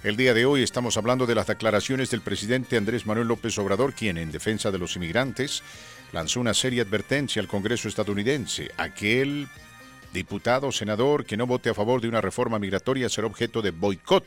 El 0.07 0.15
día 0.15 0.33
de 0.33 0.45
hoy 0.45 0.63
estamos 0.63 0.95
hablando 0.95 1.25
de 1.25 1.35
las 1.35 1.47
declaraciones 1.47 2.09
del 2.09 2.21
presidente 2.21 2.77
Andrés 2.77 3.05
Manuel 3.05 3.27
López 3.27 3.57
Obrador, 3.57 3.93
quien 3.93 4.17
en 4.17 4.31
defensa 4.31 4.71
de 4.71 4.77
los 4.77 4.95
inmigrantes 4.95 5.63
lanzó 6.13 6.39
una 6.39 6.53
seria 6.53 6.83
advertencia 6.83 7.41
al 7.41 7.49
Congreso 7.49 7.89
estadounidense. 7.89 8.71
Aquel 8.77 9.49
diputado 10.13 10.67
o 10.67 10.71
senador 10.71 11.25
que 11.25 11.35
no 11.35 11.45
vote 11.45 11.69
a 11.69 11.73
favor 11.73 11.99
de 11.99 12.07
una 12.07 12.21
reforma 12.21 12.57
migratoria 12.57 13.09
será 13.09 13.27
objeto 13.27 13.61
de 13.61 13.71
boicot 13.71 14.23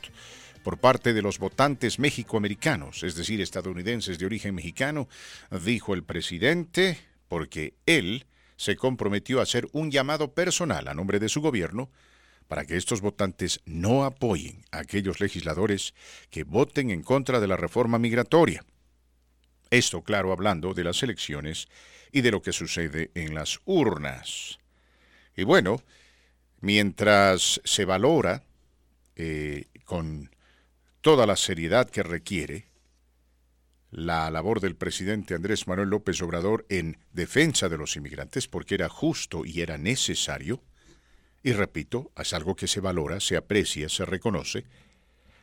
por 0.62 0.76
parte 0.76 1.14
de 1.14 1.22
los 1.22 1.38
votantes 1.38 1.98
mexicoamericanos, 1.98 3.02
es 3.02 3.14
decir, 3.14 3.40
estadounidenses 3.40 4.18
de 4.18 4.26
origen 4.26 4.54
mexicano, 4.54 5.08
dijo 5.64 5.94
el 5.94 6.04
presidente, 6.04 6.98
porque 7.26 7.72
él 7.86 8.26
se 8.56 8.76
comprometió 8.76 9.40
a 9.40 9.44
hacer 9.44 9.66
un 9.72 9.90
llamado 9.90 10.34
personal 10.34 10.88
a 10.88 10.92
nombre 10.92 11.18
de 11.18 11.30
su 11.30 11.40
gobierno 11.40 11.88
para 12.50 12.64
que 12.64 12.76
estos 12.76 13.00
votantes 13.00 13.60
no 13.64 14.04
apoyen 14.04 14.64
a 14.72 14.78
aquellos 14.78 15.20
legisladores 15.20 15.94
que 16.30 16.42
voten 16.42 16.90
en 16.90 17.04
contra 17.04 17.38
de 17.38 17.46
la 17.46 17.56
reforma 17.56 17.96
migratoria. 18.00 18.64
Esto, 19.70 20.02
claro, 20.02 20.32
hablando 20.32 20.74
de 20.74 20.82
las 20.82 21.00
elecciones 21.04 21.68
y 22.10 22.22
de 22.22 22.32
lo 22.32 22.42
que 22.42 22.50
sucede 22.52 23.12
en 23.14 23.36
las 23.36 23.60
urnas. 23.66 24.58
Y 25.36 25.44
bueno, 25.44 25.80
mientras 26.60 27.60
se 27.62 27.84
valora 27.84 28.42
eh, 29.14 29.66
con 29.84 30.34
toda 31.02 31.26
la 31.26 31.36
seriedad 31.36 31.88
que 31.88 32.02
requiere 32.02 32.66
la 33.92 34.28
labor 34.28 34.58
del 34.58 34.74
presidente 34.74 35.36
Andrés 35.36 35.68
Manuel 35.68 35.90
López 35.90 36.20
Obrador 36.20 36.66
en 36.68 36.98
defensa 37.12 37.68
de 37.68 37.78
los 37.78 37.94
inmigrantes 37.94 38.48
porque 38.48 38.74
era 38.74 38.88
justo 38.88 39.44
y 39.44 39.60
era 39.60 39.78
necesario, 39.78 40.60
y 41.42 41.52
repito, 41.52 42.12
es 42.16 42.32
algo 42.32 42.54
que 42.54 42.66
se 42.66 42.80
valora, 42.80 43.20
se 43.20 43.36
aprecia, 43.36 43.88
se 43.88 44.04
reconoce, 44.04 44.64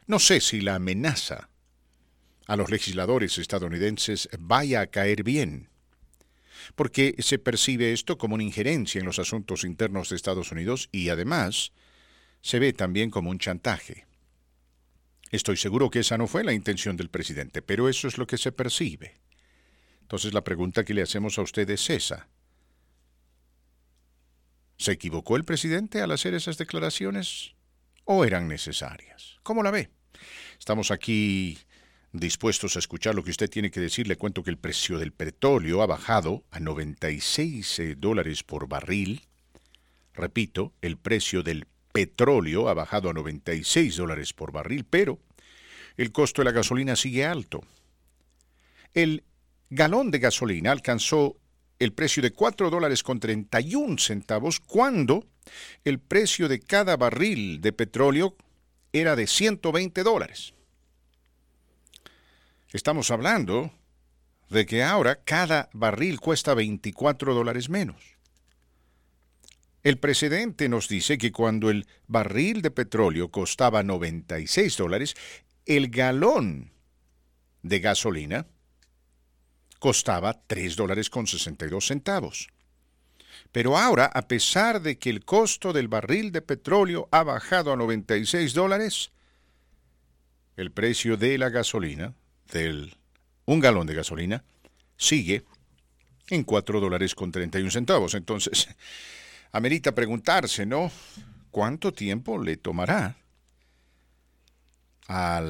no 0.06 0.20
sé 0.20 0.40
si 0.42 0.62
la 0.62 0.76
amenaza 0.76 1.50
a 2.48 2.56
los 2.56 2.72
legisladores 2.72 3.38
estadounidenses 3.38 4.30
vaya 4.40 4.82
a 4.82 4.88
caer 4.88 5.24
bien, 5.24 5.70
porque 6.76 7.16
se 7.20 7.40
percibe 7.40 7.94
esto 7.94 8.18
como 8.18 8.36
una 8.36 8.44
injerencia 8.44 9.00
en 9.00 9.06
los 9.06 9.20
asuntos 9.20 9.64
internos 9.64 10.10
de 10.10 10.16
Estados 10.16 10.52
Unidos 10.52 10.90
y 10.92 11.10
además 11.10 11.72
se 12.42 12.60
ve 12.60 12.74
también 12.74 13.10
como 13.10 13.30
un 13.30 13.40
chantaje. 13.40 14.06
Estoy 15.32 15.58
seguro 15.58 15.90
que 15.90 16.00
esa 16.00 16.18
no 16.18 16.28
fue 16.28 16.44
la 16.44 16.54
intención 16.54 16.96
del 16.96 17.10
presidente, 17.10 17.62
pero 17.62 17.90
eso 17.90 18.08
es 18.08 18.18
lo 18.18 18.28
que 18.28 18.38
se 18.38 18.54
percibe. 18.54 19.16
Entonces 20.02 20.34
la 20.34 20.44
pregunta 20.44 20.86
que 20.86 20.94
le 20.94 21.02
hacemos 21.02 21.38
a 21.38 21.42
usted 21.42 21.70
es 21.70 21.90
esa. 21.90 22.30
¿Se 24.78 24.92
equivocó 24.92 25.36
el 25.38 25.44
presidente 25.44 26.02
al 26.02 26.12
hacer 26.12 26.34
esas 26.34 26.58
declaraciones 26.58 27.56
o 28.06 28.24
eran 28.26 28.48
necesarias? 28.48 29.38
¿Cómo 29.44 29.64
la 29.64 29.72
ve? 29.72 29.90
Estamos 30.60 30.92
aquí 30.92 31.58
dispuestos 32.14 32.76
a 32.76 32.80
escuchar 32.80 33.16
lo 33.16 33.24
que 33.24 33.32
usted 33.32 33.50
tiene 33.50 33.72
que 33.72 33.80
decir, 33.80 34.08
le 34.08 34.18
cuento 34.18 34.44
que 34.44 34.50
el 34.50 34.58
precio 34.58 34.98
del 34.98 35.12
petróleo 35.12 35.82
ha 35.82 35.88
bajado 35.88 36.44
a 36.52 36.60
96 36.60 37.80
eh, 37.80 37.96
dólares 37.96 38.44
por 38.44 38.68
barril. 38.68 39.22
Repito, 40.14 40.74
el 40.82 40.98
precio 40.98 41.44
del 41.44 41.68
petróleo 41.92 42.70
ha 42.70 42.74
bajado 42.74 43.10
a 43.10 43.14
96 43.14 43.96
dólares 43.98 44.34
por 44.34 44.52
barril, 44.52 44.86
pero 44.86 45.20
el 45.96 46.12
costo 46.12 46.42
de 46.42 46.46
la 46.46 46.52
gasolina 46.52 46.96
sigue 46.96 47.26
alto. 47.26 47.64
El 48.94 49.24
galón 49.70 50.12
de 50.12 50.20
gasolina 50.20 50.72
alcanzó 50.72 51.38
el 51.80 51.94
precio 51.94 52.24
de 52.24 52.32
4 52.32 52.70
dólares 52.70 53.04
con 53.04 53.20
31 53.20 53.98
centavos 53.98 54.60
cuando 54.60 55.26
el 55.84 56.00
precio 56.00 56.48
de 56.48 56.60
cada 56.60 56.98
barril 56.98 57.62
de 57.62 57.74
petróleo 57.74 58.36
era 58.92 59.16
de 59.16 59.28
120 59.28 60.04
dólares. 60.04 60.54
Estamos 62.74 63.12
hablando 63.12 63.72
de 64.50 64.66
que 64.66 64.84
ahora 64.84 65.24
cada 65.24 65.70
barril 65.74 66.20
cuesta 66.20 66.54
24 66.54 67.34
dólares 67.34 67.70
menos. 67.70 68.18
El 69.84 70.00
presidente 70.00 70.68
nos 70.68 70.90
dice 70.90 71.18
que 71.18 71.32
cuando 71.32 71.70
el 71.70 71.88
barril 72.08 72.62
de 72.62 72.72
petróleo 72.72 73.30
costaba 73.30 73.84
96 73.84 74.76
dólares, 74.76 75.16
el 75.66 75.90
galón 75.90 76.72
de 77.62 77.80
gasolina 77.80 78.48
costaba 79.80 80.40
3 80.48 80.76
dólares 80.76 81.10
con 81.10 81.28
62 81.28 81.88
centavos. 81.88 82.50
Pero 83.52 83.78
ahora, 83.78 84.06
a 84.06 84.28
pesar 84.28 84.82
de 84.82 84.98
que 84.98 85.10
el 85.10 85.24
costo 85.24 85.74
del 85.74 85.88
barril 85.88 86.32
de 86.32 86.42
petróleo 86.42 87.08
ha 87.12 87.24
bajado 87.24 87.72
a 87.72 87.78
96 87.78 88.54
dólares, 88.54 89.12
el 90.58 90.72
precio 90.72 91.18
de 91.18 91.38
la 91.38 91.50
gasolina, 91.50 92.14
del 92.52 92.96
un 93.46 93.60
galón 93.60 93.88
de 93.88 93.96
gasolina, 93.96 94.44
sigue 94.98 95.44
en 96.30 96.44
4 96.44 96.80
dólares 96.80 97.16
con 97.16 97.32
31 97.32 97.72
centavos. 97.72 98.14
Entonces, 98.14 98.68
amerita 99.52 99.96
preguntarse, 99.96 100.66
¿no? 100.66 100.92
¿Cuánto 101.52 101.94
tiempo 101.94 102.42
le 102.42 102.58
tomará 102.58 103.18
a 105.08 105.42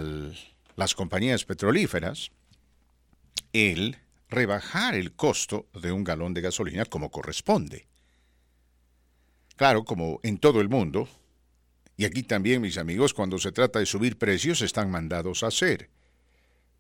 las 0.76 0.94
compañías 0.94 1.44
petrolíferas 1.44 2.32
el 3.54 3.98
rebajar 4.30 4.96
el 4.96 5.14
costo 5.14 5.68
de 5.74 5.92
un 5.92 6.04
galón 6.04 6.34
de 6.34 6.42
gasolina 6.42 6.86
como 6.86 7.10
corresponde. 7.12 7.88
Claro, 9.56 9.84
como 9.86 10.20
en 10.24 10.38
todo 10.38 10.62
el 10.62 10.70
mundo, 10.70 11.10
y 11.96 12.06
aquí 12.06 12.24
también 12.24 12.62
mis 12.62 12.78
amigos, 12.78 13.14
cuando 13.14 13.40
se 13.40 13.52
trata 13.52 13.80
de 13.80 13.86
subir 13.86 14.18
precios 14.18 14.62
están 14.62 14.92
mandados 14.92 15.44
a 15.44 15.48
hacer, 15.48 15.90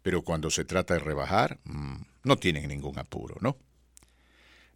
pero 0.03 0.21
cuando 0.21 0.49
se 0.49 0.63
trata 0.63 0.93
de 0.93 0.99
rebajar, 0.99 1.59
mm, 1.63 1.95
no 2.23 2.37
tienen 2.37 2.67
ningún 2.67 2.99
apuro, 2.99 3.35
¿no? 3.41 3.57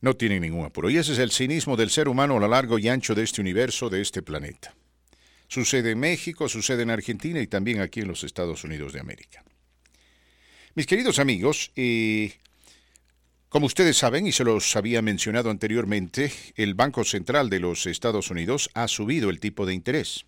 No 0.02 0.16
tienen 0.16 0.42
ningún 0.42 0.66
apuro. 0.66 0.90
Y 0.90 0.98
ese 0.98 1.14
es 1.14 1.20
el 1.20 1.32
cinismo 1.32 1.78
del 1.78 1.92
ser 1.92 2.08
humano 2.08 2.38
a 2.38 2.40
lo 2.40 2.48
largo 2.48 2.80
y 2.80 2.88
ancho 2.88 3.14
de 3.14 3.24
este 3.24 3.40
universo, 3.40 3.90
de 3.90 4.02
este 4.02 4.24
planeta. 4.24 4.74
Sucede 5.48 5.92
en 5.92 6.00
México, 6.00 6.50
sucede 6.50 6.82
en 6.82 6.90
Argentina 6.90 7.40
y 7.40 7.46
también 7.46 7.82
aquí 7.82 8.00
en 8.00 8.08
los 8.08 8.24
Estados 8.24 8.64
Unidos 8.64 8.94
de 8.94 9.00
América. 9.00 9.44
Mis 10.74 10.88
queridos 10.88 11.20
amigos, 11.20 11.72
eh, 11.76 12.34
como 13.52 13.66
ustedes 13.66 13.98
saben, 13.98 14.26
y 14.26 14.32
se 14.32 14.46
los 14.46 14.78
había 14.78 15.02
mencionado 15.02 15.50
anteriormente, 15.50 16.32
el 16.56 16.74
Banco 16.74 17.04
Central 17.04 17.50
de 17.50 17.60
los 17.60 17.86
Estados 17.86 18.32
Unidos 18.32 18.70
ha 18.76 18.88
subido 18.88 19.30
el 19.30 19.42
tipo 19.42 19.66
de 19.66 19.74
interés. 19.74 20.26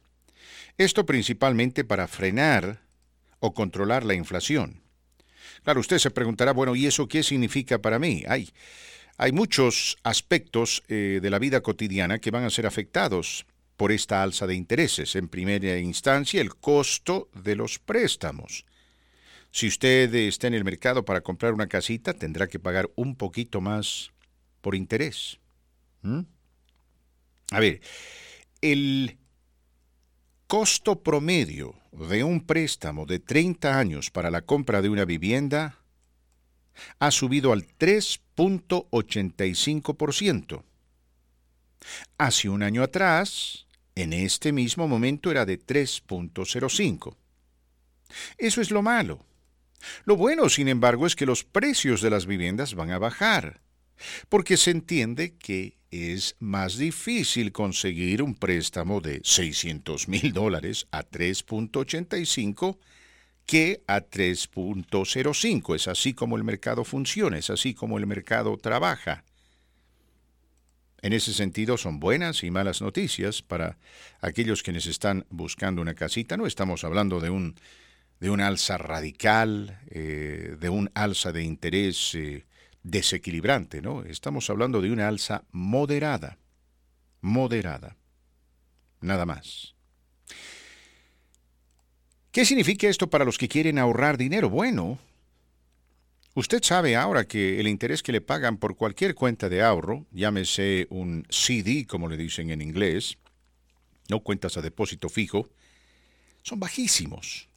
Esto 0.77 1.05
principalmente 1.05 1.85
para 1.85 2.09
frenar 2.09 2.81
o 3.39 3.53
controlar 3.53 4.03
la 4.03 4.13
inflación. 4.13 4.81
Claro, 5.63 5.79
usted 5.79 5.99
se 5.99 6.11
preguntará, 6.11 6.51
bueno, 6.51 6.75
¿y 6.75 6.85
eso 6.85 7.07
qué 7.07 7.23
significa 7.23 7.77
para 7.79 7.97
mí? 7.97 8.25
Hay, 8.27 8.51
muchos 9.31 9.97
aspectos 10.03 10.83
eh, 10.89 11.19
de 11.23 11.29
la 11.29 11.39
vida 11.39 11.61
cotidiana 11.61 12.19
que 12.19 12.29
van 12.29 12.43
a 12.43 12.49
ser 12.49 12.65
afectados 12.65 13.45
por 13.77 13.93
esta 13.93 14.21
alza 14.21 14.47
de 14.47 14.55
intereses. 14.55 15.15
En 15.15 15.29
primera 15.29 15.77
instancia, 15.77 16.41
el 16.41 16.55
costo 16.55 17.29
de 17.33 17.55
los 17.55 17.79
préstamos. 17.79 18.65
Si 19.53 19.67
usted 19.67 20.13
está 20.15 20.47
en 20.47 20.55
el 20.55 20.63
mercado 20.63 21.05
para 21.05 21.21
comprar 21.21 21.53
una 21.53 21.67
casita, 21.67 22.15
tendrá 22.15 22.47
que 22.47 22.57
pagar 22.57 22.89
un 22.95 23.15
poquito 23.15 23.61
más 23.61 24.11
por 24.61 24.73
interés. 24.73 25.37
A 27.51 27.59
ver, 27.59 27.79
el 28.61 29.19
costo 30.47 31.03
promedio 31.03 31.75
de 31.91 32.23
un 32.23 32.41
préstamo 32.41 33.05
de 33.05 33.19
30 33.19 33.77
años 33.77 34.09
para 34.09 34.31
la 34.31 34.41
compra 34.41 34.81
de 34.81 34.89
una 34.89 35.05
vivienda 35.05 35.77
ha 36.97 37.11
subido 37.11 37.53
al 37.53 37.67
3.85%. 37.77 40.63
Hace 42.17 42.49
un 42.49 42.63
año 42.63 42.81
atrás, 42.81 43.67
en 43.93 44.13
este 44.13 44.51
mismo 44.51 44.87
momento 44.87 45.29
era 45.29 45.45
de 45.45 45.59
3.05. 45.59 47.15
Eso 48.39 48.59
es 48.59 48.71
lo 48.71 48.81
malo. 48.81 49.23
Lo 50.05 50.15
bueno, 50.15 50.49
sin 50.49 50.67
embargo, 50.67 51.07
es 51.07 51.15
que 51.15 51.25
los 51.25 51.43
precios 51.43 52.01
de 52.01 52.09
las 52.09 52.25
viviendas 52.25 52.75
van 52.75 52.91
a 52.91 52.99
bajar, 52.99 53.61
porque 54.29 54.57
se 54.57 54.71
entiende 54.71 55.35
que 55.37 55.77
es 55.91 56.35
más 56.39 56.77
difícil 56.77 57.51
conseguir 57.51 58.23
un 58.23 58.33
préstamo 58.35 58.99
de 58.99 59.21
600 59.23 60.07
mil 60.07 60.33
dólares 60.33 60.87
a 60.91 61.03
3.85 61.03 62.77
que 63.45 63.83
a 63.87 64.01
3.05. 64.01 65.75
Es 65.75 65.87
así 65.87 66.13
como 66.13 66.37
el 66.37 66.43
mercado 66.43 66.83
funciona, 66.83 67.37
es 67.37 67.49
así 67.49 67.73
como 67.73 67.97
el 67.97 68.07
mercado 68.07 68.57
trabaja. 68.57 69.23
En 71.03 71.13
ese 71.13 71.33
sentido 71.33 71.77
son 71.77 71.99
buenas 71.99 72.43
y 72.43 72.49
malas 72.49 72.81
noticias 72.81 73.41
para 73.41 73.77
aquellos 74.21 74.63
quienes 74.63 74.85
están 74.85 75.25
buscando 75.29 75.81
una 75.81 75.95
casita. 75.95 76.37
No 76.37 76.47
estamos 76.47 76.85
hablando 76.85 77.19
de 77.19 77.29
un 77.29 77.55
de 78.23 78.29
un 78.29 78.39
alza 78.39 78.77
radical, 78.77 79.81
eh, 79.89 80.55
de 80.57 80.69
un 80.69 80.89
alza 80.93 81.33
de 81.33 81.43
interés 81.43 82.15
eh, 82.15 82.45
desequilibrante, 82.81 83.81
¿no? 83.81 84.05
Estamos 84.05 84.49
hablando 84.49 84.79
de 84.79 84.91
una 84.91 85.09
alza 85.09 85.43
moderada, 85.51 86.37
moderada, 87.19 87.97
nada 89.01 89.25
más. 89.25 89.75
¿Qué 92.31 92.45
significa 92.45 92.87
esto 92.87 93.09
para 93.09 93.25
los 93.25 93.37
que 93.37 93.49
quieren 93.49 93.77
ahorrar 93.77 94.17
dinero? 94.17 94.49
Bueno, 94.49 94.99
usted 96.33 96.63
sabe 96.63 96.95
ahora 96.95 97.25
que 97.25 97.59
el 97.59 97.67
interés 97.67 98.01
que 98.01 98.13
le 98.13 98.21
pagan 98.21 98.55
por 98.55 98.77
cualquier 98.77 99.15
cuenta 99.15 99.49
de 99.49 99.61
ahorro, 99.61 100.05
llámese 100.13 100.87
un 100.91 101.27
CD, 101.29 101.85
como 101.85 102.07
le 102.07 102.15
dicen 102.15 102.51
en 102.51 102.61
inglés, 102.61 103.17
no 104.07 104.21
cuentas 104.21 104.55
a 104.55 104.61
depósito 104.61 105.09
fijo, 105.09 105.49
son 106.41 106.61
bajísimos 106.61 107.49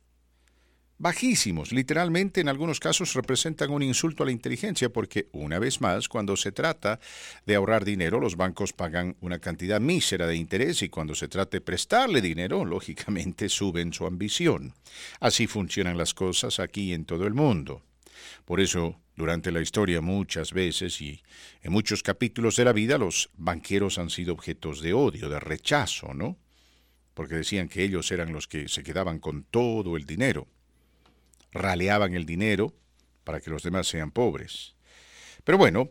bajísimos. 0.98 1.73
Literalmente 1.73 2.40
en 2.40 2.48
algunos 2.48 2.81
casos 2.81 3.14
representan 3.14 3.70
un 3.70 3.82
insulto 3.82 4.23
a 4.23 4.27
la 4.27 4.32
inteligencia 4.32 4.89
porque, 4.89 5.28
una 5.32 5.59
vez 5.59 5.81
más, 5.81 6.09
cuando 6.09 6.36
se 6.36 6.52
trata 6.52 7.01
de 7.44 7.55
ahorrar 7.55 7.85
dinero, 7.85 8.20
los 8.20 8.36
bancos 8.36 8.73
pagan 8.73 9.16
una 9.20 9.39
cantidad 9.39 9.81
mísera 9.81 10.27
de 10.27 10.36
interés 10.36 10.82
y 10.82 10.89
cuando 10.89 11.14
se 11.14 11.28
trata 11.28 11.56
de 11.56 11.60
prestarle 11.60 12.20
dinero, 12.20 12.64
lógicamente 12.64 13.48
suben 13.48 13.93
su 13.93 14.06
ambición. 14.06 14.74
Así 15.20 15.47
funcionan 15.47 15.98
las 15.98 16.14
cosas 16.14 16.60
aquí 16.60 16.93
en 16.93 17.05
todo 17.05 17.27
el 17.27 17.35
mundo. 17.35 17.82
Por 18.44 18.60
eso, 18.60 19.01
durante 19.16 19.52
la 19.52 19.60
historia 19.60 20.01
muchas 20.01 20.52
veces 20.52 21.01
y 21.01 21.23
en 21.62 21.73
muchos 21.73 22.02
capítulos 22.02 22.56
de 22.56 22.64
la 22.64 22.73
vida, 22.73 22.97
los 22.97 23.31
banqueros 23.35 23.98
han 23.98 24.10
sido 24.10 24.32
objetos 24.32 24.81
de 24.81 24.94
odio, 24.94 25.28
de 25.28 25.40
rechazo, 25.40 26.14
¿no? 26.14 26.39
Porque 27.12 27.35
decían 27.35 27.68
que 27.68 27.82
ellos 27.82 28.10
eran 28.10 28.32
los 28.32 28.47
que 28.47 28.68
se 28.68 28.82
quedaban 28.82 29.18
con 29.18 29.44
todo 29.44 29.97
el 29.97 30.05
dinero 30.05 30.48
raleaban 31.57 32.15
el 32.15 32.27
dinero 32.27 32.74
para 33.24 33.41
que 33.41 33.51
los 33.51 33.62
demás 33.62 33.89
sean 33.89 34.11
pobres. 34.11 34.74
Pero 35.45 35.59
bueno, 35.59 35.89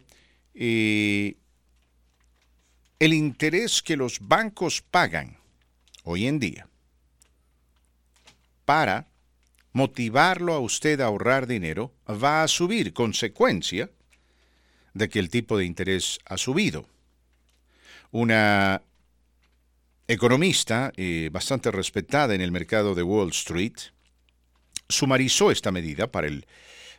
eh, 0.54 1.36
el 3.00 3.14
interés 3.14 3.82
que 3.82 3.98
los 3.98 4.20
bancos 4.20 4.82
pagan 4.82 5.38
hoy 6.04 6.28
en 6.28 6.40
día 6.40 6.68
para 8.64 9.08
motivarlo 9.74 10.54
a 10.54 10.60
usted 10.60 11.02
a 11.02 11.06
ahorrar 11.06 11.48
dinero 11.48 11.94
va 12.08 12.44
a 12.44 12.48
subir 12.48 12.94
consecuencia 12.94 13.90
de 14.94 15.10
que 15.10 15.20
el 15.20 15.30
tipo 15.30 15.58
de 15.58 15.66
interés 15.66 16.20
ha 16.26 16.38
subido. 16.38 16.88
Una 18.12 18.82
economista 20.08 20.94
eh, 20.96 21.30
bastante 21.32 21.72
respetada 21.72 22.34
en 22.34 22.42
el 22.42 22.52
mercado 22.52 22.96
de 22.96 23.04
Wall 23.04 23.32
Street 23.32 23.76
sumarizó 24.90 25.52
esta 25.52 25.72
medida 25.72 26.12
para 26.12 26.28
el, 26.28 26.46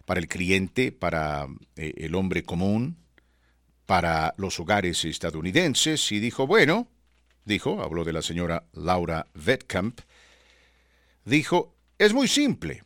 para 0.05 0.21
el 0.21 0.29
cliente, 0.29 0.93
para 0.93 1.47
eh, 1.77 1.95
el 1.97 2.15
hombre 2.15 2.43
común, 2.43 2.97
para 3.87 4.35
los 4.37 4.59
hogares 4.59 5.05
estadounidenses 5.05 6.11
y 6.13 6.19
dijo, 6.19 6.47
bueno, 6.47 6.89
dijo, 7.45 7.81
habló 7.83 8.05
de 8.05 8.13
la 8.13 8.23
señora 8.23 8.65
Laura 8.73 9.27
Vetkamp, 9.35 10.01
dijo, 11.25 11.77
es 11.99 12.13
muy 12.13 12.29
simple. 12.29 12.83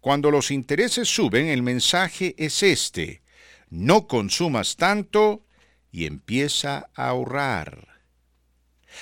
Cuando 0.00 0.30
los 0.30 0.50
intereses 0.50 1.08
suben, 1.08 1.46
el 1.46 1.62
mensaje 1.62 2.34
es 2.36 2.62
este. 2.62 3.22
No 3.70 4.08
consumas 4.08 4.76
tanto 4.76 5.46
y 5.92 6.06
empieza 6.06 6.90
a 6.94 7.08
ahorrar. 7.08 7.91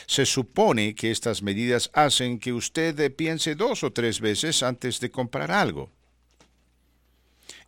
Se 0.07 0.27
supone 0.27 0.95
que 0.95 1.11
estas 1.11 1.43
medidas 1.43 1.91
hacen 1.95 2.39
que 2.39 2.53
usted 2.53 3.15
piense 3.15 3.55
dos 3.55 3.83
o 3.85 3.93
tres 3.93 4.21
veces 4.21 4.63
antes 4.63 5.01
de 5.01 5.11
comprar 5.11 5.51
algo. 5.51 5.91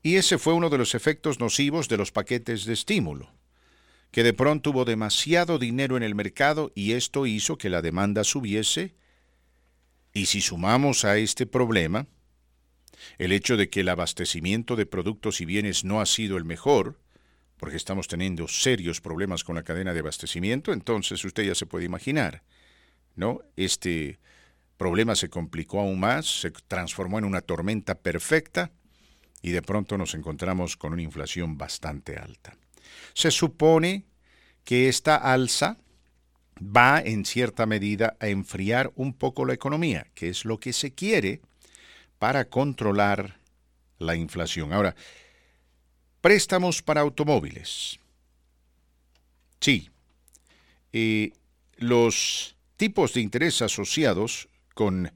Y 0.02 0.16
ese 0.16 0.38
fue 0.38 0.52
uno 0.52 0.68
de 0.68 0.78
los 0.78 0.94
efectos 0.94 1.38
nocivos 1.38 1.88
de 1.88 1.96
los 1.96 2.10
paquetes 2.10 2.64
de 2.64 2.72
estímulo, 2.72 3.30
que 4.10 4.24
de 4.24 4.32
pronto 4.32 4.70
hubo 4.70 4.84
demasiado 4.84 5.58
dinero 5.58 5.96
en 5.96 6.02
el 6.02 6.14
mercado 6.14 6.72
y 6.74 6.92
esto 6.92 7.26
hizo 7.26 7.56
que 7.56 7.70
la 7.70 7.82
demanda 7.82 8.24
subiese. 8.24 8.94
Y 10.12 10.26
si 10.26 10.40
sumamos 10.40 11.04
a 11.04 11.16
este 11.18 11.46
problema 11.46 12.06
el 13.18 13.32
hecho 13.32 13.56
de 13.56 13.68
que 13.68 13.80
el 13.80 13.88
abastecimiento 13.88 14.76
de 14.76 14.86
productos 14.86 15.40
y 15.40 15.44
bienes 15.44 15.84
no 15.84 16.00
ha 16.00 16.06
sido 16.06 16.36
el 16.36 16.44
mejor, 16.44 16.98
porque 17.62 17.76
estamos 17.76 18.08
teniendo 18.08 18.48
serios 18.48 19.00
problemas 19.00 19.44
con 19.44 19.54
la 19.54 19.62
cadena 19.62 19.94
de 19.94 20.00
abastecimiento, 20.00 20.72
entonces 20.72 21.24
usted 21.24 21.44
ya 21.44 21.54
se 21.54 21.64
puede 21.64 21.84
imaginar, 21.84 22.42
¿no? 23.14 23.40
Este 23.54 24.18
problema 24.76 25.14
se 25.14 25.30
complicó 25.30 25.78
aún 25.78 26.00
más, 26.00 26.40
se 26.40 26.50
transformó 26.50 27.20
en 27.20 27.24
una 27.24 27.40
tormenta 27.40 27.94
perfecta 27.94 28.72
y 29.42 29.52
de 29.52 29.62
pronto 29.62 29.96
nos 29.96 30.14
encontramos 30.14 30.76
con 30.76 30.92
una 30.92 31.02
inflación 31.02 31.56
bastante 31.56 32.16
alta. 32.16 32.56
Se 33.14 33.30
supone 33.30 34.06
que 34.64 34.88
esta 34.88 35.14
alza 35.14 35.78
va 36.60 37.00
en 37.00 37.24
cierta 37.24 37.64
medida 37.64 38.16
a 38.18 38.26
enfriar 38.26 38.90
un 38.96 39.12
poco 39.12 39.44
la 39.44 39.54
economía, 39.54 40.08
que 40.16 40.30
es 40.30 40.44
lo 40.44 40.58
que 40.58 40.72
se 40.72 40.94
quiere 40.94 41.40
para 42.18 42.46
controlar 42.46 43.38
la 43.98 44.16
inflación. 44.16 44.72
Ahora, 44.72 44.96
préstamos 46.22 46.80
para 46.80 47.02
automóviles. 47.02 48.00
Sí, 49.60 49.90
los 51.76 52.56
tipos 52.76 53.12
de 53.12 53.20
interés 53.20 53.60
asociados 53.60 54.48
con 54.74 55.12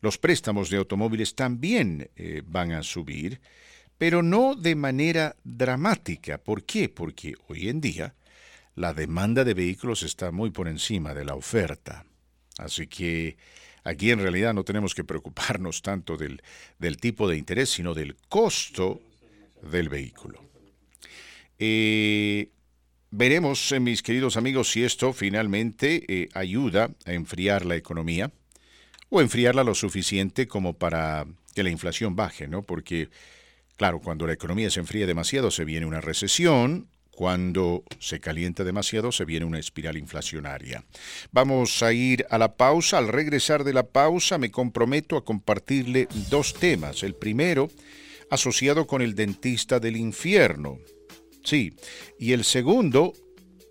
los 0.00 0.18
préstamos 0.18 0.70
de 0.70 0.78
automóviles 0.78 1.34
también 1.34 2.10
eh, 2.16 2.42
van 2.46 2.72
a 2.72 2.82
subir, 2.82 3.40
pero 3.98 4.22
no 4.22 4.54
de 4.54 4.74
manera 4.74 5.36
dramática. 5.44 6.38
¿Por 6.38 6.64
qué? 6.64 6.88
Porque 6.88 7.34
hoy 7.48 7.68
en 7.68 7.80
día 7.80 8.14
la 8.74 8.92
demanda 8.92 9.42
de 9.42 9.54
vehículos 9.54 10.02
está 10.02 10.30
muy 10.30 10.50
por 10.50 10.68
encima 10.68 11.14
de 11.14 11.24
la 11.24 11.34
oferta. 11.34 12.04
Así 12.58 12.86
que 12.86 13.36
aquí 13.84 14.10
en 14.10 14.20
realidad 14.20 14.54
no 14.54 14.64
tenemos 14.64 14.94
que 14.94 15.04
preocuparnos 15.04 15.82
tanto 15.82 16.16
del, 16.16 16.40
tipo 17.00 17.28
de 17.28 17.36
interés, 17.38 17.70
sino 17.70 17.94
del 17.94 18.16
costo 18.28 19.00
del 19.70 19.88
vehículo. 19.88 20.40
Eh, 21.58 22.50
veremos, 23.10 23.72
eh, 23.72 23.80
mis 23.80 24.02
queridos 24.02 24.36
amigos, 24.36 24.70
si 24.70 24.84
esto 24.84 25.12
finalmente 25.12 26.28
ayuda 26.34 26.90
a 27.04 27.12
enfriar 27.12 27.64
la 27.64 27.76
economía 27.76 28.30
o 29.08 29.20
enfriarla 29.20 29.64
lo 29.64 29.74
suficiente 29.74 30.48
como 30.48 30.74
para 30.74 31.26
que 31.54 31.62
la 31.62 31.70
inflación 31.70 32.16
baje, 32.16 32.48
¿no? 32.48 32.62
Porque, 32.62 33.08
claro, 33.76 34.00
cuando 34.00 34.26
la 34.26 34.34
economía 34.34 34.70
se 34.70 34.80
enfría 34.80 35.06
demasiado 35.06 35.50
se 35.50 35.64
viene 35.64 35.86
una 35.86 36.00
recesión, 36.00 36.88
cuando 37.16 37.82
se 37.98 38.20
calienta 38.20 38.62
demasiado 38.62 39.10
se 39.10 39.24
viene 39.24 39.46
una 39.46 39.58
espiral 39.58 39.96
inflacionaria. 39.96 40.84
Vamos 41.32 41.82
a 41.82 41.92
ir 41.94 42.26
a 42.28 42.36
la 42.36 42.56
pausa. 42.56 42.98
Al 42.98 43.08
regresar 43.08 43.64
de 43.64 43.72
la 43.72 43.84
pausa 43.84 44.36
me 44.36 44.50
comprometo 44.50 45.16
a 45.16 45.24
compartirle 45.24 46.08
dos 46.28 46.52
temas. 46.52 47.02
El 47.02 47.14
primero, 47.14 47.70
asociado 48.30 48.86
con 48.86 49.02
el 49.02 49.14
dentista 49.14 49.80
del 49.80 49.96
infierno. 49.96 50.78
Sí. 51.44 51.72
Y 52.18 52.32
el 52.32 52.44
segundo, 52.44 53.12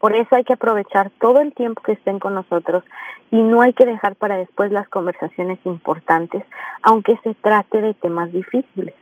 Por 0.00 0.16
eso 0.16 0.34
hay 0.34 0.44
que 0.44 0.54
aprovechar 0.54 1.10
todo 1.20 1.40
el 1.40 1.52
tiempo 1.52 1.82
que 1.82 1.92
estén 1.92 2.18
con 2.18 2.34
nosotros 2.34 2.82
y 3.30 3.36
no 3.36 3.60
hay 3.60 3.74
que 3.74 3.84
dejar 3.84 4.16
para 4.16 4.38
después 4.38 4.72
las 4.72 4.88
conversaciones 4.88 5.58
importantes, 5.64 6.42
aunque 6.82 7.18
se 7.22 7.34
trate 7.34 7.82
de 7.82 7.92
temas 7.92 8.32
difíciles. 8.32 8.94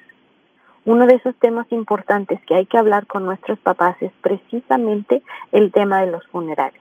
Uno 0.84 1.06
de 1.06 1.14
esos 1.14 1.36
temas 1.36 1.70
importantes 1.70 2.40
que 2.46 2.56
hay 2.56 2.66
que 2.66 2.78
hablar 2.78 3.06
con 3.06 3.24
nuestros 3.24 3.60
papás 3.60 3.96
es 4.00 4.10
precisamente 4.22 5.22
el 5.52 5.70
tema 5.70 6.00
de 6.00 6.10
los 6.10 6.26
funerales. 6.26 6.80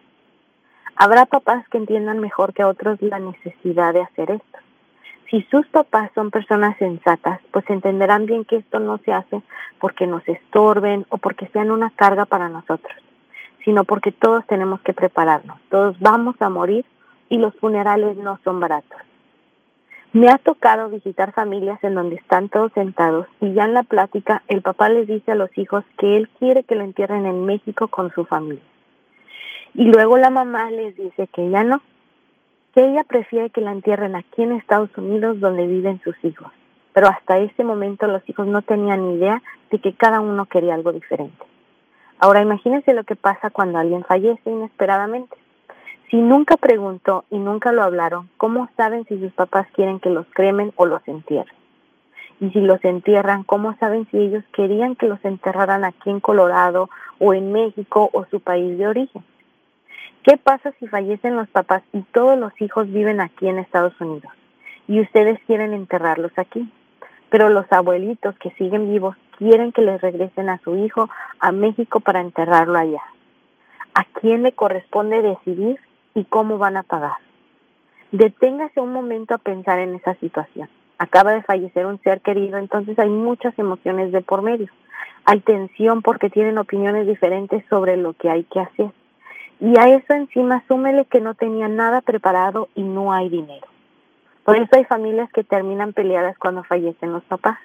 Habrá 0.96 1.28
papás 1.28 1.68
que 1.70 1.78
entiendan 1.78 2.20
mejor 2.20 2.56
que 2.56 2.64
otros 2.64 3.00
la 3.04 3.20
necesidad 3.20 3.94
de 3.94 4.02
hacer 4.02 4.32
esto. 4.32 4.58
Si 5.30 5.44
sus 5.52 5.68
papás 5.68 6.10
son 6.16 6.32
personas 6.32 6.76
sensatas, 6.78 7.40
pues 7.52 7.70
entenderán 7.70 8.26
bien 8.26 8.46
que 8.46 8.56
esto 8.56 8.80
no 8.80 8.98
se 9.00 9.14
hace 9.14 9.44
porque 9.80 10.08
nos 10.08 10.28
estorben 10.28 11.06
o 11.10 11.20
porque 11.20 11.48
sean 11.50 11.70
una 11.70 11.92
carga 11.92 12.26
para 12.26 12.50
nosotros 12.50 12.98
sino 13.68 13.84
porque 13.84 14.14
todos 14.14 14.48
tenemos 14.48 14.80
que 14.80 14.94
prepararnos. 14.94 15.60
Todos 15.70 16.00
vamos 16.00 16.38
a 16.40 16.48
morir 16.48 16.86
y 17.28 17.38
los 17.38 17.54
funerales 17.56 18.16
no 18.16 18.40
son 18.46 18.62
baratos. 18.62 18.98
Me 20.14 20.30
ha 20.30 20.38
tocado 20.38 20.88
visitar 20.88 21.34
familias 21.34 21.78
en 21.84 21.96
donde 21.96 22.16
están 22.16 22.48
todos 22.48 22.72
sentados 22.72 23.28
y 23.42 23.52
ya 23.52 23.66
en 23.66 23.74
la 23.74 23.84
plática 23.84 24.42
el 24.48 24.62
papá 24.62 24.88
les 24.88 25.06
dice 25.06 25.34
a 25.34 25.36
los 25.36 25.50
hijos 25.58 25.84
que 25.98 26.16
él 26.16 26.30
quiere 26.40 26.64
que 26.64 26.76
lo 26.76 26.86
entierren 26.86 27.26
en 27.26 27.46
México 27.46 27.90
con 27.90 28.10
su 28.14 28.24
familia. 28.24 28.64
Y 29.74 29.84
luego 29.84 30.18
la 30.18 30.30
mamá 30.30 30.72
les 30.72 30.96
dice 30.96 31.28
que 31.28 31.48
ella 31.48 31.66
no, 31.66 31.82
que 32.74 32.86
ella 32.86 33.04
prefiere 33.04 33.50
que 33.50 33.60
la 33.60 33.74
entierren 33.74 34.16
aquí 34.16 34.44
en 34.44 34.54
Estados 34.54 34.98
Unidos 34.98 35.42
donde 35.42 35.68
viven 35.68 36.00
sus 36.06 36.16
hijos. 36.24 36.54
Pero 36.94 37.10
hasta 37.10 37.38
ese 37.40 37.66
momento 37.66 38.08
los 38.08 38.22
hijos 38.30 38.48
no 38.48 38.62
tenían 38.62 39.10
ni 39.10 39.16
idea 39.16 39.44
de 39.72 39.80
que 39.80 39.92
cada 39.92 40.22
uno 40.22 40.46
quería 40.46 40.74
algo 40.74 40.94
diferente. 40.94 41.57
Ahora 42.20 42.42
imagínense 42.42 42.94
lo 42.94 43.04
que 43.04 43.16
pasa 43.16 43.50
cuando 43.50 43.78
alguien 43.78 44.04
fallece 44.04 44.50
inesperadamente. 44.50 45.38
Si 46.10 46.18
nunca 46.18 46.58
preguntó 46.58 47.26
y 47.30 47.38
nunca 47.38 47.72
lo 47.72 47.84
hablaron, 47.84 48.30
¿cómo 48.38 48.70
saben 48.78 49.06
si 49.06 49.20
sus 49.20 49.34
papás 49.34 49.68
quieren 49.74 50.00
que 50.00 50.10
los 50.10 50.26
cremen 50.34 50.72
o 50.78 50.86
los 50.86 51.06
entierren? 51.08 51.54
Y 52.40 52.50
si 52.52 52.62
los 52.62 52.84
entierran, 52.86 53.44
¿cómo 53.44 53.76
saben 53.78 54.08
si 54.10 54.18
ellos 54.18 54.44
querían 54.54 54.96
que 54.96 55.08
los 55.08 55.24
enterraran 55.26 55.84
aquí 55.84 56.10
en 56.10 56.20
Colorado 56.20 56.90
o 57.20 57.34
en 57.34 57.52
México 57.52 58.10
o 58.14 58.26
su 58.26 58.40
país 58.40 58.78
de 58.78 58.88
origen? 58.88 59.24
¿Qué 60.24 60.38
pasa 60.38 60.74
si 60.80 60.88
fallecen 60.88 61.36
los 61.36 61.48
papás 61.50 61.84
y 61.94 62.02
todos 62.02 62.38
los 62.38 62.54
hijos 62.62 62.92
viven 62.92 63.22
aquí 63.22 63.48
en 63.48 63.60
Estados 63.60 64.00
Unidos 64.00 64.32
y 64.88 65.02
ustedes 65.02 65.40
quieren 65.46 65.74
enterrarlos 65.74 66.32
aquí? 66.38 66.72
Pero 67.30 67.50
los 67.50 67.66
abuelitos 67.72 68.38
que 68.40 68.52
siguen 68.52 68.90
vivos 68.90 69.16
quieren 69.38 69.72
que 69.72 69.82
les 69.82 70.02
regresen 70.02 70.50
a 70.50 70.60
su 70.60 70.76
hijo 70.76 71.10
a 71.40 71.52
México 71.52 72.00
para 72.00 72.22
enterrarlo 72.22 72.78
allá. 72.78 73.02
¿A 73.94 74.04
quién 74.04 74.44
le 74.44 74.52
corresponde 74.52 75.22
decidir 75.22 75.80
y 76.14 76.26
cómo 76.26 76.58
van 76.58 76.78
a 76.78 76.84
pagar? 76.84 77.18
Deténgase 78.12 78.80
un 78.80 78.94
momento 78.94 79.34
a 79.34 79.40
pensar 79.40 79.80
en 79.80 79.96
esa 79.96 80.16
situación. 80.16 80.70
Acaba 80.98 81.34
de 81.34 81.44
fallecer 81.44 81.86
un 81.86 82.00
ser 82.02 82.22
querido, 82.22 82.58
entonces 82.58 82.98
hay 83.00 83.10
muchas 83.10 83.58
emociones 83.60 84.12
de 84.12 84.22
por 84.22 84.42
medio. 84.42 84.68
Hay 85.26 85.42
tensión 85.42 86.02
porque 86.02 86.30
tienen 86.30 86.58
opiniones 86.58 87.06
diferentes 87.06 87.64
sobre 87.70 87.98
lo 87.98 88.14
que 88.14 88.30
hay 88.30 88.44
que 88.46 88.60
hacer. 88.60 88.92
Y 89.60 89.78
a 89.78 89.90
eso 89.90 90.14
encima 90.14 90.64
súmele 90.68 91.06
que 91.06 91.20
no 91.20 91.34
tenía 91.34 91.68
nada 91.68 92.02
preparado 92.02 92.70
y 92.76 92.84
no 92.84 93.12
hay 93.12 93.30
dinero. 93.30 93.68
Por 94.44 94.56
eso 94.56 94.70
hay 94.72 94.86
familias 94.86 95.30
que 95.34 95.44
terminan 95.44 95.94
peleadas 95.94 96.38
cuando 96.38 96.64
fallecen 96.64 97.12
los 97.12 97.24
papás. 97.26 97.58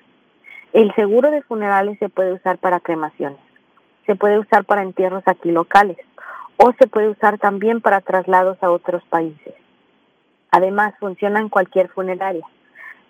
El 0.72 0.94
seguro 0.94 1.30
de 1.30 1.42
funerales 1.42 1.98
se 1.98 2.08
puede 2.08 2.32
usar 2.32 2.56
para 2.56 2.80
cremaciones, 2.80 3.38
se 4.06 4.16
puede 4.16 4.38
usar 4.38 4.64
para 4.64 4.82
entierros 4.82 5.22
aquí 5.26 5.50
locales 5.50 5.98
o 6.56 6.72
se 6.78 6.86
puede 6.86 7.10
usar 7.10 7.38
también 7.38 7.82
para 7.82 8.00
traslados 8.00 8.56
a 8.62 8.70
otros 8.70 9.02
países. 9.10 9.52
Además, 10.50 10.94
funciona 10.98 11.40
en 11.40 11.50
cualquier 11.50 11.88
funeraria. 11.88 12.46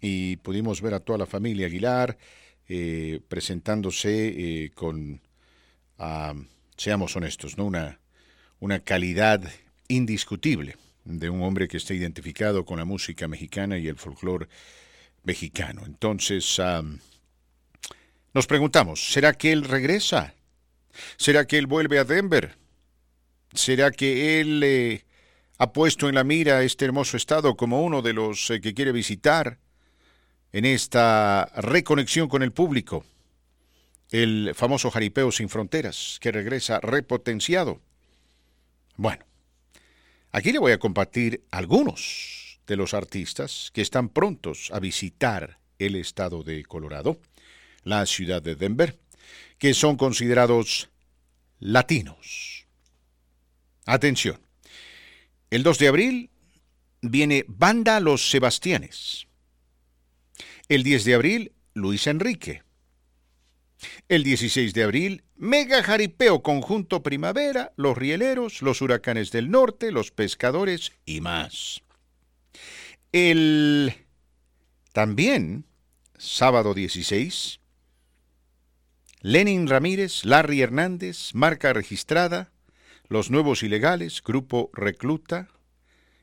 y 0.00 0.36
pudimos 0.36 0.80
ver 0.80 0.94
a 0.94 1.00
toda 1.00 1.18
la 1.18 1.26
familia 1.26 1.66
Aguilar 1.66 2.16
eh, 2.68 3.20
presentándose 3.28 4.64
eh, 4.64 4.70
con, 4.74 5.20
seamos 6.76 7.16
honestos, 7.16 7.58
¿no? 7.58 7.66
una, 7.66 7.98
una 8.60 8.80
calidad 8.80 9.42
indiscutible 9.88 10.76
de 11.04 11.30
un 11.30 11.42
hombre 11.42 11.68
que 11.68 11.78
está 11.78 11.94
identificado 11.94 12.64
con 12.64 12.78
la 12.78 12.84
música 12.84 13.28
mexicana 13.28 13.78
y 13.78 13.88
el 13.88 13.96
folclore 13.96 14.48
mexicano. 15.24 15.82
Entonces, 15.86 16.60
nos 18.34 18.46
preguntamos, 18.46 19.10
¿será 19.12 19.32
que 19.32 19.52
él 19.52 19.64
regresa? 19.64 20.34
¿Será 21.16 21.46
que 21.46 21.58
él 21.58 21.66
vuelve 21.66 21.98
a 21.98 22.04
Denver? 22.04 22.56
¿Será 23.54 23.90
que 23.90 24.40
él 24.40 24.62
eh, 24.62 25.04
ha 25.58 25.72
puesto 25.72 26.08
en 26.08 26.14
la 26.14 26.24
mira 26.24 26.62
este 26.62 26.84
hermoso 26.84 27.16
estado 27.16 27.56
como 27.56 27.82
uno 27.82 28.00
de 28.00 28.12
los 28.12 28.48
eh, 28.50 28.60
que 28.60 28.74
quiere 28.74 28.92
visitar 28.92 29.58
en 30.52 30.64
esta 30.64 31.50
reconexión 31.56 32.28
con 32.28 32.42
el 32.42 32.52
público. 32.52 33.04
El 34.10 34.52
famoso 34.54 34.90
Jaripeo 34.90 35.32
sin 35.32 35.48
Fronteras, 35.48 36.18
que 36.20 36.32
regresa 36.32 36.80
repotenciado. 36.80 37.80
Bueno, 38.96 39.24
aquí 40.30 40.52
le 40.52 40.60
voy 40.60 40.72
a 40.72 40.78
compartir 40.78 41.44
algunos 41.50 42.60
de 42.66 42.76
los 42.76 42.94
artistas 42.94 43.70
que 43.74 43.82
están 43.82 44.08
prontos 44.08 44.70
a 44.72 44.78
visitar 44.78 45.58
el 45.78 45.96
estado 45.96 46.42
de 46.42 46.64
Colorado, 46.64 47.20
la 47.82 48.06
ciudad 48.06 48.40
de 48.40 48.54
Denver, 48.54 48.98
que 49.58 49.74
son 49.74 49.96
considerados 49.96 50.88
latinos. 51.58 52.66
Atención. 53.84 54.47
El 55.50 55.62
2 55.62 55.78
de 55.78 55.88
abril 55.88 56.30
viene 57.00 57.44
Banda 57.48 58.00
Los 58.00 58.30
Sebastianes. 58.30 59.26
El 60.68 60.82
10 60.82 61.04
de 61.04 61.14
abril, 61.14 61.52
Luis 61.72 62.06
Enrique. 62.06 62.62
El 64.08 64.24
16 64.24 64.74
de 64.74 64.82
abril, 64.82 65.24
Mega 65.36 65.82
Jaripeo 65.82 66.42
Conjunto 66.42 67.02
Primavera, 67.02 67.72
Los 67.76 67.96
Rieleros, 67.96 68.60
Los 68.60 68.82
Huracanes 68.82 69.30
del 69.30 69.50
Norte, 69.50 69.92
Los 69.92 70.10
Pescadores 70.10 70.92
y 71.06 71.20
más. 71.20 71.82
El 73.12 73.94
también, 74.92 75.64
sábado 76.18 76.74
16, 76.74 77.60
Lenin 79.20 79.66
Ramírez, 79.68 80.24
Larry 80.24 80.60
Hernández, 80.60 81.30
marca 81.34 81.72
registrada, 81.72 82.52
los 83.08 83.30
Nuevos 83.30 83.62
Ilegales, 83.62 84.22
Grupo 84.22 84.70
Recluta 84.74 85.48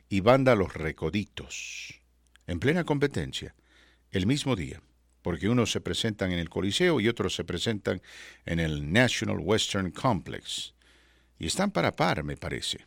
y 0.08 0.20
Banda 0.20 0.54
Los 0.54 0.76
Recoditos, 0.76 2.00
en 2.46 2.60
plena 2.60 2.84
competencia, 2.84 3.56
el 4.12 4.28
mismo 4.28 4.56
día, 4.56 4.82
porque 5.24 5.50
unos 5.50 5.72
se 5.72 5.82
presentan 5.82 6.32
en 6.32 6.38
el 6.38 6.50
Coliseo 6.50 7.00
y 7.00 7.08
otros 7.08 7.34
se 7.34 7.44
presentan 7.44 8.04
en 8.46 8.60
el 8.60 8.94
National 8.94 9.40
Western 9.40 9.90
Complex. 9.90 10.76
Y 11.40 11.48
están 11.48 11.72
para 11.72 11.96
par, 11.96 12.24
me 12.24 12.38
parece. 12.38 12.86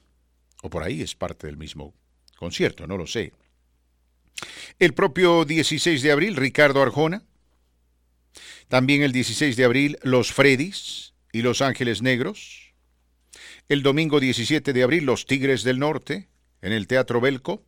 O 0.63 0.71
por 0.71 0.85
ahí 0.85 1.03
es 1.03 1.17
parte 1.17 1.49
del 1.49 1.57
mismo 1.57 1.93
concierto, 2.37 2.87
no 2.87 2.97
lo 2.97 3.07
sé. 3.07 3.33
El 4.79 4.95
propio 4.95 5.45
16 5.45 6.01
de 6.03 6.13
abril, 6.13 6.37
Ricardo 6.37 6.81
Arjona. 6.81 7.25
También 8.69 9.03
el 9.03 9.11
16 9.11 9.57
de 9.57 9.65
abril, 9.65 9.99
Los 10.03 10.33
Freddys 10.33 11.15
y 11.33 11.43
Los 11.43 11.61
Ángeles 11.61 12.01
Negros. 12.01 12.68
El 13.69 13.83
domingo 13.83 14.19
17 14.19 14.73
de 14.73 14.83
abril, 14.83 15.05
Los 15.05 15.27
Tigres 15.27 15.63
del 15.63 15.79
Norte, 15.79 16.29
en 16.63 16.73
el 16.73 16.87
Teatro 16.87 17.21
Belco. 17.21 17.63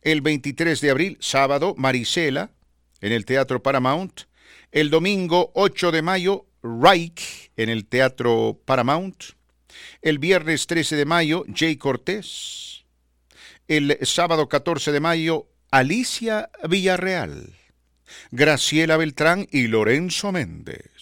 El 0.00 0.20
23 0.20 0.80
de 0.80 0.90
abril, 0.90 1.16
sábado, 1.20 1.74
Marisela, 1.76 2.52
en 3.00 3.10
el 3.10 3.24
Teatro 3.24 3.60
Paramount. 3.60 4.22
El 4.70 4.90
domingo 4.90 5.50
8 5.54 5.90
de 5.90 6.02
mayo, 6.02 6.46
Reich, 6.62 7.50
en 7.56 7.68
el 7.68 7.84
Teatro 7.86 8.60
Paramount. 8.64 9.24
El 10.02 10.20
viernes 10.20 10.68
13 10.68 10.94
de 10.94 11.04
mayo, 11.04 11.44
Jay 11.52 11.74
Cortés. 11.76 12.84
El 13.66 13.98
sábado 14.02 14.48
14 14.48 14.92
de 14.92 15.00
mayo, 15.00 15.48
Alicia 15.72 16.48
Villarreal. 16.68 17.56
Graciela 18.30 18.96
Beltrán 18.96 19.48
y 19.50 19.66
Lorenzo 19.66 20.30
Méndez. 20.30 20.92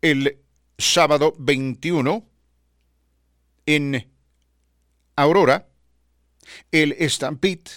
El 0.00 0.38
sábado 0.76 1.34
21, 1.38 2.31
en 3.66 4.10
Aurora 5.16 5.68
el 6.70 6.96
Stampede 7.08 7.70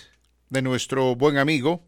de 0.49 0.61
nuestro 0.61 1.15
buen 1.15 1.37
amigo, 1.37 1.87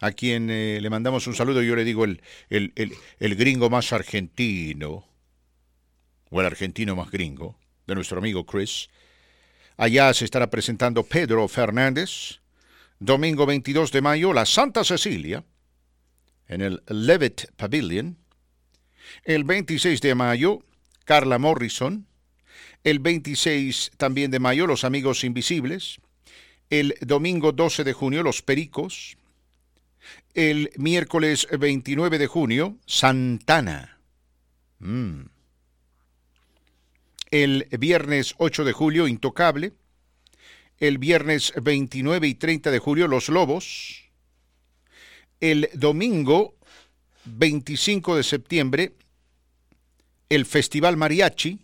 a 0.00 0.12
quien 0.12 0.50
eh, 0.50 0.78
le 0.80 0.90
mandamos 0.90 1.26
un 1.26 1.34
saludo, 1.34 1.62
yo 1.62 1.76
le 1.76 1.84
digo 1.84 2.04
el, 2.04 2.20
el, 2.50 2.72
el, 3.18 3.34
gringo 3.36 3.70
más 3.70 3.92
argentino, 3.92 5.06
o 6.30 6.40
el 6.40 6.46
argentino 6.46 6.96
más 6.96 7.10
gringo, 7.10 7.58
de 7.86 7.94
nuestro 7.94 8.18
amigo 8.18 8.44
Chris. 8.44 8.88
Allá 9.76 10.12
se 10.14 10.24
estará 10.24 10.50
presentando 10.50 11.04
Pedro 11.04 11.48
Fernández, 11.48 12.40
domingo 12.98 13.46
22 13.46 13.92
de 13.92 14.02
mayo, 14.02 14.32
la 14.32 14.46
Santa 14.46 14.84
Cecilia, 14.84 15.44
en 16.48 16.60
el 16.60 16.82
Levitt 16.88 17.50
Pavilion. 17.56 18.18
El 19.24 19.44
26 19.44 20.00
de 20.00 20.14
mayo, 20.14 20.64
Carla 21.04 21.38
Morrison. 21.38 22.06
El 22.82 22.98
26 22.98 23.92
también 23.96 24.30
de 24.30 24.40
mayo, 24.40 24.66
Los 24.66 24.84
Amigos 24.84 25.24
Invisibles. 25.24 26.00
El 26.70 26.96
domingo 27.00 27.52
12 27.52 27.84
de 27.84 27.92
junio, 27.92 28.22
Los 28.22 28.42
Pericos. 28.42 29.16
El 30.34 30.70
miércoles 30.76 31.46
29 31.58 32.18
de 32.18 32.26
junio, 32.26 32.76
Santana. 32.86 33.98
Mm. 34.80 35.22
El 37.30 37.68
viernes 37.78 38.34
8 38.38 38.64
de 38.64 38.72
julio, 38.72 39.08
Intocable. 39.08 39.72
El 40.78 40.98
viernes 40.98 41.52
29 41.62 42.26
y 42.28 42.34
30 42.34 42.70
de 42.70 42.78
julio, 42.78 43.08
Los 43.08 43.28
Lobos. 43.28 44.10
El 45.40 45.68
domingo 45.74 46.56
25 47.24 48.16
de 48.16 48.22
septiembre, 48.22 48.92
el 50.34 50.46
Festival 50.46 50.96
Mariachi 50.96 51.58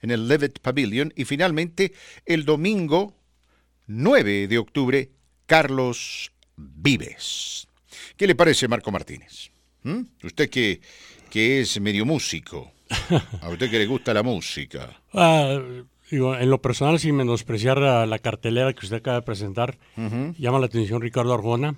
en 0.00 0.10
el 0.10 0.28
Levitt 0.28 0.58
Pavilion 0.58 1.12
y 1.16 1.24
finalmente 1.24 1.92
el 2.26 2.44
domingo 2.44 3.14
9 3.86 4.48
de 4.48 4.58
octubre 4.58 5.10
Carlos 5.46 6.32
Vives. 6.56 7.66
¿Qué 8.16 8.26
le 8.26 8.34
parece, 8.34 8.68
Marco 8.68 8.90
Martínez? 8.90 9.50
¿Mm? 9.82 10.00
Usted 10.24 10.50
que, 10.50 10.80
que 11.30 11.60
es 11.60 11.80
medio 11.80 12.04
músico, 12.04 12.72
a 13.40 13.48
usted 13.48 13.70
que 13.70 13.78
le 13.78 13.86
gusta 13.86 14.14
la 14.14 14.22
música. 14.22 15.00
Ah, 15.14 15.60
digo, 16.10 16.34
en 16.34 16.48
lo 16.48 16.62
personal, 16.62 16.98
sin 16.98 17.16
menospreciar 17.16 17.76
la, 17.76 18.06
la 18.06 18.18
cartelera 18.18 18.72
que 18.72 18.86
usted 18.86 18.96
acaba 18.96 19.18
de 19.18 19.26
presentar, 19.26 19.78
llama 20.38 20.58
la 20.58 20.66
atención 20.66 21.02
Ricardo 21.02 21.34
Arjona, 21.34 21.74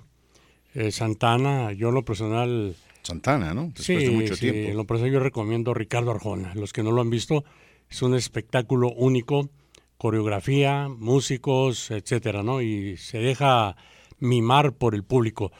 eh, 0.73 0.91
Santana, 0.91 1.73
yo 1.73 1.89
en 1.89 1.95
lo 1.95 2.05
personal... 2.05 2.75
Santana, 3.05 3.53
¿no? 3.53 3.71
sí, 3.75 3.99
sí, 4.35 4.47
en 4.49 4.75
lo 4.75 4.85
personal 4.85 5.13
yo 5.13 5.19
recomiendo 5.19 5.73
Ricardo 5.73 6.11
Arjona. 6.11 6.53
Los 6.55 6.73
que 6.73 6.81
no 6.81 6.91
lo 6.91 7.01
han 7.01 7.11
visto, 7.11 7.43
es 7.89 8.01
un 8.01 8.15
espectáculo 8.15 8.91
único, 8.91 9.49
coreografía, 9.97 10.87
músicos, 10.89 11.91
etcétera, 11.91 12.41
¿no? 12.41 12.61
Y 12.61 12.97
se 12.97 13.19
deja 13.19 13.75
mimar 14.19 14.73
por 14.73 14.95
el 14.95 15.03
público. 15.03 15.51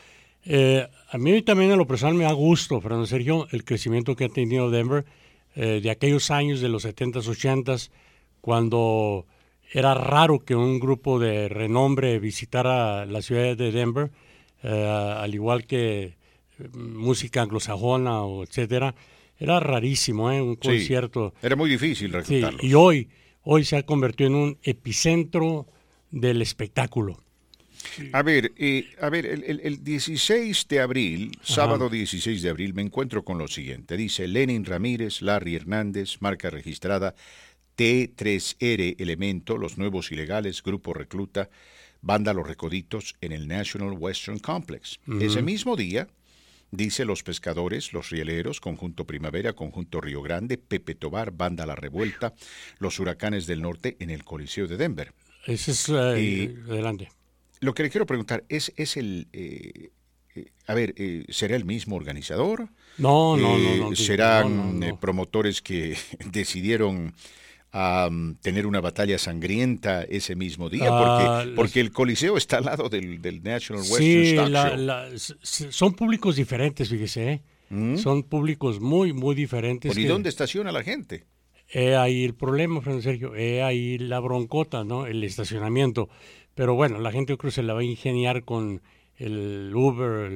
Eh, 0.43 0.87
a 1.09 1.17
mí 1.17 1.41
también 1.43 1.71
en 1.71 1.77
lo 1.77 1.87
personal 1.87 2.15
me 2.15 2.23
da 2.23 2.33
gusto, 2.33 2.81
Fernando 2.81 3.05
Sergio, 3.05 3.47
el 3.51 3.63
crecimiento 3.63 4.15
que 4.15 4.25
ha 4.25 4.29
tenido 4.29 4.69
Denver 4.69 5.05
eh, 5.55 5.79
de 5.81 5.89
aquellos 5.91 6.31
años 6.31 6.61
de 6.61 6.69
los 6.69 6.85
70s, 6.85 7.23
80s, 7.23 7.91
cuando 8.41 9.25
era 9.71 9.93
raro 9.93 10.39
que 10.45 10.55
un 10.55 10.79
grupo 10.79 11.19
de 11.19 11.49
renombre 11.49 12.19
visitara 12.19 13.05
la 13.05 13.21
ciudad 13.21 13.55
de 13.55 13.71
Denver, 13.71 14.11
eh, 14.63 15.15
al 15.19 15.33
igual 15.33 15.65
que 15.65 16.15
música 16.73 17.41
anglosajona 17.41 18.21
o 18.21 18.43
etcétera. 18.43 18.95
Era 19.37 19.59
rarísimo, 19.59 20.31
¿eh? 20.31 20.41
Un 20.41 20.55
concierto. 20.55 21.33
era 21.41 21.55
muy 21.55 21.69
difícil 21.69 22.13
reclutarlos. 22.13 22.63
y 22.63 22.73
hoy, 22.73 23.09
hoy 23.43 23.65
se 23.65 23.77
ha 23.77 23.83
convertido 23.83 24.29
en 24.29 24.35
un 24.35 24.57
epicentro 24.63 25.67
del 26.11 26.41
espectáculo. 26.41 27.17
A 28.13 28.23
ver, 28.23 28.53
eh, 28.57 28.89
a 28.99 29.09
ver, 29.09 29.25
el, 29.25 29.83
16 29.83 30.67
de 30.67 30.79
abril, 30.79 31.31
sábado 31.41 31.89
16 31.89 32.41
de 32.41 32.49
abril, 32.49 32.73
me 32.73 32.81
encuentro 32.81 33.23
con 33.23 33.37
lo 33.37 33.47
siguiente. 33.47 33.97
Dice 33.97 34.27
Lenin 34.27 34.65
Ramírez, 34.65 35.21
Larry 35.21 35.55
Hernández, 35.55 36.17
marca 36.19 36.49
registrada 36.49 37.15
T3R 37.77 38.95
Elemento, 38.99 39.57
los 39.57 39.77
nuevos 39.77 40.11
ilegales, 40.11 40.63
Grupo 40.63 40.93
Recluta, 40.93 41.49
Banda 42.01 42.33
Los 42.33 42.47
Recoditos 42.47 43.15
en 43.21 43.31
el 43.31 43.47
National 43.47 43.95
Western 43.97 44.39
Complex. 44.39 44.99
Ese 45.19 45.41
mismo 45.41 45.75
día, 45.75 46.07
dice 46.71 47.05
Los 47.05 47.23
Pescadores, 47.23 47.93
Los 47.93 48.09
Rieleros, 48.09 48.59
Conjunto 48.59 49.05
Primavera, 49.05 49.53
Conjunto 49.53 50.01
Río 50.01 50.21
Grande, 50.21 50.57
Pepe 50.57 50.95
Tobar, 50.95 51.31
Banda 51.31 51.65
La 51.65 51.75
Revuelta, 51.75 52.33
Los 52.79 52.99
Huracanes 52.99 53.47
del 53.47 53.61
Norte 53.61 53.97
en 53.99 54.09
el 54.09 54.23
Coliseo 54.23 54.67
de 54.67 54.77
Denver. 54.77 55.13
Ese 55.45 55.71
es 55.71 55.89
eh, 55.89 56.55
adelante. 56.67 57.09
Lo 57.59 57.73
que 57.73 57.83
le 57.83 57.89
quiero 57.89 58.05
preguntar 58.05 58.43
es, 58.49 58.73
es 58.75 58.97
el... 58.97 59.27
Eh, 59.33 59.89
eh, 60.35 60.51
a 60.67 60.73
ver, 60.73 60.93
¿será 61.29 61.55
el 61.55 61.65
mismo 61.65 61.95
organizador? 61.95 62.69
No, 62.97 63.37
no, 63.37 63.57
no, 63.57 63.89
no. 63.89 63.95
¿Serán 63.95 64.97
promotores 64.99 65.61
que 65.61 65.97
decidieron 66.31 67.13
tener 68.41 68.65
una 68.67 68.79
batalla 68.79 69.17
sangrienta 69.17 70.03
ese 70.03 70.35
mismo 70.35 70.69
día, 70.69 70.87
ah, 70.89 71.41
porque, 71.43 71.55
porque 71.55 71.79
el 71.81 71.91
Coliseo 71.91 72.37
está 72.37 72.57
al 72.57 72.65
lado 72.65 72.87
del, 72.87 73.19
National 73.43 73.83
Western 73.89 75.17
sí, 75.41 75.65
son 75.69 75.93
públicos 75.93 76.37
diferentes, 76.37 76.87
fíjese, 76.87 77.31
¿eh? 77.31 77.41
¿Mm? 77.69 77.97
son 77.97 78.23
públicos 78.23 78.79
muy, 78.79 79.11
muy 79.11 79.35
diferentes. 79.35 79.97
¿Y 79.97 80.05
dónde 80.05 80.29
estaciona 80.29 80.71
la 80.71 80.83
gente? 80.83 81.25
He 81.67 81.95
ahí 81.95 82.23
el 82.23 82.33
problema, 82.33 82.79
Fran 82.79 83.01
Sergio, 83.01 83.35
he 83.35 83.61
ahí 83.61 83.97
la 83.97 84.19
broncota, 84.19 84.83
¿no? 84.83 85.05
El 85.05 85.23
estacionamiento. 85.23 86.09
Pero 86.53 86.75
bueno, 86.75 86.99
la 86.99 87.11
gente 87.11 87.33
yo 87.33 87.37
creo 87.37 87.49
que 87.49 87.55
se 87.55 87.63
la 87.63 87.73
va 87.73 87.81
a 87.81 87.83
ingeniar 87.83 88.45
con 88.45 88.81
el 89.17 89.71
Uber, 89.75 90.31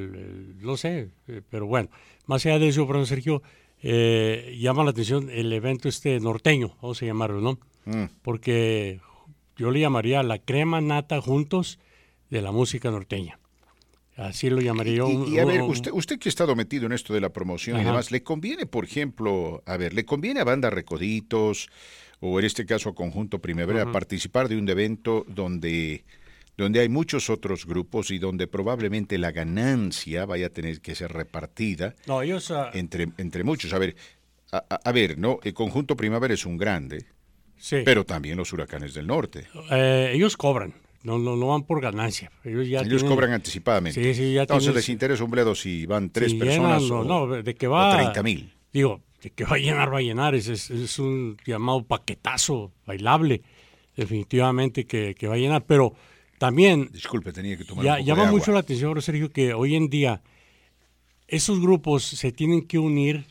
no 0.57 0.76
sé, 0.76 1.10
eh, 1.28 1.41
pero 1.49 1.68
bueno, 1.68 1.90
más 2.26 2.45
allá 2.45 2.60
de 2.60 2.70
eso, 2.70 2.86
Fran 2.88 3.06
Sergio, 3.06 3.41
eh, 3.81 4.57
llama 4.60 4.84
la 4.84 4.91
atención 4.91 5.30
el 5.30 5.51
evento 5.53 5.88
este 5.88 6.19
norteño, 6.19 6.76
vamos 6.81 7.01
a 7.01 7.06
llamarlo, 7.06 7.41
¿no? 7.41 7.60
Mm. 7.85 8.10
Porque 8.22 8.99
yo 9.56 9.72
le 9.72 9.80
llamaría 9.80 10.23
la 10.23 10.39
crema 10.39 10.81
nata 10.81 11.22
juntos 11.22 11.80
de 12.30 12.41
la 12.41 12.51
música 12.51 12.91
norteña. 12.91 13.39
Así 14.15 14.49
lo 14.49 14.60
llamaría 14.60 14.97
yo. 14.97 15.10
Y, 15.10 15.39
a 15.39 15.45
ver, 15.45 15.61
usted, 15.61 15.91
usted 15.93 16.19
que 16.19 16.27
ha 16.27 16.31
estado 16.31 16.53
metido 16.56 16.85
en 16.85 16.91
esto 16.91 17.14
de 17.14 17.22
la 17.22 17.30
promoción 17.30 17.80
y 17.80 17.85
demás, 17.85 18.11
¿le 18.11 18.22
conviene, 18.22 18.65
por 18.65 18.84
ejemplo, 18.84 19.64
a 19.65 19.77
ver, 19.77 19.93
¿le 19.93 20.03
conviene 20.03 20.41
a 20.41 20.43
Banda 20.43 20.69
Recoditos 20.69 21.69
o 22.19 22.38
en 22.38 22.45
este 22.45 22.65
caso 22.65 22.89
a 22.89 22.95
Conjunto 22.95 23.39
Primavera 23.39 23.91
participar 23.93 24.49
de 24.49 24.57
un 24.57 24.68
evento 24.68 25.26
donde 25.30 26.03
donde 26.64 26.81
hay 26.81 26.90
muchos 26.90 27.30
otros 27.30 27.65
grupos 27.65 28.11
y 28.11 28.19
donde 28.19 28.48
probablemente 28.48 29.18
la 29.18 29.31
ganancia 29.31 30.26
vaya 30.26 30.48
a 30.48 30.49
tener 30.49 30.81
que 30.81 30.95
ser 30.95 31.11
repartida 31.14 31.95
no, 32.06 32.22
ellos, 32.22 32.52
ah, 32.52 32.69
entre, 32.73 33.10
entre 33.18 33.44
muchos. 33.44 33.73
A 33.73 33.80
ver, 33.80 33.95
a, 34.52 34.91
ver, 34.91 35.18
¿no? 35.18 35.40
El 35.44 35.53
conjunto 35.53 35.95
Primavera 35.95 36.34
es 36.34 36.45
un 36.45 36.57
grande, 36.57 37.06
sí. 37.57 37.77
pero 37.86 38.06
también 38.06 38.38
los 38.38 38.52
huracanes 38.52 38.94
del 38.94 39.07
norte. 39.07 39.48
Eh, 39.72 40.11
ellos 40.14 40.36
cobran. 40.38 40.73
No, 41.03 41.18
no, 41.18 41.38
no 41.38 41.48
van 41.48 41.64
por 41.64 41.81
ganancia. 41.81 42.30
Ellos, 42.44 42.68
ya 42.68 42.81
ellos 42.81 43.06
cobran 43.06 43.31
anticipadamente. 43.31 44.03
Sí, 44.03 44.14
sí, 44.14 44.34
ya 44.34 44.41
Entonces 44.41 44.76
les 44.76 44.90
interesa 44.90 45.23
un 45.23 45.31
bledo 45.31 45.56
si 45.56 45.86
van 45.86 46.10
tres 46.10 46.34
personas 46.34 46.84
o, 46.91 47.06
no, 47.06 47.27
de 47.41 47.56
que 47.56 47.68
va, 47.68 47.95
30 47.95 48.23
mil. 48.23 48.53
Digo, 48.73 49.02
de 49.22 49.30
que 49.30 49.45
va 49.45 49.56
a 49.56 49.60
llenar, 49.60 49.94
va 49.94 49.99
a 49.99 50.02
llenar. 50.02 50.36
Es, 50.36 50.49
es, 50.49 50.99
un 50.99 51.38
llamado 51.45 51.84
paquetazo 51.84 52.73
bailable. 52.86 53.44
Definitivamente 53.95 54.86
que, 54.86 55.15
que 55.15 55.27
va 55.27 55.36
a 55.36 55.38
llenar. 55.38 55.64
Pero 55.65 55.94
también. 56.40 56.90
Disculpe, 56.91 57.32
tenía 57.32 57.56
que 57.56 57.66
tomar 57.66 57.86
ya, 57.86 57.99
Llama 57.99 58.32
mucho 58.32 58.52
la 58.52 58.60
atención, 58.60 58.99
Sergio, 59.02 59.32
que 59.32 59.53
hoy 59.53 59.76
en 59.76 59.90
día 59.90 60.24
esos 61.28 61.60
grupos 61.60 62.03
se 62.03 62.32
tienen 62.32 62.66
que 62.66 62.80
unir 62.80 63.28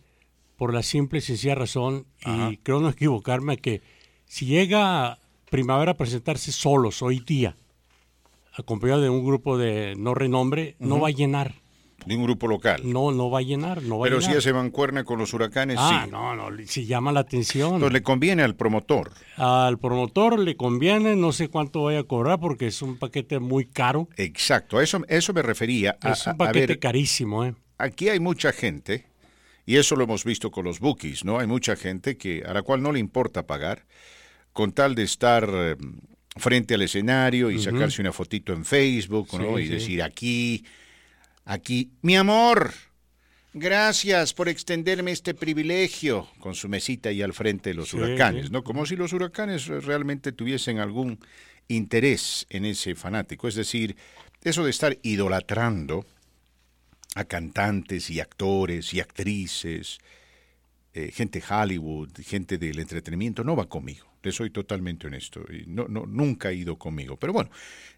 por 0.56 0.72
la 0.72 0.84
simple 0.84 1.18
y 1.18 1.22
sencilla 1.22 1.56
razón, 1.56 2.06
y 2.24 2.58
creo 2.58 2.80
no 2.80 2.88
equivocarme, 2.88 3.58
que 3.58 3.82
si 4.26 4.46
llega 4.46 5.18
Primavera 5.50 5.92
a 5.92 5.96
presentarse 5.96 6.52
solos 6.52 7.00
hoy 7.02 7.20
día, 7.20 7.56
acompañado 8.54 9.00
de 9.00 9.08
un 9.08 9.24
grupo 9.24 9.56
de 9.56 9.94
no 9.96 10.14
renombre, 10.14 10.76
no 10.78 11.00
va 11.00 11.08
a 11.08 11.12
llenar 11.12 11.54
de 12.08 12.16
un 12.16 12.22
grupo 12.22 12.48
local. 12.48 12.80
No, 12.84 13.12
no 13.12 13.30
va 13.30 13.40
a 13.40 13.42
llenar, 13.42 13.82
no 13.82 13.98
va 13.98 14.04
Pero 14.04 14.16
a 14.16 14.20
llenar. 14.20 14.32
si 14.32 14.38
hace 14.38 14.52
mancuerna 14.54 15.04
con 15.04 15.18
los 15.18 15.34
huracanes, 15.34 15.76
ah, 15.78 16.04
sí. 16.04 16.10
no, 16.10 16.34
no, 16.34 16.48
si 16.66 16.86
llama 16.86 17.12
la 17.12 17.20
atención. 17.20 17.74
Entonces 17.74 17.92
le 17.92 18.02
conviene 18.02 18.42
al 18.42 18.56
promotor. 18.56 19.12
Al 19.36 19.78
promotor 19.78 20.38
le 20.38 20.56
conviene, 20.56 21.16
no 21.16 21.32
sé 21.32 21.48
cuánto 21.48 21.84
vaya 21.84 22.00
a 22.00 22.04
cobrar 22.04 22.40
porque 22.40 22.68
es 22.68 22.80
un 22.80 22.96
paquete 22.96 23.38
muy 23.40 23.66
caro. 23.66 24.08
Exacto, 24.16 24.78
a 24.78 24.82
eso, 24.82 25.02
eso 25.06 25.34
me 25.34 25.42
refería. 25.42 25.98
es 26.02 26.26
un 26.26 26.38
paquete 26.38 26.78
carísimo, 26.78 27.44
¿eh? 27.44 27.54
Aquí 27.76 28.08
hay 28.08 28.18
mucha 28.18 28.52
gente, 28.52 29.06
y 29.66 29.76
eso 29.76 29.94
lo 29.94 30.04
hemos 30.04 30.24
visto 30.24 30.50
con 30.50 30.64
los 30.64 30.80
bookies, 30.80 31.26
¿no? 31.26 31.38
Hay 31.38 31.46
mucha 31.46 31.76
gente 31.76 32.16
que 32.16 32.42
a 32.44 32.54
la 32.54 32.62
cual 32.62 32.82
no 32.82 32.90
le 32.90 32.98
importa 32.98 33.46
pagar, 33.46 33.84
con 34.54 34.72
tal 34.72 34.94
de 34.94 35.02
estar 35.02 35.48
eh, 35.52 35.76
frente 36.36 36.74
al 36.74 36.82
escenario 36.82 37.50
y 37.50 37.60
sacarse 37.60 38.00
una 38.00 38.12
fotito 38.12 38.54
en 38.54 38.64
Facebook, 38.64 39.28
¿no? 39.38 39.58
y 39.58 39.68
decir 39.68 40.02
aquí 40.02 40.64
Aquí, 41.50 41.92
mi 42.02 42.14
amor, 42.14 42.74
gracias 43.54 44.34
por 44.34 44.50
extenderme 44.50 45.12
este 45.12 45.32
privilegio 45.32 46.28
con 46.40 46.54
su 46.54 46.68
mesita 46.68 47.08
ahí 47.08 47.22
al 47.22 47.32
frente 47.32 47.70
de 47.70 47.74
los 47.74 47.94
huracanes, 47.94 48.50
¿no? 48.50 48.62
Como 48.62 48.84
si 48.84 48.96
los 48.96 49.14
huracanes 49.14 49.66
realmente 49.66 50.32
tuviesen 50.32 50.78
algún 50.78 51.18
interés 51.66 52.46
en 52.50 52.66
ese 52.66 52.94
fanático. 52.94 53.48
Es 53.48 53.54
decir, 53.54 53.96
eso 54.44 54.62
de 54.62 54.68
estar 54.68 54.98
idolatrando 55.02 56.04
a 57.14 57.24
cantantes 57.24 58.10
y 58.10 58.20
actores 58.20 58.92
y 58.92 59.00
actrices, 59.00 60.00
eh, 60.92 61.10
gente 61.14 61.42
Hollywood, 61.48 62.10
gente 62.26 62.58
del 62.58 62.78
entretenimiento, 62.78 63.42
no 63.42 63.56
va 63.56 63.66
conmigo. 63.70 64.06
Le 64.22 64.32
soy 64.32 64.50
totalmente 64.50 65.06
honesto. 65.06 65.42
No, 65.66 65.88
no, 65.88 66.04
nunca 66.04 66.50
ha 66.50 66.52
ido 66.52 66.76
conmigo. 66.76 67.16
Pero 67.16 67.32
bueno, 67.32 67.50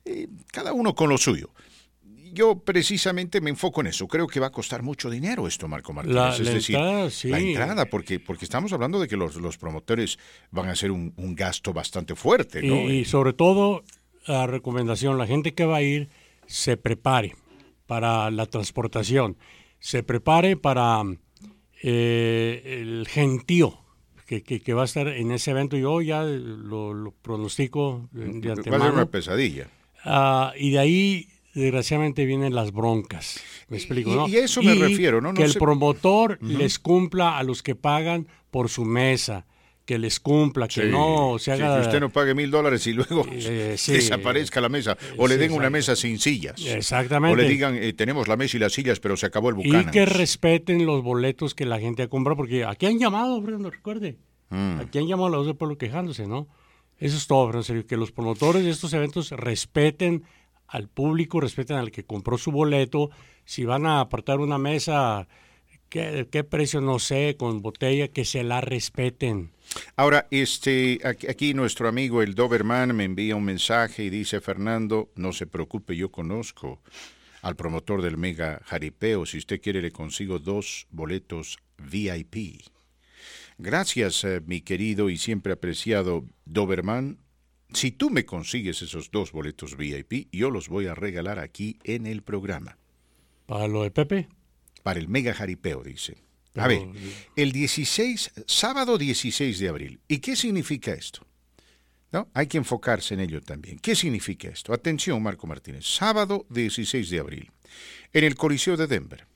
eh, 0.04 0.28
cada 0.52 0.72
uno 0.72 0.94
con 0.94 1.08
lo 1.08 1.18
suyo 1.18 1.50
yo 2.32 2.58
precisamente 2.58 3.40
me 3.40 3.50
enfoco 3.50 3.80
en 3.80 3.88
eso. 3.88 4.06
Creo 4.08 4.26
que 4.26 4.40
va 4.40 4.48
a 4.48 4.52
costar 4.52 4.82
mucho 4.82 5.10
dinero 5.10 5.46
esto, 5.46 5.68
Marco 5.68 5.92
Martínez. 5.92 6.16
La, 6.16 6.36
es 6.36 6.54
decir, 6.54 6.76
entrada, 6.76 7.10
sí. 7.10 7.28
la 7.28 7.38
entrada, 7.38 7.86
porque, 7.86 8.20
porque 8.20 8.44
estamos 8.44 8.72
hablando 8.72 9.00
de 9.00 9.08
que 9.08 9.16
los, 9.16 9.36
los 9.36 9.58
promotores 9.58 10.18
van 10.50 10.68
a 10.68 10.72
hacer 10.72 10.90
un, 10.90 11.12
gasto 11.34 11.72
bastante 11.72 12.14
fuerte. 12.14 12.62
¿no? 12.62 12.90
Y, 12.90 13.04
sobre 13.04 13.32
todo, 13.32 13.82
la 14.26 14.46
recomendación, 14.46 15.18
la 15.18 15.26
gente 15.26 15.54
que 15.54 15.64
va 15.64 15.76
a 15.76 15.82
ir 15.82 16.08
se 16.46 16.76
prepare 16.76 17.34
para 17.86 18.30
la 18.30 18.46
transportación, 18.46 19.36
se 19.78 20.02
prepare 20.02 20.56
para 20.56 21.02
eh, 21.82 22.78
el 22.80 23.06
gentío. 23.08 23.78
Que, 24.26 24.44
que, 24.44 24.74
va 24.74 24.82
a 24.82 24.84
estar 24.84 25.08
en 25.08 25.32
ese 25.32 25.50
evento, 25.50 25.76
yo 25.76 26.00
ya 26.00 26.22
lo, 26.22 27.12
pronostico 27.20 28.08
de 28.12 28.26
antemano. 28.52 28.70
Va 28.70 28.76
a 28.76 28.80
ser 28.82 28.92
una 28.92 29.06
pesadilla. 29.06 29.66
Ah, 30.04 30.52
y 30.56 30.70
de 30.70 30.78
ahí 30.78 31.28
desgraciadamente 31.54 32.24
vienen 32.24 32.54
las 32.54 32.72
broncas. 32.72 33.40
Me 33.68 33.76
explico, 33.76 34.14
¿no? 34.14 34.28
Y 34.28 34.36
a 34.36 34.44
eso 34.44 34.62
me 34.62 34.74
refiero, 34.74 35.20
¿no? 35.20 35.34
que 35.34 35.44
el 35.44 35.54
promotor 35.54 36.38
les 36.42 36.78
cumpla 36.78 37.38
a 37.38 37.42
los 37.42 37.62
que 37.62 37.74
pagan 37.74 38.28
por 38.50 38.68
su 38.68 38.84
mesa, 38.84 39.46
que 39.84 39.98
les 39.98 40.20
cumpla, 40.20 40.68
que 40.68 40.84
no 40.84 41.36
se 41.38 41.52
haga... 41.52 41.80
que 41.80 41.86
usted 41.86 42.00
no 42.00 42.10
pague 42.10 42.34
mil 42.34 42.50
dólares 42.50 42.86
y 42.86 42.92
luego 42.92 43.26
eh, 43.32 43.76
desaparezca 43.86 44.60
la 44.60 44.68
mesa. 44.68 44.96
O 45.16 45.26
le 45.26 45.36
den 45.36 45.52
una 45.52 45.70
mesa 45.70 45.96
sin 45.96 46.18
sillas. 46.18 46.64
Exactamente. 46.64 47.32
O 47.32 47.36
le 47.36 47.48
digan, 47.48 47.74
eh, 47.76 47.92
tenemos 47.92 48.28
la 48.28 48.36
mesa 48.36 48.56
y 48.56 48.60
las 48.60 48.72
sillas, 48.72 49.00
pero 49.00 49.16
se 49.16 49.26
acabó 49.26 49.48
el 49.48 49.56
bucán. 49.56 49.88
Y 49.88 49.90
que 49.90 50.06
respeten 50.06 50.86
los 50.86 51.02
boletos 51.02 51.54
que 51.54 51.66
la 51.66 51.80
gente 51.80 52.04
ha 52.04 52.08
comprado, 52.08 52.36
porque 52.36 52.64
aquí 52.64 52.86
han 52.86 52.98
llamado, 52.98 53.40
no 53.40 53.70
recuerde. 53.70 54.18
Mm. 54.50 54.80
Aquí 54.80 54.98
han 54.98 55.06
llamado 55.06 55.26
a 55.26 55.30
la 55.30 55.36
voz 55.38 55.46
del 55.46 55.56
pueblo 55.56 55.78
quejándose, 55.78 56.26
¿no? 56.26 56.48
Eso 56.98 57.16
es 57.16 57.26
todo, 57.26 57.52
en 57.54 57.64
serio, 57.64 57.86
que 57.86 57.96
los 57.96 58.12
promotores 58.12 58.62
de 58.62 58.70
estos 58.70 58.92
eventos 58.92 59.30
respeten 59.30 60.24
al 60.70 60.88
público, 60.88 61.40
respeten 61.40 61.76
al 61.76 61.90
que 61.90 62.04
compró 62.04 62.38
su 62.38 62.52
boleto. 62.52 63.10
Si 63.44 63.64
van 63.64 63.86
a 63.86 64.00
apartar 64.00 64.38
una 64.40 64.58
mesa, 64.58 65.28
¿qué, 65.88 66.28
qué 66.30 66.44
precio? 66.44 66.80
No 66.80 66.98
sé, 66.98 67.36
con 67.38 67.60
botella, 67.60 68.08
que 68.08 68.24
se 68.24 68.44
la 68.44 68.60
respeten. 68.60 69.50
Ahora, 69.96 70.26
este, 70.30 71.00
aquí, 71.04 71.54
nuestro 71.54 71.88
amigo 71.88 72.22
el 72.22 72.34
Doberman 72.34 72.94
me 72.94 73.04
envía 73.04 73.36
un 73.36 73.44
mensaje 73.44 74.04
y 74.04 74.10
dice, 74.10 74.40
Fernando, 74.40 75.10
no 75.14 75.32
se 75.32 75.46
preocupe, 75.46 75.96
yo 75.96 76.10
conozco 76.10 76.80
al 77.42 77.56
promotor 77.56 78.02
del 78.02 78.16
Mega 78.16 78.60
Jaripeo. 78.64 79.26
Si 79.26 79.38
usted 79.38 79.60
quiere, 79.60 79.82
le 79.82 79.90
consigo 79.90 80.38
dos 80.38 80.86
boletos 80.90 81.58
VIP. 81.78 82.62
Gracias, 83.58 84.24
eh, 84.24 84.40
mi 84.44 84.62
querido 84.62 85.10
y 85.10 85.18
siempre 85.18 85.52
apreciado 85.52 86.24
Doberman. 86.46 87.18
Si 87.72 87.92
tú 87.92 88.10
me 88.10 88.24
consigues 88.24 88.82
esos 88.82 89.10
dos 89.10 89.32
boletos 89.32 89.76
VIP, 89.76 90.28
yo 90.32 90.50
los 90.50 90.68
voy 90.68 90.86
a 90.86 90.94
regalar 90.94 91.38
aquí 91.38 91.78
en 91.84 92.06
el 92.06 92.22
programa. 92.22 92.78
¿Para 93.46 93.68
lo 93.68 93.82
de 93.82 93.90
Pepe? 93.90 94.28
Para 94.82 95.00
el 95.00 95.08
Mega 95.08 95.34
Jaripeo, 95.34 95.82
dice. 95.82 96.18
A 96.56 96.66
ver, 96.66 96.82
el 97.36 97.52
16, 97.52 98.32
sábado 98.46 98.98
16 98.98 99.58
de 99.58 99.68
abril. 99.68 100.00
¿Y 100.08 100.18
qué 100.18 100.34
significa 100.34 100.92
esto? 100.92 101.26
¿No? 102.12 102.28
Hay 102.34 102.48
que 102.48 102.58
enfocarse 102.58 103.14
en 103.14 103.20
ello 103.20 103.40
también. 103.40 103.78
¿Qué 103.78 103.94
significa 103.94 104.48
esto? 104.48 104.72
Atención, 104.72 105.22
Marco 105.22 105.46
Martínez. 105.46 105.84
Sábado 105.86 106.46
16 106.50 107.08
de 107.08 107.20
abril, 107.20 107.52
en 108.12 108.24
el 108.24 108.34
Coliseo 108.34 108.76
de 108.76 108.88
Denver. 108.88 109.26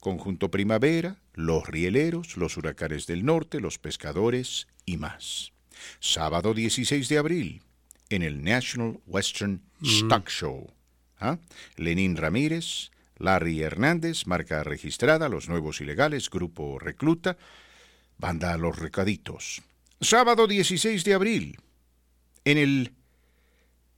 Conjunto 0.00 0.50
Primavera, 0.50 1.20
los 1.34 1.66
rieleros, 1.66 2.36
los 2.36 2.56
huracanes 2.56 3.06
del 3.06 3.24
norte, 3.24 3.60
los 3.60 3.78
pescadores 3.78 4.66
y 4.86 4.96
más. 4.96 5.52
Sábado 6.00 6.54
16 6.54 7.08
de 7.08 7.18
abril, 7.18 7.62
en 8.16 8.22
el 8.22 8.42
National 8.42 9.00
Western 9.06 9.62
mm. 9.80 9.86
Stock 9.86 10.28
Show. 10.28 10.70
¿Ah? 11.18 11.38
Lenín 11.76 12.16
Ramírez, 12.16 12.90
Larry 13.18 13.62
Hernández, 13.62 14.26
marca 14.26 14.64
registrada, 14.64 15.28
Los 15.28 15.48
Nuevos 15.48 15.80
Ilegales, 15.80 16.30
Grupo 16.30 16.78
Recluta, 16.78 17.36
Banda 18.18 18.56
Los 18.56 18.78
Recaditos. 18.78 19.62
Sábado 20.00 20.46
16 20.48 21.04
de 21.04 21.14
abril, 21.14 21.58
en 22.44 22.58
el, 22.58 22.92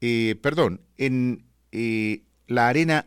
eh, 0.02 0.36
perdón, 0.42 0.82
en 0.98 1.46
eh, 1.72 2.22
la 2.46 2.68
Arena 2.68 3.06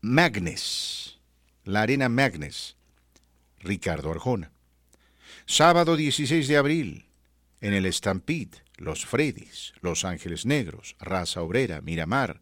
Magnes 0.00 1.20
la 1.64 1.82
Arena 1.82 2.08
Magnes, 2.08 2.76
Ricardo 3.60 4.10
Arjona. 4.10 4.50
Sábado 5.46 5.96
16 5.96 6.48
de 6.48 6.56
abril, 6.56 7.06
en 7.60 7.74
el 7.74 7.92
Stampede, 7.92 8.62
Los 8.80 9.04
Freddys, 9.04 9.74
Los 9.82 10.04
Ángeles 10.06 10.46
Negros, 10.46 10.96
Raza 10.98 11.42
Obrera, 11.42 11.82
Miramar 11.82 12.40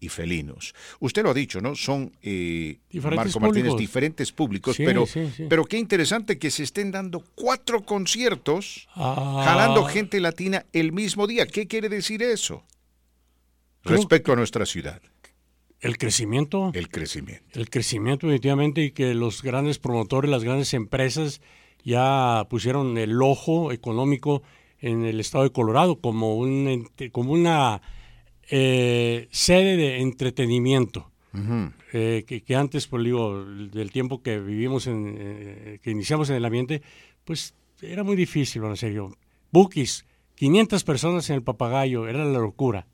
y 0.00 0.08
Felinos. 0.08 0.74
Usted 0.98 1.22
lo 1.22 1.30
ha 1.30 1.34
dicho, 1.34 1.60
¿no? 1.60 1.76
Son, 1.76 2.12
eh, 2.22 2.78
Marco 2.92 3.38
Martínez, 3.38 3.76
diferentes 3.76 4.32
públicos, 4.32 4.76
pero, 4.76 5.06
pero 5.48 5.64
qué 5.64 5.78
interesante 5.78 6.38
que 6.40 6.50
se 6.50 6.64
estén 6.64 6.90
dando 6.90 7.22
cuatro 7.36 7.84
conciertos 7.84 8.88
ah. 8.96 9.42
jalando 9.44 9.84
gente 9.84 10.18
latina 10.18 10.66
el 10.72 10.92
mismo 10.92 11.28
día. 11.28 11.46
¿Qué 11.46 11.68
quiere 11.68 11.88
decir 11.88 12.22
eso? 12.22 12.64
Respecto 13.84 14.32
a 14.32 14.36
nuestra 14.36 14.66
ciudad. 14.66 15.00
El 15.80 15.98
crecimiento. 15.98 16.72
El 16.74 16.88
crecimiento. 16.88 17.60
El 17.60 17.70
crecimiento, 17.70 18.26
definitivamente, 18.26 18.82
y 18.82 18.90
que 18.90 19.14
los 19.14 19.40
grandes 19.42 19.78
promotores, 19.78 20.30
las 20.30 20.42
grandes 20.42 20.74
empresas 20.74 21.40
ya 21.84 22.44
pusieron 22.50 22.98
el 22.98 23.22
ojo 23.22 23.70
económico 23.70 24.42
en 24.84 25.06
el 25.06 25.18
estado 25.18 25.44
de 25.44 25.50
Colorado 25.50 25.98
como, 25.98 26.36
un, 26.36 26.90
como 27.10 27.32
una 27.32 27.80
eh, 28.50 29.28
sede 29.30 29.78
de 29.78 30.00
entretenimiento. 30.00 31.10
Eh, 31.92 32.24
que, 32.46 32.54
antes, 32.54 32.86
pues 32.86 33.02
digo, 33.02 33.44
del 33.44 33.90
tiempo 33.90 34.22
que 34.22 34.38
vivimos, 34.38 34.86
en, 34.86 35.16
eh, 35.18 35.78
que 35.82 35.90
iniciamos 35.90 36.28
en 36.28 36.36
el 36.36 36.44
ambiente, 36.44 36.82
pues 37.24 37.54
era 37.80 38.04
muy 38.04 38.14
difícil, 38.14 38.62
en 38.64 38.76
serio. 38.76 39.16
Bookies, 39.50 40.04
500 40.34 40.84
personas 40.84 41.30
en 41.30 41.36
el 41.36 41.42
Papagayo, 41.42 42.06
era 42.06 42.24
la 42.24 42.38
locura. 42.38 42.86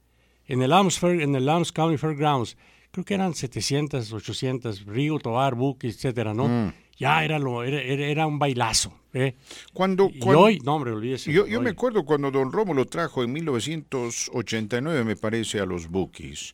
En 0.46 0.62
el 0.62 0.70
Lambs, 0.70 1.02
en 1.02 1.34
el 1.34 1.44
Lambs 1.44 1.72
County 1.72 1.98
Fairgrounds, 1.98 2.56
creo 2.92 3.04
que 3.04 3.14
eran 3.14 3.34
700, 3.34 4.12
800, 4.12 4.86
Río, 4.86 5.18
Tobar, 5.18 5.56
Buque, 5.56 5.88
etcétera, 5.88 6.34
¿no? 6.34 6.46
Mm. 6.46 6.72
Ya 7.00 7.24
era, 7.24 7.38
lo, 7.38 7.64
era, 7.64 7.80
era, 7.80 8.26
un 8.26 8.38
bailazo. 8.38 8.92
¿eh? 9.14 9.34
Cuando, 9.72 10.10
y 10.12 10.20
hoy, 10.22 10.60
no, 10.62 10.76
hombre, 10.76 10.92
olvídese. 10.92 11.32
Yo, 11.32 11.46
yo 11.46 11.62
me 11.62 11.70
acuerdo 11.70 12.04
cuando 12.04 12.30
Don 12.30 12.52
Romo 12.52 12.74
lo 12.74 12.84
trajo 12.84 13.24
en 13.24 13.32
1989, 13.32 15.04
me 15.04 15.16
parece, 15.16 15.60
a 15.60 15.64
los 15.64 15.88
Bookies, 15.88 16.52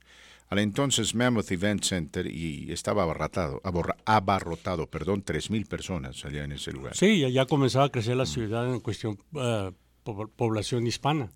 al 0.49 0.61
entonces 0.61 1.17
Mammoth 1.17 1.51
Event 1.51 1.83
Center, 1.83 2.29
y 2.29 2.71
estaba 2.71 3.03
abarrotado, 3.03 3.61
abarrotado, 4.05 4.87
perdón, 4.87 5.25
3.000 5.25 5.67
personas 5.67 6.25
allá 6.25 6.45
en 6.45 6.53
ese 6.53 6.71
lugar. 6.71 6.97
Sí, 6.97 7.29
ya, 7.29 7.47
comenzaba 7.47 7.87
a 7.87 7.89
crecer 7.91 8.17
la 8.17 8.27
ciudad 8.27 8.73
en 8.73 8.79
cuestión 8.79 9.19
uh, 9.33 9.73
población 10.37 10.87
hispana. 10.87 11.33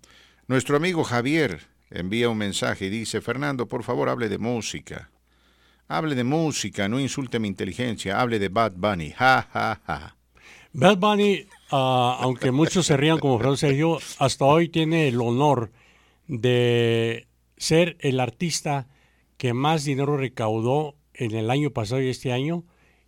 Nuestro 0.47 0.77
amigo 0.77 1.03
Javier 1.03 1.59
envía 1.89 2.29
un 2.29 2.37
mensaje 2.37 2.85
y 2.85 2.89
dice, 2.89 3.19
Fernando, 3.19 3.67
por 3.67 3.83
favor 3.83 4.07
hable 4.07 4.29
de 4.29 4.37
música. 4.37 5.10
Hable 5.91 6.15
de 6.15 6.23
música, 6.23 6.87
no 6.87 7.01
insulte 7.01 7.37
mi 7.37 7.49
inteligencia, 7.49 8.21
hable 8.21 8.39
de 8.39 8.47
Bad 8.47 8.73
Bunny. 8.77 9.11
Ja, 9.11 9.45
ja, 9.51 9.81
ja. 9.85 10.15
Bad 10.71 10.97
Bunny, 10.97 11.45
ah, 11.71 12.17
aunque 12.21 12.51
muchos 12.51 12.85
se 12.85 12.95
rían 12.95 13.19
como 13.19 13.37
Fernando 13.37 13.57
Sergio, 13.57 13.99
hasta 14.17 14.45
hoy 14.45 14.69
tiene 14.69 15.09
el 15.09 15.19
honor 15.19 15.69
de 16.27 17.27
ser 17.57 17.97
el 17.99 18.21
artista 18.21 18.87
que 19.35 19.53
más 19.53 19.83
dinero 19.83 20.15
recaudó 20.15 20.95
en 21.13 21.35
el 21.35 21.49
año 21.49 21.71
pasado 21.71 22.01
y 22.01 22.07
este 22.07 22.31
año 22.31 22.63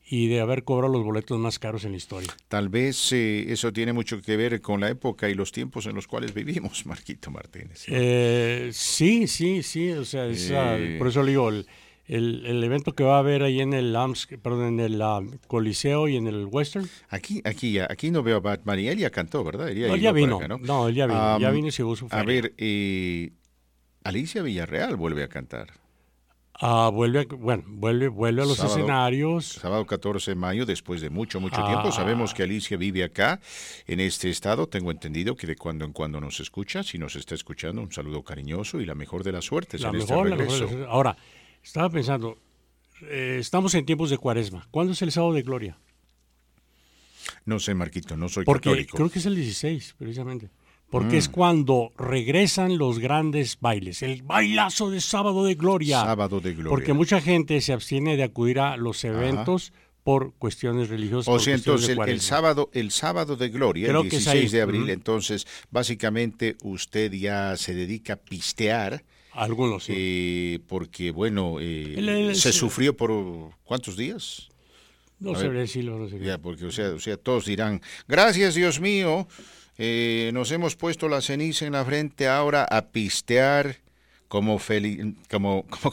y 0.05 0.27
de 0.27 0.41
haber 0.41 0.65
cobrado 0.65 0.91
los 0.91 1.05
boletos 1.05 1.39
más 1.39 1.59
caros 1.59 1.85
en 1.85 1.91
la 1.91 1.97
historia. 1.97 2.35
Tal 2.49 2.67
vez 2.67 3.13
eh, 3.13 3.45
eso 3.47 3.71
tiene 3.71 3.93
mucho 3.93 4.21
que 4.21 4.35
ver 4.35 4.59
con 4.59 4.81
la 4.81 4.89
época 4.89 5.29
y 5.29 5.35
los 5.35 5.53
tiempos 5.53 5.85
en 5.85 5.95
los 5.95 6.05
cuales 6.05 6.33
vivimos, 6.33 6.85
Marquito 6.85 7.31
Martínez. 7.31 7.85
Eh, 7.87 8.71
sí, 8.73 9.25
sí, 9.27 9.63
sí, 9.63 9.91
o 9.91 10.03
sea, 10.03 10.23
ah, 10.23 10.77
eh. 10.77 10.97
por 10.97 11.07
eso 11.07 11.23
le 11.23 11.31
digo, 11.31 11.47
el, 11.47 11.65
el, 12.05 12.63
evento 12.63 12.93
que 12.93 13.03
va 13.03 13.15
a 13.15 13.19
haber 13.19 13.43
ahí 13.43 13.61
en 13.61 13.73
el 13.73 13.95
perdón, 14.41 14.79
en 14.79 14.79
el 14.79 15.01
ah, 15.01 15.21
Coliseo 15.47 16.07
y 16.07 16.17
en 16.17 16.27
el 16.27 16.45
Western. 16.45 16.87
Aquí, 17.09 17.41
aquí, 17.45 17.79
aquí 17.79 18.11
no 18.11 18.23
veo 18.23 18.37
a 18.37 18.41
Batman 18.41 18.79
y 18.79 18.87
él 18.87 18.99
ya 18.99 19.09
cantó, 19.09 19.43
¿verdad? 19.43 19.69
no, 19.73 19.95
ya 19.95 20.11
vino, 20.11 20.39
¿no? 20.59 20.87
él 20.87 20.95
ya 20.95 21.07
vino, 21.07 21.39
ya 21.39 21.51
vino 21.51 21.67
y 21.67 21.71
se 21.71 21.83
su 21.83 22.07
A 22.11 22.23
ver, 22.23 22.53
Alicia 24.03 24.41
Villarreal 24.41 24.95
vuelve 24.95 25.23
a 25.23 25.29
cantar. 25.29 25.83
Ah, 26.65 26.89
vuelve, 26.93 27.25
bueno, 27.25 27.63
vuelve, 27.67 28.07
vuelve 28.09 28.43
a 28.43 28.45
los 28.45 28.63
escenarios. 28.63 29.45
Sábado 29.47 29.85
14 29.85 30.31
de 30.31 30.35
mayo, 30.35 30.65
después 30.65 31.01
de 31.01 31.09
mucho, 31.09 31.41
mucho 31.41 31.63
tiempo. 31.65 31.91
Sabemos 31.91 32.33
que 32.33 32.43
Alicia 32.43 32.77
vive 32.77 33.03
acá, 33.03 33.39
en 33.87 33.99
este 33.99 34.29
estado. 34.29 34.67
Tengo 34.67 34.91
entendido 34.91 35.35
que 35.35 35.47
de 35.47 35.55
cuando 35.55 35.83
en 35.83 35.93
cuando 35.93 36.21
nos 36.21 36.39
escucha. 36.39 36.83
Si 36.83 36.97
nos 36.97 37.15
está 37.15 37.33
escuchando, 37.33 37.81
un 37.81 37.91
saludo 37.91 38.23
cariñoso 38.23 38.79
y 38.79 38.85
la 38.85 38.93
mejor 38.93 39.23
de 39.23 39.31
las 39.31 39.45
suertes 39.45 39.81
la 39.81 39.89
en 39.89 39.95
este 39.95 40.13
mejor, 40.13 40.27
este 40.27 40.37
regreso. 40.37 40.87
Ahora, 40.89 41.17
estaba 41.63 41.89
pensando, 41.89 42.37
eh, 43.03 43.37
estamos 43.39 43.73
en 43.75 43.85
tiempos 43.85 44.09
de 44.09 44.17
cuaresma. 44.17 44.67
¿Cuándo 44.71 44.93
es 44.93 45.01
el 45.01 45.11
sábado 45.11 45.33
de 45.33 45.41
gloria? 45.41 45.77
No 47.45 47.59
sé, 47.59 47.73
Marquito, 47.73 48.17
no 48.17 48.29
soy 48.29 48.45
Porque 48.45 48.69
católico. 48.69 48.97
Creo 48.97 49.09
que 49.09 49.19
es 49.19 49.25
el 49.25 49.35
16, 49.35 49.95
precisamente 49.97 50.49
porque 50.93 51.17
es 51.17 51.27
mm. 51.27 51.31
cuando 51.31 51.91
regresan 51.97 52.77
los 52.77 52.99
grandes 52.99 53.57
bailes, 53.59 54.03
el 54.03 54.21
bailazo 54.21 54.91
de 54.91 55.01
sábado 55.01 55.43
de 55.43 55.55
gloria. 55.55 56.01
Sábado 56.01 56.39
de 56.39 56.53
gloria. 56.53 56.69
Porque 56.69 56.93
mucha 56.93 57.19
gente 57.19 57.59
se 57.61 57.73
abstiene 57.73 58.15
de 58.15 58.21
acudir 58.21 58.59
a 58.59 58.77
los 58.77 59.03
eventos 59.03 59.73
por 60.03 60.35
cuestiones 60.35 60.89
religiosas. 60.89 61.33
O 61.33 61.39
sea, 61.39 61.55
entonces 61.55 61.97
el, 61.97 62.21
sábado, 62.21 62.69
el 62.73 62.91
sábado 62.91 63.35
de 63.35 63.49
gloria, 63.49 63.89
el 63.89 64.03
16 64.03 64.51
de 64.51 64.61
abril, 64.61 64.87
entonces 64.91 65.47
básicamente 65.71 66.57
usted 66.61 67.11
ya 67.11 67.57
se 67.57 67.73
dedica 67.73 68.13
a 68.13 68.17
pistear. 68.17 69.03
Algunos 69.33 69.85
sí. 69.85 69.93
Eh, 69.95 70.59
porque 70.67 71.11
bueno, 71.11 71.57
eh, 71.59 72.31
se 72.35 72.53
sufrió 72.53 72.95
por 72.95 73.11
¿cuántos 73.63 73.97
días? 73.97 74.49
No 75.19 75.35
sé 75.35 75.49
decirlo, 75.49 75.97
no 75.97 76.09
sé. 76.09 76.19
Ya, 76.19 76.37
porque 76.37 76.65
o 76.65 76.71
sea, 76.71 76.89
o 76.91 76.99
sea, 76.99 77.17
todos 77.17 77.45
dirán, 77.45 77.81
gracias 78.07 78.55
Dios 78.55 78.79
mío 78.79 79.27
eh, 79.77 80.31
nos 80.33 80.51
hemos 80.51 80.75
puesto 80.75 81.09
la 81.09 81.21
ceniza 81.21 81.65
en 81.65 81.73
la 81.73 81.85
frente 81.85 82.27
ahora 82.27 82.65
a 82.69 82.89
pistear 82.89 83.77
como, 84.27 84.59
como, 85.29 85.65
como 85.69 85.91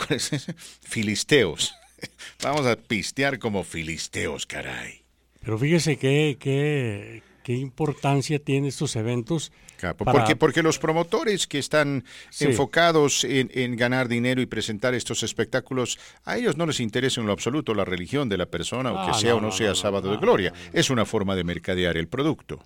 filisteos. 0.83 1.75
Vamos 2.43 2.67
a 2.67 2.77
pistear 2.77 3.39
como 3.39 3.65
filisteos, 3.65 4.47
caray. 4.47 5.03
Pero 5.43 5.59
fíjese 5.59 5.97
que, 5.97 6.37
que, 6.39 7.23
¿Qué 7.43 7.55
importancia 7.55 8.39
tienen 8.39 8.67
estos 8.67 8.97
eventos? 8.97 9.53
Porque, 9.97 10.37
porque 10.37 10.63
los 10.63 10.79
promotores 10.79 11.47
que 11.47 11.59
están 11.59 12.05
enfocados 12.39 13.25
en, 13.25 13.77
ganar 13.77 14.09
dinero 14.09 14.41
y 14.41 14.47
presentar 14.47 14.95
estos 14.95 15.23
espectáculos, 15.23 15.99
a 16.25 16.37
ellos 16.37 16.57
no 16.57 16.67
les 16.67 16.81
interesa 16.81 17.21
en 17.21 17.27
lo 17.27 17.33
absoluto 17.33 17.75
la 17.75 17.85
religión 17.85 18.29
de 18.29 18.39
la 18.39 18.47
persona, 18.47 18.93
o 18.93 19.07
que 19.07 19.13
ah, 19.13 19.15
sea 19.15 19.37
o 19.37 19.41
no, 19.41 19.53
sea 19.53 19.75
sábado 19.75 20.11
de 20.11 20.17
gloria. 20.19 20.53
Es 20.73 20.91
una 20.91 21.05
forma 21.05 21.37
de 21.37 21.45
mercadear 21.45 21.97
el 21.97 22.09
producto. 22.09 22.63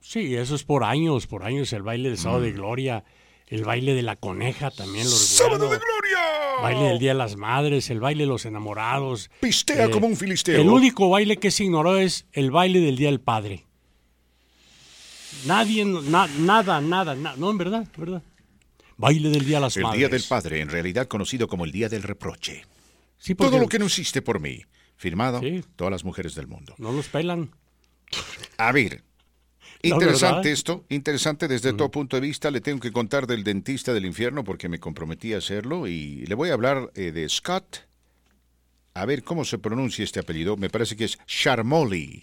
Sí, 0.00 0.34
eso 0.36 0.54
es 0.54 0.64
por 0.64 0.84
años, 0.84 1.26
por 1.26 1.44
años 1.44 1.72
el 1.72 1.82
baile 1.82 2.10
de 2.10 2.16
sábado 2.16 2.42
de 2.42 2.52
mm. 2.52 2.56
gloria, 2.56 3.04
el 3.46 3.64
baile 3.64 3.94
de 3.94 4.02
la 4.02 4.16
coneja 4.16 4.70
también 4.70 5.04
lo 5.04 5.10
¡Sábado 5.10 5.68
de 5.70 5.78
gloria! 5.78 6.62
Baile 6.62 6.84
del 6.84 6.98
Día 6.98 7.12
de 7.12 7.18
las 7.18 7.36
Madres, 7.36 7.90
el 7.90 8.00
baile 8.00 8.24
de 8.24 8.28
los 8.28 8.44
enamorados. 8.46 9.30
Pistea 9.40 9.86
eh, 9.86 9.90
como 9.90 10.06
un 10.06 10.16
filisteo. 10.16 10.60
El 10.60 10.68
único 10.68 11.08
baile 11.08 11.38
que 11.38 11.50
se 11.50 11.64
ignoró 11.64 11.96
es 11.98 12.26
el 12.32 12.50
baile 12.50 12.80
del 12.80 12.96
Día 12.96 13.08
del 13.08 13.20
Padre. 13.20 13.64
Nadie, 15.46 15.84
nada, 15.84 16.80
nada, 16.80 17.14
no, 17.14 17.50
en 17.50 17.58
verdad, 17.58 17.86
verdad. 17.96 18.22
Baile 18.96 19.30
del 19.30 19.44
Día 19.44 19.56
de 19.56 19.60
las 19.62 19.76
el 19.76 19.82
Madres. 19.82 20.02
El 20.02 20.08
Día 20.08 20.18
del 20.18 20.26
Padre, 20.28 20.60
en 20.60 20.68
realidad 20.68 21.06
conocido 21.06 21.48
como 21.48 21.64
el 21.64 21.72
Día 21.72 21.88
del 21.88 22.02
Reproche. 22.02 22.64
Sí, 23.18 23.34
Todo 23.34 23.58
lo 23.58 23.68
que 23.68 23.78
no 23.78 23.86
hiciste 23.86 24.22
por 24.22 24.40
mí. 24.40 24.62
Firmado 24.96 25.40
todas 25.76 25.90
las 25.90 26.04
mujeres 26.04 26.34
del 26.34 26.46
mundo. 26.46 26.74
No 26.78 26.92
los 26.92 27.08
pelan. 27.08 27.50
A 28.58 28.70
ver, 28.70 29.02
interesante 29.82 30.52
esto, 30.52 30.84
interesante 30.88 31.48
desde 31.48 31.72
todo 31.72 31.90
punto 31.90 32.16
de 32.16 32.20
vista. 32.20 32.50
Le 32.50 32.60
tengo 32.60 32.80
que 32.80 32.92
contar 32.92 33.26
del 33.26 33.42
dentista 33.42 33.92
del 33.92 34.06
infierno 34.06 34.44
porque 34.44 34.68
me 34.68 34.78
comprometí 34.78 35.34
a 35.34 35.38
hacerlo 35.38 35.88
y 35.88 36.24
le 36.26 36.34
voy 36.34 36.50
a 36.50 36.54
hablar 36.54 36.90
eh, 36.94 37.10
de 37.10 37.28
Scott. 37.28 37.88
A 38.94 39.04
ver 39.04 39.24
cómo 39.24 39.44
se 39.44 39.58
pronuncia 39.58 40.04
este 40.04 40.20
apellido. 40.20 40.56
Me 40.56 40.70
parece 40.70 40.96
que 40.96 41.04
es 41.04 41.18
Charmoli. 41.26 42.22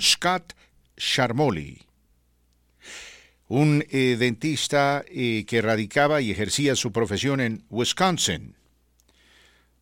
Scott 0.00 0.54
Charmoli 0.96 1.78
un 3.52 3.84
eh, 3.90 4.16
dentista 4.18 5.04
eh, 5.08 5.44
que 5.46 5.60
radicaba 5.60 6.22
y 6.22 6.30
ejercía 6.30 6.74
su 6.74 6.90
profesión 6.90 7.38
en 7.38 7.66
Wisconsin. 7.68 8.56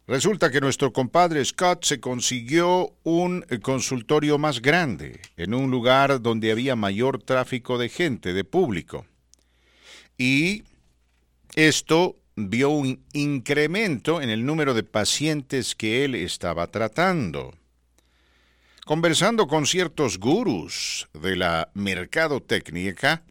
Resulta 0.08 0.50
que 0.50 0.60
nuestro 0.60 0.92
compadre 0.92 1.44
Scott 1.44 1.84
se 1.84 2.00
consiguió 2.00 2.96
un 3.04 3.46
eh, 3.48 3.60
consultorio 3.60 4.38
más 4.38 4.60
grande, 4.60 5.20
en 5.36 5.54
un 5.54 5.70
lugar 5.70 6.20
donde 6.20 6.50
había 6.50 6.74
mayor 6.74 7.22
tráfico 7.22 7.78
de 7.78 7.88
gente, 7.88 8.32
de 8.32 8.42
público. 8.42 9.06
Y 10.18 10.64
esto 11.54 12.16
vio 12.34 12.70
un 12.70 13.04
incremento 13.12 14.20
en 14.20 14.30
el 14.30 14.44
número 14.44 14.74
de 14.74 14.82
pacientes 14.82 15.76
que 15.76 16.04
él 16.04 16.16
estaba 16.16 16.66
tratando. 16.72 17.54
Conversando 18.84 19.46
con 19.46 19.64
ciertos 19.64 20.18
gurús 20.18 21.08
de 21.12 21.36
la 21.36 21.70
mercadotecnia, 21.74 23.22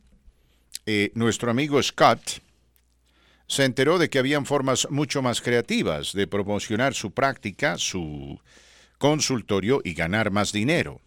eh, 0.85 1.11
nuestro 1.15 1.51
amigo 1.51 1.81
Scott 1.81 2.41
se 3.47 3.65
enteró 3.65 3.97
de 3.97 4.09
que 4.09 4.19
habían 4.19 4.45
formas 4.45 4.87
mucho 4.91 5.21
más 5.21 5.41
creativas 5.41 6.13
de 6.13 6.27
promocionar 6.27 6.93
su 6.93 7.11
práctica, 7.11 7.77
su 7.77 8.39
consultorio 8.99 9.81
y 9.83 9.93
ganar 9.93 10.29
más 10.29 10.51
dinero. 10.51 11.01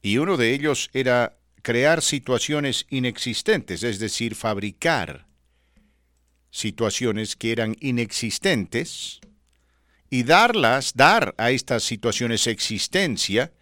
Y 0.00 0.18
uno 0.18 0.36
de 0.36 0.54
ellos 0.54 0.88
era 0.94 1.36
crear 1.60 2.02
situaciones 2.02 2.86
inexistentes, 2.88 3.82
es 3.82 3.98
decir, 3.98 4.34
fabricar 4.34 5.26
situaciones 6.50 7.36
que 7.36 7.52
eran 7.52 7.76
inexistentes 7.80 9.20
y 10.10 10.24
darlas, 10.24 10.94
dar 10.94 11.34
a 11.38 11.50
estas 11.50 11.82
situaciones 11.84 12.46
existencia 12.46 13.52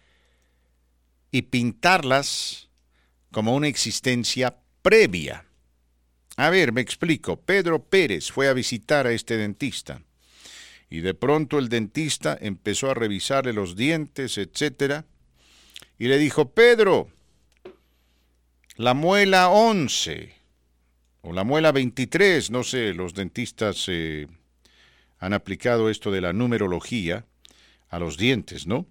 y 1.31 1.43
pintarlas 1.43 2.69
como 3.31 3.55
una 3.55 3.67
existencia 3.67 4.57
previa. 4.81 5.45
A 6.37 6.49
ver, 6.49 6.71
me 6.71 6.81
explico. 6.81 7.39
Pedro 7.39 7.83
Pérez 7.83 8.31
fue 8.31 8.47
a 8.47 8.53
visitar 8.53 9.07
a 9.07 9.11
este 9.11 9.37
dentista 9.37 10.01
y 10.91 10.99
de 10.99 11.13
pronto 11.13 11.57
el 11.57 11.69
dentista 11.69 12.37
empezó 12.39 12.91
a 12.91 12.93
revisarle 12.93 13.53
los 13.53 13.77
dientes, 13.77 14.37
etcétera, 14.37 15.05
y 15.97 16.09
le 16.09 16.17
dijo, 16.19 16.49
Pedro, 16.49 17.09
la 18.75 18.93
muela 18.93 19.49
11 19.49 20.33
o 21.21 21.31
la 21.31 21.45
muela 21.45 21.71
23, 21.71 22.51
no 22.51 22.65
sé, 22.65 22.93
los 22.93 23.13
dentistas 23.13 23.85
eh, 23.87 24.27
han 25.19 25.31
aplicado 25.31 25.89
esto 25.89 26.11
de 26.11 26.19
la 26.19 26.33
numerología 26.33 27.25
a 27.87 27.97
los 27.97 28.17
dientes, 28.17 28.67
¿no? 28.67 28.85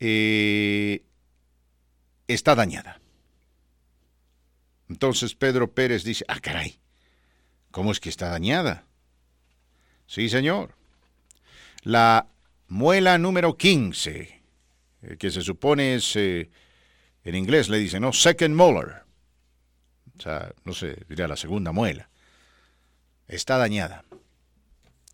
Eh, 0.00 1.02
está 2.34 2.54
dañada. 2.54 3.00
Entonces 4.88 5.34
Pedro 5.34 5.72
Pérez 5.72 6.04
dice, 6.04 6.24
ah, 6.28 6.40
caray, 6.40 6.78
¿cómo 7.70 7.92
es 7.92 8.00
que 8.00 8.08
está 8.08 8.28
dañada? 8.28 8.84
Sí, 10.06 10.28
señor. 10.28 10.74
La 11.82 12.28
muela 12.68 13.16
número 13.18 13.56
15, 13.56 14.42
eh, 15.02 15.16
que 15.18 15.30
se 15.30 15.40
supone 15.40 15.94
es, 15.94 16.14
eh, 16.16 16.50
en 17.24 17.34
inglés 17.34 17.68
le 17.68 17.78
dicen, 17.78 18.02
¿no? 18.02 18.12
Second 18.12 18.54
molar. 18.54 19.04
O 20.18 20.20
sea, 20.20 20.52
no 20.64 20.74
sé, 20.74 20.98
diría 21.08 21.26
la 21.26 21.36
segunda 21.36 21.72
muela. 21.72 22.10
Está 23.26 23.56
dañada. 23.56 24.04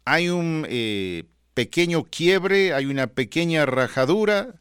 Hay 0.04 0.28
un 0.28 0.66
eh, 0.68 1.24
pequeño 1.54 2.04
quiebre, 2.04 2.74
hay 2.74 2.86
una 2.86 3.06
pequeña 3.06 3.64
rajadura 3.66 4.60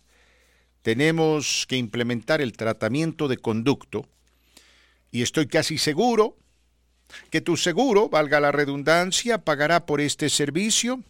tenemos 0.88 1.66
que 1.68 1.76
implementar 1.76 2.40
el 2.40 2.54
tratamiento 2.54 3.28
de 3.28 3.36
conducto 3.36 4.08
y 5.12 5.22
estoy 5.22 5.48
casi 5.48 5.78
seguro 5.78 6.38
que 7.30 7.42
tu 7.42 7.58
seguro, 7.58 8.08
valga 8.08 8.40
la 8.40 8.54
redundancia, 8.54 9.44
pagará 9.44 9.86
por 9.86 10.00
este 10.00 10.30
servicio 10.30 11.04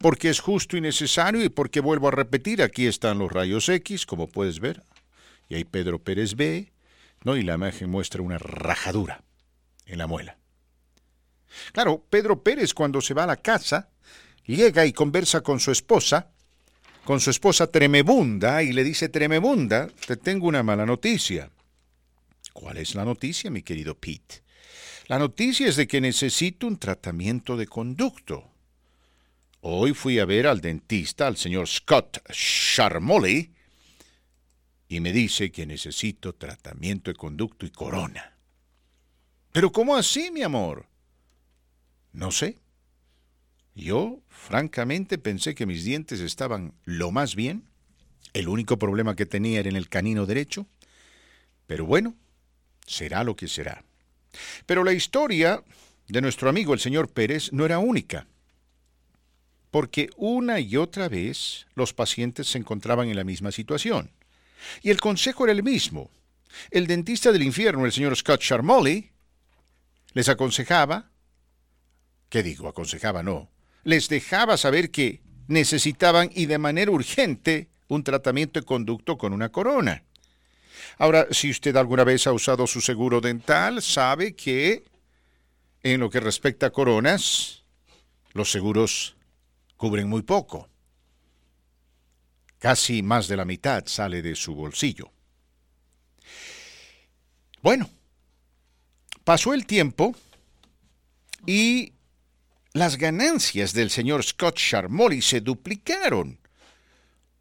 porque 0.00 0.30
es 0.30 0.40
justo 0.40 0.76
y 0.76 0.80
necesario 0.80 1.44
y 1.44 1.48
porque 1.48 1.78
vuelvo 1.78 2.08
a 2.08 2.10
repetir, 2.10 2.60
aquí 2.60 2.88
están 2.88 3.20
los 3.20 3.30
rayos 3.30 3.68
X, 3.68 4.04
como 4.04 4.26
puedes 4.26 4.58
ver, 4.58 4.82
y 5.48 5.54
ahí 5.54 5.62
Pedro 5.62 6.02
Pérez 6.02 6.34
ve, 6.34 6.72
¿no? 7.22 7.36
Y 7.36 7.44
la 7.44 7.54
imagen 7.54 7.88
muestra 7.88 8.22
una 8.22 8.38
rajadura 8.38 9.22
en 9.86 9.98
la 9.98 10.08
muela. 10.08 10.38
Claro, 11.70 12.04
Pedro 12.10 12.42
Pérez 12.42 12.74
cuando 12.74 13.00
se 13.00 13.14
va 13.14 13.22
a 13.22 13.28
la 13.28 13.36
casa, 13.36 13.90
llega 14.44 14.86
y 14.86 14.92
conversa 14.92 15.40
con 15.42 15.60
su 15.60 15.70
esposa, 15.70 16.32
con 17.10 17.18
su 17.18 17.30
esposa 17.30 17.66
Tremebunda 17.66 18.62
y 18.62 18.72
le 18.72 18.84
dice, 18.84 19.08
Tremebunda, 19.08 19.88
te 20.06 20.16
tengo 20.16 20.46
una 20.46 20.62
mala 20.62 20.86
noticia. 20.86 21.50
¿Cuál 22.52 22.76
es 22.76 22.94
la 22.94 23.04
noticia, 23.04 23.50
mi 23.50 23.62
querido 23.62 23.96
Pete? 23.96 24.44
La 25.08 25.18
noticia 25.18 25.66
es 25.66 25.74
de 25.74 25.88
que 25.88 26.00
necesito 26.00 26.68
un 26.68 26.78
tratamiento 26.78 27.56
de 27.56 27.66
conducto. 27.66 28.52
Hoy 29.60 29.92
fui 29.92 30.20
a 30.20 30.24
ver 30.24 30.46
al 30.46 30.60
dentista, 30.60 31.26
al 31.26 31.36
señor 31.36 31.66
Scott 31.66 32.22
Charmoli, 32.30 33.54
y 34.86 35.00
me 35.00 35.12
dice 35.12 35.50
que 35.50 35.66
necesito 35.66 36.36
tratamiento 36.36 37.10
de 37.10 37.16
conducto 37.16 37.66
y 37.66 37.70
corona. 37.70 38.36
¿Pero 39.50 39.72
cómo 39.72 39.96
así, 39.96 40.30
mi 40.30 40.44
amor? 40.44 40.86
No 42.12 42.30
sé. 42.30 42.59
Yo, 43.74 44.20
francamente, 44.28 45.18
pensé 45.18 45.54
que 45.54 45.66
mis 45.66 45.84
dientes 45.84 46.20
estaban 46.20 46.74
lo 46.84 47.10
más 47.10 47.34
bien. 47.34 47.64
El 48.32 48.48
único 48.48 48.78
problema 48.78 49.16
que 49.16 49.26
tenía 49.26 49.60
era 49.60 49.68
en 49.68 49.76
el 49.76 49.88
canino 49.88 50.26
derecho. 50.26 50.66
Pero 51.66 51.86
bueno, 51.86 52.14
será 52.86 53.24
lo 53.24 53.36
que 53.36 53.48
será. 53.48 53.84
Pero 54.66 54.84
la 54.84 54.92
historia 54.92 55.62
de 56.08 56.20
nuestro 56.20 56.48
amigo 56.48 56.74
el 56.74 56.80
señor 56.80 57.08
Pérez 57.08 57.52
no 57.52 57.64
era 57.64 57.78
única, 57.78 58.26
porque 59.70 60.10
una 60.16 60.58
y 60.58 60.76
otra 60.76 61.08
vez 61.08 61.66
los 61.74 61.92
pacientes 61.92 62.48
se 62.48 62.58
encontraban 62.58 63.08
en 63.08 63.16
la 63.16 63.24
misma 63.24 63.52
situación. 63.52 64.10
Y 64.82 64.90
el 64.90 65.00
consejo 65.00 65.44
era 65.44 65.52
el 65.52 65.62
mismo. 65.62 66.10
El 66.70 66.86
dentista 66.86 67.30
del 67.30 67.44
infierno, 67.44 67.86
el 67.86 67.92
señor 67.92 68.16
Scott 68.16 68.40
Charmoli, 68.40 69.10
les 70.12 70.28
aconsejaba, 70.28 71.10
¿qué 72.28 72.42
digo? 72.42 72.68
Aconsejaba 72.68 73.22
no, 73.22 73.48
les 73.84 74.08
dejaba 74.08 74.56
saber 74.56 74.90
que 74.90 75.20
necesitaban 75.48 76.30
y 76.34 76.46
de 76.46 76.58
manera 76.58 76.90
urgente 76.90 77.68
un 77.88 78.04
tratamiento 78.04 78.60
de 78.60 78.66
conducto 78.66 79.18
con 79.18 79.32
una 79.32 79.50
corona. 79.50 80.04
Ahora, 80.98 81.26
si 81.30 81.50
usted 81.50 81.76
alguna 81.76 82.04
vez 82.04 82.26
ha 82.26 82.32
usado 82.32 82.66
su 82.66 82.80
seguro 82.80 83.20
dental, 83.20 83.82
sabe 83.82 84.34
que 84.34 84.84
en 85.82 86.00
lo 86.00 86.10
que 86.10 86.20
respecta 86.20 86.66
a 86.66 86.70
coronas, 86.70 87.62
los 88.32 88.50
seguros 88.50 89.16
cubren 89.76 90.08
muy 90.08 90.22
poco. 90.22 90.68
Casi 92.58 93.02
más 93.02 93.28
de 93.28 93.36
la 93.36 93.44
mitad 93.44 93.84
sale 93.86 94.20
de 94.20 94.36
su 94.36 94.54
bolsillo. 94.54 95.10
Bueno, 97.62 97.88
pasó 99.24 99.54
el 99.54 99.66
tiempo 99.66 100.14
y 101.46 101.94
las 102.72 102.96
ganancias 102.96 103.72
del 103.72 103.90
señor 103.90 104.22
Scott 104.22 104.56
Charmoli 104.56 105.22
se 105.22 105.40
duplicaron, 105.40 106.38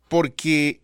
porque 0.07 0.81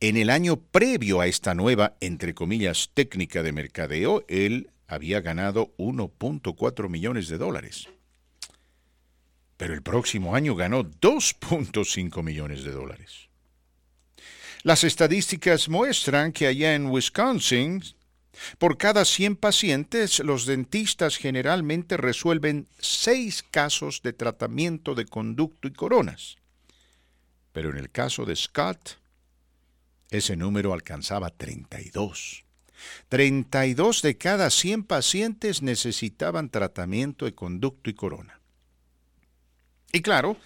en 0.00 0.16
el 0.16 0.30
año 0.30 0.56
previo 0.56 1.20
a 1.20 1.26
esta 1.26 1.54
nueva, 1.54 1.96
entre 2.00 2.34
comillas, 2.34 2.90
técnica 2.94 3.42
de 3.42 3.52
mercadeo, 3.52 4.24
él 4.28 4.70
había 4.88 5.20
ganado 5.20 5.74
1.4 5.76 6.88
millones 6.88 7.28
de 7.28 7.38
dólares. 7.38 7.88
Pero 9.56 9.74
el 9.74 9.82
próximo 9.82 10.34
año 10.34 10.56
ganó 10.56 10.82
2.5 10.84 12.22
millones 12.22 12.64
de 12.64 12.72
dólares. 12.72 13.28
Las 14.64 14.82
estadísticas 14.84 15.68
muestran 15.68 16.32
que 16.32 16.46
allá 16.46 16.74
en 16.74 16.86
Wisconsin, 16.86 17.82
por 18.58 18.78
cada 18.78 19.04
100 19.04 19.36
pacientes, 19.36 20.18
los 20.20 20.46
dentistas 20.46 21.16
generalmente 21.16 21.96
resuelven 21.96 22.66
6 22.78 23.44
casos 23.50 24.02
de 24.02 24.12
tratamiento 24.12 24.94
de 24.94 25.06
conducto 25.06 25.68
y 25.68 25.72
coronas. 25.72 26.36
Pero 27.52 27.70
en 27.70 27.76
el 27.76 27.90
caso 27.90 28.24
de 28.24 28.36
Scott, 28.36 28.98
ese 30.10 30.36
número 30.36 30.72
alcanzaba 30.72 31.30
32. 31.30 32.44
32 33.08 34.02
de 34.02 34.18
cada 34.18 34.50
100 34.50 34.84
pacientes 34.84 35.62
necesitaban 35.62 36.50
tratamiento 36.50 37.24
de 37.24 37.34
conducto 37.34 37.90
y 37.90 37.94
corona. 37.94 38.40
Y 39.92 40.00
claro, 40.00 40.36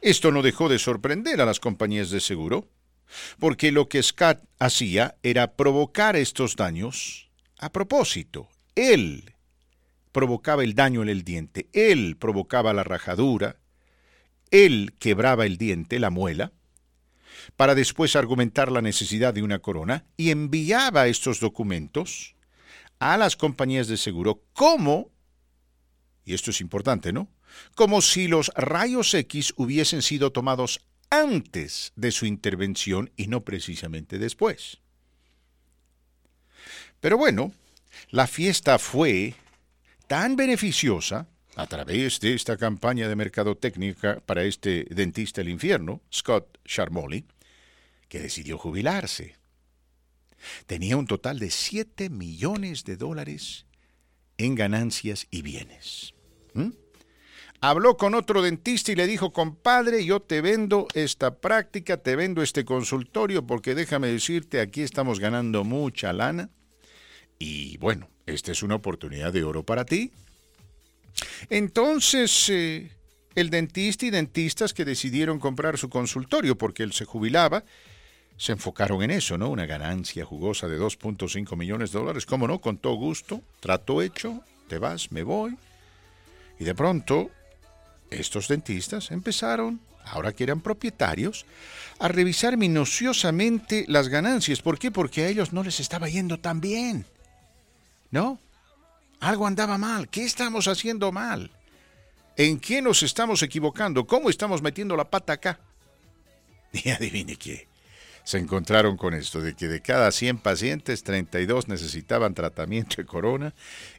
esto 0.00 0.30
no 0.30 0.42
dejó 0.42 0.68
de 0.68 0.78
sorprender 0.78 1.40
a 1.40 1.46
las 1.46 1.60
compañías 1.60 2.10
de 2.10 2.20
seguro, 2.20 2.68
porque 3.38 3.72
lo 3.72 3.88
que 3.88 4.02
Scott 4.02 4.42
hacía 4.58 5.16
era 5.22 5.54
provocar 5.56 6.16
estos 6.16 6.56
daños 6.56 7.30
a 7.62 7.70
propósito. 7.70 8.48
Él 8.74 9.36
provocaba 10.10 10.64
el 10.64 10.74
daño 10.74 11.02
en 11.02 11.08
el 11.08 11.22
diente, 11.22 11.68
él 11.72 12.16
provocaba 12.18 12.74
la 12.74 12.82
rajadura, 12.82 13.56
él 14.50 14.94
quebraba 14.98 15.46
el 15.46 15.56
diente, 15.56 15.98
la 15.98 16.10
muela, 16.10 16.52
para 17.56 17.74
después 17.74 18.16
argumentar 18.16 18.70
la 18.70 18.82
necesidad 18.82 19.32
de 19.32 19.42
una 19.42 19.60
corona 19.60 20.04
y 20.16 20.30
enviaba 20.30 21.06
estos 21.06 21.40
documentos 21.40 22.34
a 22.98 23.16
las 23.16 23.36
compañías 23.36 23.86
de 23.86 23.96
seguro 23.96 24.42
como, 24.52 25.10
y 26.24 26.34
esto 26.34 26.50
es 26.50 26.60
importante, 26.60 27.12
¿no? 27.12 27.28
Como 27.74 28.02
si 28.02 28.26
los 28.26 28.50
rayos 28.56 29.14
X 29.14 29.54
hubiesen 29.56 30.02
sido 30.02 30.32
tomados 30.32 30.84
antes 31.10 31.92
de 31.94 32.10
su 32.10 32.26
intervención 32.26 33.10
y 33.16 33.28
no 33.28 33.42
precisamente 33.42 34.18
después. 34.18 34.82
Pero 37.02 37.18
bueno, 37.18 37.52
la 38.10 38.28
fiesta 38.28 38.78
fue 38.78 39.34
tan 40.06 40.36
beneficiosa 40.36 41.26
a 41.56 41.66
través 41.66 42.20
de 42.20 42.32
esta 42.32 42.56
campaña 42.56 43.08
de 43.08 43.16
mercadotecnia 43.16 43.96
para 44.24 44.44
este 44.44 44.86
dentista 44.88 45.40
del 45.40 45.50
infierno, 45.50 46.00
Scott 46.14 46.58
Charmoli, 46.64 47.24
que 48.08 48.20
decidió 48.20 48.56
jubilarse. 48.56 49.34
Tenía 50.66 50.96
un 50.96 51.08
total 51.08 51.40
de 51.40 51.50
7 51.50 52.08
millones 52.08 52.84
de 52.84 52.96
dólares 52.96 53.66
en 54.38 54.54
ganancias 54.54 55.26
y 55.28 55.42
bienes. 55.42 56.14
¿Mm? 56.54 56.70
Habló 57.60 57.96
con 57.96 58.14
otro 58.14 58.42
dentista 58.42 58.92
y 58.92 58.94
le 58.94 59.08
dijo, 59.08 59.32
compadre, 59.32 60.04
yo 60.04 60.20
te 60.20 60.40
vendo 60.40 60.86
esta 60.94 61.40
práctica, 61.40 61.96
te 61.96 62.14
vendo 62.14 62.42
este 62.42 62.64
consultorio, 62.64 63.44
porque 63.44 63.74
déjame 63.74 64.06
decirte, 64.06 64.60
aquí 64.60 64.82
estamos 64.82 65.18
ganando 65.18 65.64
mucha 65.64 66.12
lana. 66.12 66.48
Y 67.44 67.76
bueno, 67.78 68.08
esta 68.24 68.52
es 68.52 68.62
una 68.62 68.76
oportunidad 68.76 69.32
de 69.32 69.42
oro 69.42 69.64
para 69.64 69.84
ti. 69.84 70.12
Entonces, 71.50 72.48
eh, 72.48 72.92
el 73.34 73.50
dentista 73.50 74.06
y 74.06 74.10
dentistas 74.10 74.72
que 74.72 74.84
decidieron 74.84 75.40
comprar 75.40 75.76
su 75.76 75.88
consultorio 75.88 76.56
porque 76.56 76.84
él 76.84 76.92
se 76.92 77.04
jubilaba, 77.04 77.64
se 78.36 78.52
enfocaron 78.52 79.02
en 79.02 79.10
eso, 79.10 79.38
¿no? 79.38 79.50
Una 79.50 79.66
ganancia 79.66 80.24
jugosa 80.24 80.68
de 80.68 80.78
2.5 80.78 81.56
millones 81.56 81.90
de 81.90 81.98
dólares. 81.98 82.26
¿Cómo 82.26 82.46
no? 82.46 82.60
Con 82.60 82.78
todo 82.78 82.94
gusto. 82.94 83.42
Trato 83.58 84.02
hecho. 84.02 84.44
Te 84.68 84.78
vas, 84.78 85.10
me 85.10 85.24
voy. 85.24 85.56
Y 86.60 86.64
de 86.64 86.76
pronto, 86.76 87.28
estos 88.08 88.46
dentistas 88.46 89.10
empezaron, 89.10 89.80
ahora 90.04 90.32
que 90.32 90.44
eran 90.44 90.60
propietarios, 90.60 91.44
a 91.98 92.06
revisar 92.06 92.56
minuciosamente 92.56 93.84
las 93.88 94.06
ganancias. 94.06 94.62
¿Por 94.62 94.78
qué? 94.78 94.92
Porque 94.92 95.24
a 95.24 95.28
ellos 95.28 95.52
no 95.52 95.64
les 95.64 95.80
estaba 95.80 96.08
yendo 96.08 96.38
tan 96.38 96.60
bien. 96.60 97.04
¿No? 98.12 98.38
Algo 99.18 99.46
andaba 99.46 99.78
mal. 99.78 100.08
¿Qué 100.08 100.24
estamos 100.24 100.68
haciendo 100.68 101.10
mal? 101.10 101.50
¿En 102.36 102.60
qué 102.60 102.80
nos 102.80 103.02
estamos 103.02 103.42
equivocando? 103.42 104.06
¿Cómo 104.06 104.30
estamos 104.30 104.62
metiendo 104.62 104.96
la 104.96 105.10
pata 105.10 105.32
acá? 105.32 105.58
Y 106.72 106.88
adivine 106.90 107.36
qué. 107.36 107.66
Se 108.24 108.38
encontraron 108.38 108.96
con 108.96 109.14
esto, 109.14 109.40
de 109.40 109.54
que 109.54 109.66
de 109.66 109.80
cada 109.80 110.10
100 110.12 110.38
pacientes, 110.38 111.02
32 111.02 111.68
necesitaban 111.68 112.34
tratamiento 112.34 112.96
de 112.96 113.04
corona. 113.04 113.54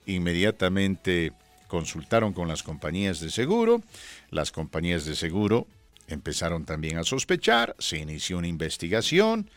Inmediatamente 0.06 1.34
consultaron 1.68 2.34
con 2.34 2.48
las 2.48 2.64
compañías 2.64 3.20
de 3.20 3.30
seguro. 3.30 3.82
Las 4.30 4.52
compañías 4.52 5.06
de 5.06 5.16
seguro 5.16 5.68
empezaron 6.08 6.66
también 6.66 6.98
a 6.98 7.04
sospechar. 7.04 7.76
Se 7.80 7.98
inició 7.98 8.38
una 8.38 8.48
investigación 8.48 9.50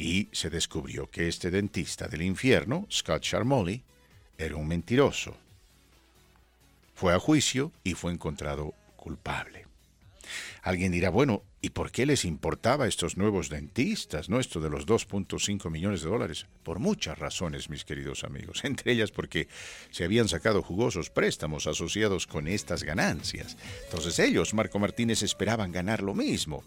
y 0.00 0.30
se 0.32 0.48
descubrió 0.48 1.10
que 1.10 1.28
este 1.28 1.50
dentista 1.50 2.08
del 2.08 2.22
infierno, 2.22 2.86
Scott 2.90 3.22
Charmoli, 3.22 3.82
era 4.38 4.56
un 4.56 4.66
mentiroso. 4.66 5.36
Fue 6.94 7.12
a 7.12 7.18
juicio 7.18 7.70
y 7.84 7.92
fue 7.92 8.10
encontrado 8.10 8.72
culpable. 8.96 9.66
Alguien 10.62 10.92
dirá, 10.92 11.10
bueno, 11.10 11.42
¿y 11.60 11.70
por 11.70 11.90
qué 11.90 12.06
les 12.06 12.24
importaba 12.24 12.86
a 12.86 12.88
estos 12.88 13.18
nuevos 13.18 13.50
dentistas, 13.50 14.30
no 14.30 14.40
esto 14.40 14.60
de 14.60 14.70
los 14.70 14.86
2.5 14.86 15.70
millones 15.70 16.00
de 16.00 16.08
dólares? 16.08 16.46
Por 16.62 16.78
muchas 16.78 17.18
razones, 17.18 17.68
mis 17.68 17.84
queridos 17.84 18.24
amigos, 18.24 18.60
entre 18.64 18.92
ellas 18.92 19.10
porque 19.10 19.48
se 19.90 20.04
habían 20.04 20.28
sacado 20.28 20.62
jugosos 20.62 21.10
préstamos 21.10 21.66
asociados 21.66 22.26
con 22.26 22.48
estas 22.48 22.84
ganancias. 22.84 23.58
Entonces 23.84 24.18
ellos, 24.18 24.54
Marco 24.54 24.78
Martínez, 24.78 25.22
esperaban 25.22 25.72
ganar 25.72 26.02
lo 26.02 26.14
mismo 26.14 26.64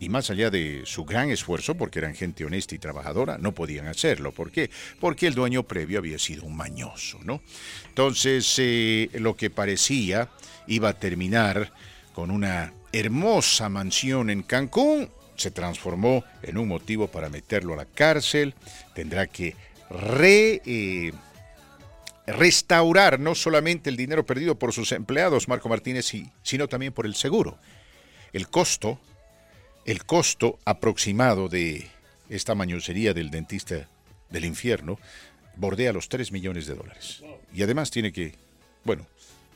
y 0.00 0.08
más 0.08 0.30
allá 0.30 0.50
de 0.50 0.82
su 0.86 1.04
gran 1.04 1.30
esfuerzo, 1.30 1.76
porque 1.76 1.98
eran 1.98 2.14
gente 2.14 2.44
honesta 2.44 2.74
y 2.74 2.78
trabajadora, 2.78 3.36
no 3.38 3.52
podían 3.52 3.86
hacerlo. 3.86 4.32
¿Por 4.32 4.50
qué? 4.50 4.70
Porque 4.98 5.26
el 5.26 5.34
dueño 5.34 5.62
previo 5.62 5.98
había 5.98 6.18
sido 6.18 6.44
un 6.44 6.56
mañoso, 6.56 7.20
¿no? 7.22 7.42
Entonces, 7.86 8.52
eh, 8.58 9.10
lo 9.14 9.36
que 9.36 9.50
parecía 9.50 10.30
iba 10.66 10.88
a 10.88 10.98
terminar 10.98 11.70
con 12.14 12.30
una 12.30 12.72
hermosa 12.92 13.68
mansión 13.68 14.30
en 14.30 14.42
Cancún, 14.42 15.10
se 15.36 15.50
transformó 15.50 16.24
en 16.42 16.56
un 16.56 16.68
motivo 16.68 17.08
para 17.08 17.28
meterlo 17.28 17.74
a 17.74 17.78
la 17.78 17.84
cárcel. 17.84 18.54
Tendrá 18.94 19.26
que 19.26 19.54
eh, 20.22 21.12
restaurar 22.26 23.20
no 23.20 23.34
solamente 23.34 23.90
el 23.90 23.96
dinero 23.96 24.24
perdido 24.24 24.58
por 24.58 24.72
sus 24.72 24.92
empleados, 24.92 25.48
Marco 25.48 25.68
Martínez, 25.68 26.10
sino 26.42 26.68
también 26.68 26.92
por 26.92 27.04
el 27.06 27.14
seguro. 27.14 27.58
El 28.32 28.48
costo 28.48 28.98
el 29.90 30.04
costo 30.04 30.60
aproximado 30.64 31.48
de 31.48 31.88
esta 32.28 32.54
mañosería 32.54 33.12
del 33.12 33.28
dentista 33.28 33.88
del 34.28 34.44
infierno 34.44 35.00
bordea 35.56 35.92
los 35.92 36.08
3 36.08 36.30
millones 36.30 36.66
de 36.66 36.76
dólares. 36.76 37.24
Y 37.52 37.64
además 37.64 37.90
tiene 37.90 38.12
que, 38.12 38.34
bueno, 38.84 39.04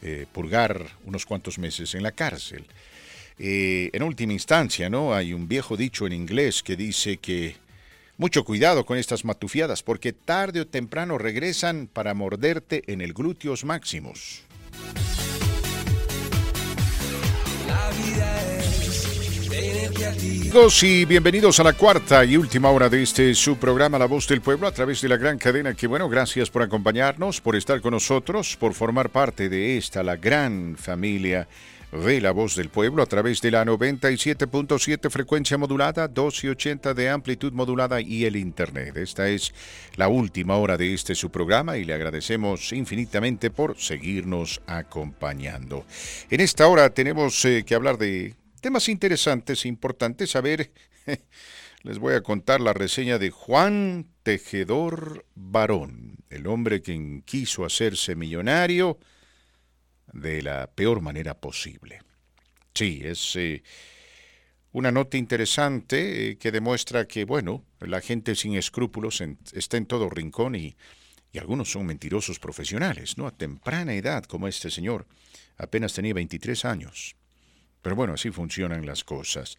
eh, 0.02 0.26
purgar 0.32 0.88
unos 1.04 1.24
cuantos 1.24 1.56
meses 1.56 1.94
en 1.94 2.02
la 2.02 2.10
cárcel. 2.10 2.66
Eh, 3.38 3.90
en 3.92 4.02
última 4.02 4.32
instancia, 4.32 4.90
¿no? 4.90 5.14
Hay 5.14 5.32
un 5.32 5.46
viejo 5.46 5.76
dicho 5.76 6.04
en 6.04 6.12
inglés 6.12 6.64
que 6.64 6.74
dice 6.74 7.18
que 7.18 7.54
mucho 8.16 8.44
cuidado 8.44 8.84
con 8.84 8.98
estas 8.98 9.24
matufiadas 9.24 9.84
porque 9.84 10.12
tarde 10.12 10.62
o 10.62 10.66
temprano 10.66 11.16
regresan 11.16 11.86
para 11.86 12.12
morderte 12.12 12.82
en 12.88 13.02
el 13.02 13.12
glúteos 13.12 13.64
máximos. 13.64 14.42
La 17.68 17.90
vida 17.90 18.34
Amigos 19.54 20.82
y 20.82 21.04
bienvenidos 21.04 21.60
a 21.60 21.64
la 21.64 21.72
cuarta 21.72 22.24
y 22.24 22.36
última 22.36 22.70
hora 22.70 22.88
de 22.88 23.02
este 23.02 23.34
su 23.34 23.56
programa 23.56 23.98
La 23.98 24.06
Voz 24.06 24.26
del 24.28 24.40
Pueblo 24.40 24.66
a 24.66 24.72
través 24.72 25.00
de 25.00 25.08
la 25.08 25.16
gran 25.16 25.38
cadena 25.38 25.74
que 25.74 25.86
bueno, 25.86 26.08
gracias 26.08 26.50
por 26.50 26.62
acompañarnos, 26.62 27.40
por 27.40 27.56
estar 27.56 27.80
con 27.80 27.92
nosotros, 27.92 28.56
por 28.56 28.74
formar 28.74 29.10
parte 29.10 29.48
de 29.48 29.76
esta, 29.76 30.02
la 30.02 30.16
gran 30.16 30.76
familia 30.76 31.46
de 31.92 32.20
La 32.20 32.32
Voz 32.32 32.56
del 32.56 32.68
Pueblo 32.68 33.02
a 33.02 33.06
través 33.06 33.40
de 33.40 33.50
la 33.50 33.64
97.7 33.64 35.10
frecuencia 35.10 35.58
modulada, 35.58 36.08
1280 36.08 36.94
de 36.94 37.10
amplitud 37.10 37.52
modulada 37.52 38.00
y 38.00 38.24
el 38.24 38.36
Internet. 38.36 38.96
Esta 38.96 39.28
es 39.28 39.54
la 39.96 40.08
última 40.08 40.56
hora 40.56 40.76
de 40.76 40.94
este 40.94 41.14
su 41.14 41.30
programa 41.30 41.76
y 41.76 41.84
le 41.84 41.94
agradecemos 41.94 42.72
infinitamente 42.72 43.50
por 43.50 43.78
seguirnos 43.78 44.60
acompañando. 44.66 45.84
En 46.30 46.40
esta 46.40 46.66
hora 46.66 46.90
tenemos 46.90 47.44
eh, 47.44 47.64
que 47.64 47.74
hablar 47.74 47.98
de 47.98 48.34
Temas 48.64 48.88
interesantes 48.88 49.66
e 49.66 49.68
importantes. 49.68 50.34
A 50.36 50.40
ver, 50.40 50.72
les 51.82 51.98
voy 51.98 52.14
a 52.14 52.22
contar 52.22 52.62
la 52.62 52.72
reseña 52.72 53.18
de 53.18 53.28
Juan 53.28 54.06
Tejedor 54.22 55.26
Barón, 55.34 56.24
el 56.30 56.46
hombre 56.46 56.80
quien 56.80 57.20
quiso 57.20 57.66
hacerse 57.66 58.16
millonario 58.16 58.98
de 60.14 60.40
la 60.40 60.70
peor 60.74 61.02
manera 61.02 61.34
posible. 61.34 62.00
Sí, 62.72 63.02
es 63.04 63.36
eh, 63.36 63.62
una 64.72 64.90
nota 64.90 65.18
interesante 65.18 66.30
eh, 66.30 66.38
que 66.38 66.50
demuestra 66.50 67.06
que, 67.06 67.26
bueno, 67.26 67.66
la 67.80 68.00
gente 68.00 68.34
sin 68.34 68.54
escrúpulos 68.54 69.22
está 69.52 69.76
en 69.76 69.84
todo 69.84 70.08
rincón 70.08 70.54
y, 70.54 70.74
y 71.32 71.38
algunos 71.38 71.70
son 71.70 71.84
mentirosos 71.84 72.38
profesionales, 72.38 73.18
¿no? 73.18 73.26
A 73.26 73.36
temprana 73.36 73.92
edad, 73.92 74.24
como 74.24 74.48
este 74.48 74.70
señor, 74.70 75.06
apenas 75.58 75.92
tenía 75.92 76.14
23 76.14 76.64
años. 76.64 77.14
Pero 77.84 77.96
bueno, 77.96 78.14
así 78.14 78.30
funcionan 78.30 78.86
las 78.86 79.04
cosas. 79.04 79.58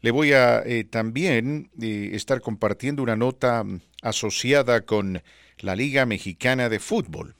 Le 0.00 0.10
voy 0.10 0.32
a 0.32 0.62
eh, 0.64 0.84
también 0.84 1.70
eh, 1.78 2.12
estar 2.14 2.40
compartiendo 2.40 3.02
una 3.02 3.14
nota 3.14 3.62
mm, 3.62 3.82
asociada 4.00 4.86
con 4.86 5.22
la 5.58 5.76
Liga 5.76 6.06
Mexicana 6.06 6.70
de 6.70 6.80
Fútbol, 6.80 7.34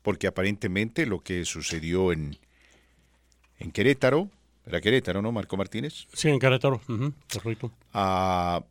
porque 0.00 0.28
aparentemente 0.28 1.04
lo 1.04 1.20
que 1.20 1.44
sucedió 1.44 2.10
en, 2.10 2.38
en 3.58 3.70
Querétaro, 3.70 4.30
era 4.64 4.80
Querétaro, 4.80 5.20
¿no, 5.20 5.30
Marco 5.30 5.58
Martínez? 5.58 6.06
Sí, 6.14 6.30
en 6.30 6.38
Querétaro, 6.38 6.80
correcto. 7.30 7.70
Ah, 7.92 8.64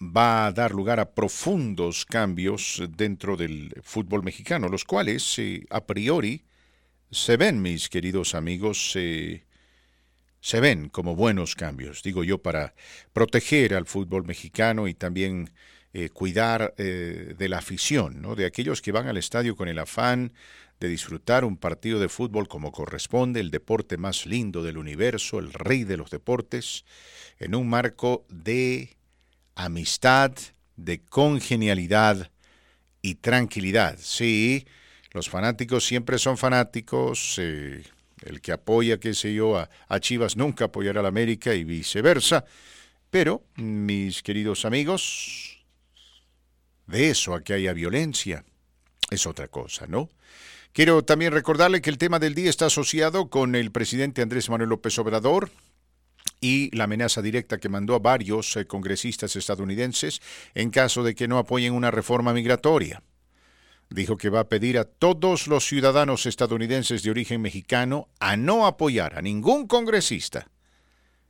va 0.00 0.46
a 0.46 0.52
dar 0.52 0.70
lugar 0.70 1.00
a 1.00 1.10
profundos 1.10 2.06
cambios 2.06 2.82
dentro 2.96 3.36
del 3.36 3.74
fútbol 3.82 4.22
mexicano, 4.22 4.70
los 4.70 4.86
cuales 4.86 5.38
eh, 5.38 5.66
a 5.68 5.84
priori 5.84 6.44
se 7.10 7.36
ven, 7.36 7.60
mis 7.60 7.90
queridos 7.90 8.34
amigos, 8.34 8.92
eh, 8.94 9.44
se 10.40 10.60
ven 10.60 10.88
como 10.88 11.16
buenos 11.16 11.54
cambios, 11.54 12.02
digo 12.02 12.24
yo, 12.24 12.38
para 12.38 12.74
proteger 13.12 13.74
al 13.74 13.86
fútbol 13.86 14.24
mexicano 14.24 14.88
y 14.88 14.94
también 14.94 15.50
eh, 15.92 16.08
cuidar 16.10 16.74
de 16.76 17.48
la 17.48 17.58
afición, 17.58 18.20
¿no? 18.20 18.34
de 18.34 18.46
aquellos 18.46 18.82
que 18.82 18.92
van 18.92 19.08
al 19.08 19.16
estadio 19.16 19.56
con 19.56 19.68
el 19.68 19.78
afán 19.78 20.32
de 20.80 20.88
disfrutar 20.88 21.44
un 21.44 21.56
partido 21.56 21.98
de 21.98 22.08
fútbol 22.08 22.48
como 22.48 22.72
corresponde, 22.72 23.40
el 23.40 23.50
deporte 23.50 23.96
más 23.96 24.26
lindo 24.26 24.62
del 24.62 24.78
universo, 24.78 25.38
el 25.38 25.52
rey 25.52 25.84
de 25.84 25.96
los 25.96 26.10
deportes, 26.10 26.84
en 27.38 27.54
un 27.54 27.68
marco 27.68 28.24
de 28.28 28.96
amistad, 29.54 30.32
de 30.76 31.00
congenialidad 31.00 32.30
y 33.02 33.16
tranquilidad. 33.16 33.98
Sí, 34.00 34.66
los 35.12 35.28
fanáticos 35.28 35.84
siempre 35.84 36.18
son 36.18 36.38
fanáticos. 36.38 37.36
Eh, 37.38 37.82
el 38.24 38.40
que 38.40 38.52
apoya, 38.52 38.98
qué 38.98 39.14
sé 39.14 39.34
yo, 39.34 39.58
a, 39.58 40.00
Chivas 40.00 40.36
nunca 40.36 40.66
apoyará 40.66 41.00
a 41.00 41.02
la 41.02 41.08
América 41.08 41.54
y 41.54 41.64
viceversa. 41.64 42.44
Pero, 43.10 43.42
mis 43.56 44.22
queridos 44.22 44.64
amigos, 44.64 45.64
de 46.86 47.10
eso 47.10 47.34
a 47.34 47.42
que 47.42 47.54
haya 47.54 47.72
violencia 47.72 48.44
es 49.10 49.26
otra 49.26 49.48
cosa, 49.48 49.86
¿no? 49.86 50.08
Quiero 50.72 51.02
también 51.02 51.32
recordarle 51.32 51.80
que 51.80 51.90
el 51.90 51.98
tema 51.98 52.18
del 52.18 52.34
día 52.34 52.50
está 52.50 52.66
asociado 52.66 53.30
con 53.30 53.54
el 53.54 53.72
presidente 53.72 54.22
Andrés 54.22 54.50
Manuel 54.50 54.68
López 54.68 54.98
Obrador, 54.98 55.50
y 56.40 56.74
la 56.76 56.84
amenaza 56.84 57.22
directa 57.22 57.58
que 57.58 57.68
mandó 57.68 57.94
a 57.94 57.98
varios 57.98 58.56
eh, 58.56 58.66
congresistas 58.66 59.34
estadounidenses 59.36 60.20
en 60.54 60.70
caso 60.70 61.02
de 61.02 61.14
que 61.14 61.28
no 61.28 61.38
apoyen 61.38 61.74
una 61.74 61.90
reforma 61.90 62.32
migratoria. 62.32 63.02
Dijo 63.90 64.16
que 64.16 64.28
va 64.28 64.40
a 64.40 64.48
pedir 64.48 64.78
a 64.78 64.84
todos 64.84 65.46
los 65.46 65.66
ciudadanos 65.66 66.26
estadounidenses 66.26 67.02
de 67.02 67.10
origen 67.10 67.40
mexicano 67.40 68.08
a 68.20 68.36
no 68.36 68.66
apoyar 68.66 69.16
a 69.16 69.22
ningún 69.22 69.66
congresista 69.66 70.50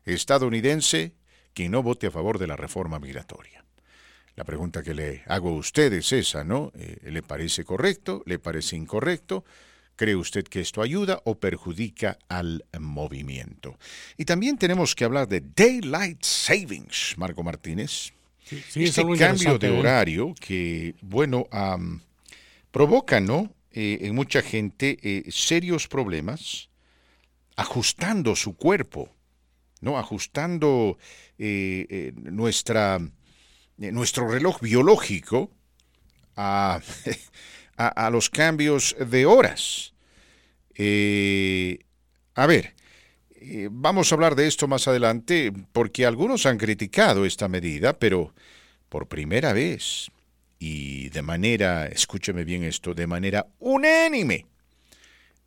estadounidense 0.05 1.14
que 1.55 1.68
no 1.68 1.82
vote 1.82 2.09
a 2.09 2.10
favor 2.10 2.39
de 2.39 2.47
la 2.47 2.56
reforma 2.56 2.98
migratoria. 2.98 3.64
La 4.36 4.44
pregunta 4.44 4.82
que 4.82 4.94
le 4.94 5.22
hago 5.26 5.51
a 5.51 5.55
usted 5.55 5.93
es 5.93 6.12
esa, 6.12 6.44
¿no? 6.44 6.72
Eh, 6.76 7.10
¿Le 7.10 7.22
parece 7.22 7.64
correcto? 7.64 8.22
¿Le 8.24 8.39
parece 8.39 8.76
incorrecto? 8.76 9.44
¿Cree 9.97 10.14
usted 10.14 10.44
que 10.44 10.60
esto 10.60 10.80
ayuda 10.80 11.20
o 11.24 11.40
perjudica 11.40 12.18
al 12.28 12.64
movimiento? 12.78 13.76
Y 14.16 14.24
también 14.24 14.56
tenemos 14.56 14.94
que 14.94 15.05
hablar 15.05 15.26
de 15.26 15.40
Daylight 15.40 16.22
Savings, 16.22 17.14
Marco 17.16 17.43
Martínez. 17.43 18.12
Sí, 18.44 18.85
este 18.85 19.05
cambio 19.18 19.59
de 19.59 19.68
¿eh? 19.68 19.78
horario 19.78 20.35
que, 20.40 20.94
bueno, 21.02 21.48
provoca, 22.79 23.21
¿no? 23.21 23.53
Eh, 23.73 23.99
en 24.03 24.15
mucha 24.15 24.41
gente 24.41 24.99
eh, 25.03 25.25
serios 25.31 25.89
problemas 25.89 26.71
ajustando 27.57 28.37
su 28.37 28.57
cuerpo, 28.57 29.11
¿no? 29.81 29.99
Ajustando 29.99 30.97
nuestra, 31.39 33.01
nuestro 33.77 34.29
reloj 34.29 34.61
biológico 34.61 35.51
a 36.37 36.81
a, 37.79 38.11
los 38.11 38.29
cambios 38.29 38.97
de 38.99 39.25
horas. 39.25 39.95
Eh, 40.75 41.79
a 42.35 42.47
ver, 42.47 42.75
eh, 43.41 43.69
vamos 43.71 44.11
a 44.11 44.17
hablar 44.17 44.35
de 44.35 44.49
esto 44.49 44.67
más 44.67 44.89
adelante 44.89 45.53
porque 45.73 46.05
algunos 46.05 46.45
han 46.45 46.59
criticado 46.59 47.25
esta 47.25 47.49
medida, 47.49 47.99
pero 47.99 48.35
por 48.89 49.07
primera 49.07 49.53
vez 49.53 50.11
y 50.59 51.09
de 51.10 51.22
manera, 51.22 51.86
escúcheme 51.86 52.44
bien 52.44 52.64
esto, 52.64 52.94
de 52.94 53.06
manera 53.06 53.47
unánime, 53.60 54.47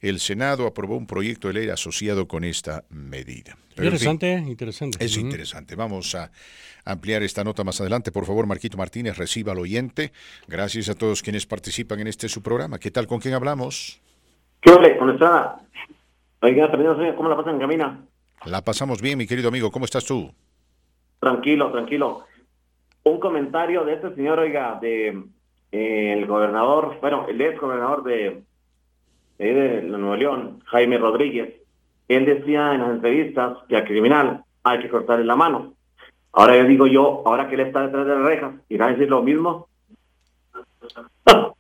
el 0.01 0.19
Senado 0.19 0.65
aprobó 0.65 0.97
un 0.97 1.05
proyecto 1.05 1.47
de 1.47 1.53
ley 1.53 1.69
asociado 1.69 2.27
con 2.27 2.43
esta 2.43 2.83
medida. 2.89 3.55
interesante, 3.77 4.33
interesante. 4.33 5.03
Es 5.03 5.15
interesante. 5.15 5.75
Vamos 5.75 6.15
a 6.15 6.31
ampliar 6.85 7.21
esta 7.21 7.43
nota 7.43 7.63
más 7.63 7.79
adelante. 7.81 8.11
Por 8.11 8.25
favor, 8.25 8.47
Marquito 8.47 8.77
Martínez, 8.77 9.17
reciba 9.17 9.51
al 9.51 9.59
oyente. 9.59 10.11
Gracias 10.47 10.89
a 10.89 10.95
todos 10.95 11.21
quienes 11.21 11.45
participan 11.45 11.99
en 11.99 12.07
este 12.07 12.29
su 12.29 12.41
programa. 12.41 12.79
¿Qué 12.79 12.89
tal? 12.89 13.05
¿Con 13.05 13.19
quién 13.19 13.35
hablamos? 13.35 14.01
¿Qué 14.59 14.71
ole? 14.71 14.97
¿Con 14.97 15.11
Estrada? 15.11 15.61
Oiga, 16.41 16.71
¿cómo 17.15 17.29
la 17.29 17.38
pasan 17.38 17.55
en 17.55 17.59
camina? 17.59 17.99
La 18.45 18.63
pasamos 18.63 19.01
bien, 19.01 19.19
mi 19.19 19.27
querido 19.27 19.49
amigo. 19.49 19.69
¿Cómo 19.69 19.85
estás 19.85 20.05
tú? 20.05 20.33
Tranquilo, 21.19 21.71
tranquilo. 21.71 22.25
Un 23.03 23.19
comentario 23.19 23.84
de 23.84 23.94
este 23.94 24.14
señor, 24.15 24.40
oiga, 24.40 24.78
de 24.82 25.23
eh, 25.72 26.14
el 26.14 26.26
gobernador, 26.26 26.98
bueno, 27.02 27.26
el 27.28 27.41
ex 27.41 27.60
gobernador 27.60 28.03
de 28.03 28.44
de 29.38 29.82
Nuevo 29.82 30.15
León, 30.15 30.60
Jaime 30.65 30.98
Rodríguez, 30.98 31.56
él 32.07 32.26
decía 32.26 32.73
en 32.73 32.82
las 32.82 32.91
entrevistas 32.91 33.57
que 33.68 33.78
al 33.78 33.86
criminal 33.86 34.44
hay 34.64 34.80
que 34.80 34.90
cortarle 34.90 35.26
la 35.26 35.36
mano. 35.36 35.73
Ahora 36.34 36.57
yo 36.57 36.65
digo 36.65 36.88
yo, 36.88 37.23
ahora 37.26 37.48
que 37.49 37.56
él 37.56 37.61
está 37.61 37.86
detrás 37.86 38.06
de 38.06 38.15
las 38.15 38.23
rejas, 38.23 38.53
¿irá 38.69 38.86
a 38.88 38.91
decir 38.91 39.10
lo 39.10 39.22
mismo? 39.23 39.68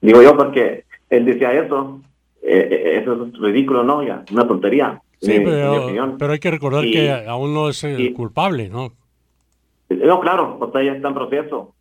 digo 0.00 0.22
yo 0.22 0.36
porque 0.36 0.84
él 1.10 1.24
decía 1.24 1.52
eso, 1.52 2.00
eh, 2.42 2.68
eh, 2.70 2.98
eso 3.00 3.26
es 3.26 3.38
ridículo, 3.38 3.84
¿no? 3.84 4.02
Ya, 4.02 4.24
una 4.32 4.46
tontería. 4.46 5.00
Sí, 5.20 5.40
pero, 5.42 6.32
hay 6.32 6.38
que 6.38 6.50
recordar 6.50 6.84
que 6.84 7.24
aún 7.26 7.54
no 7.54 7.68
es 7.70 7.84
el 7.84 8.12
culpable, 8.12 8.68
¿no? 8.68 8.92
No, 9.88 10.20
claro, 10.20 10.58
usted 10.60 10.80
ya 10.80 10.92
está 10.92 11.08
en 11.08 11.14
proceso. 11.14 11.74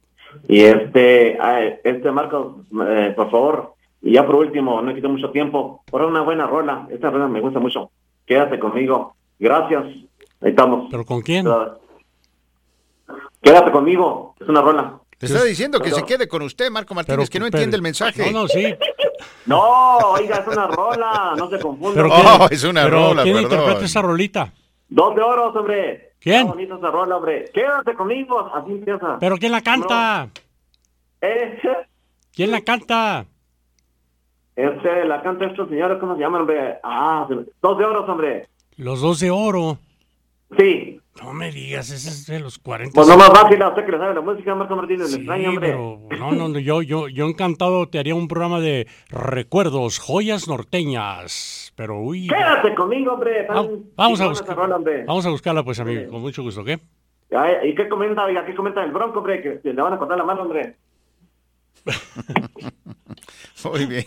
Y 0.48 0.62
este, 0.62 1.38
este 1.84 2.12
Marcos, 2.12 2.56
eh, 2.88 3.14
por 3.16 3.30
favor, 3.30 3.74
y 4.02 4.14
ya 4.14 4.26
por 4.26 4.36
último, 4.36 4.82
no 4.82 4.94
quito 4.94 5.10
mucho 5.10 5.32
tiempo, 5.32 5.84
por 5.90 6.02
una 6.02 6.22
buena 6.22 6.48
rola. 6.48 6.88
Esta 6.92 7.10
rola 7.10 7.28
me 7.28 7.40
gusta 7.40 7.60
mucho. 7.60 7.92
Quédate 8.26 8.60
conmigo. 8.60 9.16
Gracias. 9.40 9.84
Ahí 10.42 10.50
estamos. 10.50 10.88
¿Pero 10.92 11.06
con 11.06 11.22
quién? 11.22 11.46
Quédate 13.42 13.72
conmigo. 13.72 14.36
Es 14.40 14.48
una 14.48 14.62
rola. 14.62 15.00
Te 15.18 15.28
está 15.28 15.44
diciendo 15.44 15.80
que 15.80 15.92
se 15.92 16.04
quede 16.04 16.28
con 16.28 16.42
usted, 16.42 16.70
Marco 16.70 16.94
Martínez, 16.94 17.30
que 17.30 17.40
no 17.40 17.46
entiende 17.46 17.78
el 17.78 17.82
mensaje. 17.82 18.32
No, 18.32 18.42
no, 18.42 18.48
sí. 18.48 18.76
No, 19.46 19.98
oiga, 19.98 20.38
es 20.38 20.48
una 20.48 20.68
rola, 20.68 21.34
no 21.38 21.50
se 21.50 21.60
confunda. 21.60 21.96
Pero, 21.96 22.14
oh, 22.14 22.48
es 22.50 22.64
una 22.64 22.88
rola, 22.88 23.24
¿quién 23.24 23.38
interpreta 23.42 23.86
esa 23.86 24.02
rolita? 24.02 24.54
Dos 24.88 25.16
de 25.16 25.22
oros, 25.22 25.56
hombre. 25.56 26.13
¿Quién? 26.24 26.48
Qué 26.48 26.54
bonita 26.54 26.76
esa 26.76 26.90
rola, 26.90 27.18
hombre. 27.18 27.52
Quédate 27.54 27.94
conmigo, 27.96 28.40
así 28.56 28.72
empieza. 28.72 29.18
¿Pero 29.20 29.36
quién 29.38 29.52
la 29.52 29.62
canta? 29.62 30.30
¿Eh? 31.22 31.60
¿Quién 32.34 32.52
la 32.52 32.62
canta? 32.62 33.26
Este, 34.56 35.06
la 35.06 35.22
canta 35.22 35.46
estos 35.46 35.68
señores, 35.68 35.98
¿cómo 36.00 36.16
se 36.16 36.22
llaman, 36.22 36.42
hombre? 36.42 36.78
Ah, 36.82 37.28
dos 37.62 37.78
de 37.78 37.86
oro, 37.86 38.06
hombre. 38.06 38.48
Los 38.78 39.02
dos 39.02 39.20
de 39.20 39.32
oro. 39.32 39.80
Sí. 40.58 41.00
No 41.22 41.32
me 41.32 41.52
digas, 41.52 41.92
ese 41.92 42.10
es 42.10 42.26
de 42.26 42.40
los 42.40 42.58
40. 42.58 42.96
Pues 42.96 43.08
no 43.08 43.18
más 43.18 43.30
fácil, 43.30 43.62
a 43.62 43.70
usted 43.70 43.86
que 43.86 43.92
le 43.92 43.98
sabe 44.00 44.16
la 44.16 44.22
música, 44.22 44.56
Marco 44.56 44.76
Martínez, 44.76 45.10
sí, 45.10 45.18
extraño, 45.18 45.50
hombre. 45.50 45.68
Pero, 45.70 46.00
no, 46.20 46.50
no, 46.50 46.60
yo, 46.60 46.82
yo, 46.82 47.08
yo 47.08 47.28
encantado 47.28 47.88
te 47.88 48.00
haría 48.00 48.16
un 48.16 48.28
programa 48.28 48.60
de 48.60 48.88
recuerdos, 49.10 50.00
joyas 50.00 50.48
norteñas, 50.48 51.72
pero 51.76 52.00
uy. 52.00 52.28
Quédate 52.28 52.74
conmigo, 52.74 53.14
hombre. 53.14 53.46
vamos, 53.96 54.22
a 54.22 54.28
buscar, 54.28 54.58
vamos 55.06 55.26
a 55.26 55.30
buscarla, 55.30 55.64
pues, 55.64 55.80
amigo, 55.80 56.10
con 56.10 56.22
mucho 56.22 56.42
gusto, 56.42 56.64
¿qué? 56.64 56.80
¿Y 57.64 57.76
qué 57.76 57.88
comenta, 57.88 58.26
oiga, 58.26 58.44
qué 58.46 58.56
comenta 58.56 58.84
el 58.84 58.92
bronco, 58.92 59.20
hombre? 59.20 59.42
Que 59.42 59.72
le 59.72 59.82
van 59.82 59.94
a 59.94 59.98
cortar 59.98 60.18
la 60.18 60.24
mano, 60.24 60.44
hombre. 60.44 60.76
Muy 63.66 63.86
bien. 63.86 64.06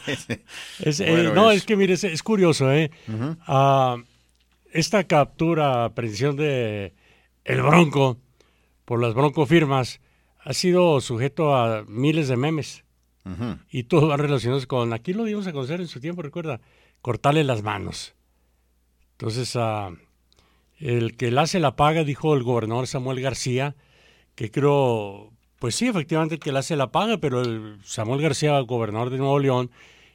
Eh, 0.80 1.32
no, 1.34 1.50
es... 1.50 1.64
que 1.64 1.76
mire, 1.76 1.94
es, 1.94 2.22
curioso, 2.22 2.70
¿eh? 2.72 2.90
Ah, 3.46 3.96
esta 4.76 5.04
captura, 5.04 5.84
aprehensión 5.84 6.36
de 6.36 6.94
el 7.44 7.62
Bronco 7.62 8.18
por 8.84 9.00
las 9.00 9.14
Bronco 9.14 9.46
firmas 9.46 10.00
ha 10.38 10.52
sido 10.52 11.00
sujeto 11.00 11.56
a 11.56 11.84
miles 11.88 12.28
de 12.28 12.36
memes. 12.36 12.84
Y 13.70 13.82
todos 13.84 14.08
van 14.08 14.20
relacionados 14.20 14.66
con, 14.66 14.92
aquí 14.92 15.12
lo 15.12 15.24
dimos 15.24 15.48
a 15.48 15.52
conocer 15.52 15.80
en 15.80 15.88
su 15.88 15.98
tiempo, 15.98 16.22
recuerda, 16.22 16.60
cortarle 17.02 17.42
las 17.42 17.64
manos. 17.64 18.14
Entonces, 19.12 19.56
uh, 19.56 19.96
El 20.78 21.16
que 21.16 21.32
la 21.32 21.42
hace 21.42 21.58
la 21.58 21.74
paga, 21.74 22.04
dijo 22.04 22.34
el 22.34 22.44
gobernador 22.44 22.86
Samuel 22.86 23.20
García, 23.20 23.74
que 24.36 24.52
creo, 24.52 25.32
pues 25.58 25.74
sí, 25.74 25.88
efectivamente 25.88 26.38
que 26.38 26.52
la 26.52 26.60
hace 26.60 26.76
la 26.76 26.92
paga, 26.92 27.18
pero 27.18 27.40
el 27.40 27.80
Samuel 27.82 28.22
García, 28.22 28.60
gobernador 28.60 29.10
de 29.10 29.18
Nuevo 29.18 29.40
León, 29.40 29.70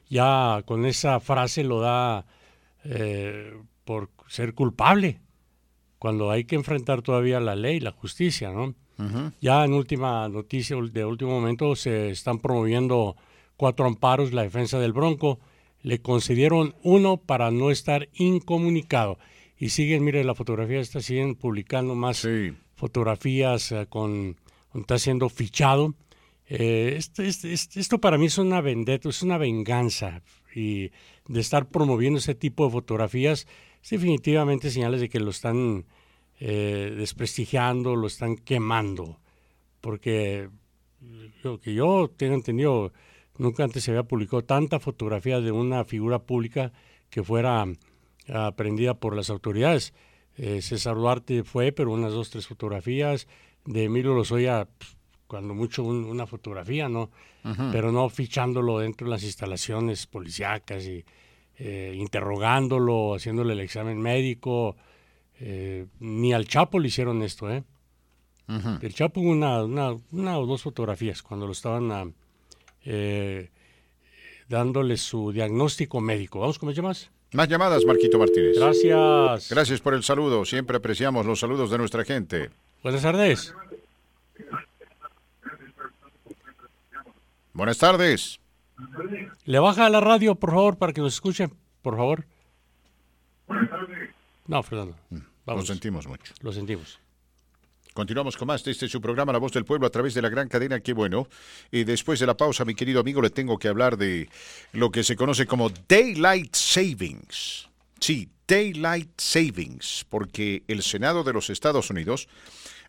ya 0.10 0.64
con 0.66 0.86
esa 0.86 1.20
frase 1.20 1.64
lo 1.64 1.82
da 1.82 2.26
eh, 2.86 3.58
por 3.84 4.10
ser 4.32 4.54
culpable, 4.54 5.20
cuando 6.00 6.32
hay 6.32 6.46
que 6.46 6.56
enfrentar 6.56 7.02
todavía 7.02 7.42
la 7.42 7.54
ley, 7.54 7.82
la 7.82 7.92
justicia, 7.92 8.52
¿no? 8.52 8.74
Ya 9.42 9.66
en 9.66 9.74
última 9.74 10.30
noticia 10.30 10.78
de 10.80 11.06
último 11.06 11.32
momento 11.32 11.76
se 11.76 12.12
están 12.12 12.38
promoviendo 12.38 13.16
cuatro 13.58 13.88
amparos 13.88 14.32
la 14.32 14.44
defensa 14.44 14.80
del 14.80 14.94
Bronco. 14.94 15.40
Le 15.82 16.02
concedieron 16.02 16.76
uno 16.84 17.18
para 17.18 17.50
no 17.50 17.72
estar 17.72 18.10
incomunicado. 18.14 19.18
Y 19.58 19.70
siguen, 19.70 20.04
mire, 20.04 20.24
la 20.24 20.36
fotografía 20.36 20.80
está, 20.80 21.02
siguen 21.02 21.34
publicando 21.34 21.96
más 21.96 22.28
fotografías 22.76 23.72
eh, 23.72 23.88
con, 23.90 24.38
está 24.76 25.00
siendo 25.00 25.30
fichado. 25.30 25.96
Eh, 26.48 26.94
esto, 26.96 27.24
esto, 27.24 28.00
para 28.00 28.20
mí 28.20 28.28
es 28.28 28.38
una 28.38 28.62
vendetta, 28.62 29.10
es 29.10 29.24
una 29.24 29.40
venganza. 29.40 30.22
Y 30.56 30.92
de 31.28 31.40
estar 31.40 31.70
promoviendo 31.70 32.20
ese 32.20 32.36
tipo 32.36 32.66
de 32.66 32.72
fotografías, 32.72 33.48
es 33.84 33.90
definitivamente 33.90 34.70
señales 34.70 35.02
de 35.02 35.10
que 35.10 35.20
lo 35.20 35.32
están 35.32 35.86
eh, 36.40 36.94
desprestigiando, 36.98 37.96
lo 37.96 38.08
están 38.08 38.36
quemando, 38.36 39.20
porque 39.80 40.50
lo 41.44 41.60
que 41.60 41.74
yo 41.74 42.12
tengo 42.16 42.36
entendido, 42.36 42.94
nunca 43.38 43.64
antes 43.64 43.84
se 43.84 43.92
había 43.92 44.04
publicado 44.04 44.44
tanta 44.44 44.80
fotografía 44.80 45.42
de 45.42 45.52
una 45.52 45.84
figura 45.84 46.20
pública 46.20 46.72
que 47.10 47.24
fuera 47.24 47.66
aprendida 48.28 48.94
por 48.94 49.16
las 49.16 49.30
autoridades. 49.30 49.94
Eh, 50.38 50.62
César 50.62 50.96
Duarte 50.96 51.44
fue, 51.44 51.72
pero 51.72 51.92
unas 51.92 52.14
dos, 52.14 52.30
tres 52.30 52.48
fotografías. 52.48 53.28
De 53.66 53.84
Emilio 53.84 54.16
Lozoya, 54.16 54.68
cuando 55.28 55.54
mucho 55.54 55.84
una 55.84 56.26
fotografía, 56.26 56.90
¿no? 56.90 57.12
Pero 57.72 57.92
no 57.92 58.10
fichándolo 58.10 58.80
dentro 58.80 59.06
de 59.06 59.12
las 59.12 59.24
instalaciones 59.24 60.08
policíacas 60.08 60.86
y 60.86 61.04
eh, 61.64 61.94
interrogándolo, 61.96 63.14
haciéndole 63.14 63.54
el 63.54 63.60
examen 63.60 64.02
médico, 64.02 64.76
eh, 65.40 65.86
ni 66.00 66.34
al 66.34 66.48
Chapo 66.48 66.80
le 66.80 66.88
hicieron 66.88 67.22
esto, 67.22 67.52
¿eh? 67.52 67.64
El 68.82 68.94
Chapo 68.96 69.22
una, 69.22 69.64
una, 69.64 69.96
una, 70.12 70.40
o 70.40 70.46
dos 70.48 70.64
fotografías 70.64 71.22
cuando 71.22 71.46
lo 71.46 71.52
estaban 71.54 71.92
ah, 71.92 72.06
eh, 72.84 73.50
dándole 74.50 74.98
su 74.98 75.32
diagnóstico 75.32 76.02
médico. 76.02 76.40
¿Vamos 76.40 76.58
con 76.58 76.68
más 76.68 76.76
llamadas? 76.76 77.12
Más 77.32 77.48
llamadas, 77.48 77.86
Marquito 77.86 78.18
Martínez. 78.18 78.58
Gracias. 78.58 79.50
Gracias 79.50 79.80
por 79.80 79.94
el 79.94 80.04
saludo. 80.04 80.44
Siempre 80.44 80.78
apreciamos 80.78 81.26
los 81.26 81.40
saludos 81.40 81.70
de 81.70 81.78
nuestra 81.78 82.04
gente. 82.04 82.50
Buenas 82.84 83.04
tardes. 83.04 83.54
Buenas 87.54 87.78
tardes. 87.78 88.41
Le 89.46 89.60
baja 89.60 89.90
la 89.90 90.00
radio, 90.00 90.36
por 90.36 90.52
favor, 90.52 90.78
para 90.78 90.94
que 90.94 91.02
nos 91.02 91.14
escuchen, 91.14 91.54
por 91.82 91.98
favor. 91.98 92.26
No, 94.48 94.64
Fernando. 94.64 94.96
Mm. 95.10 95.20
Lo 95.48 95.62
sentimos 95.66 96.08
mucho. 96.08 96.34
Lo 96.42 96.52
sentimos. 96.52 97.00
Continuamos 97.94 98.38
con 98.38 98.48
más 98.48 98.64
de 98.64 98.72
este 98.72 98.88
su 98.88 99.02
programa 99.02 99.34
La 99.34 99.40
Voz 99.40 99.52
del 99.52 99.66
Pueblo 99.66 99.86
a 99.86 99.90
través 99.90 100.14
de 100.14 100.22
la 100.22 100.30
gran 100.30 100.48
cadena 100.48 100.80
Qué 100.80 100.94
bueno. 100.94 101.28
Y 101.72 101.84
después 101.84 102.20
de 102.20 102.26
la 102.26 102.38
pausa, 102.38 102.64
mi 102.64 102.74
querido 102.74 103.02
amigo, 103.02 103.22
le 103.22 103.30
tengo 103.30 103.60
que 103.60 103.68
hablar 103.68 103.98
de 103.98 104.30
lo 104.72 104.92
que 104.92 105.04
se 105.04 105.18
conoce 105.18 105.46
como 105.46 105.70
Daylight 105.90 106.56
Savings. 106.56 107.68
Sí, 108.00 108.30
Daylight 108.48 109.20
Savings, 109.20 110.06
porque 110.10 110.64
el 110.68 110.84
Senado 110.84 111.24
de 111.24 111.34
los 111.34 111.50
Estados 111.50 111.90
Unidos 111.90 112.30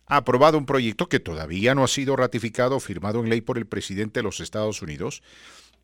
ha 0.07 0.17
aprobado 0.17 0.57
un 0.57 0.65
proyecto 0.65 1.07
que 1.07 1.19
todavía 1.19 1.75
no 1.75 1.83
ha 1.83 1.87
sido 1.87 2.15
ratificado 2.15 2.79
firmado 2.79 3.19
en 3.19 3.29
ley 3.29 3.41
por 3.41 3.57
el 3.57 3.65
presidente 3.65 4.19
de 4.19 4.23
los 4.23 4.39
Estados 4.39 4.81
Unidos, 4.81 5.21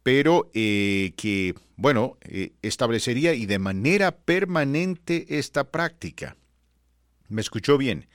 pero 0.03 0.49
eh, 0.53 1.13
que, 1.17 1.55
bueno, 1.75 2.17
eh, 2.21 2.53
establecería 2.61 3.33
y 3.33 3.45
de 3.45 3.59
manera 3.59 4.15
permanente 4.17 5.37
esta 5.37 5.71
práctica. 5.71 6.37
¿Me 7.27 7.41
escuchó 7.41 7.77
bien? 7.77 8.07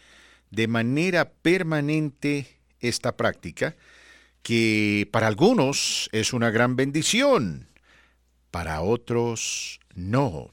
De 0.51 0.67
manera 0.67 1.31
permanente 1.31 2.59
esta 2.81 3.17
práctica, 3.17 3.77
que 4.43 5.09
para 5.11 5.27
algunos 5.27 6.09
es 6.13 6.33
una 6.33 6.51
gran 6.51 6.77
bendición, 6.77 7.69
para 8.51 8.83
otros 8.83 9.81
no. 9.95 10.53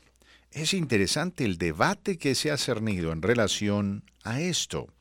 Es 0.52 0.74
interesante 0.74 1.45
el 1.45 1.58
debate 1.58 2.18
que 2.18 2.36
se 2.36 2.52
ha 2.52 2.58
cernido 2.58 3.12
en 3.12 3.22
relación 3.22 4.03
a 4.24 4.41
esto. 4.41 4.94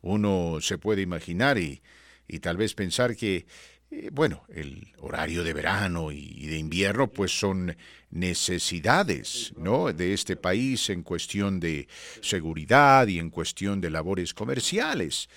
Uno 0.00 0.58
se 0.60 0.78
puede 0.78 1.02
imaginar 1.02 1.58
y, 1.58 1.82
y 2.28 2.40
tal 2.40 2.56
vez 2.56 2.74
pensar 2.74 3.16
que 3.16 3.46
eh, 3.96 4.10
bueno, 4.12 4.42
el 4.48 4.92
horario 5.00 5.44
de 5.44 5.52
verano 5.52 6.10
y 6.10 6.46
de 6.46 6.58
invierno 6.58 7.08
pues 7.08 7.38
son 7.38 7.76
necesidades 8.10 9.52
¿no? 9.56 9.92
de 9.92 10.14
este 10.14 10.36
país 10.36 10.90
en 10.90 11.02
cuestión 11.02 11.60
de 11.60 11.86
seguridad 12.20 13.06
y 13.06 13.18
en 13.18 13.30
cuestión 13.30 13.80
de 13.80 13.90
labores 13.90 14.34
comerciales. 14.34 15.28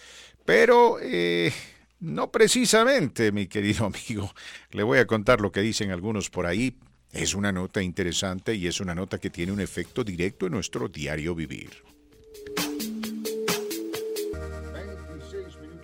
Pero 0.43 0.97
eh, 1.01 1.53
no 1.99 2.31
precisamente, 2.31 3.31
mi 3.31 3.47
querido 3.47 3.85
amigo. 4.07 4.34
Le 4.71 4.84
voy 4.84 4.97
a 4.97 5.07
contar 5.07 5.39
lo 5.39 5.51
que 5.51 5.61
dicen 5.61 5.91
algunos 5.91 6.29
por 6.29 6.45
ahí. 6.45 6.77
Es 7.11 7.35
una 7.35 7.51
nota 7.51 7.81
interesante 7.81 8.55
y 8.55 8.67
es 8.67 8.79
una 8.79 8.95
nota 8.95 9.19
que 9.19 9.29
tiene 9.29 9.51
un 9.51 9.61
efecto 9.61 10.03
directo 10.03 10.47
en 10.47 10.53
nuestro 10.53 10.88
diario 10.88 11.35
vivir. 11.35 11.97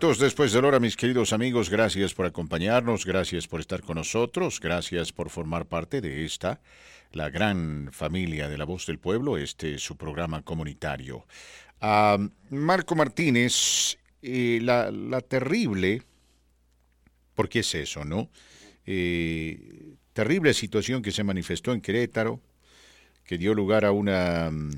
Después 0.04 0.52
de 0.52 0.62
la 0.62 0.68
hora, 0.68 0.80
mis 0.82 0.98
queridos 0.98 1.32
amigos, 1.32 1.70
gracias 1.70 2.14
por 2.14 2.26
acompañarnos, 2.26 3.06
gracias 3.06 3.48
por 3.48 3.62
estar 3.62 3.82
con 3.82 3.96
nosotros, 3.96 4.60
gracias 4.60 5.14
por 5.14 5.30
formar 5.30 5.66
parte 5.66 6.02
de 6.02 6.26
esta, 6.26 6.60
la 7.14 7.30
gran 7.30 7.88
familia 7.94 8.50
de 8.50 8.58
la 8.58 8.66
voz 8.66 8.86
del 8.86 9.00
pueblo, 9.00 9.38
este 9.38 9.78
su 9.80 9.96
programa 9.96 10.42
comunitario. 10.42 11.26
Marco 12.50 12.96
Martínez, 12.96 13.98
eh, 14.22 14.60
la, 14.62 15.22
terrible, 15.22 16.02
porque 17.34 17.60
es 17.60 17.74
eso, 17.74 18.04
¿no? 18.04 18.30
Eh, 18.86 19.96
terrible 20.12 20.54
situación 20.54 21.02
que 21.02 21.14
se 21.14 21.24
manifestó 21.24 21.72
en 21.72 21.80
Querétaro, 21.80 22.42
que 23.24 23.38
dio 23.38 23.54
lugar 23.54 23.86
a 23.86 23.94
una 23.94 24.52
mm, 24.52 24.72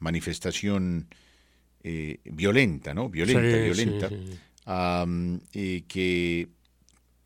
manifestación 0.00 1.08
eh, 1.82 2.18
violenta, 2.24 2.92
¿no? 2.92 3.08
Violenta, 3.08 3.56
violenta 3.56 4.10
y 5.52 5.82
que 5.82 6.48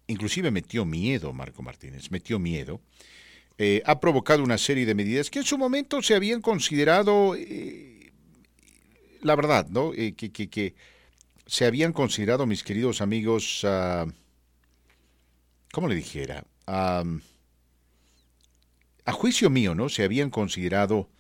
inclusive 0.06 0.51
metió 0.51 0.85
miedo, 0.85 1.32
Marco 1.32 1.62
Martínez, 1.62 2.10
metió 2.10 2.39
miedo, 2.39 2.81
eh, 3.59 3.82
ha 3.85 4.01
provocado 4.01 4.43
una 4.43 4.59
serie 4.59 4.86
de 4.86 4.94
medidas 4.94 5.31
que 5.31 5.40
en 5.40 5.44
su 5.44 5.59
momento 5.59 6.02
se 6.02 6.14
habían 6.14 6.40
considerado, 6.40 7.35
eh, 7.36 8.12
la 9.20 9.36
verdad, 9.36 9.69
¿no? 9.69 9.93
Eh, 9.94 10.14
que, 10.14 10.31
que, 10.31 10.74
se 11.47 11.66
habían 11.66 11.93
considerado, 11.93 12.47
mis 12.47 12.62
queridos 12.62 13.01
amigos, 13.01 13.64
uh, 13.64 14.10
¿cómo 15.73 15.89
le 15.89 15.97
dijera? 15.97 16.44
a 16.64 17.05
juicio 19.12 19.51
mío, 19.51 19.74
¿no? 19.74 19.89
Se 19.89 20.05
habían 20.05 20.31
considerado 20.31 21.10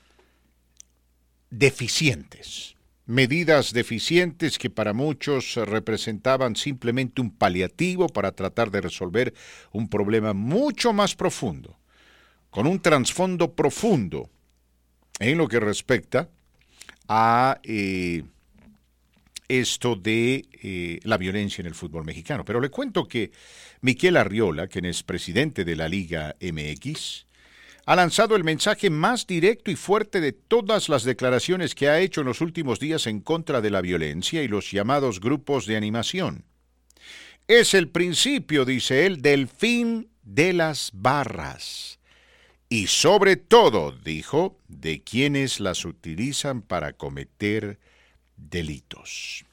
deficientes 1.50 2.76
medidas 3.12 3.74
deficientes 3.74 4.58
que 4.58 4.70
para 4.70 4.94
muchos 4.94 5.56
representaban 5.56 6.56
simplemente 6.56 7.20
un 7.20 7.30
paliativo 7.30 8.08
para 8.08 8.32
tratar 8.32 8.70
de 8.70 8.80
resolver 8.80 9.34
un 9.70 9.88
problema 9.88 10.32
mucho 10.32 10.94
más 10.94 11.14
profundo, 11.14 11.78
con 12.48 12.66
un 12.66 12.80
trasfondo 12.80 13.52
profundo 13.52 14.30
en 15.20 15.36
lo 15.36 15.46
que 15.46 15.60
respecta 15.60 16.30
a 17.06 17.60
eh, 17.64 18.24
esto 19.46 19.94
de 19.94 20.46
eh, 20.62 20.98
la 21.02 21.18
violencia 21.18 21.60
en 21.60 21.66
el 21.66 21.74
fútbol 21.74 22.06
mexicano. 22.06 22.46
Pero 22.46 22.62
le 22.62 22.70
cuento 22.70 23.06
que 23.06 23.30
Miquel 23.82 24.16
Arriola, 24.16 24.68
quien 24.68 24.86
es 24.86 25.02
presidente 25.02 25.66
de 25.66 25.76
la 25.76 25.86
Liga 25.86 26.34
MX, 26.40 27.26
ha 27.84 27.96
lanzado 27.96 28.36
el 28.36 28.44
mensaje 28.44 28.90
más 28.90 29.26
directo 29.26 29.70
y 29.70 29.76
fuerte 29.76 30.20
de 30.20 30.32
todas 30.32 30.88
las 30.88 31.02
declaraciones 31.02 31.74
que 31.74 31.88
ha 31.88 32.00
hecho 32.00 32.20
en 32.20 32.28
los 32.28 32.40
últimos 32.40 32.78
días 32.78 33.06
en 33.06 33.20
contra 33.20 33.60
de 33.60 33.70
la 33.70 33.80
violencia 33.80 34.42
y 34.42 34.48
los 34.48 34.70
llamados 34.70 35.20
grupos 35.20 35.66
de 35.66 35.76
animación. 35.76 36.44
Es 37.48 37.74
el 37.74 37.88
principio, 37.88 38.64
dice 38.64 39.06
él, 39.06 39.20
del 39.20 39.48
fin 39.48 40.08
de 40.22 40.52
las 40.52 40.90
barras. 40.94 41.98
Y 42.68 42.86
sobre 42.86 43.36
todo, 43.36 43.92
dijo, 43.92 44.58
de 44.68 45.02
quienes 45.02 45.60
las 45.60 45.84
utilizan 45.84 46.62
para 46.62 46.94
cometer 46.94 47.78
delitos. 48.36 49.44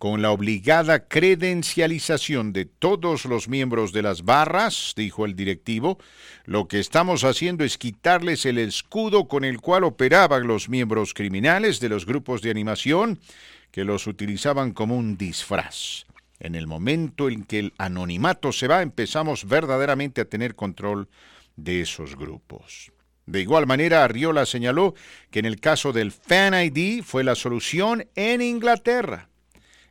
Con 0.00 0.22
la 0.22 0.30
obligada 0.30 1.06
credencialización 1.08 2.54
de 2.54 2.64
todos 2.64 3.26
los 3.26 3.50
miembros 3.50 3.92
de 3.92 4.00
las 4.00 4.24
barras, 4.24 4.94
dijo 4.96 5.26
el 5.26 5.36
directivo, 5.36 5.98
lo 6.46 6.68
que 6.68 6.80
estamos 6.80 7.22
haciendo 7.22 7.64
es 7.64 7.76
quitarles 7.76 8.46
el 8.46 8.56
escudo 8.56 9.28
con 9.28 9.44
el 9.44 9.60
cual 9.60 9.84
operaban 9.84 10.46
los 10.46 10.70
miembros 10.70 11.12
criminales 11.12 11.80
de 11.80 11.90
los 11.90 12.06
grupos 12.06 12.40
de 12.40 12.50
animación 12.50 13.20
que 13.72 13.84
los 13.84 14.06
utilizaban 14.06 14.72
como 14.72 14.96
un 14.96 15.18
disfraz. 15.18 16.06
En 16.38 16.54
el 16.54 16.66
momento 16.66 17.28
en 17.28 17.44
que 17.44 17.58
el 17.58 17.74
anonimato 17.76 18.52
se 18.52 18.68
va, 18.68 18.80
empezamos 18.80 19.46
verdaderamente 19.46 20.22
a 20.22 20.24
tener 20.24 20.54
control 20.54 21.10
de 21.56 21.82
esos 21.82 22.16
grupos. 22.16 22.90
De 23.26 23.42
igual 23.42 23.66
manera, 23.66 24.02
Arriola 24.02 24.46
señaló 24.46 24.94
que 25.30 25.40
en 25.40 25.44
el 25.44 25.60
caso 25.60 25.92
del 25.92 26.10
Fan 26.10 26.54
ID 26.54 27.02
fue 27.04 27.22
la 27.22 27.34
solución 27.34 28.08
en 28.14 28.40
Inglaterra. 28.40 29.29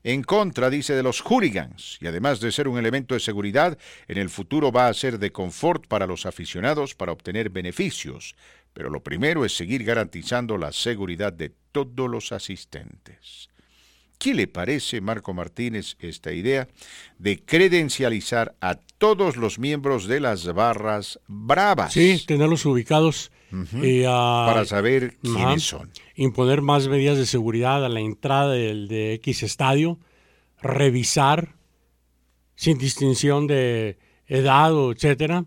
En 0.04 0.24
contra, 0.24 0.70
dice, 0.70 0.96
de 0.96 1.04
los 1.04 1.22
hooligans, 1.22 1.98
y 2.00 2.08
además 2.08 2.40
de 2.40 2.52
ser 2.52 2.68
un 2.68 2.78
elemento 2.78 3.16
de 3.16 3.20
seguridad, 3.20 3.78
en 4.08 4.18
el 4.18 4.30
futuro 4.30 4.72
va 4.72 4.88
a 4.88 4.94
ser 4.94 5.20
de 5.20 5.32
confort 5.32 5.88
para 5.88 6.08
los 6.08 6.26
aficionados 6.26 6.96
para 6.96 7.12
obtener 7.12 7.50
beneficios. 7.50 8.36
Pero 8.74 8.90
lo 8.90 9.04
primero 9.04 9.44
es 9.44 9.56
seguir 9.56 9.84
garantizando 9.84 10.58
la 10.58 10.72
seguridad 10.72 11.34
de 11.34 11.52
todos 11.72 12.10
los 12.10 12.32
asistentes. 12.32 13.49
¿Qué 14.20 14.34
le 14.34 14.48
parece, 14.48 15.00
Marco 15.00 15.34
Martínez, 15.34 15.96
esta 15.98 16.34
idea 16.34 16.68
de 17.20 17.40
credencializar 17.40 18.54
a 18.60 18.76
todos 18.76 19.38
los 19.38 19.60
miembros 19.60 20.08
de 20.08 20.20
las 20.20 20.54
barras 20.54 21.22
bravas? 21.28 21.94
Sí, 21.94 22.22
tenerlos 22.28 22.66
ubicados. 22.66 23.32
uh, 23.54 24.46
Para 24.46 24.66
saber 24.66 25.18
quiénes 25.22 25.64
son. 25.64 25.90
Imponer 26.16 26.62
más 26.62 26.90
medidas 26.90 27.18
de 27.18 27.26
seguridad 27.26 27.86
a 27.86 27.88
la 27.88 28.02
entrada 28.02 28.52
del, 28.52 28.90
de 28.90 29.14
X 29.14 29.41
estadio. 29.44 30.00
Revisar 30.62 31.56
sin 32.56 32.78
distinción 32.78 33.48
de 33.48 34.00
edad 34.28 34.74
o 34.74 34.91
etcétera. 34.91 35.46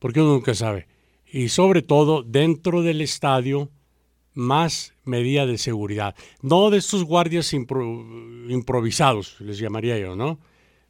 Porque 0.00 0.20
uno 0.20 0.32
nunca 0.32 0.54
sabe. 0.54 0.88
Y 1.24 1.50
sobre 1.50 1.82
todo, 1.82 2.24
dentro 2.24 2.82
del 2.82 3.00
estadio 3.00 3.70
más 4.34 4.94
medida 5.04 5.46
de 5.46 5.58
seguridad. 5.58 6.14
No 6.42 6.70
de 6.70 6.78
estos 6.78 7.04
guardias 7.04 7.52
improvisados, 7.52 9.40
les 9.40 9.58
llamaría 9.58 9.98
yo, 9.98 10.16
¿no? 10.16 10.38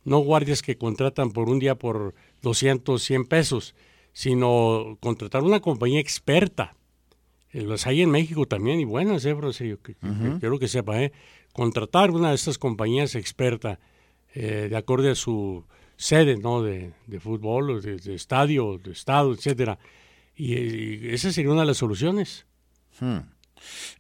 No 0.05 0.19
guardias 0.19 0.63
que 0.63 0.79
contratan 0.79 1.31
por 1.31 1.49
un 1.49 1.59
día 1.59 1.75
por 1.75 2.15
200, 2.43 3.03
100 3.03 3.27
pesos, 3.27 3.75
sino 4.13 4.97
contratar 5.01 5.43
una 5.43 5.61
compañía 5.61 6.01
experta. 6.01 6.75
Eh, 7.53 7.63
los 7.63 7.87
hay 7.87 8.03
en 8.03 8.11
México 8.11 8.47
también, 8.47 8.81
y 8.81 8.85
buenas, 8.85 9.25
¿eh, 9.25 9.37
serio, 9.53 9.81
que, 9.83 9.97
quiero 10.39 10.59
que 10.59 10.69
sepa, 10.69 11.03
¿eh? 11.03 11.13
Contratar 11.53 12.11
una 12.13 12.31
de 12.31 12.37
estas 12.37 12.59
compañías 12.59 13.15
experta, 13.15 13.81
eh, 14.35 14.69
de 14.71 14.77
acuerdo 14.77 15.11
a 15.11 15.15
su 15.15 15.65
sede, 15.97 16.37
¿no? 16.37 16.63
De, 16.63 16.93
fútbol, 17.19 17.83
de, 17.83 18.15
estadio, 18.15 18.79
de 18.79 18.93
estado, 18.93 19.35
etcétera. 19.35 19.79
Y, 20.37 21.09
esa 21.11 21.33
sería 21.33 21.51
una 21.51 21.63
de 21.63 21.67
las 21.69 21.79
soluciones. 21.79 22.47
Hmm. 22.99 23.21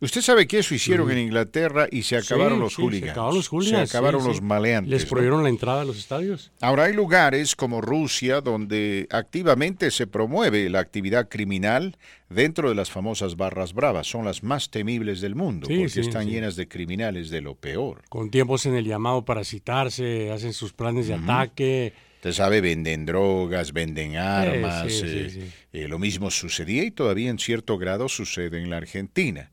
Usted 0.00 0.22
sabe 0.22 0.46
que 0.46 0.58
eso 0.58 0.74
hicieron 0.74 1.10
en 1.10 1.18
Inglaterra 1.18 1.86
y 1.90 2.02
se 2.02 2.16
acabaron 2.16 2.58
los 2.58 2.76
hooligans. 2.76 3.06
Se 3.06 3.10
acabaron 3.10 3.36
los 3.36 3.48
hooligans. 3.48 3.90
Se 3.90 3.96
acabaron 3.96 4.26
los 4.26 4.40
maleantes. 4.40 4.90
Les 4.90 5.04
prohibieron 5.04 5.42
la 5.42 5.48
entrada 5.48 5.82
a 5.82 5.84
los 5.84 5.98
estadios. 5.98 6.50
Ahora 6.60 6.84
hay 6.84 6.94
lugares 6.94 7.54
como 7.54 7.80
Rusia 7.80 8.40
donde 8.40 9.06
activamente 9.10 9.90
se 9.90 10.06
promueve 10.06 10.68
la 10.70 10.80
actividad 10.80 11.28
criminal 11.28 11.98
dentro 12.28 12.68
de 12.68 12.74
las 12.74 12.90
famosas 12.90 13.36
barras 13.36 13.74
bravas. 13.74 14.06
Son 14.06 14.24
las 14.24 14.42
más 14.42 14.70
temibles 14.70 15.20
del 15.20 15.34
mundo 15.34 15.68
porque 15.68 16.00
están 16.00 16.28
llenas 16.28 16.56
de 16.56 16.66
criminales 16.66 17.28
de 17.30 17.42
lo 17.42 17.54
peor. 17.54 18.02
Con 18.08 18.30
tiempos 18.30 18.66
en 18.66 18.74
el 18.74 18.86
llamado 18.86 19.24
para 19.24 19.44
citarse, 19.44 20.30
hacen 20.30 20.52
sus 20.52 20.72
planes 20.72 21.08
de 21.08 21.14
ataque. 21.14 21.92
Usted 22.20 22.32
sabe, 22.32 22.60
venden 22.60 23.06
drogas, 23.06 23.72
venden 23.72 24.16
armas. 24.16 24.92
Eh, 25.02 25.50
eh, 25.72 25.88
lo 25.88 25.98
mismo 25.98 26.30
sucedía 26.30 26.84
y 26.84 26.90
todavía 26.90 27.30
en 27.30 27.38
cierto 27.38 27.78
grado 27.78 28.10
sucede 28.10 28.60
en 28.60 28.68
la 28.68 28.76
Argentina. 28.76 29.50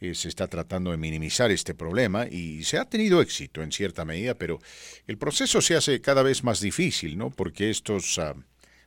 Eh, 0.00 0.16
se 0.16 0.28
está 0.28 0.48
tratando 0.48 0.90
de 0.90 0.96
minimizar 0.96 1.52
este 1.52 1.74
problema 1.74 2.26
y 2.26 2.64
se 2.64 2.78
ha 2.78 2.86
tenido 2.86 3.22
éxito 3.22 3.62
en 3.62 3.70
cierta 3.70 4.04
medida, 4.04 4.34
pero 4.34 4.58
el 5.06 5.16
proceso 5.16 5.60
se 5.60 5.76
hace 5.76 6.00
cada 6.00 6.24
vez 6.24 6.42
más 6.42 6.60
difícil, 6.60 7.16
¿no? 7.16 7.30
Porque 7.30 7.70
estos 7.70 8.18
ah, 8.18 8.34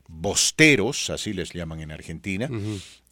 bosteros, 0.07 1.09
así 1.09 1.33
les 1.33 1.53
llaman 1.53 1.81
en 1.81 1.91
Argentina, 1.91 2.49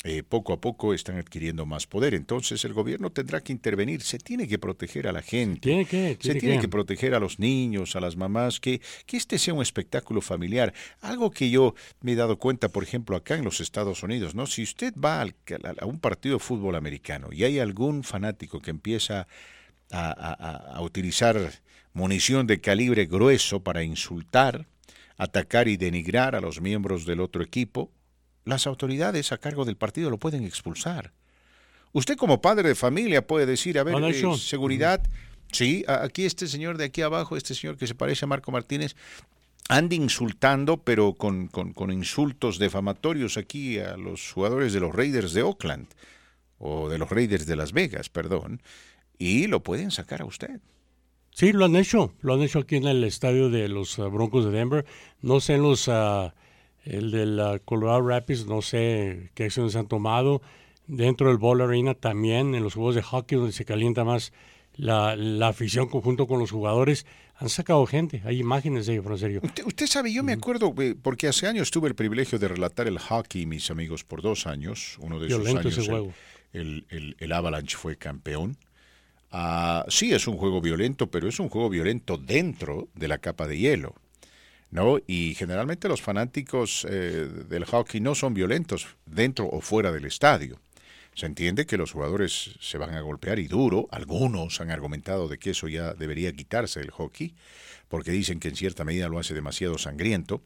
eh, 0.04 0.24
poco 0.24 0.54
a 0.54 0.62
poco 0.62 0.94
están 0.94 1.18
adquiriendo 1.18 1.66
más 1.66 1.86
poder. 1.86 2.14
Entonces 2.14 2.64
el 2.64 2.74
gobierno 2.74 3.10
tendrá 3.10 3.42
que 3.42 3.52
intervenir, 3.52 4.02
se 4.02 4.18
tiene 4.18 4.48
que 4.48 4.58
proteger 4.58 5.08
a 5.08 5.12
la 5.12 5.22
gente, 5.22 5.60
¿Tiene 5.62 5.86
que, 5.86 6.18
se 6.20 6.36
tiene 6.36 6.60
que. 6.60 6.70
proteger 6.70 7.14
a 7.16 7.20
los 7.20 7.40
niños, 7.40 7.96
a 7.96 8.00
las 8.00 8.16
mamás, 8.16 8.60
que, 8.60 8.82
que 9.06 9.18
este 9.18 9.38
sea 9.38 9.54
un 9.54 9.62
espectáculo 9.62 10.22
familiar. 10.22 10.74
Algo 11.02 11.32
que 11.32 11.50
yo 11.50 11.76
me 12.02 12.14
he 12.14 12.16
dado 12.16 12.38
cuenta, 12.38 12.70
por 12.70 12.84
ejemplo, 12.84 13.16
acá 13.16 13.36
en 13.36 13.44
los 13.44 13.60
Estados 13.60 14.04
Unidos, 14.04 14.36
¿no? 14.36 14.48
Si 14.48 14.64
usted 14.64 14.94
va 14.94 15.22
a 15.22 15.86
un 15.86 16.00
partido 16.00 16.38
de 16.38 16.44
fútbol 16.44 16.76
americano 16.76 17.30
y 17.32 17.44
hay 17.44 17.60
algún 17.60 18.04
fanático 18.04 18.62
que 18.62 18.72
empieza 18.72 19.28
a, 19.92 20.74
a 20.76 20.82
utilizar 20.82 21.52
munición 21.94 22.48
de 22.48 22.62
calibre 22.62 23.06
grueso 23.06 23.64
para 23.64 23.84
insultar, 23.84 24.68
atacar 25.20 25.68
y 25.68 25.78
denigrar 25.78 26.34
a 26.34 26.42
los 26.42 26.62
miembros 26.62 27.06
del 27.06 27.20
otro 27.20 27.44
equipo, 27.44 27.92
las 28.46 28.66
autoridades 28.66 29.32
a 29.32 29.38
cargo 29.38 29.66
del 29.66 29.76
partido 29.76 30.10
lo 30.10 30.18
pueden 30.18 30.46
expulsar. 30.46 31.12
Usted 31.92 32.16
como 32.16 32.42
padre 32.42 32.70
de 32.70 32.76
familia 32.76 33.28
puede 33.28 33.46
decir, 33.46 33.78
a 33.78 33.84
ver, 33.84 34.02
eh, 34.02 34.38
seguridad, 34.38 35.04
sí, 35.52 35.84
aquí 35.88 36.26
este 36.26 36.48
señor 36.48 36.78
de 36.78 36.86
aquí 36.86 37.02
abajo, 37.02 37.36
este 37.36 37.54
señor 37.54 37.78
que 37.78 37.86
se 37.86 37.96
parece 37.96 38.26
a 38.26 38.28
Marco 38.30 38.52
Martínez, 38.52 38.96
anda 39.68 39.94
insultando, 39.94 40.78
pero 40.78 41.14
con, 41.14 41.48
con, 41.48 41.92
insultos 41.92 42.58
defamatorios 42.58 43.38
aquí 43.38 43.78
a 43.78 43.98
los 43.98 44.32
jugadores 44.32 44.72
de 44.72 44.80
los 44.80 44.96
Raiders 44.96 45.34
de 45.34 45.44
Oakland, 45.44 45.88
o 46.60 46.88
de 46.90 46.98
los 46.98 47.10
Raiders 47.10 47.46
de 47.46 47.58
Las 47.58 47.74
Vegas, 47.74 48.10
perdón, 48.10 48.62
y 49.18 49.48
lo 49.48 49.64
pueden 49.64 49.92
sacar 49.92 50.22
a 50.22 50.26
usted. 50.26 50.62
Sí, 51.40 51.54
lo 51.54 51.64
han 51.64 51.78
hecho. 51.78 52.12
Lo 52.20 52.34
han 52.34 52.42
hecho 52.42 52.60
aquí 52.60 52.76
en 52.76 52.86
el 52.86 53.02
estadio 53.06 53.50
de 53.50 53.70
los 53.70 53.98
uh, 53.98 54.10
Broncos 54.10 54.44
de 54.44 54.52
Denver. 54.52 54.86
No 55.22 55.40
sé 55.40 55.54
en 55.54 55.62
los. 55.62 55.88
Uh, 55.88 56.32
el 56.84 57.12
del 57.12 57.40
uh, 57.40 57.60
Colorado 57.64 58.06
Rapids, 58.06 58.46
no 58.46 58.62
sé 58.62 59.32
qué 59.36 59.46
acciones 59.46 59.78
han 59.78 59.88
tomado. 59.88 60.42
Dentro 60.86 61.30
del 61.30 61.38
Ball 61.38 61.62
Arena 61.62 61.94
también, 61.94 62.56
en 62.56 62.64
los 62.64 62.74
juegos 62.74 62.96
de 62.96 63.04
hockey, 63.04 63.38
donde 63.38 63.54
se 63.54 63.64
calienta 63.64 64.04
más 64.04 64.34
la, 64.76 65.14
afición 65.48 65.88
conjunto 65.88 66.28
con 66.28 66.40
los 66.40 66.52
jugadores, 66.52 67.06
han 67.38 67.48
sacado 67.48 67.86
gente. 67.86 68.22
Hay 68.26 68.40
imágenes 68.42 68.86
de 68.86 68.96
ello, 68.96 69.10
en 69.10 69.18
serio. 69.18 69.42
Usted, 69.66 69.88
sabe, 69.88 70.12
yo 70.12 70.24
me 70.24 70.34
acuerdo, 70.34 70.76
porque 71.02 71.30
hace 71.30 71.48
años 71.48 71.72
tuve 71.72 71.88
el 71.88 71.96
privilegio 71.96 72.38
de 72.38 72.50
relatar 72.50 72.86
el 72.90 73.00
hockey, 73.00 73.46
mis 73.46 73.72
amigos, 73.72 74.04
por 74.04 74.22
dos 74.22 74.46
años. 74.46 74.98
Uno 75.00 75.22
de 75.22 75.28
esos 75.28 75.48
años. 75.48 75.90
El, 76.52 77.16
el 77.18 77.32
Avalanche 77.32 77.78
fue 77.78 77.96
campeón. 77.96 78.58
Ah, 79.32 79.86
sí, 79.90 80.14
es 80.14 80.28
un 80.28 80.38
juego 80.38 80.62
violento, 80.62 81.12
pero 81.12 81.28
es 81.28 81.40
un 81.40 81.50
juego 81.50 81.70
violento 81.70 82.18
dentro 82.18 82.90
de 82.96 83.08
la 83.08 83.20
capa 83.20 83.48
de 83.48 83.58
hielo. 83.58 83.96
¿no? 84.72 85.00
Y 85.08 85.36
generalmente 85.36 85.88
los 85.88 86.02
fanáticos 86.02 86.86
eh, 86.90 87.28
del 87.48 87.66
hockey 87.66 88.02
no 88.02 88.16
son 88.16 88.34
violentos 88.34 88.88
dentro 89.06 89.48
o 89.48 89.62
fuera 89.62 89.92
del 89.92 90.06
estadio. 90.06 90.60
Se 91.16 91.26
entiende 91.26 91.66
que 91.66 91.78
los 91.78 91.92
jugadores 91.92 92.56
se 92.62 92.78
van 92.78 92.94
a 92.94 93.02
golpear 93.02 93.40
y 93.40 93.48
duro. 93.48 93.88
Algunos 93.92 94.62
han 94.62 94.72
argumentado 94.72 95.28
de 95.28 95.38
que 95.38 95.52
eso 95.52 95.68
ya 95.68 95.94
debería 95.94 96.32
quitarse 96.34 96.80
del 96.80 96.92
hockey, 96.92 97.36
porque 97.88 98.12
dicen 98.12 98.40
que 98.40 98.48
en 98.48 98.56
cierta 98.56 98.86
medida 98.86 99.10
lo 99.10 99.20
hace 99.20 99.34
demasiado 99.34 99.78
sangriento. 99.78 100.44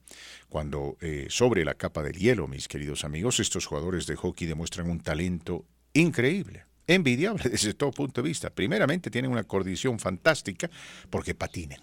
Cuando 0.50 0.98
eh, 1.02 1.28
sobre 1.30 1.66
la 1.66 1.76
capa 1.76 2.02
del 2.02 2.18
hielo, 2.18 2.48
mis 2.48 2.68
queridos 2.68 3.04
amigos, 3.04 3.40
estos 3.40 3.66
jugadores 3.66 4.08
de 4.08 4.16
hockey 4.16 4.48
demuestran 4.48 4.90
un 4.90 5.02
talento 5.02 5.66
increíble 5.94 6.66
envidiable 6.88 7.44
desde 7.50 7.74
todo 7.74 7.92
punto 7.92 8.22
de 8.22 8.28
vista. 8.28 8.50
Primeramente 8.50 9.10
tienen 9.10 9.32
una 9.32 9.44
coordinación 9.44 10.00
fantástica 10.00 10.70
porque 11.10 11.36
patinen 11.36 11.80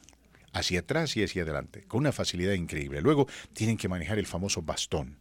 hacia 0.52 0.80
atrás 0.80 1.16
y 1.16 1.22
hacia 1.22 1.42
adelante, 1.42 1.84
con 1.86 2.00
una 2.00 2.12
facilidad 2.12 2.54
increíble. 2.54 3.00
Luego 3.00 3.28
tienen 3.52 3.76
que 3.76 3.88
manejar 3.88 4.18
el 4.18 4.26
famoso 4.26 4.62
bastón. 4.62 5.16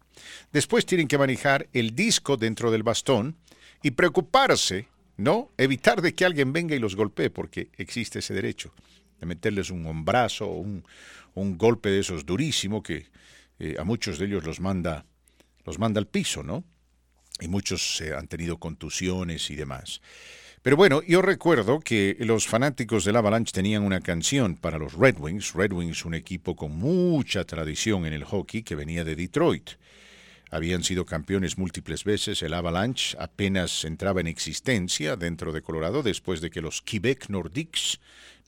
Después 0.51 0.85
tienen 0.85 1.07
que 1.07 1.18
manejar 1.18 1.68
el 1.73 1.95
disco 1.95 2.38
dentro 2.38 2.72
del 2.72 2.84
bastón 2.84 3.35
y 3.84 3.91
preocuparse, 3.91 4.88
¿no? 5.18 5.51
Evitar 5.57 6.01
de 6.01 6.14
que 6.14 6.26
alguien 6.26 6.51
venga 6.51 6.76
y 6.76 6.80
los 6.80 6.95
golpee, 6.95 7.30
porque 7.30 7.69
existe 7.77 8.19
ese 8.19 8.34
derecho 8.34 8.73
de 9.19 9.26
meterles 9.26 9.69
un 9.69 9.85
hombrazo 9.85 10.47
o 10.47 10.60
un, 10.60 10.84
golpe 11.57 11.89
de 11.89 11.99
esos 11.99 12.26
durísimo 12.26 12.84
que 12.84 13.07
eh, 13.60 13.76
a 13.80 13.85
muchos 13.85 14.19
de 14.19 14.26
ellos 14.26 14.45
los 14.45 14.60
manda, 14.60 15.06
los 15.64 15.80
manda 15.80 15.99
al 15.99 16.07
piso, 16.07 16.43
¿no? 16.43 16.65
Y 17.39 17.47
muchos 17.47 18.01
han 18.17 18.27
tenido 18.27 18.57
contusiones 18.57 19.49
y 19.49 19.55
demás. 19.55 20.01
Pero 20.61 20.75
bueno, 20.75 21.01
yo 21.03 21.21
recuerdo 21.21 21.79
que 21.79 22.17
los 22.19 22.47
fanáticos 22.47 23.05
del 23.05 23.15
Avalanche 23.15 23.53
tenían 23.53 23.83
una 23.83 24.01
canción 24.01 24.55
para 24.55 24.77
los 24.77 24.93
Red 24.93 25.17
Wings. 25.17 25.53
Red 25.53 25.71
Wings, 25.71 26.03
un 26.03 26.15
equipo 26.15 26.55
con 26.55 26.77
mucha 26.77 27.45
tradición 27.45 28.05
en 28.05 28.13
el 28.13 28.25
hockey 28.25 28.63
que 28.63 28.75
venía 28.75 29.05
de 29.05 29.15
Detroit. 29.15 29.71
Habían 30.51 30.83
sido 30.83 31.05
campeones 31.05 31.57
múltiples 31.57 32.03
veces. 32.03 32.41
El 32.41 32.53
Avalanche 32.53 33.15
apenas 33.19 33.85
entraba 33.85 34.19
en 34.19 34.27
existencia 34.27 35.15
dentro 35.15 35.53
de 35.53 35.61
Colorado 35.61 36.03
después 36.03 36.41
de 36.41 36.49
que 36.49 36.61
los 36.61 36.81
Quebec 36.81 37.29
Nordiques 37.29 37.99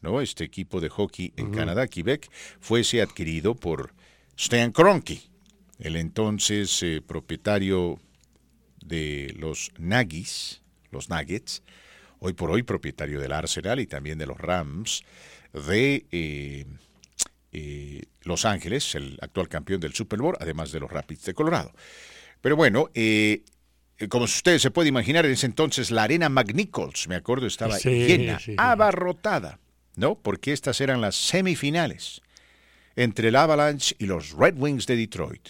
¿no? 0.01 0.19
Este 0.21 0.43
equipo 0.43 0.81
de 0.81 0.89
hockey 0.89 1.33
en 1.37 1.51
Canadá, 1.51 1.87
Quebec, 1.87 2.29
fuese 2.59 3.01
adquirido 3.01 3.55
por 3.55 3.93
Stan 4.35 4.71
Kroenke, 4.71 5.21
el 5.79 5.95
entonces 5.95 6.81
eh, 6.83 7.01
propietario 7.05 7.99
de 8.85 9.33
los 9.37 9.71
Naggies, 9.77 10.61
los 10.91 11.09
Nuggets, 11.09 11.63
hoy 12.19 12.33
por 12.33 12.51
hoy 12.51 12.63
propietario 12.63 13.19
del 13.19 13.31
Arsenal 13.31 13.79
y 13.79 13.87
también 13.87 14.17
de 14.17 14.27
los 14.27 14.37
Rams, 14.37 15.03
de 15.53 16.05
eh, 16.11 16.65
eh, 17.51 18.03
Los 18.21 18.45
Ángeles, 18.45 18.95
el 18.95 19.17
actual 19.21 19.49
campeón 19.49 19.81
del 19.81 19.93
Super 19.93 20.19
Bowl, 20.19 20.37
además 20.39 20.71
de 20.71 20.79
los 20.79 20.91
Rapids 20.91 21.25
de 21.25 21.33
Colorado. 21.33 21.71
Pero 22.41 22.55
bueno, 22.55 22.89
eh, 22.93 23.43
como 24.09 24.25
usted 24.25 24.57
se 24.59 24.71
puede 24.71 24.89
imaginar, 24.89 25.25
en 25.25 25.33
ese 25.33 25.45
entonces 25.45 25.91
la 25.91 26.03
arena 26.03 26.29
McNichols, 26.29 27.07
me 27.07 27.15
acuerdo, 27.15 27.47
estaba 27.47 27.77
llena, 27.77 28.39
abarrotada, 28.57 29.59
¿no? 29.95 30.15
Porque 30.15 30.53
estas 30.53 30.79
eran 30.81 31.01
las 31.01 31.15
semifinales 31.15 32.21
entre 32.95 33.29
el 33.29 33.35
Avalanche 33.35 33.95
y 33.99 34.05
los 34.05 34.31
Red 34.31 34.55
Wings 34.57 34.85
de 34.85 34.95
Detroit. 34.95 35.49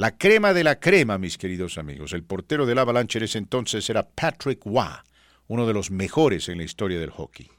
La 0.00 0.16
crema 0.16 0.54
de 0.54 0.64
la 0.64 0.80
crema, 0.80 1.18
mis 1.18 1.36
queridos 1.36 1.76
amigos. 1.76 2.14
El 2.14 2.22
portero 2.22 2.64
del 2.64 2.78
Avalanche 2.78 3.18
en 3.18 3.24
ese 3.24 3.36
entonces 3.36 3.90
era 3.90 4.08
Patrick 4.08 4.64
Waugh, 4.64 5.04
uno 5.48 5.66
de 5.66 5.74
los 5.74 5.90
mejores 5.90 6.48
en 6.48 6.56
la 6.56 6.64
historia 6.64 6.98
del 6.98 7.10
hockey. 7.10 7.50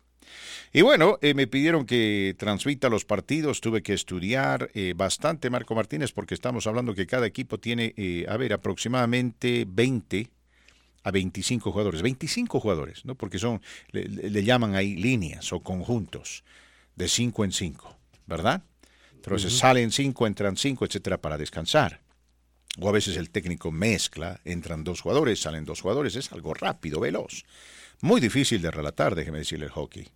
Y 0.74 0.82
bueno, 0.82 1.20
eh, 1.22 1.36
me 1.36 1.46
pidieron 1.46 1.86
que 1.86 2.36
transmita 2.40 2.90
los 2.90 3.06
partidos, 3.06 3.62
tuve 3.62 3.84
que 3.84 3.94
estudiar 3.94 4.72
eh, 4.74 4.96
bastante 4.98 5.52
Marco 5.52 5.76
Martínez 5.76 6.14
porque 6.14 6.34
estamos 6.34 6.66
hablando 6.66 6.96
que 6.96 7.06
cada 7.06 7.28
equipo 7.28 7.60
tiene, 7.60 7.94
eh, 7.96 8.26
a 8.28 8.38
ver, 8.38 8.54
aproximadamente 8.54 9.68
20 9.70 10.32
a 11.04 11.12
25 11.12 11.72
jugadores, 11.72 12.02
25 12.02 12.60
jugadores, 12.60 13.06
¿no? 13.06 13.14
Porque 13.14 13.38
son, 13.38 13.62
le, 13.92 14.44
llaman 14.44 14.74
ahí 14.74 14.96
líneas 14.96 15.54
o 15.54 15.60
conjuntos 15.60 16.44
de 16.96 17.08
5 17.08 17.46
en 17.46 17.52
5, 17.52 17.98
¿verdad? 18.26 18.64
Entonces 19.14 19.56
salen 19.56 19.92
5, 19.92 20.26
entran 20.26 20.58
5, 20.58 20.86
etcétera, 20.86 21.20
para 21.20 21.38
descansar. 21.38 22.02
O 22.80 22.88
a 22.88 22.92
veces 22.92 23.18
el 23.18 23.30
técnico 23.30 23.72
mezcla, 23.72 24.40
entran 24.46 24.84
dos 24.84 25.02
jugadores, 25.02 25.42
salen 25.42 25.66
dos 25.66 25.82
jugadores, 25.82 26.16
es 26.16 26.32
algo 26.32 26.54
rápido, 26.54 27.00
veloz. 27.00 27.44
Muy 28.02 28.22
difícil 28.22 28.62
de 28.62 28.72
relatar, 28.72 29.14
déjeme 29.16 29.40
decirle 29.40 29.66
el 29.66 29.72
hockey. 29.72 30.08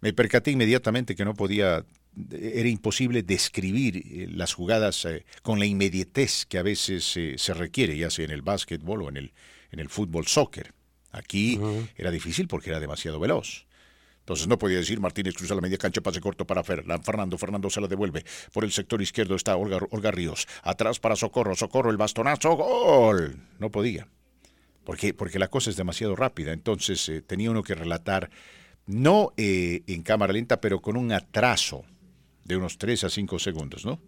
Me 0.00 0.12
percaté 0.12 0.50
inmediatamente 0.50 1.14
que 1.14 1.24
no 1.24 1.34
podía, 1.34 1.84
era 2.30 2.68
imposible 2.68 3.22
describir 3.22 3.96
eh, 3.96 4.28
las 4.30 4.52
jugadas 4.52 5.04
eh, 5.04 5.24
con 5.42 5.58
la 5.58 5.66
inmediatez 5.66 6.44
que 6.44 6.58
a 6.58 6.62
veces 6.62 7.16
eh, 7.16 7.36
se 7.38 7.54
requiere, 7.54 7.96
ya 7.96 8.10
sea 8.10 8.24
en 8.24 8.32
el 8.32 8.42
básquetbol 8.42 9.02
o 9.02 9.08
en 9.08 9.16
el, 9.16 9.32
en 9.70 9.78
el 9.78 9.88
fútbol 9.88 10.26
soccer. 10.26 10.74
Aquí 11.12 11.60
era 11.94 12.10
difícil 12.10 12.48
porque 12.48 12.70
era 12.70 12.80
demasiado 12.80 13.20
veloz. 13.20 13.66
Entonces 14.22 14.46
no 14.46 14.56
podía 14.56 14.78
decir 14.78 15.00
Martínez 15.00 15.34
cruza 15.34 15.56
la 15.56 15.60
media 15.60 15.78
cancha, 15.78 16.00
pase 16.00 16.20
corto 16.20 16.46
para 16.46 16.62
Fernando. 16.62 17.38
Fernando 17.38 17.68
se 17.68 17.80
la 17.80 17.88
devuelve. 17.88 18.24
Por 18.52 18.62
el 18.62 18.70
sector 18.70 19.02
izquierdo 19.02 19.34
está 19.34 19.56
Olga, 19.56 20.10
Ríos. 20.12 20.46
Atrás 20.62 21.00
para 21.00 21.16
Socorro. 21.16 21.56
Socorro 21.56 21.90
el 21.90 21.96
bastonazo. 21.96 22.54
Gol. 22.54 23.36
No 23.58 23.70
podía. 23.70 24.06
Porque, 24.84 25.38
la 25.38 25.48
cosa 25.48 25.70
es 25.70 25.76
demasiado 25.76 26.14
rápida. 26.14 26.52
Entonces 26.52 27.10
tenía 27.26 27.50
uno 27.50 27.64
que 27.64 27.74
relatar 27.74 28.30
no 28.86 29.32
eh, 29.36 29.82
en 29.88 30.02
cámara 30.02 30.32
lenta, 30.32 30.60
pero 30.60 30.80
con 30.80 30.96
un 30.96 31.10
atraso 31.10 31.84
de 32.44 32.56
unos 32.56 32.78
3 32.78 33.04
a 33.04 33.10
5 33.10 33.38
segundos, 33.40 33.84
¿no? 33.84 34.00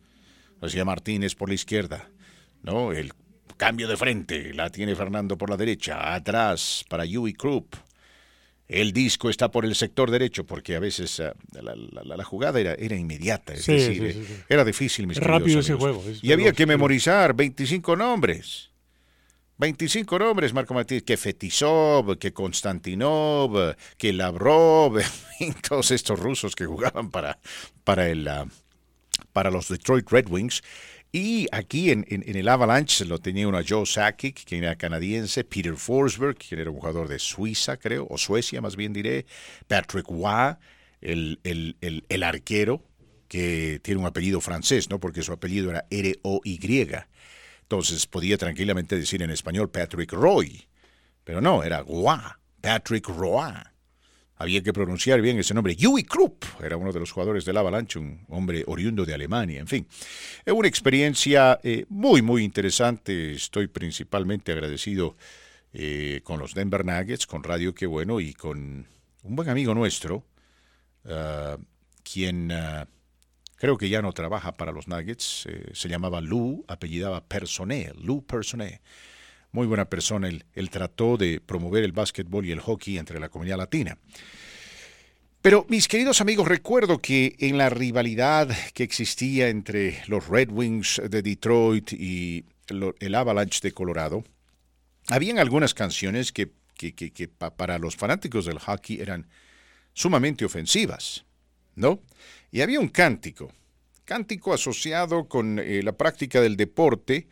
Hacía 0.60 0.84
Martínez 0.84 1.34
por 1.34 1.48
la 1.48 1.54
izquierda, 1.54 2.08
¿no? 2.62 2.92
El 2.92 3.12
cambio 3.56 3.88
de 3.88 3.96
frente, 3.96 4.52
la 4.54 4.70
tiene 4.70 4.96
Fernando 4.96 5.38
por 5.38 5.50
la 5.50 5.56
derecha, 5.56 6.14
atrás 6.14 6.84
para 6.88 7.04
Yui 7.04 7.34
Krupp. 7.34 7.74
El 8.66 8.92
disco 8.92 9.28
está 9.28 9.50
por 9.50 9.66
el 9.66 9.74
sector 9.74 10.10
derecho 10.10 10.44
porque 10.44 10.74
a 10.74 10.80
veces 10.80 11.20
eh, 11.20 11.32
la, 11.52 12.24
jugada 12.24 12.60
era, 12.60 12.74
era 12.74 12.96
inmediata, 12.96 13.52
es 13.52 13.66
decir, 13.66 14.04
eh, 14.04 14.44
era 14.48 14.64
difícil. 14.64 15.06
Mis 15.06 15.18
rápido 15.18 15.60
ese 15.60 15.74
juego. 15.74 16.02
Y 16.22 16.32
había 16.32 16.52
que 16.52 16.66
memorizar 16.66 17.34
25 17.34 17.94
nombres. 17.94 18.70
25 19.58 20.18
nombres, 20.18 20.52
Marco 20.52 20.74
Martínez, 20.74 21.04
que 21.04 21.16
Fetisov, 21.16 22.18
que 22.18 22.32
Konstantinov, 22.32 23.76
que 23.96 24.12
Lavrov, 24.12 24.98
todos 25.68 25.90
estos 25.90 26.18
rusos 26.18 26.56
que 26.56 26.66
jugaban 26.66 27.10
para, 27.10 27.38
para, 27.84 28.08
el, 28.08 28.26
ah, 28.26 28.46
para 29.32 29.50
los 29.50 29.68
Detroit 29.68 30.10
Red 30.10 30.28
Wings. 30.28 30.62
Y 31.16 31.46
aquí 31.52 31.92
en, 31.92 32.04
el 32.08 32.48
Avalanche 32.48 33.04
lo 33.04 33.20
tenía 33.20 33.46
uno 33.46 33.56
a 33.56 33.62
Joe 33.64 33.86
Sakic, 33.86 34.44
quien 34.44 34.64
era 34.64 34.74
canadiense, 34.74 35.44
Peter 35.44 35.76
Forsberg, 35.76 36.36
quien 36.36 36.58
era 36.58 36.70
un 36.70 36.80
jugador 36.80 37.06
de 37.06 37.20
Suiza, 37.20 37.76
creo, 37.76 38.08
o 38.10 38.18
Suecia 38.18 38.60
más 38.60 38.74
bien 38.74 38.92
diré, 38.92 39.24
Patrick 39.68 40.10
Waugh, 40.10 40.58
el, 41.00 42.22
arquero, 42.24 42.82
que 43.28 43.78
tiene 43.84 44.00
un 44.00 44.08
apellido 44.08 44.40
francés, 44.40 44.90
¿no? 44.90 44.98
Porque 44.98 45.22
su 45.22 45.30
apellido 45.30 45.70
era 45.70 45.86
R-O-Y. 45.88 46.90
Entonces 47.62 48.06
podía 48.08 48.36
tranquilamente 48.36 48.98
decir 48.98 49.22
en 49.22 49.30
español 49.30 49.70
Patrick 49.70 50.10
Roy, 50.10 50.66
pero 51.22 51.40
no, 51.40 51.62
era 51.62 51.82
Roy, 51.82 52.18
Patrick 52.60 53.06
Roy. 53.06 53.52
Había 54.36 54.62
que 54.62 54.72
pronunciar 54.72 55.20
bien 55.20 55.38
ese 55.38 55.54
nombre. 55.54 55.76
Yui 55.76 56.04
Krupp 56.04 56.44
era 56.62 56.76
uno 56.76 56.92
de 56.92 57.00
los 57.00 57.12
jugadores 57.12 57.44
del 57.44 57.56
Avalanche, 57.56 57.98
un 57.98 58.24
hombre 58.28 58.64
oriundo 58.66 59.04
de 59.04 59.14
Alemania, 59.14 59.60
en 59.60 59.66
fin. 59.66 59.86
Es 60.44 60.52
una 60.52 60.68
experiencia 60.68 61.60
eh, 61.62 61.86
muy, 61.88 62.20
muy 62.20 62.42
interesante. 62.42 63.32
Estoy 63.32 63.68
principalmente 63.68 64.52
agradecido 64.52 65.16
eh, 65.72 66.20
con 66.24 66.40
los 66.40 66.54
Denver 66.54 66.84
Nuggets, 66.84 67.26
con 67.26 67.44
Radio 67.44 67.74
Qué 67.74 67.86
Bueno 67.86 68.20
y 68.20 68.34
con 68.34 68.86
un 69.22 69.36
buen 69.36 69.48
amigo 69.48 69.74
nuestro, 69.74 70.24
ah, 71.04 71.56
quien 72.02 72.50
ah, 72.50 72.88
Creo 73.64 73.78
que 73.78 73.88
ya 73.88 74.02
no 74.02 74.12
trabaja 74.12 74.58
para 74.58 74.72
los 74.72 74.88
Nuggets. 74.88 75.46
Eh, 75.46 75.70
se 75.72 75.88
llamaba 75.88 76.20
Lou, 76.20 76.66
apellidaba 76.68 77.24
Personé, 77.24 77.92
Lou 77.98 78.22
Personé. 78.22 78.82
Muy 79.54 79.68
buena 79.68 79.84
persona. 79.84 80.28
Él, 80.28 80.70
trató 80.70 81.16
de 81.16 81.40
promover 81.40 81.84
el 81.84 81.92
básquetbol 81.92 82.44
y 82.44 82.50
el 82.50 82.58
hockey 82.58 82.98
entre 82.98 83.20
la 83.20 83.28
comunidad 83.28 83.56
latina. 83.56 83.96
Pero 85.42 85.64
mis 85.68 85.86
queridos 85.86 86.20
amigos, 86.20 86.48
recuerdo 86.48 86.98
que 86.98 87.36
en 87.38 87.56
la 87.56 87.70
rivalidad 87.70 88.48
que 88.72 88.82
existía 88.82 89.50
entre 89.50 90.02
los 90.08 90.26
Red 90.26 90.50
Wings 90.50 91.00
de 91.08 91.22
Detroit 91.22 91.92
y 91.92 92.46
el 92.98 93.14
Avalanche 93.14 93.60
de 93.62 93.70
Colorado, 93.70 94.24
habían 95.06 95.38
algunas 95.38 95.72
canciones 95.72 96.32
que, 96.32 96.50
para 97.56 97.78
los 97.78 97.94
fanáticos 97.94 98.46
del 98.46 98.58
hockey 98.58 99.00
eran 99.00 99.28
sumamente 99.92 100.44
ofensivas, 100.44 101.26
¿no? 101.76 102.00
Y 102.50 102.60
había 102.62 102.80
un 102.80 102.88
cántico, 102.88 103.52
cántico 104.04 104.52
asociado 104.52 105.28
con 105.28 105.60
eh, 105.60 105.80
la 105.84 105.92
práctica 105.92 106.40
del 106.40 106.56
deporte 106.56 107.28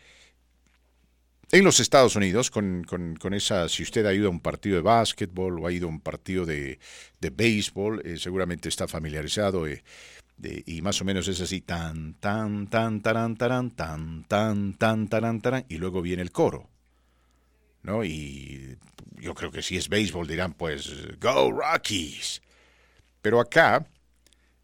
en 1.53 1.65
los 1.65 1.81
Estados 1.81 2.16
Unidos, 2.16 2.51
con, 2.51 2.85
esa, 3.33 3.69
si 3.69 3.83
usted 3.83 4.07
ha 4.07 4.15
ido 4.15 4.29
a 4.29 4.31
un 4.31 4.41
partido 4.41 4.77
de 4.77 4.83
básquetbol 4.83 5.61
o 5.61 5.66
ha 5.66 5.73
ido 5.73 5.87
a 5.87 5.91
un 5.91 6.01
partido 6.01 6.47
de, 6.47 6.79
de 7.20 7.31
béisbol, 7.31 8.01
eh, 8.05 8.16
seguramente 8.19 8.70
está 8.70 8.89
familiarizado 8.89 9.66
eh, 9.66 9.85
y 10.43 10.81
más 10.81 11.01
o 11.01 11.05
menos 11.05 11.29
es 11.29 11.41
así, 11.43 11.61
tan, 11.61 12.15
tan, 12.15 12.69
tan, 12.69 13.03
taran, 13.03 13.37
taran, 13.37 13.70
tan, 13.70 14.24
tan, 14.24 14.74
tan, 14.74 15.09
taran, 15.09 15.41
taran, 15.41 15.66
y 15.69 15.77
luego 15.77 16.01
viene 16.01 16.23
el 16.23 16.33
coro. 16.33 16.70
¿No? 17.83 18.03
Y 18.03 18.79
yo 19.20 19.35
creo 19.35 19.51
que 19.51 19.62
si 19.62 19.77
es 19.77 19.89
béisbol 19.89 20.27
dirán, 20.27 20.55
pues, 20.55 20.91
Go 21.20 21.53
Rockies. 21.53 22.41
Pero 23.20 23.41
acá 23.41 23.87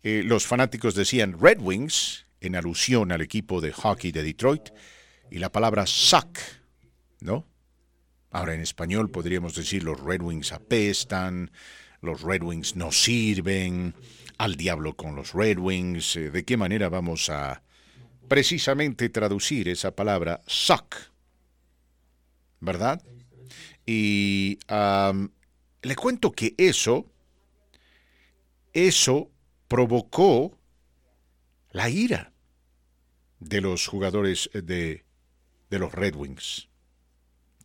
eh, 0.03 0.23
los 0.25 0.47
fanáticos 0.47 0.95
decían 0.95 1.37
Red 1.39 1.61
Wings, 1.61 2.27
en 2.41 2.57
alusión 2.57 3.13
al 3.13 3.21
equipo 3.21 3.61
de 3.61 3.73
hockey 3.73 4.11
de 4.11 4.23
Detroit, 4.23 4.71
y 5.31 5.39
la 5.39 5.53
palabra 5.53 5.87
suck, 5.87 6.39
¿no? 7.21 7.47
Ahora 8.31 8.55
en 8.55 8.61
español 8.61 9.11
podríamos 9.11 9.55
decir 9.55 9.83
los 9.85 10.01
Red 10.01 10.21
Wings 10.21 10.53
apestan, 10.53 11.51
los 12.01 12.23
Red 12.23 12.43
Wings 12.43 12.77
no 12.77 12.93
sirven, 12.93 13.95
al 14.37 14.57
diablo 14.57 14.97
con 14.97 15.17
los 15.17 15.33
Red 15.33 15.59
Wings. 15.59 16.17
Eh, 16.17 16.31
¿De 16.31 16.45
qué 16.45 16.57
manera 16.57 16.89
vamos 16.89 17.29
a 17.31 17.63
precisamente 18.29 19.09
traducir 19.09 19.69
esa 19.69 19.95
palabra 19.95 20.41
suck? 20.47 20.95
¿Verdad? 22.61 23.03
Y 23.87 24.59
le 24.69 25.97
cuento 25.97 26.33
que 26.33 26.55
eso, 26.59 27.11
eso 28.73 29.31
provocó 29.69 30.59
la 31.71 31.89
ira 31.89 32.33
de 33.41 33.61
los 33.61 33.87
jugadores 33.87 34.51
de, 34.53 35.05
los 35.71 35.93
Red 35.93 36.17
Wings. 36.17 36.68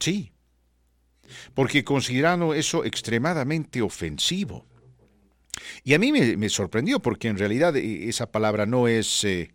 Sí, 0.03 0.33
porque 1.53 1.85
consideraron 1.85 2.53
eso 2.53 2.83
extremadamente 2.83 3.81
ofensivo. 3.81 4.65
Y 5.85 5.93
a 5.93 5.99
mí 5.99 6.11
me, 6.11 6.49
sorprendió 6.49 6.99
porque 6.99 7.29
en 7.29 7.37
realidad 7.37 7.77
eh, 7.77 8.09
esa 8.09 8.29
palabra 8.29 8.65
no 8.65 8.89
es, 8.89 9.23
eh, 9.23 9.51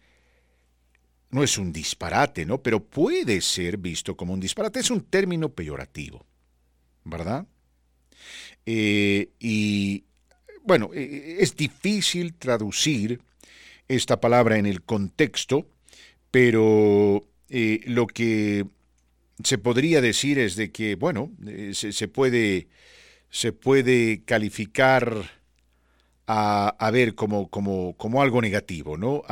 no 1.28 1.42
es 1.42 1.58
un 1.58 1.70
disparate, 1.70 2.46
¿no? 2.46 2.62
Pero 2.62 2.82
puede 2.82 3.42
ser 3.42 3.76
visto 3.76 4.16
como 4.16 4.32
un 4.32 4.40
disparate. 4.40 4.80
Es 4.80 4.90
un 4.90 5.02
término 5.02 5.50
peyorativo, 5.50 6.24
¿verdad? 7.04 7.46
Eh, 8.64 9.28
y 9.38 10.04
bueno, 10.62 10.92
es 10.94 11.56
difícil 11.56 12.32
traducir 12.32 13.20
esta 13.86 14.18
palabra 14.18 14.56
en 14.56 14.64
el 14.64 14.80
contexto, 14.80 15.68
pero 16.30 17.28
lo 17.50 18.06
que 18.06 18.64
se 19.42 19.58
podría 19.58 20.00
decir 20.00 20.38
es 20.38 20.56
de 20.56 20.70
que, 20.70 20.94
bueno, 20.96 21.32
se, 21.72 22.08
puede, 22.08 22.68
se 23.30 23.52
puede 23.52 24.24
calificar 24.24 25.30
a, 26.26 26.90
ver 26.92 27.14
como, 27.14 27.48
como, 27.48 27.96
como, 27.96 28.22
algo 28.22 28.42
negativo, 28.42 28.96
¿no? 28.96 29.22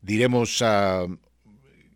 diremos 0.00 0.62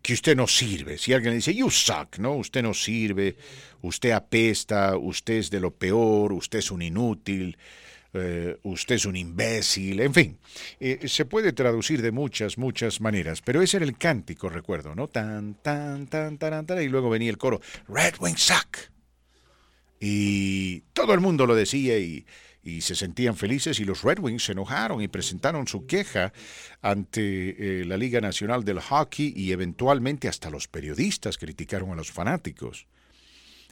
que 0.03 0.13
usted 0.13 0.35
no 0.35 0.47
sirve. 0.47 0.97
Si 0.97 1.13
alguien 1.13 1.31
le 1.31 1.37
dice, 1.37 1.55
you 1.55 1.71
suck, 1.71 2.19
¿no? 2.19 2.35
Usted 2.35 2.61
no 2.61 2.73
sirve, 2.73 3.37
usted 3.81 4.11
apesta, 4.11 4.97
usted 4.97 5.35
es 5.35 5.49
de 5.49 5.61
lo 5.61 5.71
peor, 5.71 6.33
usted 6.33 6.59
es 6.59 6.69
un 6.69 6.81
inútil, 6.81 7.57
eh, 8.13 8.57
usted 8.63 8.95
es 8.95 9.05
un 9.05 9.15
imbécil, 9.15 9.99
en 9.99 10.13
fin. 10.13 10.37
Eh, 10.79 11.07
se 11.07 11.25
puede 11.25 11.51
traducir 11.51 12.01
de 12.01 12.11
muchas, 12.11 12.57
muchas 12.57 13.01
maneras, 13.01 13.41
pero 13.41 13.61
ese 13.61 13.77
era 13.77 13.85
el 13.85 13.97
cántico, 13.97 14.49
recuerdo, 14.49 14.93
¿no? 14.93 15.07
Tan, 15.07 15.55
tan, 15.55 16.07
tan, 16.07 16.37
tan, 16.37 16.65
tan, 16.65 16.81
y 16.81 16.89
luego 16.89 17.09
venía 17.09 17.29
el 17.29 17.37
coro, 17.37 17.59
Red 17.87 18.15
Wing 18.19 18.37
suck. 18.37 18.77
Y 19.99 20.81
todo 20.93 21.13
el 21.13 21.21
mundo 21.21 21.45
lo 21.45 21.55
decía 21.55 21.97
y 21.97 22.81
se 22.81 22.95
sentían 22.95 23.35
felices 23.35 23.79
y 23.79 23.85
los 23.85 24.03
Red 24.03 24.19
Wings 24.19 24.45
se 24.45 24.51
enojaron 24.51 25.01
y 25.01 25.07
presentaron 25.07 25.67
su 25.67 25.85
queja 25.85 26.33
ante 26.81 27.81
eh, 27.81 27.85
la 27.85 27.97
Liga 27.97 28.21
Nacional 28.21 28.63
del 28.63 28.79
Hockey 28.79 29.33
y 29.35 29.51
eventualmente 29.51 30.27
hasta 30.27 30.49
los 30.49 30.67
periodistas 30.67 31.37
criticaron 31.37 31.91
a 31.91 31.95
los 31.95 32.11
fanáticos. 32.11 32.87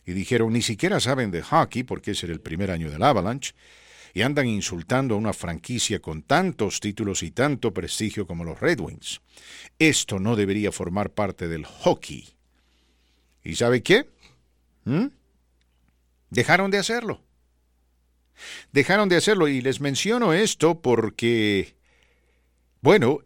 Y 0.05 0.13
dijeron, 0.13 0.51
ni 0.53 0.61
siquiera 0.61 0.99
saben 0.99 1.31
de 1.31 1.43
hockey 1.43 1.83
porque 1.83 2.11
ese 2.11 2.25
era 2.25 2.33
el 2.33 2.41
primer 2.41 2.71
año 2.71 2.89
del 2.89 3.03
Avalanche 3.03 3.53
y 4.13 4.21
andan 4.21 4.47
insultando 4.47 5.15
a 5.15 5.17
una 5.17 5.33
franquicia 5.33 5.99
con 5.99 6.23
tantos 6.23 6.79
títulos 6.79 7.23
y 7.23 7.31
tanto 7.31 7.73
prestigio 7.73 8.27
como 8.27 8.43
los 8.43 8.59
Red 8.59 8.79
Wings. 8.79 9.21
Esto 9.79 10.19
no 10.19 10.35
debería 10.35 10.71
formar 10.71 11.11
parte 11.11 11.47
del 11.47 11.65
hockey. 11.65 12.29
¿Y 13.43 13.55
sabe 13.55 13.81
qué? 13.81 14.07
¿Mm? 14.85 15.07
Dejaron 16.29 16.71
de 16.71 16.77
hacerlo. 16.77 17.21
Dejaron 18.71 19.09
de 19.09 19.17
hacerlo 19.17 19.47
y 19.47 19.61
les 19.61 19.81
menciono 19.81 20.33
esto 20.33 20.81
porque, 20.81 21.75
bueno, 22.81 23.19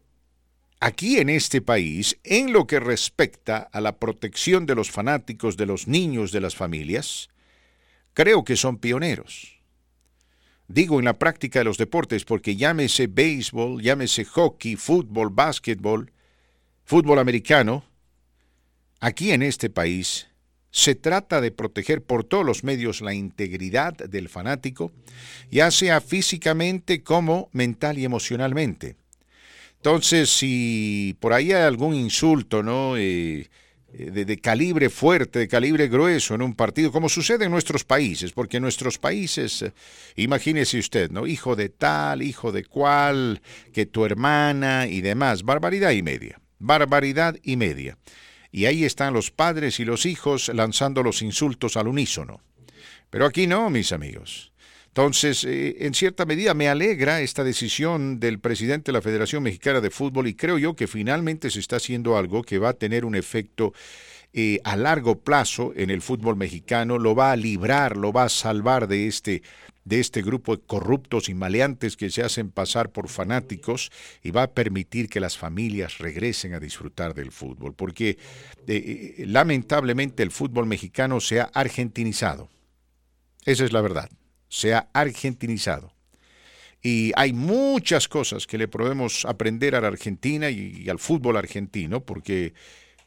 aquí 0.79 1.17
en 1.17 1.29
este 1.29 1.61
país, 1.61 2.17
en 2.23 2.51
lo 2.51 2.67
que 2.67 2.79
respecta 2.79 3.57
a 3.57 3.81
la 3.81 3.97
protección 3.97 4.65
de 4.65 4.75
los 4.75 4.91
fanáticos, 4.91 5.57
de 5.57 5.65
los 5.65 5.87
niños, 5.87 6.31
de 6.31 6.41
las 6.41 6.55
familias, 6.55 7.29
creo 8.13 8.43
que 8.43 8.57
son 8.57 8.77
pioneros. 8.77 9.54
Digo 10.67 10.99
en 10.99 11.05
la 11.05 11.19
práctica 11.19 11.59
de 11.59 11.65
los 11.65 11.77
deportes 11.77 12.25
porque 12.25 12.55
llámese 12.55 13.07
béisbol, 13.07 13.81
llámese 13.81 14.25
hockey, 14.25 14.75
fútbol, 14.75 15.29
básquetbol, 15.29 16.11
fútbol 16.83 17.19
americano, 17.19 17.85
aquí 18.99 19.31
en 19.31 19.43
este 19.43 19.69
país 19.69 20.27
se 20.71 20.95
trata 20.95 21.39
de 21.39 21.51
proteger 21.51 22.03
por 22.03 22.23
todos 22.23 22.45
los 22.45 22.63
medios 22.63 22.99
la 22.99 23.13
integridad 23.13 23.93
del 23.93 24.27
fanático, 24.27 24.91
ya 25.49 25.71
sea 25.71 26.01
físicamente 26.01 27.01
como 27.01 27.49
mental 27.53 27.97
y 27.97 28.03
emocionalmente. 28.03 28.97
Entonces, 29.77 30.31
si 30.31 31.15
por 31.19 31.31
ahí 31.31 31.53
hay 31.53 31.61
algún 31.61 31.93
insulto, 31.95 32.63
¿no? 32.63 32.97
Eh, 32.97 33.49
eh, 33.97 34.25
de, 34.25 34.37
calibre 34.39 34.89
fuerte, 34.89 35.39
de 35.39 35.47
calibre 35.47 35.87
grueso 35.87 36.35
en 36.35 36.41
un 36.41 36.53
partido, 36.53 36.91
como 36.91 37.09
sucede 37.09 37.45
en 37.45 37.51
nuestros 37.51 37.83
países, 37.83 38.31
porque 38.31 38.57
en 38.57 38.63
nuestros 38.63 38.97
países, 38.97 39.61
eh, 39.61 39.73
imagínese 40.15 40.79
usted, 40.79 41.11
¿no? 41.11 41.27
Hijo 41.27 41.55
de 41.55 41.69
tal, 41.69 42.21
hijo 42.21 42.51
de 42.51 42.65
cual, 42.65 43.41
que 43.73 43.85
tu 43.85 44.05
hermana 44.05 44.87
y 44.87 45.01
demás, 45.01 45.43
barbaridad 45.43 45.91
y 45.91 46.03
media, 46.03 46.41
barbaridad 46.59 47.35
y 47.43 47.55
media 47.57 47.97
y 48.55 48.67
ahí 48.67 48.85
están 48.85 49.13
los 49.13 49.31
padres 49.31 49.81
y 49.81 49.85
los 49.85 50.05
hijos 50.05 50.47
lanzando 50.47 51.03
los 51.03 51.21
insultos 51.21 51.75
al 51.75 51.89
unísono. 51.89 52.39
Pero 53.09 53.25
aquí 53.25 53.47
no, 53.47 53.69
mis 53.69 53.91
amigos. 53.91 54.53
Entonces, 54.97 55.43
eh, 55.43 55.75
en 55.81 55.93
cierta 55.93 56.25
medida 56.25 56.53
me 56.53 56.69
alegra 56.69 57.19
esta 57.19 57.43
decisión 57.43 58.17
del 58.17 58.39
presidente 58.39 58.93
de 58.93 58.93
la 58.93 59.01
Federación 59.01 59.43
Mexicana 59.43 59.81
de 59.81 59.89
Fútbol 59.89 60.25
y 60.27 60.35
creo 60.35 60.57
yo 60.57 60.73
que 60.77 60.87
finalmente 60.87 61.51
se 61.51 61.59
está 61.59 61.75
haciendo 61.75 62.17
algo 62.17 62.43
que 62.43 62.59
va 62.59 62.69
a 62.69 62.73
tener 62.75 63.03
un 63.03 63.13
efecto 63.13 63.73
eh, 64.31 64.61
a 64.63 64.77
largo 64.77 65.19
plazo 65.19 65.73
en 65.75 65.89
el 65.89 66.01
fútbol 66.01 66.37
mexicano, 66.37 66.97
lo 66.97 67.13
va 67.13 67.33
a 67.33 67.35
librar, 67.35 67.97
lo 67.97 68.13
va 68.13 68.23
a 68.23 68.29
salvar 68.29 68.87
de 68.87 69.07
este 69.07 69.43
de 69.83 69.99
este 69.99 70.21
grupo 70.21 70.55
de 70.55 70.63
corruptos 70.63 71.27
y 71.27 71.33
maleantes 71.33 71.97
que 71.97 72.09
se 72.09 72.23
hacen 72.23 72.49
pasar 72.49 72.93
por 72.93 73.09
fanáticos 73.09 73.91
y 74.23 74.31
va 74.31 74.43
a 74.43 74.51
permitir 74.51 75.09
que 75.09 75.19
las 75.19 75.37
familias 75.37 75.97
regresen 75.97 76.53
a 76.53 76.59
disfrutar 76.61 77.13
del 77.13 77.33
fútbol, 77.33 77.73
porque 77.73 78.17
eh, 78.65 79.25
lamentablemente 79.27 80.23
el 80.23 80.31
fútbol 80.31 80.67
mexicano 80.67 81.19
se 81.19 81.41
ha 81.41 81.51
argentinizado. 81.53 82.49
Esa 83.45 83.65
es 83.65 83.73
la 83.73 83.81
verdad, 83.81 84.09
se 84.55 84.73
ha 84.73 84.87
argentinizado. 84.93 85.93
Y 86.81 87.11
hay 87.15 87.33
muchas 87.33 88.07
cosas 88.07 88.47
que 88.47 88.57
le 88.57 88.69
podemos 88.69 89.25
aprender 89.25 89.75
a 89.75 89.81
la 89.81 89.87
Argentina 89.87 90.49
y 90.49 90.87
al 90.87 90.99
fútbol 90.99 91.35
argentino, 91.35 92.05
porque 92.05 92.53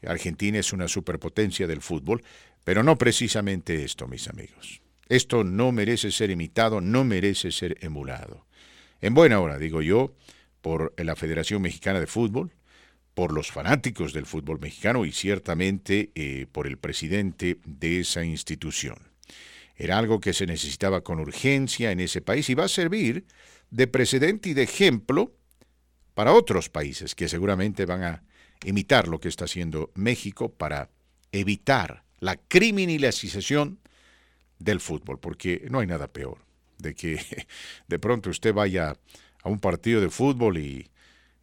Argentina 0.05 0.59
es 0.59 0.73
una 0.73 0.87
superpotencia 0.87 1.65
del 1.65 1.81
fútbol, 1.81 2.21
pero 2.63 2.83
no 2.83 2.97
precisamente 2.97 3.83
esto, 3.83 4.07
mis 4.07 4.27
amigos. 4.27 4.81
Esto 5.07 5.43
no 5.43 5.71
merece 5.71 6.11
ser 6.11 6.29
imitado, 6.29 6.81
no 6.81 7.03
merece 7.03 7.51
ser 7.51 7.77
emulado. 7.81 8.45
En 9.01 9.15
buena 9.15 9.39
hora, 9.39 9.57
digo 9.57 9.81
yo, 9.81 10.13
por 10.61 10.93
la 10.97 11.15
Federación 11.15 11.63
Mexicana 11.63 11.99
de 11.99 12.05
Fútbol, 12.05 12.51
por 13.15 13.33
los 13.33 13.51
fanáticos 13.51 14.13
del 14.13 14.27
fútbol 14.27 14.59
mexicano 14.59 15.03
y 15.03 15.11
ciertamente 15.11 16.11
eh, 16.13 16.45
por 16.51 16.67
el 16.67 16.77
presidente 16.77 17.57
de 17.65 18.01
esa 18.01 18.23
institución. 18.23 19.08
Era 19.79 19.97
algo 19.97 20.19
que 20.19 20.33
se 20.33 20.45
necesitaba 20.45 21.01
con 21.01 21.21
urgencia 21.21 21.91
en 21.91 22.01
ese 22.01 22.21
país 22.21 22.49
y 22.49 22.53
va 22.53 22.65
a 22.65 22.67
servir 22.67 23.25
de 23.71 23.87
precedente 23.87 24.49
y 24.49 24.53
de 24.53 24.63
ejemplo 24.63 25.33
para 26.13 26.33
otros 26.33 26.69
países 26.69 27.15
que 27.15 27.29
seguramente 27.29 27.85
van 27.85 28.03
a 28.03 28.23
imitar 28.65 29.07
lo 29.07 29.21
que 29.21 29.29
está 29.29 29.45
haciendo 29.45 29.89
México 29.95 30.51
para 30.51 30.89
evitar 31.31 32.03
la 32.19 32.35
criminalización 32.35 33.79
del 34.59 34.81
fútbol, 34.81 35.17
porque 35.17 35.65
no 35.69 35.79
hay 35.79 35.87
nada 35.87 36.09
peor 36.09 36.39
de 36.77 36.93
que 36.93 37.47
de 37.87 37.99
pronto 37.99 38.29
usted 38.29 38.53
vaya 38.53 38.97
a 39.43 39.49
un 39.49 39.61
partido 39.61 40.01
de 40.01 40.09
fútbol 40.09 40.57
y, 40.57 40.89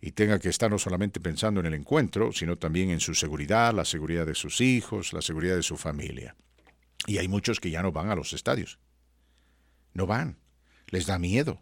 y 0.02 0.12
tenga 0.12 0.39
que 0.39 0.50
estar 0.50 0.70
no 0.70 0.78
solamente 0.78 1.20
pensando 1.20 1.60
en 1.60 1.66
el 1.66 1.74
encuentro, 1.74 2.32
sino 2.32 2.58
también 2.58 2.90
en 2.90 3.00
su 3.00 3.15
seguridad, 3.15 3.73
la 3.73 3.86
seguridad 3.86 4.26
de 4.26 4.34
sus 4.34 4.60
hijos, 4.60 5.15
la 5.15 5.23
seguridad 5.23 5.56
de 5.56 5.62
su 5.62 5.78
familia. 5.78 6.36
Y 7.07 7.18
hay 7.18 7.28
muchos 7.28 7.60
que 7.60 7.70
ya 7.70 7.83
no 7.83 7.92
van 7.92 8.10
a 8.10 8.15
los 8.15 8.33
estadios. 8.33 8.78
No 9.92 10.07
van. 10.07 10.39
Les 10.89 11.07
da 11.07 11.18
miedo. 11.18 11.60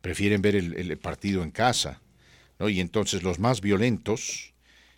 Prefieren 0.00 0.42
ver 0.42 0.56
el, 0.56 0.74
el 0.74 0.98
partido 0.98 1.42
en 1.42 1.50
casa. 1.50 2.00
¿no? 2.58 2.68
Y 2.68 2.80
entonces 2.80 3.22
los 3.22 3.38
más 3.38 3.60
violentos 3.60 4.54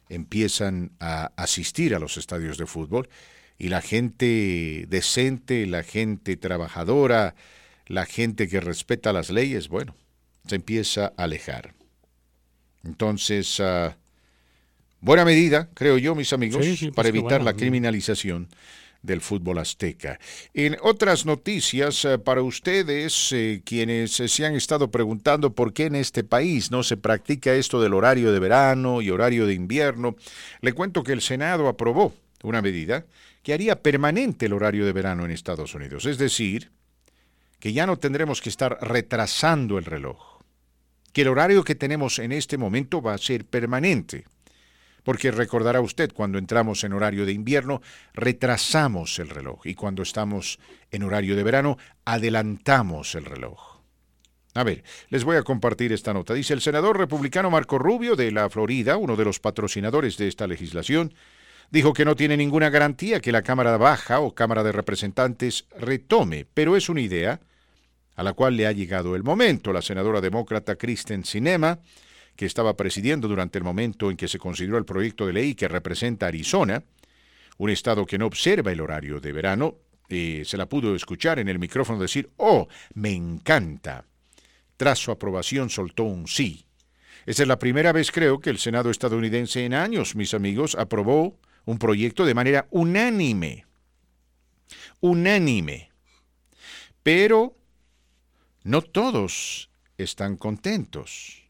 empiezan 0.08 0.92
a 1.00 1.32
asistir 1.36 1.94
a 1.94 1.98
los 1.98 2.16
estadios 2.16 2.58
de 2.58 2.66
fútbol 2.66 3.08
y 3.58 3.68
la 3.68 3.80
gente 3.80 4.84
decente, 4.88 5.66
la 5.66 5.82
gente 5.82 6.36
trabajadora, 6.36 7.34
la 7.86 8.04
gente 8.06 8.48
que 8.48 8.60
respeta 8.60 9.12
las 9.12 9.30
leyes, 9.30 9.68
bueno, 9.68 9.96
se 10.46 10.56
empieza 10.56 11.12
a 11.16 11.24
alejar. 11.24 11.74
Entonces, 12.84 13.58
ah, 13.60 13.96
buena 15.00 15.24
medida, 15.24 15.70
creo 15.74 15.98
yo, 15.98 16.14
mis 16.14 16.32
amigos, 16.32 16.64
pues 16.64 16.92
para 16.92 17.08
evitar 17.08 17.42
la 17.42 17.54
criminalización 17.54 18.48
del 19.06 19.20
fútbol 19.20 19.58
azteca. 19.58 20.18
En 20.52 20.76
otras 20.82 21.24
noticias 21.24 22.04
ah, 22.04 22.18
para 22.18 22.42
ustedes, 22.42 23.32
eh, 23.32 23.62
quienes 23.64 24.12
se 24.12 24.44
han 24.44 24.54
estado 24.54 24.90
preguntando 24.90 25.54
por 25.54 25.72
qué 25.72 25.86
en 25.86 25.94
este 25.94 26.24
país 26.24 26.70
no 26.70 26.82
se 26.82 26.96
practica 26.96 27.54
esto 27.54 27.80
del 27.80 27.94
horario 27.94 28.32
de 28.32 28.38
verano 28.38 29.00
y 29.00 29.10
horario 29.10 29.46
de 29.46 29.54
invierno, 29.54 30.16
le 30.60 30.72
cuento 30.72 31.02
que 31.02 31.12
el 31.12 31.22
Senado 31.22 31.68
aprobó 31.68 32.12
una 32.42 32.62
medida 32.62 33.06
que 33.42 33.54
haría 33.54 33.80
permanente 33.82 34.46
el 34.46 34.52
horario 34.52 34.84
de 34.84 34.92
verano 34.92 35.24
en 35.24 35.30
Estados 35.30 35.74
Unidos. 35.74 36.04
Es 36.04 36.18
decir, 36.18 36.72
que 37.58 37.72
ya 37.72 37.86
no 37.86 37.96
tendremos 37.96 38.40
que 38.40 38.48
estar 38.48 38.78
retrasando 38.80 39.78
el 39.78 39.84
reloj. 39.84 40.40
Que 41.12 41.22
el 41.22 41.28
horario 41.28 41.64
que 41.64 41.74
tenemos 41.74 42.18
en 42.18 42.32
este 42.32 42.58
momento 42.58 43.00
va 43.00 43.14
a 43.14 43.18
ser 43.18 43.44
permanente. 43.44 44.24
Porque 45.06 45.30
recordará 45.30 45.80
usted, 45.80 46.10
cuando 46.12 46.36
entramos 46.36 46.82
en 46.82 46.92
horario 46.92 47.24
de 47.24 47.30
invierno, 47.30 47.80
retrasamos 48.12 49.20
el 49.20 49.28
reloj. 49.28 49.64
Y 49.64 49.76
cuando 49.76 50.02
estamos 50.02 50.58
en 50.90 51.04
horario 51.04 51.36
de 51.36 51.44
verano, 51.44 51.78
adelantamos 52.04 53.14
el 53.14 53.24
reloj. 53.24 53.76
A 54.54 54.64
ver, 54.64 54.82
les 55.08 55.22
voy 55.22 55.36
a 55.36 55.44
compartir 55.44 55.92
esta 55.92 56.12
nota. 56.12 56.34
Dice 56.34 56.54
el 56.54 56.60
senador 56.60 56.98
republicano 56.98 57.52
Marco 57.52 57.78
Rubio 57.78 58.16
de 58.16 58.32
la 58.32 58.50
Florida, 58.50 58.96
uno 58.96 59.14
de 59.14 59.24
los 59.24 59.38
patrocinadores 59.38 60.16
de 60.16 60.26
esta 60.26 60.48
legislación, 60.48 61.14
dijo 61.70 61.92
que 61.92 62.04
no 62.04 62.16
tiene 62.16 62.36
ninguna 62.36 62.68
garantía 62.68 63.20
que 63.20 63.30
la 63.30 63.42
Cámara 63.42 63.76
Baja 63.76 64.18
o 64.18 64.34
Cámara 64.34 64.64
de 64.64 64.72
Representantes 64.72 65.66
retome, 65.78 66.48
pero 66.52 66.74
es 66.74 66.88
una 66.88 67.00
idea 67.00 67.38
a 68.16 68.24
la 68.24 68.32
cual 68.32 68.56
le 68.56 68.66
ha 68.66 68.72
llegado 68.72 69.14
el 69.14 69.22
momento. 69.22 69.72
La 69.72 69.82
senadora 69.82 70.20
demócrata 70.20 70.74
Kristen 70.74 71.24
Sinema, 71.24 71.78
que 72.36 72.46
estaba 72.46 72.76
presidiendo 72.76 73.28
durante 73.28 73.58
el 73.58 73.64
momento 73.64 74.10
en 74.10 74.16
que 74.16 74.28
se 74.28 74.38
consideró 74.38 74.78
el 74.78 74.84
proyecto 74.84 75.26
de 75.26 75.32
ley 75.32 75.54
que 75.54 75.68
representa 75.68 76.26
Arizona, 76.26 76.84
un 77.58 77.70
estado 77.70 78.04
que 78.04 78.18
no 78.18 78.26
observa 78.26 78.72
el 78.72 78.80
horario 78.80 79.20
de 79.20 79.32
verano, 79.32 79.76
eh, 80.08 80.42
se 80.44 80.56
la 80.56 80.68
pudo 80.68 80.94
escuchar 80.94 81.38
en 81.38 81.48
el 81.48 81.58
micrófono 81.58 81.98
decir, 81.98 82.30
oh, 82.36 82.68
me 82.94 83.12
encanta. 83.12 84.04
Tras 84.76 84.98
su 84.98 85.10
aprobación 85.10 85.70
soltó 85.70 86.04
un 86.04 86.28
sí. 86.28 86.66
Esta 87.24 87.42
es 87.42 87.48
la 87.48 87.58
primera 87.58 87.92
vez, 87.92 88.12
creo, 88.12 88.38
que 88.38 88.50
el 88.50 88.58
Senado 88.58 88.90
estadounidense 88.90 89.64
en 89.64 89.74
años, 89.74 90.14
mis 90.14 90.34
amigos, 90.34 90.76
aprobó 90.76 91.38
un 91.64 91.78
proyecto 91.78 92.24
de 92.24 92.34
manera 92.34 92.68
unánime. 92.70 93.64
Unánime. 95.00 95.90
Pero 97.02 97.56
no 98.62 98.82
todos 98.82 99.70
están 99.98 100.36
contentos. 100.36 101.45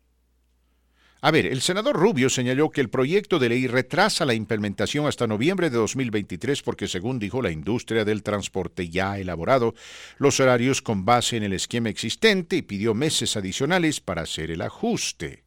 A 1.27 1.33
ver, 1.33 1.47
el 1.47 1.61
senador 1.61 1.97
Rubio 1.97 2.31
señaló 2.31 2.71
que 2.71 2.81
el 2.81 2.89
proyecto 2.89 3.41
de 3.41 3.49
ley 3.49 3.67
retrasa 3.67 4.25
la 4.25 4.35
implementación 4.35 5.09
hasta 5.09 5.27
noviembre 5.27 5.71
de 5.71 5.77
2023 5.77 6.63
porque, 6.63 6.87
según 6.87 7.19
dijo, 7.19 7.43
la 7.43 7.51
industria 7.51 8.05
del 8.05 8.23
transporte 8.23 8.89
ya 8.91 9.11
ha 9.11 9.19
elaborado 9.19 9.75
los 10.19 10.39
horarios 10.39 10.83
con 10.83 11.05
base 11.05 11.37
en 11.37 11.43
el 11.43 11.53
esquema 11.53 11.89
existente 11.89 12.55
y 12.55 12.63
pidió 12.63 12.95
meses 12.95 13.37
adicionales 13.37 14.01
para 14.01 14.23
hacer 14.23 14.53
el 14.53 14.63
ajuste. 14.63 15.43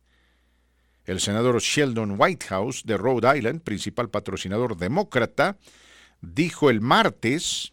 El 1.06 1.22
senador 1.22 1.62
Sheldon 1.62 2.20
Whitehouse 2.20 2.84
de 2.86 2.98
Rhode 2.98 3.38
Island, 3.38 3.62
principal 3.62 4.10
patrocinador 4.10 4.76
demócrata, 4.76 5.60
dijo 6.20 6.70
el 6.70 6.82
martes 6.82 7.72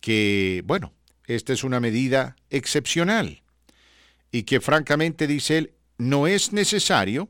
que, 0.00 0.62
bueno, 0.64 0.94
esta 1.26 1.52
es 1.52 1.62
una 1.62 1.78
medida 1.78 2.36
excepcional 2.48 3.42
y 4.32 4.44
que 4.44 4.62
francamente, 4.62 5.26
dice 5.26 5.58
él, 5.58 5.74
no 5.98 6.26
es 6.26 6.52
necesario 6.52 7.28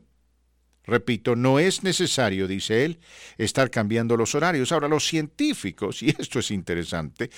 Repito, 0.87 1.35
no 1.35 1.59
es 1.59 1.83
necesario, 1.83 2.47
dice 2.47 2.85
él, 2.85 2.99
estar 3.37 3.71
cambiando 3.71 4.15
los 4.17 4.35
horarios. 4.35 4.71
Ahora, 4.71 4.87
los 4.87 5.07
científicos, 5.07 6.01
y 6.03 6.09
esto 6.09 6.39
es 6.39 6.51
interesante, 6.51 7.29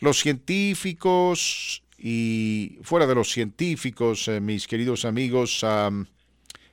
los 0.00 0.18
científicos 0.18 1.82
y 1.96 2.78
fuera 2.82 3.06
de 3.06 3.14
los 3.14 3.30
científicos, 3.30 4.28
eh, 4.28 4.40
mis 4.40 4.66
queridos 4.66 5.04
amigos, 5.04 5.64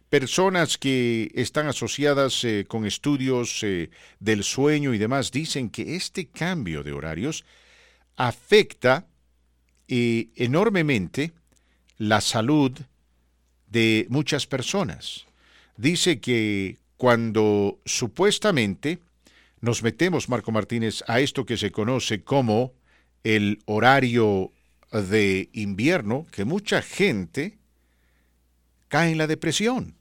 personas 0.10 0.78
que 0.78 1.32
están 1.36 1.68
asociadas 1.68 2.44
eh, 2.44 2.66
con 2.68 2.86
estudios 2.86 3.64
eh, 3.64 3.92
del 4.20 4.44
sueño 4.44 4.94
y 4.94 4.98
demás, 4.98 5.32
dicen 5.32 5.70
que 5.70 5.96
este 5.96 6.28
cambio 6.28 6.84
de 6.84 6.92
horarios 6.92 7.46
afecta 8.18 9.08
enormemente 9.88 11.34
la 11.98 12.22
salud 12.22 12.72
de 13.68 14.08
muchas 14.10 14.48
personas 14.48 15.28
dice 15.78 16.20
que 16.20 16.78
cuando 16.98 17.80
supuestamente 17.86 19.00
nos 19.62 19.84
metemos, 19.84 20.30
Marco 20.30 20.52
Martínez, 20.52 21.04
a 21.08 21.20
esto 21.20 21.46
que 21.46 21.58
se 21.58 21.72
conoce 21.72 22.24
como 22.24 22.74
el 23.24 23.60
horario 23.66 24.52
de 24.92 25.50
invierno, 25.54 26.26
que 26.32 26.46
mucha 26.46 26.82
gente 26.82 27.58
cae 28.88 29.12
en 29.12 29.18
la 29.18 29.28
depresión. 29.28 29.96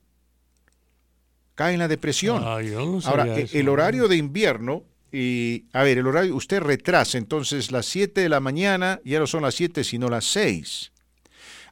Cae 1.55 1.73
en 1.73 1.79
la 1.79 1.87
depresión. 1.87 2.43
Ahora, 2.43 3.37
e, 3.37 3.47
el 3.53 3.69
horario 3.69 4.07
de 4.07 4.17
invierno, 4.17 4.83
y 5.11 5.65
a 5.73 5.83
ver, 5.83 5.99
el 5.99 6.07
horario, 6.07 6.35
usted 6.35 6.59
retrasa 6.59 7.17
entonces 7.17 7.71
las 7.71 7.85
7 7.85 8.21
de 8.21 8.29
la 8.29 8.39
mañana, 8.39 8.99
ya 9.05 9.19
no 9.19 9.27
son 9.27 9.43
las 9.43 9.55
7, 9.55 9.83
sino 9.83 10.09
las 10.09 10.25
6. 10.25 10.91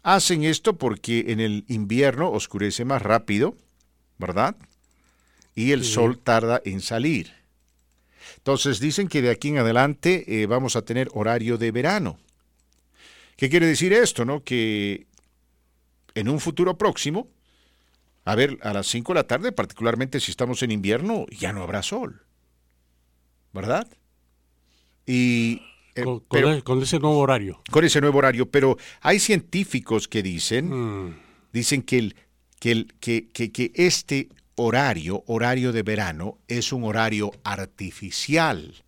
Hacen 0.03 0.43
esto 0.43 0.77
porque 0.77 1.25
en 1.27 1.39
el 1.39 1.65
invierno 1.67 2.31
oscurece 2.31 2.85
más 2.85 3.01
rápido, 3.01 3.55
¿verdad? 4.19 4.55
Y 5.55 5.71
el 5.71 5.83
sol 5.83 6.19
tarda 6.19 6.61
en 6.63 6.81
salir. 6.81 7.33
Entonces 8.37 8.79
dicen 8.79 9.07
que 9.07 9.21
de 9.21 9.31
aquí 9.31 9.49
en 9.49 9.57
adelante 9.57 10.23
eh, 10.27 10.45
vamos 10.45 10.75
a 10.75 10.83
tener 10.83 11.09
horario 11.13 11.57
de 11.57 11.71
verano. 11.71 12.19
¿Qué 13.35 13.49
quiere 13.49 13.65
decir 13.65 13.91
esto? 13.93 14.25
No? 14.25 14.43
Que 14.43 15.07
en 16.13 16.29
un 16.29 16.39
futuro 16.39 16.77
próximo, 16.77 17.27
a 18.25 18.35
ver, 18.35 18.59
a 18.61 18.73
las 18.73 18.87
5 18.87 19.13
de 19.13 19.19
la 19.19 19.27
tarde, 19.27 19.51
particularmente 19.51 20.19
si 20.19 20.31
estamos 20.31 20.61
en 20.61 20.71
invierno, 20.71 21.25
ya 21.31 21.51
no 21.53 21.63
habrá 21.63 21.81
sol. 21.81 22.23
¿Verdad? 23.53 23.87
Y 25.05 25.61
eh, 25.95 26.03
e, 26.05 26.61
con, 26.63 26.83
ese 26.83 26.99
nuevo 26.99 27.17
horario. 27.17 27.61
Con 27.71 27.83
ese 27.83 28.01
nuevo 28.01 28.19
horario, 28.19 28.49
pero 28.49 28.77
hay 29.01 29.19
científicos 29.19 30.07
que 30.07 30.21
dicen, 30.21 31.07
mm. 31.07 31.19
dicen 31.51 31.81
que 31.81 31.97
el 31.97 32.15
que, 32.59 33.71
este 33.75 34.29
horario, 34.55 35.23
horario 35.27 35.71
de 35.71 35.83
verano, 35.83 36.37
es 36.47 36.73
un 36.73 36.83
horario 36.83 37.31
artificial, 37.43 38.83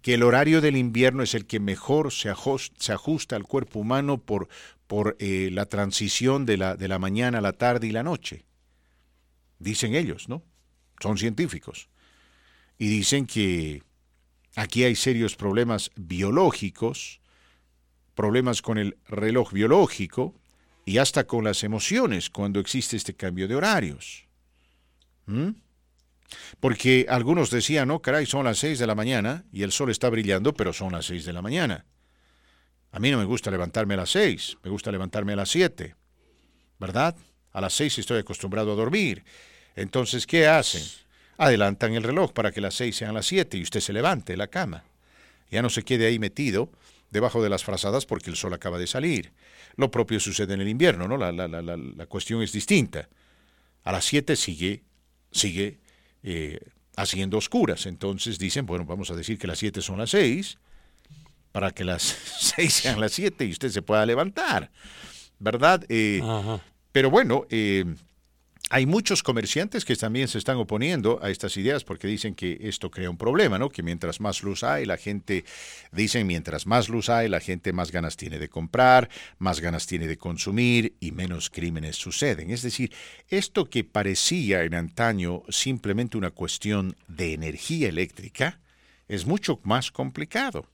que 0.00 0.14
el 0.14 0.22
horario 0.22 0.60
del 0.60 0.76
invierno 0.76 1.22
es 1.22 1.34
el 1.34 1.46
que 1.46 1.60
mejor 1.60 2.12
se 2.12 2.30
ajusta, 2.30 3.36
al 3.36 3.44
cuerpo 3.44 3.80
humano 3.80 4.18
por, 4.18 4.48
por 4.86 5.16
eh, 5.18 5.50
la 5.52 5.66
transición 5.66 6.46
de 6.46 6.56
la, 6.56 6.76
de 6.76 6.88
la 6.88 6.98
mañana 6.98 7.38
a 7.38 7.42
la 7.42 7.52
tarde 7.52 7.88
y 7.88 7.90
la 7.90 8.02
noche. 8.02 8.44
Dicen 9.58 9.94
ellos, 9.94 10.28
¿no? 10.28 10.42
Son 11.00 11.18
científicos. 11.18 11.88
Y 12.78 12.88
dicen 12.88 13.26
que 13.26 13.82
aquí 14.54 14.84
hay 14.84 14.94
serios 14.94 15.34
problemas 15.34 15.90
biológicos, 15.96 17.20
problemas 18.14 18.62
con 18.62 18.78
el 18.78 18.96
reloj 19.08 19.52
biológico, 19.52 20.34
y 20.86 20.98
hasta 20.98 21.26
con 21.26 21.44
las 21.44 21.64
emociones 21.64 22.30
cuando 22.30 22.60
existe 22.60 22.96
este 22.96 23.14
cambio 23.14 23.48
de 23.48 23.56
horarios. 23.56 24.24
¿Mm? 25.26 25.50
Porque 26.60 27.06
algunos 27.08 27.50
decían, 27.50 27.88
no, 27.88 28.00
caray, 28.00 28.24
son 28.24 28.44
las 28.44 28.58
seis 28.58 28.78
de 28.78 28.86
la 28.86 28.94
mañana 28.94 29.44
y 29.52 29.64
el 29.64 29.72
sol 29.72 29.90
está 29.90 30.08
brillando, 30.08 30.54
pero 30.54 30.72
son 30.72 30.92
las 30.92 31.06
seis 31.06 31.24
de 31.24 31.32
la 31.32 31.42
mañana. 31.42 31.84
A 32.92 33.00
mí 33.00 33.10
no 33.10 33.18
me 33.18 33.24
gusta 33.24 33.50
levantarme 33.50 33.94
a 33.94 33.98
las 33.98 34.10
seis, 34.10 34.56
me 34.62 34.70
gusta 34.70 34.92
levantarme 34.92 35.32
a 35.32 35.36
las 35.36 35.50
siete, 35.50 35.96
¿verdad? 36.78 37.16
A 37.52 37.60
las 37.60 37.74
seis 37.74 37.98
estoy 37.98 38.20
acostumbrado 38.20 38.72
a 38.72 38.76
dormir. 38.76 39.24
Entonces, 39.74 40.24
¿qué 40.24 40.46
hacen? 40.46 40.84
Adelantan 41.36 41.94
el 41.94 42.04
reloj 42.04 42.32
para 42.32 42.52
que 42.52 42.60
las 42.60 42.74
seis 42.74 42.96
sean 42.96 43.14
las 43.14 43.26
siete 43.26 43.58
y 43.58 43.62
usted 43.62 43.80
se 43.80 43.92
levante 43.92 44.34
de 44.34 44.36
la 44.36 44.46
cama. 44.46 44.84
Ya 45.50 45.62
no 45.62 45.68
se 45.68 45.82
quede 45.82 46.06
ahí 46.06 46.20
metido 46.20 46.70
debajo 47.10 47.42
de 47.42 47.50
las 47.50 47.64
frazadas 47.64 48.06
porque 48.06 48.30
el 48.30 48.36
sol 48.36 48.54
acaba 48.54 48.78
de 48.78 48.86
salir. 48.86 49.32
Lo 49.76 49.90
propio 49.90 50.18
sucede 50.20 50.54
en 50.54 50.60
el 50.60 50.68
invierno, 50.68 51.06
¿no? 51.06 51.16
La, 51.16 51.32
la, 51.32 51.46
la, 51.48 51.62
la 51.62 52.06
cuestión 52.06 52.42
es 52.42 52.52
distinta. 52.52 53.08
A 53.84 53.92
las 53.92 54.04
7 54.06 54.34
sigue, 54.36 54.82
sigue 55.30 55.78
eh, 56.22 56.58
haciendo 56.96 57.38
oscuras. 57.38 57.86
Entonces 57.86 58.38
dicen, 58.38 58.66
bueno, 58.66 58.84
vamos 58.84 59.10
a 59.10 59.14
decir 59.14 59.38
que 59.38 59.46
las 59.46 59.58
7 59.58 59.80
son 59.82 59.98
las 59.98 60.10
6, 60.10 60.58
para 61.52 61.70
que 61.70 61.84
las 61.84 62.02
6 62.56 62.72
sean 62.72 63.00
las 63.00 63.12
7 63.12 63.44
y 63.44 63.50
usted 63.50 63.68
se 63.70 63.82
pueda 63.82 64.04
levantar, 64.06 64.70
¿verdad? 65.38 65.84
Eh, 65.88 66.20
pero 66.92 67.10
bueno, 67.10 67.46
eh, 67.50 67.84
hay 68.68 68.84
muchos 68.84 69.22
comerciantes 69.22 69.84
que 69.84 69.94
también 69.94 70.26
se 70.26 70.38
están 70.38 70.56
oponiendo 70.56 71.20
a 71.22 71.30
estas 71.30 71.56
ideas 71.56 71.84
porque 71.84 72.08
dicen 72.08 72.34
que 72.34 72.58
esto 72.62 72.90
crea 72.90 73.10
un 73.10 73.16
problema, 73.16 73.58
¿no? 73.58 73.70
Que 73.70 73.82
mientras 73.82 74.20
más 74.20 74.42
luz 74.42 74.64
hay, 74.64 74.84
la 74.86 74.96
gente, 74.96 75.44
dicen, 75.92 76.26
mientras 76.26 76.66
más 76.66 76.88
luz 76.88 77.08
hay, 77.08 77.28
la 77.28 77.40
gente 77.40 77.72
más 77.72 77.92
ganas 77.92 78.16
tiene 78.16 78.38
de 78.38 78.48
comprar, 78.48 79.08
más 79.38 79.60
ganas 79.60 79.86
tiene 79.86 80.08
de 80.08 80.16
consumir 80.16 80.96
y 80.98 81.12
menos 81.12 81.48
crímenes 81.48 81.96
suceden. 81.96 82.50
Es 82.50 82.62
decir, 82.62 82.92
esto 83.28 83.66
que 83.66 83.84
parecía 83.84 84.64
en 84.64 84.74
antaño 84.74 85.42
simplemente 85.48 86.18
una 86.18 86.30
cuestión 86.30 86.96
de 87.06 87.34
energía 87.34 87.88
eléctrica, 87.88 88.60
es 89.08 89.26
mucho 89.26 89.60
más 89.62 89.92
complicado. 89.92 90.66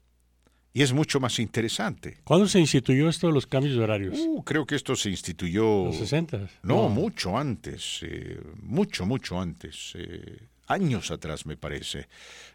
Y 0.74 0.82
es 0.82 0.92
mucho 0.92 1.20
más 1.20 1.38
interesante. 1.38 2.18
¿Cuándo 2.24 2.48
se 2.48 2.58
instituyó 2.58 3.08
esto 3.08 3.26
de 3.26 3.34
los 3.34 3.46
cambios 3.46 3.76
de 3.76 3.82
horarios? 3.82 4.18
Uh, 4.18 4.42
creo 4.42 4.64
que 4.66 4.74
esto 4.74 4.96
se 4.96 5.10
instituyó... 5.10 5.86
¿Los 5.86 5.98
60? 5.98 6.48
No, 6.62 6.88
mucho 6.88 7.36
antes, 7.36 8.00
eh, 8.02 8.40
mucho, 8.62 9.04
mucho 9.04 9.38
antes. 9.38 9.92
Eh, 9.96 10.38
años 10.68 11.10
atrás, 11.10 11.44
me 11.44 11.58
parece. 11.58 12.08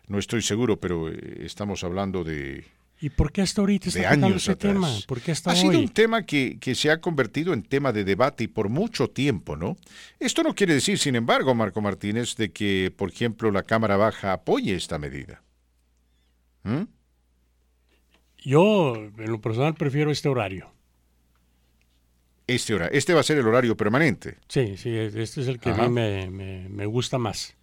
No 0.08 0.18
estoy 0.18 0.42
seguro, 0.42 0.80
pero 0.80 1.10
eh, 1.10 1.42
estamos 1.46 1.84
hablando 1.84 2.24
de... 2.24 2.66
¿Y 3.00 3.12
por 3.12 3.32
qué 3.32 3.44
hasta 3.44 3.62
ahorita 3.62 3.90
está 3.90 4.10
años 4.10 4.38
ese 4.38 4.56
tema? 4.56 4.90
¿Por 5.06 5.22
qué 5.22 5.32
hasta 5.32 5.52
ha 5.52 5.56
sido 5.56 5.78
un 5.78 5.90
tema 5.90 6.24
que, 6.24 6.58
que, 6.60 6.74
se 6.74 6.90
ha 6.90 7.00
convertido 7.00 7.54
en 7.54 7.62
tema 7.62 7.94
de 7.94 8.04
debate 8.04 8.46
y 8.46 8.48
por 8.48 8.70
mucho 8.70 9.12
tiempo, 9.12 9.56
¿no? 9.56 9.78
Esto 10.20 10.42
no 10.42 10.56
quiere 10.56 10.74
decir, 10.74 10.98
sin 10.98 11.16
embargo, 11.16 11.54
Marco 11.54 11.80
Martínez, 11.80 12.36
de 12.38 12.52
que, 12.52 12.92
por 12.98 13.12
ejemplo, 13.12 13.52
la 13.52 13.62
Cámara 13.62 13.98
Baja 13.98 14.34
apoye 14.34 14.74
esta 14.74 14.98
medida. 14.98 15.44
¿Mm? 16.64 16.86
Yo, 18.44 18.96
en 18.96 19.32
lo 19.32 19.42
personal, 19.42 19.74
prefiero 19.76 20.12
este 20.12 20.30
horario. 20.30 20.72
Este 22.48 22.74
hora, 22.74 22.88
este 22.88 23.14
va 23.14 23.20
a 23.20 23.24
ser 23.24 23.38
el 23.38 23.48
horario 23.48 23.76
permanente. 23.76 24.38
Sí, 24.48 24.78
sí, 24.78 24.90
este 24.90 25.42
es 25.42 25.48
el 25.48 25.60
que 25.60 25.70
a 25.70 25.88
mí 25.88 25.90
me, 25.90 26.86
gusta 26.86 27.18
más. 27.18 27.56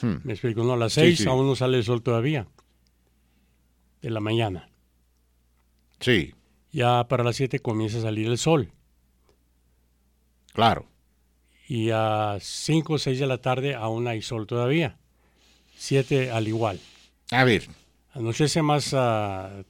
Hmm. 0.00 0.16
Me 0.22 0.34
explico, 0.34 0.62
no, 0.62 0.74
a 0.74 0.76
las 0.76 0.92
seis 0.92 1.26
aún 1.26 1.46
no 1.46 1.56
sale 1.56 1.78
el 1.78 1.84
sol 1.84 2.02
todavía. 2.02 2.46
De 4.00 4.10
la 4.10 4.20
mañana. 4.20 4.68
Sí. 5.98 6.34
ya 6.70 7.08
para 7.08 7.24
las 7.24 7.36
7 7.36 7.58
comienza 7.60 7.98
a 7.98 8.02
salir 8.02 8.28
el 8.28 8.38
sol. 8.38 8.70
Claro. 10.52 10.86
Y 11.68 11.90
a 11.90 12.38
5 12.40 12.92
o 12.92 12.98
6 12.98 13.18
de 13.18 13.26
la 13.26 13.38
tarde 13.38 13.74
aún 13.74 14.06
hay 14.06 14.22
sol 14.22 14.46
todavía. 14.46 14.98
7 15.76 16.30
al 16.30 16.46
igual. 16.46 16.78
A 17.30 17.44
ver. 17.44 17.66
Anochece 18.16 18.62
más 18.62 18.92
uh, 18.94 19.62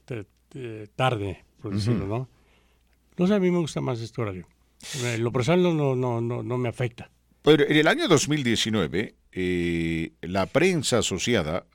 tarde, 0.95 1.43
por 1.61 1.73
decirlo, 1.75 2.05
uh 2.05 2.07
-huh. 2.07 2.19
¿no? 2.19 2.29
No 3.17 3.27
sé, 3.27 3.33
a 3.33 3.39
mí 3.39 3.51
me 3.51 3.59
gusta 3.59 3.81
más 3.81 3.99
este 3.99 4.21
horario. 4.21 4.47
Lo 5.19 5.31
personal 5.31 5.63
no, 5.63 5.95
no, 5.95 6.21
no, 6.21 6.43
no 6.43 6.57
me 6.57 6.69
afecta. 6.69 7.09
Pero 7.41 7.65
en 7.67 7.75
el 7.75 7.87
año 7.87 8.07
2019, 8.07 9.15
eh, 9.31 10.11
la 10.21 10.45
prensa 10.45 10.99
asociada 10.99 11.65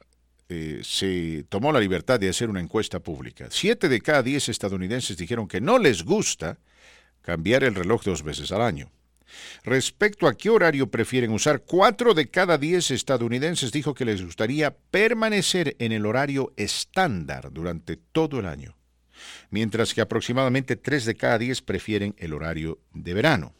eh, 0.48 0.80
se 0.82 1.44
tomó 1.48 1.72
la 1.72 1.80
libertad 1.80 2.18
de 2.18 2.28
hacer 2.28 2.48
una 2.48 2.60
encuesta 2.60 3.00
pública. 3.00 3.48
Siete 3.50 3.88
de 3.88 4.00
cada 4.00 4.22
diez 4.22 4.48
estadounidenses 4.48 5.16
dijeron 5.16 5.48
que 5.48 5.60
no 5.60 5.78
les 5.78 6.04
gusta 6.04 6.58
cambiar 7.20 7.64
el 7.64 7.74
reloj 7.74 8.02
dos 8.04 8.22
veces 8.22 8.50
al 8.52 8.62
año. 8.62 8.90
Respecto 9.64 10.26
a 10.26 10.34
qué 10.34 10.50
horario 10.50 10.90
prefieren 10.90 11.32
usar, 11.32 11.62
cuatro 11.62 12.14
de 12.14 12.28
cada 12.28 12.58
diez 12.58 12.90
estadounidenses 12.90 13.72
dijo 13.72 13.94
que 13.94 14.04
les 14.04 14.24
gustaría 14.24 14.74
permanecer 14.74 15.76
en 15.78 15.92
el 15.92 16.06
horario 16.06 16.52
estándar 16.56 17.52
durante 17.52 17.96
todo 17.96 18.40
el 18.40 18.46
año, 18.46 18.76
mientras 19.50 19.94
que 19.94 20.00
aproximadamente 20.00 20.76
tres 20.76 21.04
de 21.04 21.14
cada 21.14 21.38
diez 21.38 21.62
prefieren 21.62 22.14
el 22.18 22.32
horario 22.32 22.80
de 22.92 23.14
verano. 23.14 23.54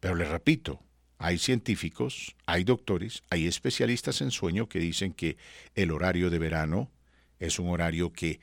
Pero 0.00 0.14
les 0.14 0.28
repito, 0.28 0.82
hay 1.18 1.38
científicos, 1.38 2.34
hay 2.46 2.64
doctores, 2.64 3.22
hay 3.28 3.46
especialistas 3.46 4.22
en 4.22 4.30
sueño 4.30 4.68
que 4.68 4.78
dicen 4.78 5.12
que 5.12 5.36
el 5.74 5.90
horario 5.90 6.30
de 6.30 6.38
verano 6.38 6.90
es 7.38 7.58
un 7.58 7.68
horario 7.68 8.12
que 8.12 8.40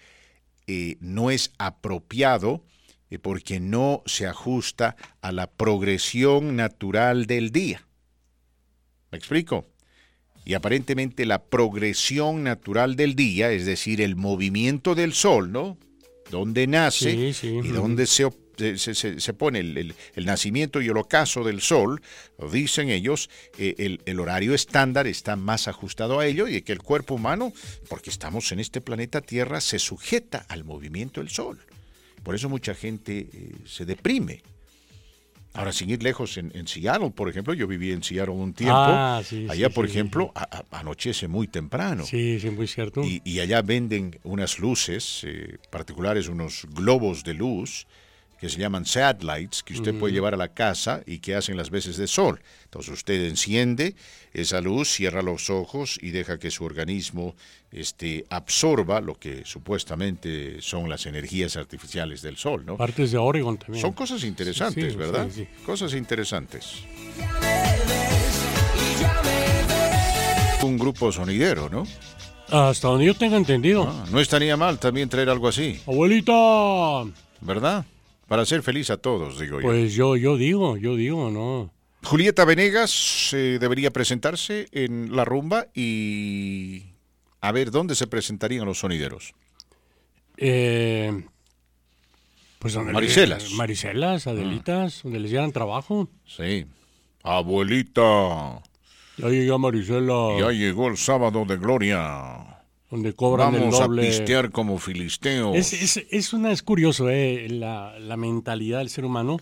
eh, 0.68 0.98
no 1.00 1.32
es 1.32 1.52
apropiado 1.58 2.64
porque 3.22 3.60
no 3.60 4.04
se 4.06 4.28
ajusta 4.28 4.96
a 5.22 5.32
la 5.32 5.50
progresión 5.50 6.56
natural 6.58 7.26
del 7.26 7.52
día. 7.52 7.88
¿Me 9.12 9.18
explico? 9.18 9.66
Y 10.46 10.54
aparentemente 10.54 11.26
la 11.26 11.44
progresión 11.46 12.44
natural 12.44 12.96
del 12.96 13.16
día, 13.16 13.52
es 13.52 13.66
decir, 13.66 14.02
el 14.02 14.16
movimiento 14.16 14.96
del 14.96 15.14
sol, 15.14 15.52
¿no? 15.52 15.78
Donde 16.32 16.68
nace 16.68 17.12
Sí, 17.12 17.34
sí, 17.34 17.48
y 17.64 17.68
donde 17.70 18.06
se, 18.06 18.30
se, 18.78 18.96
se- 18.96 19.20
se 19.22 19.34
pone 19.34 19.60
el, 19.60 19.78
el- 19.78 19.96
el 20.16 20.26
nacimiento 20.26 20.82
y 20.82 20.88
el 20.88 20.98
ocaso 20.98 21.44
del 21.46 21.62
sol, 21.62 22.02
dicen 22.52 22.90
ellos, 22.90 23.30
eh, 23.58 23.76
el, 23.78 24.02
el 24.06 24.20
horario 24.20 24.54
estándar 24.54 25.08
está 25.08 25.36
más 25.38 25.68
ajustado 25.70 26.20
a 26.20 26.26
ello 26.28 26.48
y 26.48 26.62
que 26.62 26.74
el 26.74 26.82
cuerpo 26.82 27.16
humano, 27.16 27.54
porque 27.90 28.10
estamos 28.10 28.52
en 28.52 28.60
este 28.60 28.82
planeta 28.82 29.22
Tierra, 29.22 29.62
se 29.62 29.80
sujeta 29.80 30.46
al 30.50 30.66
movimiento 30.66 31.22
del 31.22 31.30
sol. 31.30 31.60
Por 32.24 32.36
eso 32.36 32.50
mucha 32.50 32.74
gente 32.76 33.30
eh, 33.32 33.52
se 33.66 33.86
deprime. 33.86 34.42
Ahora, 35.54 35.72
sin 35.72 35.90
ir 35.90 36.04
lejos, 36.04 36.38
en, 36.38 36.52
en 36.56 36.68
Seattle, 36.68 37.10
por 37.10 37.30
ejemplo, 37.30 37.54
yo 37.54 37.66
viví 37.66 37.92
en 37.92 38.04
Seattle 38.04 38.36
un 38.36 38.54
tiempo. 38.54 38.76
Ah, 38.76 39.22
sí, 39.26 39.48
allá, 39.50 39.70
sí, 39.70 39.74
por 39.74 39.86
sí, 39.88 39.92
ejemplo, 39.92 40.32
a- 40.36 40.44
a- 40.72 40.80
anochece 40.80 41.28
muy 41.28 41.48
temprano. 41.48 42.04
Sí, 42.06 42.40
sí, 42.40 42.50
muy 42.52 42.68
cierto. 42.68 43.02
Y, 43.04 43.22
y 43.24 43.40
allá 43.40 43.64
venden 43.64 44.20
unas 44.24 44.60
luces 44.60 45.22
eh, 45.24 45.58
particulares, 45.72 46.28
unos 46.28 46.68
globos 46.76 47.24
de 47.24 47.34
luz 47.34 47.88
que 48.40 48.50
se 48.50 48.60
llaman 48.60 48.86
satellites, 48.86 49.64
que 49.64 49.74
usted 49.74 49.98
puede 49.98 50.14
llevar 50.14 50.34
a 50.34 50.38
la 50.38 50.50
casa 50.50 51.02
y 51.06 51.20
que 51.20 51.36
hacen 51.36 51.58
las 51.58 51.70
veces 51.70 51.98
de 51.98 52.08
sol. 52.08 52.40
Entonces 52.66 52.94
usted 52.94 53.26
enciende 53.26 53.96
esa 54.34 54.62
luz, 54.62 54.90
cierra 54.90 55.22
los 55.24 55.50
ojos 55.50 55.98
y 56.02 56.12
deja 56.12 56.38
que 56.38 56.52
su 56.52 56.64
organismo 56.64 57.36
este, 57.72 58.26
absorba 58.30 59.02
lo 59.02 59.16
que 59.16 59.44
supuestamente 59.46 60.62
son 60.62 60.88
las 60.90 61.06
energías 61.08 61.58
artificiales 61.58 62.22
del 62.22 62.38
sol, 62.38 62.64
¿no? 62.66 62.78
Partes 62.78 63.12
de 63.12 63.18
Oregon 63.18 63.58
también. 63.58 63.82
Son 63.82 63.94
cosas 63.94 64.24
interesantes, 64.24 64.84
Sí, 64.86 64.92
sí, 64.92 64.96
¿verdad? 64.96 65.28
sí, 65.34 65.48
Cosas 65.66 65.94
interesantes. 65.94 66.84
Un 70.64 70.78
grupo 70.78 71.12
sonidero, 71.12 71.70
¿no? 71.70 71.86
Hasta 72.50 72.88
donde 72.88 73.06
yo 73.06 73.14
tenga 73.14 73.38
entendido. 73.38 73.84
Ah, 73.88 74.06
no 74.12 74.20
estaría 74.20 74.56
mal 74.58 74.80
también 74.80 75.10
traer 75.10 75.30
algo 75.30 75.48
así, 75.48 75.80
Abuelita. 75.86 76.34
¿verdad? 77.42 77.86
Para 78.28 78.46
ser 78.46 78.62
feliz 78.62 78.90
a 78.90 78.98
todos, 78.98 79.40
digo 79.40 79.62
yo. 79.62 79.68
Pues 79.68 79.94
yo, 79.94 80.16
yo 80.18 80.38
digo, 80.38 80.78
yo 80.78 80.96
digo, 80.96 81.32
¿no? 81.32 81.72
Julieta 82.04 82.46
Venegas 82.46 83.32
eh, 83.34 83.58
debería 83.60 83.92
presentarse 83.92 84.68
en 84.72 85.16
la 85.16 85.26
rumba 85.26 85.68
y 85.74 86.84
a 87.42 87.52
ver 87.52 87.72
dónde 87.72 87.96
se 87.96 88.08
presentarían 88.08 88.66
los 88.66 88.80
sonideros. 88.80 89.34
Eh, 90.38 91.24
pues 92.60 92.74
donde 92.74 92.94
Maricelas. 92.94 93.44
les- 93.44 93.54
Maricelas, 93.54 94.28
Adelitas, 94.28 95.02
donde 95.04 95.20
les 95.20 95.32
dieran 95.32 95.52
trabajo. 95.52 96.10
Sí. 96.26 96.66
Abuelita, 97.24 98.62
Ya 99.18 99.30
llegué 99.30 99.52
a 99.54 99.58
Marisela, 99.58 100.38
ya 100.40 100.52
llegó 100.52 100.88
el 100.90 100.98
sábado 100.98 101.44
de 101.46 101.58
gloria. 101.58 102.57
Donde 102.90 103.14
cobran 103.14 103.52
Vamos 103.54 103.76
el 103.76 103.82
a 103.82 103.86
doble. 103.88 104.08
pistear 104.08 104.52
como 104.52 104.78
filisteos. 104.78 105.56
Es, 105.56 105.74
es, 105.74 106.06
es, 106.10 106.34
una, 106.34 106.52
es 106.52 106.64
curioso, 106.64 107.10
eh, 107.10 107.48
la, 107.50 107.98
la 108.00 108.16
mentalidad 108.18 108.80
del 108.80 108.90
ser 108.90 109.04
humano. 109.06 109.38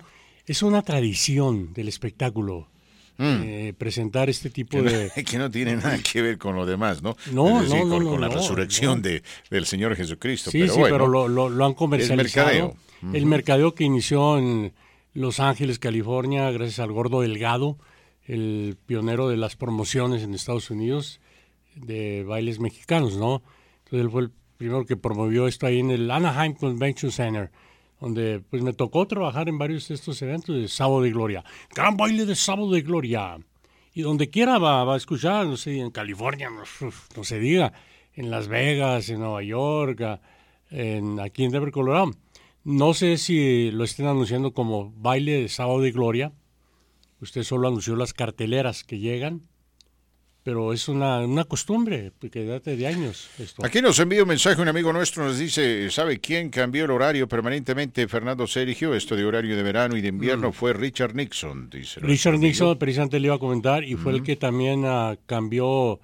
Es 0.48 0.62
una 0.64 0.82
tradición 0.82 1.74
del 1.74 1.88
espectáculo 1.88 2.68
eh, 3.18 3.74
presentar 3.78 4.30
este 4.30 4.50
tipo 4.50 4.78
Mm. 4.78 4.84
que, 4.86 4.90
de... 4.98 5.12
no, 5.16 5.24
que 5.32 5.38
no 5.38 5.50
tiene 5.52 5.76
nada 5.78 5.98
que 6.00 6.22
ver 6.22 6.38
con 6.38 6.56
lo 6.56 6.66
demás, 6.66 7.02
¿no? 7.02 7.16
No, 7.32 7.62
decir, 7.62 7.78
no, 7.78 7.86
no, 7.86 7.96
con, 7.96 8.04
no, 8.04 8.10
con 8.12 8.22
la 8.22 8.28
resurrección 8.30 9.02
de, 9.02 9.24
del 9.50 9.66
Señor 9.66 9.96
Jesucristo. 9.96 10.52
Sí, 10.52 10.60
pero 10.60 10.74
sí, 10.74 10.80
bueno, 10.82 10.96
pero 10.96 11.08
lo, 11.08 11.28
lo- 11.28 11.50
lo 11.50 11.66
han 11.66 11.74
comercializado. 11.76 12.48
mercadeo. 12.48 12.76
El 13.14 13.26
mercadeo 13.26 13.74
que 13.76 13.84
inició 13.84 14.38
en 14.38 14.74
Los 15.14 15.40
Ángeles, 15.40 15.80
California, 15.80 16.50
gracias 16.52 16.80
al 16.80 16.92
Gordo 16.92 17.22
Delgado, 17.22 17.78
el 18.26 18.76
pionero 18.86 19.30
de 19.30 19.38
las 19.38 19.56
promociones 19.56 20.24
en 20.24 20.34
Estados 20.34 20.70
Unidos 20.72 21.20
de 21.76 22.24
bailes 22.24 22.60
mexicanos, 22.60 23.18
¿no? 23.18 23.44
Entonces 23.86 24.06
él 24.06 24.10
fue 24.10 24.22
el 24.24 24.32
primero 24.58 24.86
que 24.86 24.98
promovió 24.98 25.48
esto 25.48 25.68
ahí 25.68 25.80
en 25.80 25.92
el 25.92 26.10
Anaheim 26.10 26.54
Convention 26.54 27.12
Center, 27.12 27.52
donde 28.00 28.42
pues 28.50 28.62
me 28.62 28.74
tocó 28.74 29.08
trabajar 29.08 29.50
en 29.50 29.58
varios 29.58 29.88
de 29.88 29.96
estos 29.96 30.22
eventos 30.22 30.56
de 30.56 30.68
Sábado 30.68 31.02
de 31.02 31.12
Gloria. 31.12 31.44
Gran 31.74 31.98
baile 31.98 32.26
de 32.26 32.36
Sábado 32.36 32.72
de 32.72 32.82
Gloria. 32.82 33.38
Y 33.94 34.02
donde 34.02 34.30
quiera 34.30 34.58
va, 34.58 34.94
a 34.94 34.98
escuchar, 34.98 35.48
no 35.48 35.56
sé, 35.56 35.80
en 35.80 35.92
California, 35.92 36.50
no, 36.50 36.64
no 37.16 37.24
se 37.24 37.40
diga, 37.40 37.72
en 38.14 38.30
Las 38.30 38.48
Vegas, 38.48 39.08
en 39.10 39.20
Nueva 39.20 39.42
York, 39.42 40.02
en, 40.70 41.20
aquí 41.20 41.46
en 41.46 41.52
Denver, 41.52 41.72
Colorado. 41.72 42.12
No 42.66 42.94
sé 42.94 43.18
si 43.18 43.72
lo 43.72 43.84
estén 43.84 44.08
anunciando 44.08 44.54
como 44.54 44.92
baile 44.98 45.42
de 45.42 45.50
sábado 45.50 45.82
de 45.82 45.92
gloria. 45.92 46.34
Usted 47.22 47.44
solo 47.44 47.68
anunció 47.68 47.96
las 47.96 48.14
carteleras 48.14 48.84
que 48.84 49.00
llegan, 49.00 49.44
pero 50.46 50.74
es 50.74 50.88
una, 50.88 51.22
una 51.22 51.44
costumbre 51.44 52.12
que 52.32 52.46
data 52.46 52.70
de 52.70 52.86
años. 52.86 53.32
Esto. 53.40 53.66
Aquí 53.66 53.82
nos 53.82 53.98
envía 53.98 54.22
un 54.22 54.30
mensaje 54.30 54.62
un 54.62 54.68
amigo 54.68 54.94
nuestro, 54.94 55.24
nos 55.26 55.40
dice, 55.40 55.90
¿sabe 55.90 56.20
quién 56.20 56.52
cambió 56.52 56.86
el 56.86 56.92
horario 56.92 57.28
permanentemente? 57.28 58.08
Fernando 58.08 58.46
Sergio, 58.46 58.94
esto 58.94 59.16
de 59.16 59.26
horario 59.26 59.58
de 59.58 59.64
verano 59.64 59.98
y 59.98 60.02
de 60.02 60.10
invierno 60.10 60.52
fue 60.52 60.74
Richard 60.74 61.16
Nixon, 61.16 61.72
dice. 61.72 62.00
Richard. 62.00 62.38
Nixon, 62.38 62.78
precisamente 62.78 63.20
le 63.20 63.26
iba 63.26 63.38
a 63.38 63.40
comentar, 63.40 63.84
y 63.84 63.96
fue 63.96 64.12
el 64.12 64.22
que 64.22 64.36
también 64.36 64.84
ah, 64.86 65.18
cambió 65.26 66.00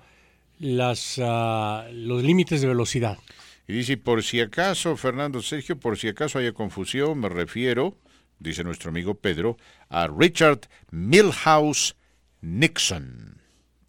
las, 0.58 1.22
ah, 1.24 1.86
los 1.94 2.24
límites 2.24 2.62
de 2.62 2.68
velocidad. 2.68 3.20
Y 3.68 3.74
dice, 3.74 3.98
por 3.98 4.24
si 4.24 4.42
acaso, 4.42 4.98
Fernando 4.98 5.44
Sergio, 5.44 5.80
por 5.80 6.00
si 6.00 6.08
acaso 6.08 6.40
haya 6.40 6.54
confusión, 6.54 7.20
me 7.20 7.30
refiero, 7.30 7.96
dice 8.40 8.64
nuestro 8.64 8.90
amigo 8.90 9.14
Pedro, 9.14 9.58
a 9.88 10.08
Richard 10.08 10.62
Milhouse 10.90 11.96
Nixon. 12.42 13.41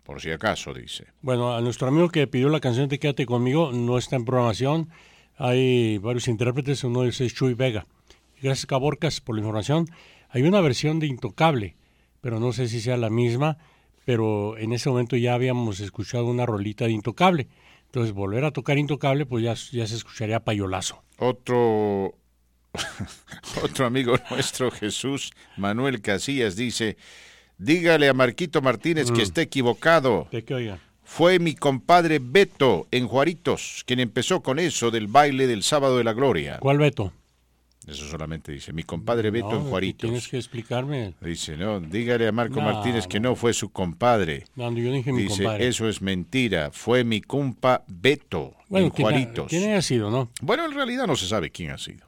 Por 0.02 0.20
si 0.20 0.31
acaso, 0.31 0.74
dice. 0.74 1.06
Bueno, 1.20 1.55
a 1.55 1.60
nuestro 1.60 1.89
amigo 1.89 2.08
que 2.08 2.26
pidió 2.26 2.48
la 2.48 2.60
canción 2.60 2.89
de 2.89 2.98
Quédate 2.98 3.26
conmigo 3.26 3.72
no 3.72 3.98
está 3.98 4.16
en 4.16 4.24
programación. 4.24 4.89
Hay 5.36 5.98
varios 5.98 6.28
intérpretes, 6.28 6.84
uno 6.84 7.00
de 7.00 7.06
ellos 7.06 7.20
es 7.20 7.34
Chuy 7.34 7.55
Vega. 7.55 7.86
Gracias, 8.40 8.66
Caborcas, 8.66 9.20
por 9.20 9.36
la 9.36 9.40
información. 9.40 9.89
Hay 10.28 10.42
una 10.42 10.60
versión 10.60 10.98
de 10.98 11.06
Intocable, 11.06 11.76
pero 12.20 12.40
no 12.40 12.52
sé 12.52 12.66
si 12.66 12.81
sea 12.81 12.97
la 12.97 13.10
misma, 13.10 13.58
pero 14.05 14.58
en 14.58 14.72
ese 14.72 14.89
momento 14.90 15.16
ya 15.16 15.34
habíamos 15.34 15.78
escuchado 15.81 16.26
una 16.26 16.47
rolita 16.47 16.86
de 16.86 16.92
Intocable. 16.92 17.48
Entonces, 17.86 18.12
volver 18.12 18.44
a 18.44 18.50
tocar 18.50 18.78
Intocable, 18.78 19.26
pues 19.26 19.44
ya, 19.44 19.55
ya 19.76 19.86
se 19.86 19.94
escucharía 19.94 20.40
payolazo. 20.40 21.02
Otro, 21.18 22.16
otro 23.62 23.86
amigo 23.86 24.16
nuestro, 24.31 24.70
Jesús 24.70 25.31
Manuel 25.56 26.00
Casillas, 26.00 26.56
dice, 26.56 26.97
dígale 27.62 28.08
a 28.08 28.12
Marquito 28.15 28.60
Martínez 28.62 29.07
que 29.10 29.18
Mm. 29.20 29.23
esté 29.23 29.42
equivocado. 29.42 30.28
¿De 30.31 30.44
qué 30.44 30.55
oiga? 30.55 30.78
Fue 31.05 31.39
mi 31.39 31.55
compadre 31.55 32.20
Beto 32.23 32.86
en 32.91 33.07
Juaritos 33.07 33.82
quien 33.86 34.00
empezó 34.00 34.42
con 34.42 34.58
eso 34.58 34.91
del 34.91 35.08
baile 35.08 35.47
del 35.47 35.62
sábado 35.62 35.99
de 35.99 36.05
la 36.05 36.12
gloria. 36.15 36.58
¿Cuál 36.58 36.78
Beto? 36.78 37.12
Eso 37.86 38.07
solamente 38.08 38.52
dice, 38.52 38.73
mi 38.73 38.84
compadre 38.84 39.31
Beto 39.32 39.50
No, 39.50 39.57
en 39.57 39.65
Juaritos. 39.65 40.02
Tienes 40.08 40.28
que 40.28 40.36
explicarme. 40.39 41.15
Dice, 41.20 41.57
no, 41.57 41.81
dígale 41.81 42.28
a 42.28 42.32
Marco 42.32 42.60
No, 42.60 42.73
Martínez 42.73 43.08
que 43.08 43.18
no 43.18 43.34
fue 43.34 43.52
su 43.52 43.70
compadre. 43.73 44.44
Yo 44.55 44.70
dije 44.70 45.12
mi 45.12 45.23
Dice, 45.23 45.42
compadre. 45.42 45.66
eso 45.66 45.89
es 45.89 46.00
mentira, 46.00 46.70
fue 46.73 47.02
mi 47.02 47.20
compa 47.20 47.82
Beto 47.89 48.55
Bueno, 48.68 48.86
en 48.86 48.92
¿quién, 48.92 49.08
ha- 49.08 49.10
Juaritos. 49.10 49.47
quién 49.49 49.65
haya 49.70 49.82
sido, 49.82 50.10
no? 50.12 50.31
Bueno, 50.41 50.65
en 50.65 50.73
realidad 50.74 51.08
no 51.08 51.16
se 51.16 51.26
sabe 51.26 51.50
quién 51.50 51.73
ha 51.73 51.78
sido. 51.78 52.07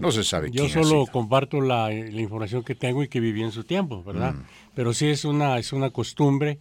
No 0.00 0.12
se 0.12 0.24
sabe 0.24 0.50
Yo 0.50 0.66
quién 0.66 0.84
solo 0.84 1.06
comparto 1.06 1.60
la, 1.60 1.88
la, 1.88 2.20
información 2.20 2.62
que 2.62 2.74
tengo 2.74 3.02
y 3.02 3.08
que 3.08 3.20
viví 3.20 3.42
en 3.42 3.52
su 3.52 3.64
tiempo, 3.64 4.02
¿verdad? 4.02 4.34
Mm. 4.34 4.44
Pero 4.74 4.92
sí 4.92 5.06
es 5.08 5.24
una, 5.24 5.58
es 5.58 5.72
una 5.72 5.90
costumbre 5.90 6.58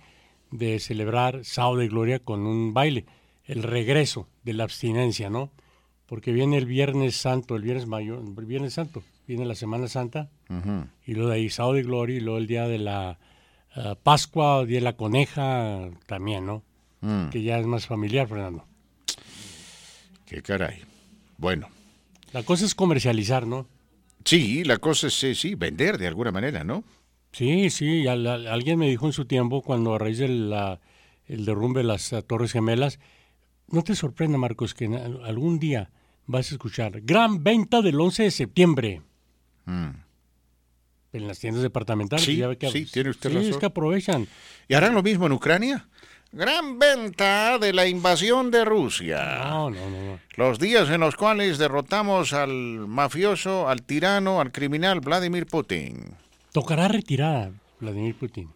de 0.51 0.79
celebrar 0.79 1.43
sábado 1.43 1.77
de 1.77 1.87
gloria 1.87 2.19
con 2.19 2.45
un 2.45 2.73
baile, 2.73 3.05
el 3.45 3.63
regreso 3.63 4.27
de 4.43 4.53
la 4.53 4.63
abstinencia, 4.63 5.29
¿no? 5.29 5.51
Porque 6.05 6.31
viene 6.31 6.57
el 6.57 6.65
Viernes 6.65 7.15
Santo, 7.15 7.55
el 7.55 7.63
Viernes 7.63 7.87
Mayor, 7.87 8.21
el 8.37 8.45
Viernes 8.45 8.73
Santo, 8.73 9.01
viene 9.27 9.45
la 9.45 9.55
Semana 9.55 9.87
Santa, 9.87 10.29
y 11.05 11.13
luego 11.13 11.29
de 11.29 11.35
ahí 11.35 11.49
sábado 11.49 11.75
de 11.75 11.83
gloria, 11.83 12.17
y 12.17 12.19
luego 12.19 12.37
el 12.37 12.47
día 12.47 12.67
de 12.67 12.79
la 12.79 13.17
uh, 13.77 13.95
Pascua, 14.03 14.65
día 14.65 14.79
de 14.79 14.83
la 14.83 14.97
Coneja, 14.97 15.89
también, 16.05 16.45
¿no? 16.45 16.63
Mm. 16.99 17.29
Que 17.29 17.41
ya 17.41 17.57
es 17.59 17.65
más 17.65 17.87
familiar, 17.87 18.27
Fernando. 18.27 18.65
Qué 20.25 20.41
caray. 20.41 20.81
Bueno. 21.37 21.67
La 22.33 22.43
cosa 22.43 22.65
es 22.65 22.75
comercializar, 22.75 23.45
¿no? 23.45 23.67
Sí, 24.23 24.63
la 24.63 24.77
cosa 24.77 25.07
es, 25.07 25.13
sí, 25.13 25.55
vender 25.55 25.97
de 25.97 26.07
alguna 26.07 26.31
manera, 26.31 26.63
¿no? 26.63 26.83
Sí, 27.31 27.69
sí, 27.69 28.07
alguien 28.07 28.77
me 28.77 28.89
dijo 28.89 29.05
en 29.05 29.13
su 29.13 29.25
tiempo, 29.25 29.61
cuando 29.61 29.93
a 29.95 29.99
raíz 29.99 30.17
del 30.17 30.53
el 31.27 31.45
derrumbe 31.45 31.79
de 31.79 31.87
las 31.87 32.11
uh, 32.11 32.21
Torres 32.21 32.51
Gemelas, 32.51 32.99
no 33.67 33.83
te 33.83 33.95
sorprenda, 33.95 34.37
Marcos, 34.37 34.73
que 34.73 34.85
algún 35.23 35.59
día 35.59 35.89
vas 36.25 36.51
a 36.51 36.55
escuchar 36.55 37.01
gran 37.01 37.43
venta 37.43 37.81
del 37.81 37.99
11 37.99 38.23
de 38.23 38.31
septiembre. 38.31 39.01
Mm. 39.65 39.89
En 41.13 41.27
las 41.27 41.39
tiendas 41.39 41.63
departamentales. 41.63 42.25
Sí, 42.25 42.41
sí 42.71 42.85
tiene 42.85 43.09
usted 43.09 43.29
sí, 43.29 43.35
razón. 43.35 43.51
es 43.51 43.57
que 43.57 43.65
aprovechan. 43.65 44.27
¿Y 44.67 44.73
harán 44.73 44.93
lo 44.93 45.03
mismo 45.03 45.25
en 45.25 45.33
Ucrania? 45.33 45.89
Gran 46.33 46.79
venta 46.79 47.59
de 47.59 47.73
la 47.73 47.87
invasión 47.87 48.51
de 48.51 48.63
Rusia. 48.63 49.39
No, 49.43 49.69
no, 49.69 49.89
no, 49.89 50.19
Los 50.37 50.59
días 50.59 50.89
en 50.89 51.01
los 51.01 51.17
cuales 51.17 51.57
derrotamos 51.57 52.31
al 52.31 52.87
mafioso, 52.87 53.67
al 53.67 53.83
tirano, 53.83 54.39
al 54.39 54.53
criminal 54.53 55.01
Vladimir 55.01 55.45
Putin. 55.45 56.15
Tocará 56.53 56.87
retirada 56.87 57.51
Vladimir 57.81 58.15
Putin. 58.15 58.49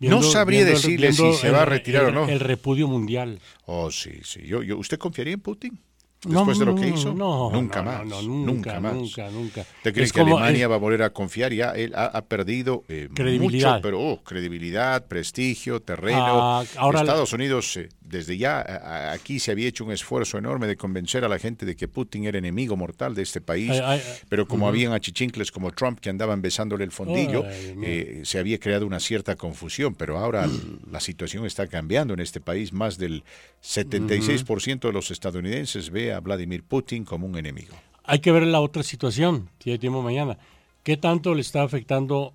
no 0.00 0.24
sabría 0.24 0.64
decirle 0.64 1.12
si 1.12 1.34
se 1.34 1.50
va 1.50 1.62
a 1.62 1.66
retirar 1.66 2.06
o 2.06 2.10
no. 2.10 2.28
El 2.28 2.40
repudio 2.40 2.88
mundial. 2.88 3.38
Oh, 3.66 3.92
sí, 3.92 4.20
sí. 4.24 4.42
Yo, 4.44 4.64
yo, 4.64 4.76
¿Usted 4.76 4.98
confiaría 4.98 5.34
en 5.34 5.40
Putin? 5.40 5.78
Después 6.24 6.58
de 6.58 6.64
lo 6.66 6.74
que 6.74 6.88
hizo? 6.88 7.12
No, 7.14 7.50
nunca 7.50 7.82
más. 7.82 8.04
nunca, 8.24 8.80
más. 8.80 8.94
Nunca, 8.94 9.30
nunca. 9.30 9.64
¿Te 9.82 9.92
crees 9.92 10.12
que 10.12 10.20
Alemania 10.20 10.68
va 10.68 10.76
a 10.76 10.78
volver 10.78 11.02
a 11.02 11.10
confiar? 11.10 11.52
Ya 11.52 11.72
él 11.72 11.92
ha, 11.94 12.22
perdido 12.22 12.84
eh, 12.88 13.08
credibilidad. 13.14 13.72
mucho, 13.72 13.82
pero 13.82 14.00
oh, 14.00 14.22
credibilidad, 14.22 15.06
prestigio, 15.06 15.80
terreno. 15.80 16.60
Ah, 16.60 16.64
ahora 16.76 17.00
Estados 17.00 17.32
Unidos, 17.32 17.76
eh, 17.76 17.88
desde 18.12 18.36
ya 18.36 19.10
aquí 19.10 19.40
se 19.40 19.50
había 19.50 19.66
hecho 19.66 19.84
un 19.84 19.90
esfuerzo 19.90 20.38
enorme 20.38 20.66
de 20.66 20.76
convencer 20.76 21.24
a 21.24 21.28
la 21.28 21.38
gente 21.38 21.66
de 21.66 21.74
que 21.74 21.88
Putin 21.88 22.26
era 22.26 22.38
enemigo 22.38 22.76
mortal 22.76 23.14
de 23.14 23.22
este 23.22 23.40
país, 23.40 23.72
pero 24.28 24.46
como 24.46 24.68
habían 24.68 24.92
achichincles 24.92 25.50
como 25.50 25.72
Trump 25.72 25.98
que 25.98 26.10
andaban 26.10 26.42
besándole 26.42 26.84
el 26.84 26.92
fondillo, 26.92 27.42
eh, 27.48 28.20
se 28.24 28.38
había 28.38 28.58
creado 28.58 28.86
una 28.86 29.00
cierta 29.00 29.34
confusión, 29.34 29.94
pero 29.94 30.18
ahora 30.18 30.46
la 30.90 31.00
situación 31.00 31.46
está 31.46 31.66
cambiando 31.66 32.12
en 32.14 32.20
este 32.20 32.40
país. 32.40 32.72
Más 32.72 32.98
del 32.98 33.24
76% 33.62 34.80
de 34.80 34.92
los 34.92 35.10
estadounidenses 35.10 35.90
ve 35.90 36.12
a 36.12 36.20
Vladimir 36.20 36.62
Putin 36.62 37.04
como 37.04 37.26
un 37.26 37.38
enemigo. 37.38 37.74
Hay 38.04 38.18
que 38.18 38.30
ver 38.30 38.46
la 38.46 38.60
otra 38.60 38.82
situación, 38.82 39.48
si 39.58 39.70
hay 39.70 39.78
tiempo 39.78 40.02
mañana. 40.02 40.36
¿Qué 40.82 40.98
tanto 40.98 41.34
le 41.34 41.40
está 41.40 41.62
afectando 41.62 42.34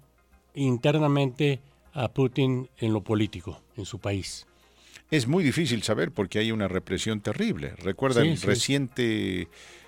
internamente 0.56 1.59
a 1.93 2.07
Putin 2.07 2.67
en 2.77 2.93
lo 2.93 3.01
político, 3.01 3.61
en 3.75 3.85
su 3.85 3.99
país? 3.99 4.47
Es 5.10 5.27
muy 5.27 5.44
difícil 5.44 5.84
saber 5.84 6.11
porque 6.11 6.40
hay 6.40 6.52
una 6.52 6.68
represión 6.68 7.22
terrible. 7.22 7.74
Recuerda 7.77 8.22
el 8.22 8.40
reciente 8.42 9.48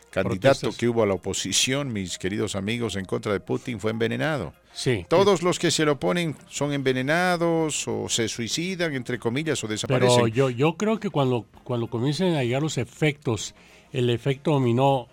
candidato 0.09 0.71
que 0.77 0.87
hubo 0.87 1.03
a 1.03 1.05
la 1.05 1.13
oposición, 1.13 1.91
mis 1.93 2.17
queridos 2.17 2.55
amigos, 2.55 2.95
en 2.95 3.05
contra 3.05 3.33
de 3.33 3.39
Putin, 3.39 3.79
fue 3.79 3.91
envenenado. 3.91 4.53
Sí. 4.73 5.05
Todos 5.07 5.43
los 5.43 5.59
que 5.59 5.71
se 5.71 5.85
lo 5.85 5.99
ponen 5.99 6.35
son 6.47 6.73
envenenados 6.73 7.87
o 7.87 8.07
se 8.09 8.27
suicidan, 8.27 8.93
entre 8.95 9.19
comillas, 9.19 9.63
o 9.63 9.67
desaparecen. 9.67 10.15
Pero 10.15 10.27
yo, 10.27 10.49
yo 10.49 10.77
creo 10.77 10.99
que 10.99 11.09
cuando, 11.09 11.45
cuando 11.63 11.87
comiencen 11.87 12.35
a 12.35 12.43
llegar 12.43 12.61
los 12.61 12.77
efectos, 12.77 13.55
el 13.91 14.09
efecto 14.09 14.51
dominó 14.51 15.07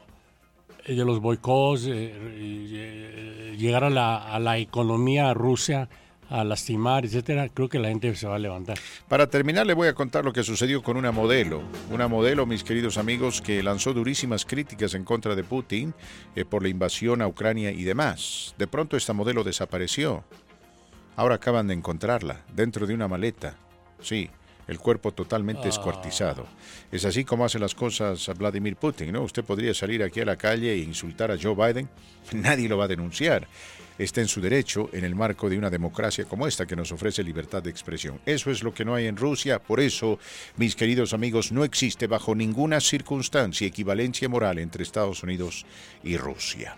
eh, 0.84 0.94
de 0.94 1.04
los 1.04 1.20
boicots, 1.20 1.86
eh, 1.86 2.12
eh, 2.14 3.56
llegar 3.58 3.84
a 3.84 3.90
la, 3.90 4.16
a 4.16 4.38
la 4.38 4.58
economía 4.58 5.34
rusa, 5.34 5.88
a 6.28 6.44
lastimar, 6.44 7.04
etcétera, 7.04 7.48
creo 7.48 7.68
que 7.68 7.78
la 7.78 7.88
gente 7.88 8.14
se 8.14 8.26
va 8.26 8.36
a 8.36 8.38
levantar. 8.38 8.78
Para 9.08 9.28
terminar, 9.28 9.66
le 9.66 9.74
voy 9.74 9.88
a 9.88 9.94
contar 9.94 10.24
lo 10.24 10.32
que 10.32 10.42
sucedió 10.42 10.82
con 10.82 10.96
una 10.96 11.12
modelo. 11.12 11.62
Una 11.90 12.08
modelo, 12.08 12.46
mis 12.46 12.64
queridos 12.64 12.98
amigos, 12.98 13.40
que 13.40 13.62
lanzó 13.62 13.92
durísimas 13.92 14.44
críticas 14.44 14.94
en 14.94 15.04
contra 15.04 15.34
de 15.34 15.44
Putin 15.44 15.94
eh, 16.34 16.44
por 16.44 16.62
la 16.62 16.68
invasión 16.68 17.22
a 17.22 17.28
Ucrania 17.28 17.70
y 17.70 17.84
demás. 17.84 18.54
De 18.58 18.66
pronto 18.66 18.96
esta 18.96 19.12
modelo 19.12 19.44
desapareció. 19.44 20.24
Ahora 21.14 21.36
acaban 21.36 21.68
de 21.68 21.74
encontrarla 21.74 22.42
dentro 22.52 22.86
de 22.86 22.94
una 22.94 23.08
maleta. 23.08 23.56
Sí, 24.02 24.28
el 24.66 24.78
cuerpo 24.78 25.12
totalmente 25.12 25.68
escuartizado. 25.68 26.46
Ah. 26.46 26.86
Es 26.92 27.04
así 27.04 27.24
como 27.24 27.44
hace 27.44 27.58
las 27.58 27.74
cosas 27.74 28.28
a 28.28 28.34
Vladimir 28.34 28.76
Putin, 28.76 29.12
¿no? 29.12 29.22
Usted 29.22 29.44
podría 29.44 29.72
salir 29.72 30.02
aquí 30.02 30.20
a 30.20 30.24
la 30.24 30.36
calle 30.36 30.72
e 30.72 30.78
insultar 30.78 31.30
a 31.30 31.38
Joe 31.40 31.54
Biden, 31.54 31.88
nadie 32.32 32.68
lo 32.68 32.76
va 32.76 32.84
a 32.84 32.88
denunciar 32.88 33.46
está 33.98 34.20
en 34.20 34.28
su 34.28 34.40
derecho 34.40 34.90
en 34.92 35.04
el 35.04 35.14
marco 35.14 35.48
de 35.48 35.58
una 35.58 35.70
democracia 35.70 36.24
como 36.24 36.46
esta 36.46 36.66
que 36.66 36.76
nos 36.76 36.92
ofrece 36.92 37.22
libertad 37.22 37.62
de 37.62 37.70
expresión. 37.70 38.20
Eso 38.26 38.50
es 38.50 38.62
lo 38.62 38.72
que 38.72 38.84
no 38.84 38.94
hay 38.94 39.06
en 39.06 39.16
Rusia, 39.16 39.58
por 39.58 39.80
eso, 39.80 40.18
mis 40.56 40.76
queridos 40.76 41.12
amigos, 41.12 41.52
no 41.52 41.64
existe 41.64 42.06
bajo 42.06 42.34
ninguna 42.34 42.80
circunstancia 42.80 43.66
equivalencia 43.66 44.28
moral 44.28 44.58
entre 44.58 44.82
Estados 44.82 45.22
Unidos 45.22 45.66
y 46.04 46.16
Rusia. 46.16 46.76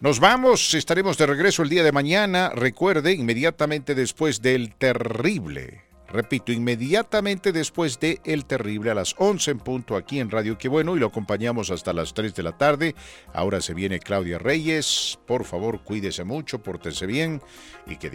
Nos 0.00 0.20
vamos, 0.20 0.74
estaremos 0.74 1.16
de 1.16 1.26
regreso 1.26 1.62
el 1.62 1.68
día 1.68 1.84
de 1.84 1.92
mañana, 1.92 2.50
recuerde, 2.50 3.12
inmediatamente 3.12 3.94
después 3.94 4.42
del 4.42 4.74
terrible 4.74 5.83
Repito, 6.14 6.52
inmediatamente 6.52 7.50
después 7.50 7.98
de 7.98 8.20
El 8.24 8.44
Terrible 8.44 8.92
a 8.92 8.94
las 8.94 9.16
11 9.18 9.50
en 9.50 9.58
punto 9.58 9.96
aquí 9.96 10.20
en 10.20 10.30
Radio 10.30 10.56
Qué 10.56 10.68
Bueno 10.68 10.94
y 10.94 11.00
lo 11.00 11.08
acompañamos 11.08 11.72
hasta 11.72 11.92
las 11.92 12.14
3 12.14 12.36
de 12.36 12.42
la 12.44 12.56
tarde. 12.56 12.94
Ahora 13.32 13.60
se 13.60 13.74
viene 13.74 13.98
Claudia 13.98 14.38
Reyes. 14.38 15.18
Por 15.26 15.42
favor, 15.42 15.82
cuídese 15.82 16.22
mucho, 16.22 16.62
pórtese 16.62 17.06
bien 17.06 17.42
y 17.88 17.96
que 17.96 18.10
Dios 18.10 18.12